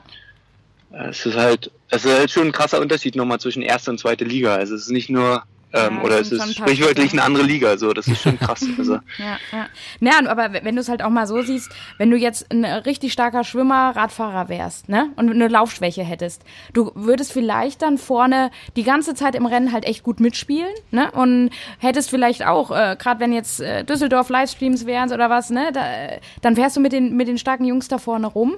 es 0.92 1.26
ist 1.26 1.36
halt, 1.36 1.70
es 1.88 2.04
ist 2.04 2.12
halt 2.16 2.30
schon 2.30 2.46
ein 2.48 2.52
krasser 2.52 2.80
Unterschied 2.80 3.16
nochmal 3.16 3.40
zwischen 3.40 3.62
erste 3.62 3.90
und 3.90 3.98
zweite 3.98 4.24
Liga. 4.24 4.54
Also 4.54 4.74
es 4.74 4.82
ist 4.82 4.90
nicht 4.90 5.10
nur, 5.10 5.42
ähm, 5.72 5.96
Ja, 5.96 6.02
oder 6.02 6.20
es 6.20 6.32
ist 6.32 6.56
sprichwörtlich 6.56 7.12
eine 7.12 7.22
andere 7.22 7.44
Liga. 7.44 7.76
So, 7.76 7.92
das 7.92 8.08
ist 8.08 8.22
schon 8.22 8.38
krass. 8.38 8.66
Also 8.78 8.94
Ja, 9.18 9.36
ja. 9.52 9.66
Na, 10.00 10.30
aber 10.30 10.52
wenn 10.62 10.74
du 10.74 10.80
es 10.80 10.88
halt 10.88 11.02
auch 11.02 11.10
mal 11.10 11.26
so 11.26 11.42
siehst, 11.42 11.70
wenn 11.98 12.10
du 12.10 12.16
jetzt 12.16 12.50
ein 12.50 12.64
richtig 12.64 13.12
starker 13.12 13.44
Schwimmer, 13.44 13.94
Radfahrer 13.94 14.48
wärst, 14.48 14.88
ne, 14.88 15.10
und 15.16 15.30
eine 15.30 15.48
Laufschwäche 15.48 16.02
hättest, 16.02 16.42
du 16.72 16.92
würdest 16.94 17.32
vielleicht 17.32 17.82
dann 17.82 17.98
vorne 17.98 18.50
die 18.76 18.84
ganze 18.84 19.14
Zeit 19.14 19.34
im 19.34 19.46
Rennen 19.46 19.72
halt 19.72 19.84
echt 19.84 20.02
gut 20.02 20.20
mitspielen, 20.20 20.70
ne, 20.90 21.10
und 21.10 21.50
hättest 21.78 22.10
vielleicht 22.10 22.46
auch, 22.46 22.70
äh, 22.70 22.96
gerade 22.98 23.20
wenn 23.20 23.32
jetzt 23.32 23.60
äh, 23.60 23.84
Düsseldorf 23.84 24.28
Livestreams 24.30 24.86
wären 24.86 25.12
oder 25.12 25.28
was, 25.30 25.50
ne, 25.50 25.70
da, 25.72 25.84
äh, 25.84 26.20
dann 26.42 26.56
wärst 26.56 26.76
du 26.76 26.80
mit 26.80 26.92
den 26.92 27.16
mit 27.16 27.28
den 27.28 27.38
starken 27.38 27.64
Jungs 27.64 27.88
da 27.88 27.98
vorne 27.98 28.26
rum. 28.26 28.56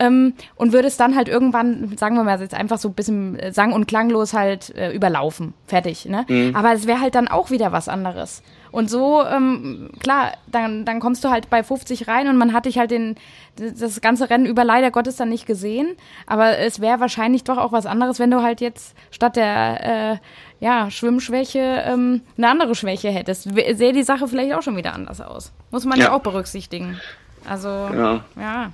Ähm, 0.00 0.34
und 0.54 0.72
würdest 0.72 1.00
dann 1.00 1.16
halt 1.16 1.28
irgendwann, 1.28 1.96
sagen 1.96 2.14
wir 2.14 2.22
mal 2.22 2.40
jetzt 2.40 2.54
einfach 2.54 2.78
so 2.78 2.88
ein 2.88 2.94
bisschen 2.94 3.36
äh, 3.38 3.52
sang- 3.52 3.72
und 3.72 3.86
klanglos 3.88 4.32
halt 4.32 4.74
äh, 4.76 4.92
überlaufen. 4.92 5.54
Fertig, 5.66 6.06
ne? 6.06 6.24
Aber 6.54 6.72
es 6.72 6.86
wäre 6.86 7.00
halt 7.00 7.16
dann 7.16 7.26
auch 7.26 7.50
wieder 7.50 7.72
was 7.72 7.88
anderes. 7.88 8.42
Und 8.70 8.88
so, 8.90 9.24
ähm, 9.24 9.90
klar, 9.98 10.32
dann, 10.46 10.84
dann 10.84 11.00
kommst 11.00 11.24
du 11.24 11.30
halt 11.30 11.50
bei 11.50 11.62
50 11.64 12.06
rein 12.06 12.28
und 12.28 12.36
man 12.36 12.52
hat 12.52 12.66
dich 12.66 12.78
halt 12.78 12.90
den, 12.90 13.16
das 13.56 14.00
ganze 14.00 14.30
Rennen 14.30 14.46
über 14.46 14.62
leider 14.62 14.90
Gottes 14.90 15.16
dann 15.16 15.30
nicht 15.30 15.46
gesehen. 15.46 15.96
Aber 16.26 16.58
es 16.58 16.80
wäre 16.80 17.00
wahrscheinlich 17.00 17.42
doch 17.44 17.56
auch 17.58 17.72
was 17.72 17.86
anderes, 17.86 18.18
wenn 18.20 18.30
du 18.30 18.42
halt 18.42 18.60
jetzt 18.60 18.94
statt 19.10 19.36
der 19.36 20.12
äh, 20.12 20.16
ja, 20.60 20.90
Schwimmschwäche 20.90 21.58
ähm, 21.86 22.20
eine 22.36 22.48
andere 22.50 22.74
Schwäche 22.74 23.08
hättest. 23.10 23.44
Sähe 23.44 23.92
die 23.92 24.02
Sache 24.02 24.28
vielleicht 24.28 24.52
auch 24.54 24.62
schon 24.62 24.76
wieder 24.76 24.92
anders 24.94 25.20
aus. 25.20 25.50
Muss 25.70 25.84
man 25.86 25.98
ja, 25.98 26.06
Ja. 26.06 26.12
auch 26.12 26.20
berücksichtigen. 26.20 27.00
Also, 27.48 27.68
ja. 27.68 28.20
ja. 28.36 28.70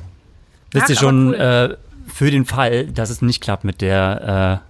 Wisst 0.74 0.90
ihr 0.90 0.96
schon, 0.96 1.28
cool. 1.28 1.34
äh, 1.34 1.76
für 2.12 2.30
den 2.30 2.44
Fall, 2.44 2.86
dass 2.86 3.10
es 3.10 3.22
nicht 3.22 3.42
klappt 3.42 3.64
mit 3.64 3.80
der, 3.80 4.60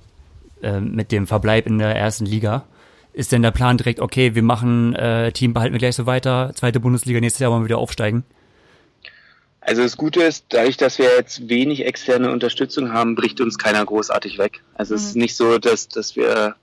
äh, 0.62 0.66
äh, 0.66 0.80
mit 0.80 1.12
dem 1.12 1.26
Verbleib 1.26 1.66
in 1.66 1.78
der 1.78 1.96
ersten 1.96 2.26
Liga, 2.26 2.64
ist 3.12 3.32
denn 3.32 3.42
der 3.42 3.50
Plan 3.50 3.76
direkt, 3.76 4.00
okay, 4.00 4.34
wir 4.34 4.42
machen 4.42 4.94
äh, 4.94 5.32
Team 5.32 5.54
behalten 5.54 5.72
wir 5.72 5.78
gleich 5.78 5.96
so 5.96 6.06
weiter, 6.06 6.52
zweite 6.54 6.80
Bundesliga, 6.80 7.20
nächstes 7.20 7.40
Jahr 7.40 7.50
wollen 7.50 7.62
wir 7.62 7.68
wieder 7.68 7.78
aufsteigen? 7.78 8.24
Also 9.60 9.82
das 9.82 9.96
Gute 9.96 10.22
ist, 10.22 10.46
dadurch, 10.50 10.76
dass 10.76 10.98
wir 10.98 11.06
jetzt 11.16 11.48
wenig 11.48 11.86
externe 11.86 12.30
Unterstützung 12.30 12.92
haben, 12.92 13.14
bricht 13.14 13.40
uns 13.40 13.56
keiner 13.56 13.84
großartig 13.84 14.36
weg. 14.36 14.62
Also 14.74 14.94
es 14.94 15.04
ist 15.04 15.16
nicht 15.16 15.36
so, 15.36 15.58
dass, 15.58 15.88
dass 15.88 16.16
wir 16.16 16.56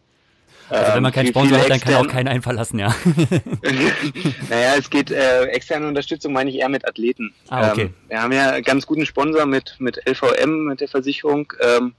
Also 0.71 0.95
wenn 0.95 1.03
man 1.03 1.11
keinen 1.11 1.25
viel- 1.25 1.33
Sponsor 1.33 1.57
hat, 1.59 1.69
dann 1.69 1.79
kann 1.79 1.93
auch 1.95 2.07
keinen 2.07 2.27
einverlassen, 2.27 2.79
ja. 2.79 2.95
naja, 4.49 4.75
es 4.77 4.89
geht 4.89 5.11
äh, 5.11 5.43
externe 5.45 5.87
Unterstützung, 5.87 6.33
meine 6.33 6.49
ich 6.49 6.57
eher 6.57 6.69
mit 6.69 6.87
Athleten. 6.87 7.33
Ah, 7.49 7.71
okay. 7.71 7.81
Ähm, 7.83 7.93
wir 8.07 8.21
haben 8.21 8.31
ja 8.31 8.49
einen 8.51 8.63
ganz 8.63 8.85
guten 8.85 9.05
Sponsor 9.05 9.45
mit, 9.45 9.75
mit 9.79 9.99
LVM, 10.07 10.65
mit 10.65 10.81
der 10.81 10.87
Versicherung, 10.87 11.51
ähm, 11.61 11.93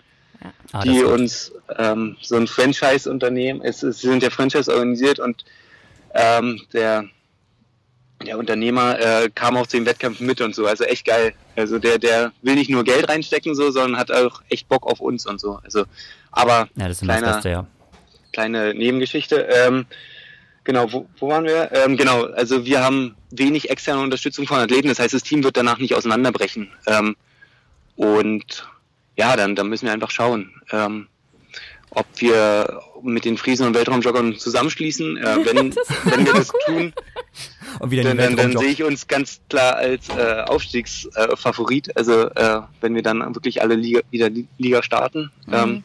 Ah, 0.73 0.81
die 0.83 1.05
uns 1.05 1.53
ähm, 1.79 2.17
so 2.21 2.35
ein 2.35 2.49
Franchise-Unternehmen, 2.49 3.61
es, 3.63 3.85
es 3.85 4.01
sie 4.01 4.09
sind 4.09 4.25
ja 4.25 4.31
Franchise 4.31 4.73
organisiert 4.73 5.21
und 5.21 5.45
ähm, 6.15 6.61
der 6.73 7.05
der 8.27 8.39
Unternehmer 8.39 8.99
äh, 9.01 9.31
kam 9.35 9.57
auch 9.57 9.67
zu 9.69 9.77
den 9.77 9.87
Wettkämpfen 9.87 10.27
mit 10.27 10.41
und 10.41 10.55
so, 10.55 10.67
also 10.67 10.83
echt 10.85 11.05
geil. 11.07 11.35
Also 11.57 11.79
der, 11.79 11.99
der 11.99 12.33
will 12.43 12.55
nicht 12.55 12.71
nur 12.71 12.83
Geld 12.85 13.09
reinstecken, 13.09 13.55
so, 13.55 13.71
sondern 13.71 13.99
hat 14.01 14.11
auch 14.13 14.43
echt 14.49 14.69
Bock 14.69 14.87
auf 14.87 15.01
uns 15.01 15.27
und 15.27 15.41
so. 15.41 15.59
Also, 15.65 15.85
aber 16.31 16.69
Ja, 16.77 16.87
das 16.89 16.93
ist 16.99 17.03
immer 17.03 17.13
das 17.15 17.21
kleiner, 17.21 17.35
Beste, 17.35 17.49
ja. 17.51 17.67
Kleine 18.33 18.75
Nebengeschichte. 18.75 19.49
Ähm, 19.51 19.87
genau, 20.65 20.93
wo, 20.93 21.07
wo 21.19 21.29
waren 21.29 21.45
wir? 21.45 21.71
Ähm, 21.73 21.97
genau, 21.97 22.25
also 22.25 22.65
wir 22.65 22.83
haben 22.83 23.15
wenig 23.31 23.71
externe 23.71 24.03
Unterstützung 24.03 24.47
von 24.47 24.59
Athleten, 24.59 24.89
das 24.89 24.99
heißt, 24.99 25.15
das 25.15 25.23
Team 25.23 25.45
wird 25.45 25.57
danach 25.57 25.79
nicht 25.79 25.95
auseinanderbrechen. 25.95 26.71
Ähm, 26.87 27.17
und 27.97 28.69
ja, 29.17 29.37
dann, 29.37 29.55
dann 29.55 29.69
müssen 29.69 29.87
wir 29.87 29.93
einfach 29.93 30.11
schauen, 30.11 30.51
ähm, 30.71 31.09
ob 31.91 32.07
wir 32.19 32.81
mit 33.03 33.25
den 33.25 33.37
Friesen 33.37 33.67
und 33.67 33.75
Weltraumjoggern 33.75 34.39
zusammenschließen. 34.39 35.19
Äh, 35.19 35.37
wenn, 35.45 35.75
wenn 36.05 36.27
wir 36.27 36.33
das 36.33 36.49
tun, 36.67 36.93
Und 37.81 37.91
wieder 37.91 38.05
dann, 38.05 38.17
dann, 38.17 38.37
dann 38.37 38.57
sehe 38.57 38.71
ich 38.71 38.83
uns 38.83 39.07
ganz 39.07 39.41
klar 39.49 39.77
als 39.77 40.09
äh, 40.09 40.43
Aufstiegsfavorit. 40.47 41.33
Äh, 41.33 41.37
Favorit. 41.37 41.97
also 41.97 42.29
äh, 42.31 42.61
wenn 42.81 42.95
wir 42.95 43.03
dann 43.03 43.35
wirklich 43.35 43.63
alle 43.63 43.75
Liga, 43.75 44.01
wieder 44.11 44.31
die 44.31 44.47
Liga 44.59 44.83
starten. 44.83 45.31
Ähm, 45.51 45.83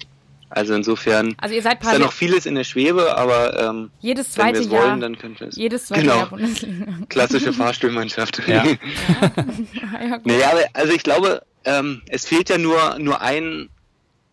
also 0.50 0.74
insofern 0.74 1.36
Also 1.42 1.56
ihr 1.56 1.62
seid 1.62 1.82
ist 1.84 1.92
da 1.92 2.00
noch 2.00 2.14
vieles 2.14 2.46
in 2.46 2.56
der 2.56 2.64
Schwebe, 2.64 3.18
aber 3.18 3.60
ähm, 3.60 3.92
jedes 4.00 4.38
wenn 4.38 4.46
wir 4.48 4.54
zweite 4.54 4.60
es 4.66 4.72
Jahr, 4.72 4.84
wollen, 4.84 5.02
dann 5.02 5.18
könnte 5.18 5.46
es. 5.46 5.56
jedes 5.56 5.88
zweite 5.88 6.02
Genau. 6.02 6.16
Jahr 6.18 6.30
Bundesliga. 6.30 6.86
Klassische 7.10 7.54
Fahrstuhlmannschaft. 7.54 8.42
Ja. 8.48 8.64
ja, 8.66 10.20
naja, 10.24 10.52
aber, 10.52 10.64
also 10.74 10.94
ich 10.94 11.04
glaube, 11.04 11.42
ähm, 11.66 12.02
es 12.08 12.26
fehlt 12.26 12.50
ja 12.50 12.58
nur, 12.58 12.98
nur 13.00 13.22
ein, 13.22 13.70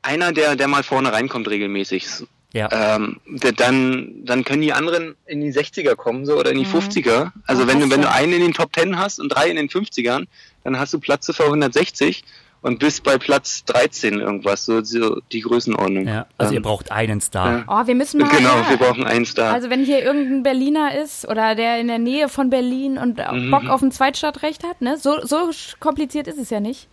einer, 0.02 0.32
der, 0.32 0.56
der 0.56 0.68
mal 0.68 0.82
vorne 0.82 1.12
reinkommt 1.12 1.48
regelmäßig. 1.48 2.06
Ja. 2.52 2.68
Ähm, 2.70 3.20
der, 3.26 3.50
dann, 3.50 4.24
dann 4.24 4.44
können 4.44 4.62
die 4.62 4.72
anderen 4.72 5.16
in 5.26 5.40
die 5.40 5.52
60er 5.52 5.96
kommen 5.96 6.24
so 6.24 6.38
oder 6.38 6.52
in 6.52 6.58
die 6.58 6.66
50er. 6.66 7.32
Also 7.48 7.64
Oh, 7.64 7.66
wenn 7.66 7.80
du, 7.80 7.90
wenn 7.90 8.00
du. 8.02 8.06
du 8.06 8.12
einen 8.12 8.32
in 8.34 8.40
den 8.42 8.52
Top 8.54 8.70
10 8.72 8.96
hast 8.96 9.18
und 9.18 9.30
drei 9.30 9.48
in 9.48 9.56
den 9.56 9.68
50ern, 9.68 10.26
dann 10.62 10.78
hast 10.78 10.94
du 10.94 11.00
Platz 11.00 11.26
für 11.34 11.44
160 11.44 12.22
und 12.64 12.78
bist 12.78 13.04
bei 13.04 13.18
Platz 13.18 13.62
13 13.66 14.14
irgendwas, 14.20 14.64
so, 14.64 14.82
so 14.82 15.20
die 15.32 15.40
Größenordnung. 15.42 16.08
ja. 16.08 16.26
Also 16.38 16.52
ihr 16.54 16.56
Ähm, 16.56 16.62
braucht 16.62 16.90
einen 16.90 17.20
Star. 17.20 17.58
ja. 17.58 17.64
Oh, 17.68 17.86
wir 17.86 17.94
müssen 17.94 18.20
mal. 18.20 18.28
Genau, 18.30 18.56
ja. 18.56 18.70
wir 18.70 18.76
brauchen 18.78 19.04
einen 19.04 19.26
Star. 19.26 19.52
Also 19.52 19.68
wenn 19.70 19.84
hier 19.84 20.02
irgendein 20.02 20.42
Berliner 20.42 20.94
ist 21.00 21.28
oder 21.28 21.54
der 21.54 21.78
in 21.78 21.86
der 21.88 21.98
Nähe 21.98 22.28
von 22.28 22.48
Berlin 22.50 22.96
und 22.98 23.18
Mhm. 23.18 23.50
Bock 23.50 23.68
auf 23.68 23.82
ein 23.82 23.92
Zweitstadtrecht 23.92 24.64
hat, 24.64 24.80
ne? 24.80 24.96
So, 24.98 25.24
so 25.26 25.50
kompliziert 25.78 26.26
ist 26.26 26.38
es 26.38 26.48
ja 26.50 26.58
nicht. 26.60 26.88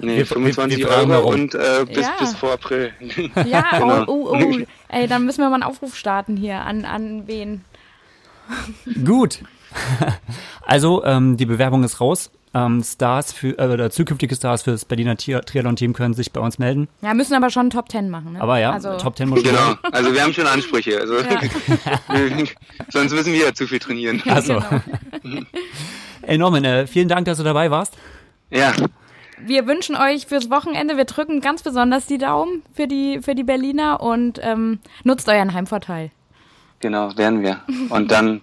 nee, 0.00 0.16
wir- 0.16 0.26
25 0.26 0.78
wir 0.80 0.88
fragen 0.88 1.10
Euro 1.12 1.20
warum. 1.26 1.34
und 1.42 1.54
äh, 1.54 1.84
bis, 1.86 2.04
Ja. 2.06 2.12
bis 2.18 2.34
vor 2.34 2.52
April. 2.54 2.92
Ja, 3.46 3.64
Genau. 3.78 4.04
oh, 4.08 4.28
oh, 4.32 4.36
oh. 4.42 4.58
Ey, 4.88 5.06
dann 5.06 5.24
müssen 5.24 5.38
wir 5.40 5.48
mal 5.50 5.54
einen 5.54 5.62
Aufruf 5.62 5.94
starten 5.96 6.36
hier 6.36 6.56
an, 6.62 6.84
an 6.84 7.28
wen. 7.28 7.64
Gut. 9.04 9.38
Also, 10.66 11.04
ähm, 11.04 11.36
die 11.36 11.46
Bewerbung 11.46 11.84
ist 11.84 12.00
raus. 12.00 12.30
Ähm, 12.56 12.84
Stars 12.84 13.32
für, 13.32 13.58
äh, 13.58 13.66
oder 13.66 13.90
zukünftige 13.90 14.34
Stars 14.36 14.62
für 14.62 14.70
das 14.70 14.84
Berliner 14.84 15.16
Tri- 15.16 15.40
Triathlon-Team 15.44 15.92
können 15.92 16.14
sich 16.14 16.30
bei 16.32 16.40
uns 16.40 16.60
melden. 16.60 16.86
Ja, 17.02 17.12
müssen 17.12 17.34
aber 17.34 17.50
schon 17.50 17.68
Top 17.70 17.88
Ten 17.88 18.10
machen, 18.10 18.34
ne? 18.34 18.40
Aber 18.40 18.58
ja, 18.60 18.70
also, 18.70 18.96
Top 18.96 19.16
10 19.16 19.28
muss 19.28 19.40
schon 19.42 19.48
Genau, 19.50 19.74
also 19.90 20.12
wir 20.14 20.22
haben 20.22 20.32
schon 20.32 20.46
Ansprüche. 20.46 21.00
Also 21.00 21.14
Ja. 21.18 21.40
sonst 22.92 23.12
müssen 23.12 23.32
wir 23.32 23.46
ja 23.46 23.54
zu 23.54 23.66
viel 23.66 23.80
trainieren. 23.80 24.22
Also, 24.28 24.62
Genau. 25.22 25.42
ey 26.22 26.38
Norman, 26.38 26.64
äh, 26.64 26.86
vielen 26.86 27.08
Dank, 27.08 27.24
dass 27.26 27.38
du 27.38 27.44
dabei 27.44 27.70
warst. 27.70 27.94
Ja, 28.50 28.72
Wir 29.44 29.66
wünschen 29.66 29.96
euch 29.96 30.26
fürs 30.26 30.48
Wochenende, 30.48 30.96
wir 30.96 31.06
drücken 31.06 31.40
ganz 31.40 31.62
besonders 31.64 32.06
die 32.06 32.18
Daumen 32.18 32.62
für 32.72 32.86
die, 32.86 33.18
für 33.20 33.34
die 33.34 33.42
Berliner 33.42 34.00
und 34.00 34.38
ähm, 34.42 34.78
nutzt 35.02 35.28
euren 35.28 35.52
Heimvorteil. 35.54 36.12
Genau, 36.84 37.16
werden 37.16 37.42
wir. 37.42 37.60
Und 37.88 38.10
dann 38.10 38.42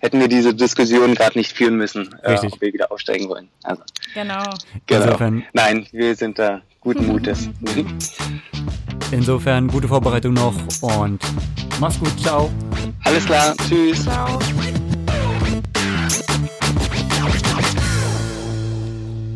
hätten 0.00 0.18
wir 0.18 0.28
diese 0.28 0.54
Diskussion 0.54 1.14
gerade 1.14 1.36
nicht 1.38 1.52
führen 1.52 1.76
müssen, 1.76 2.08
äh, 2.22 2.38
ob 2.42 2.60
wir 2.60 2.72
wieder 2.72 2.90
aufsteigen 2.90 3.28
wollen. 3.28 3.48
Also, 3.62 3.82
Genau. 4.14 4.42
genau. 4.86 5.04
Insofern- 5.04 5.44
Nein, 5.52 5.86
wir 5.92 6.16
sind 6.16 6.38
da 6.38 6.62
guten 6.80 7.06
Mutes. 7.06 7.50
Insofern 9.10 9.68
gute 9.68 9.86
Vorbereitung 9.86 10.32
noch 10.32 10.54
und 10.80 11.20
mach's 11.78 11.98
gut, 12.00 12.18
ciao. 12.20 12.50
Alles 13.04 13.26
klar, 13.26 13.54
tschüss. 13.68 14.02
Ciao. 14.02 14.38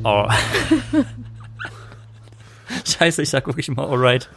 Oh. 0.04 0.26
Scheiße, 2.86 3.22
ich 3.22 3.28
sag 3.30 3.46
wirklich 3.46 3.68
mal 3.68 3.84
alright. 3.86 4.28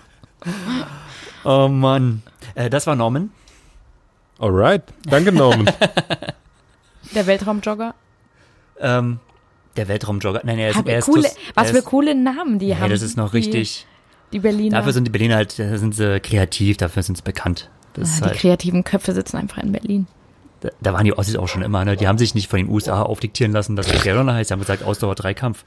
Oh 1.46 1.68
Mann. 1.70 2.24
Äh, 2.56 2.70
das 2.70 2.88
war 2.88 2.96
Norman. 2.96 3.32
Alright, 4.42 4.84
danke 5.06 5.32
Norman. 5.32 5.70
Der 7.16 7.28
Weltraumjogger. 7.28 7.94
Ähm, 8.80 9.20
der 9.78 9.88
Weltraumjogger. 9.88 10.42
Nein, 10.44 10.60
er 10.60 10.70
ist, 10.72 10.86
er 10.86 10.98
ist 11.00 11.06
coole, 11.06 11.24
tus- 11.24 11.36
was 11.56 11.70
er 11.70 11.76
für 11.76 11.82
coole 11.84 12.16
Namen 12.16 12.58
die 12.60 12.74
haben. 12.74 12.82
Hey, 12.82 12.90
das 12.90 13.02
ist 13.02 13.18
noch 13.18 13.32
die, 13.32 13.38
richtig. 13.38 13.86
Die 14.34 14.40
Berliner. 14.40 14.78
Dafür 14.78 14.94
sind 14.94 15.06
die 15.06 15.12
Berliner 15.12 15.36
halt, 15.36 15.60
da 15.60 15.78
sind 15.78 15.94
sie 15.96 16.20
kreativ, 16.20 16.78
dafür 16.78 17.04
sind 17.04 17.18
sie 17.18 17.24
bekannt. 17.24 17.70
Das 17.94 18.10
Ah, 18.10 18.26
die 18.26 18.30
halt, 18.32 18.38
kreativen 18.40 18.84
Köpfe 18.84 19.14
sitzen 19.14 19.38
einfach 19.38 19.58
in 19.60 19.72
Berlin. 19.74 20.08
da, 20.62 20.70
da 20.82 20.94
waren 20.94 21.04
die 21.06 21.18
Ossis 21.18 21.36
auch 21.36 21.48
schon 21.48 21.62
immer, 21.62 21.84
ne? 21.86 21.96
Die 21.98 22.08
haben 22.08 22.18
sich 22.18 22.34
nicht 22.34 22.50
von 22.50 22.58
den 22.58 22.70
USA 22.70 23.02
aufdiktieren 23.04 23.52
lassen, 23.52 23.76
dass 23.76 23.88
es 23.92 24.02
Triathlon 24.02 24.32
heißt. 24.32 24.50
Die 24.50 24.54
haben 24.54 24.60
gesagt, 24.62 24.84
Ausdauer 24.84 25.16
Dreikampf. 25.16 25.64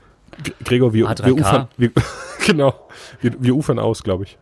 Gregor, 0.64 0.92
wir, 0.94 1.06
A3K. 1.08 1.26
wir 1.26 1.34
ufern, 1.36 1.68
wir, 1.76 1.90
genau, 2.46 2.74
wir, 3.20 3.34
wir 3.38 3.54
ufern 3.54 3.78
aus, 3.78 4.02
glaube 4.02 4.24
ich. 4.24 4.38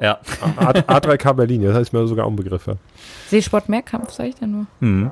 Ja. 0.00 0.18
A, 0.56 0.70
A3K 0.70 1.32
Berlin, 1.34 1.62
das 1.62 1.74
heißt 1.74 1.92
mir 1.92 2.06
sogar 2.06 2.24
auch 2.26 2.30
ein 2.30 2.36
Begriff. 2.36 2.66
Ja. 2.66 2.74
Seesport 3.28 3.68
Mehrkampf, 3.68 4.10
sag 4.12 4.26
ich 4.28 4.34
denn 4.36 4.50
nur. 4.52 4.66
Hm. 4.80 5.10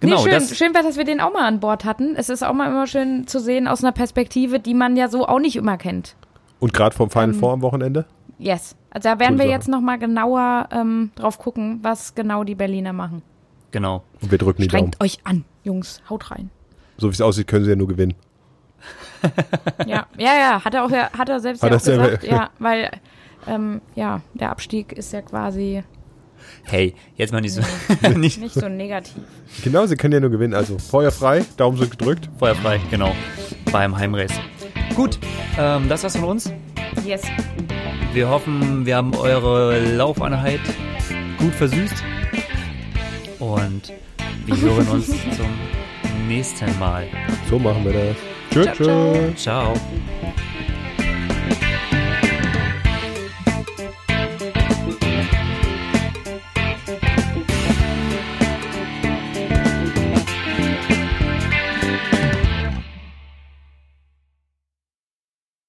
Genau, 0.00 0.16
nee, 0.16 0.22
schön, 0.22 0.32
das, 0.32 0.56
schön 0.56 0.74
war, 0.74 0.82
dass 0.82 0.96
wir 0.96 1.04
den 1.04 1.20
auch 1.20 1.32
mal 1.32 1.46
an 1.46 1.60
Bord 1.60 1.84
hatten. 1.84 2.16
Es 2.16 2.28
ist 2.28 2.42
auch 2.42 2.52
mal 2.52 2.68
immer 2.68 2.88
schön 2.88 3.28
zu 3.28 3.38
sehen 3.38 3.68
aus 3.68 3.84
einer 3.84 3.92
Perspektive, 3.92 4.58
die 4.58 4.74
man 4.74 4.96
ja 4.96 5.08
so 5.08 5.26
auch 5.28 5.38
nicht 5.38 5.54
immer 5.54 5.76
kennt. 5.76 6.16
Und 6.58 6.72
gerade 6.74 6.94
vom 6.96 7.06
Ähm, 7.06 7.10
Final 7.10 7.34
Four 7.34 7.52
am 7.52 7.62
Wochenende? 7.62 8.04
Yes. 8.38 8.74
Also 8.90 9.08
da 9.08 9.20
werden 9.20 9.38
wir 9.38 9.44
Sache. 9.44 9.54
jetzt 9.54 9.68
noch 9.68 9.80
mal 9.80 9.98
genauer 9.98 10.68
ähm, 10.72 11.12
drauf 11.14 11.38
gucken, 11.38 11.78
was 11.82 12.16
genau 12.16 12.42
die 12.42 12.56
Berliner 12.56 12.92
machen. 12.92 13.22
genau. 13.70 14.02
Und 14.20 14.30
wir 14.32 14.38
drücken 14.38 14.62
die 14.62 14.68
Daumen. 14.68 14.92
Strengt 14.92 15.00
euch 15.00 15.18
an, 15.24 15.44
Jungs, 15.62 16.02
haut 16.10 16.32
rein. 16.32 16.50
So 16.98 17.08
wie 17.08 17.12
es 17.12 17.20
aussieht, 17.20 17.46
können 17.46 17.64
sie 17.64 17.70
ja 17.70 17.76
nur 17.76 17.88
gewinnen. 17.88 18.14
Ja, 19.86 20.06
ja, 20.18 20.34
ja, 20.34 20.64
hat 20.64 20.74
er 20.74 20.84
auch 20.84 20.90
hat 20.90 21.28
er 21.28 21.40
selbst 21.40 21.62
Hat 21.62 21.70
ja 21.70 21.74
er 21.74 21.76
auch 21.76 21.84
selber- 21.84 22.04
gesagt. 22.06 22.24
Ja, 22.24 22.50
weil 22.58 22.90
ähm, 23.46 23.80
ja, 23.94 24.20
der 24.34 24.50
Abstieg 24.50 24.92
ist 24.92 25.12
ja 25.12 25.22
quasi 25.22 25.82
Hey, 26.64 26.94
jetzt 27.16 27.32
mal 27.32 27.40
nicht 27.40 27.54
so, 27.54 27.62
nicht 28.16 28.40
nicht 28.40 28.54
so 28.54 28.68
negativ. 28.68 29.14
Genau, 29.64 29.86
sie 29.86 29.96
können 29.96 30.14
ja 30.14 30.20
nur 30.20 30.30
gewinnen. 30.30 30.54
Also 30.54 30.78
Feuer 30.78 31.10
frei, 31.10 31.44
Daumen 31.56 31.76
sind 31.78 31.90
gedrückt. 31.90 32.28
feuerfrei, 32.38 32.80
genau. 32.90 33.14
Beim 33.70 33.96
Heimrace. 33.96 34.32
Gut, 34.94 35.18
ähm, 35.58 35.88
das 35.88 36.02
war's 36.02 36.16
von 36.16 36.28
uns. 36.28 36.52
Yes. 37.04 37.22
Wir 38.12 38.28
hoffen, 38.28 38.84
wir 38.84 38.96
haben 38.96 39.14
eure 39.14 39.80
Laufeinheit 39.96 40.60
gut 41.38 41.54
versüßt. 41.54 41.94
Und 43.38 43.92
wir 44.46 44.56
hören 44.60 44.86
uns 44.88 45.06
zum 45.36 46.26
nächsten 46.28 46.78
Mal. 46.78 47.06
So 47.48 47.58
machen 47.58 47.84
wir 47.84 47.92
das. 47.92 48.16
Tschüss. 48.52 48.64
ciao, 48.76 49.34
ciao. 49.34 49.34
ciao. 49.34 49.74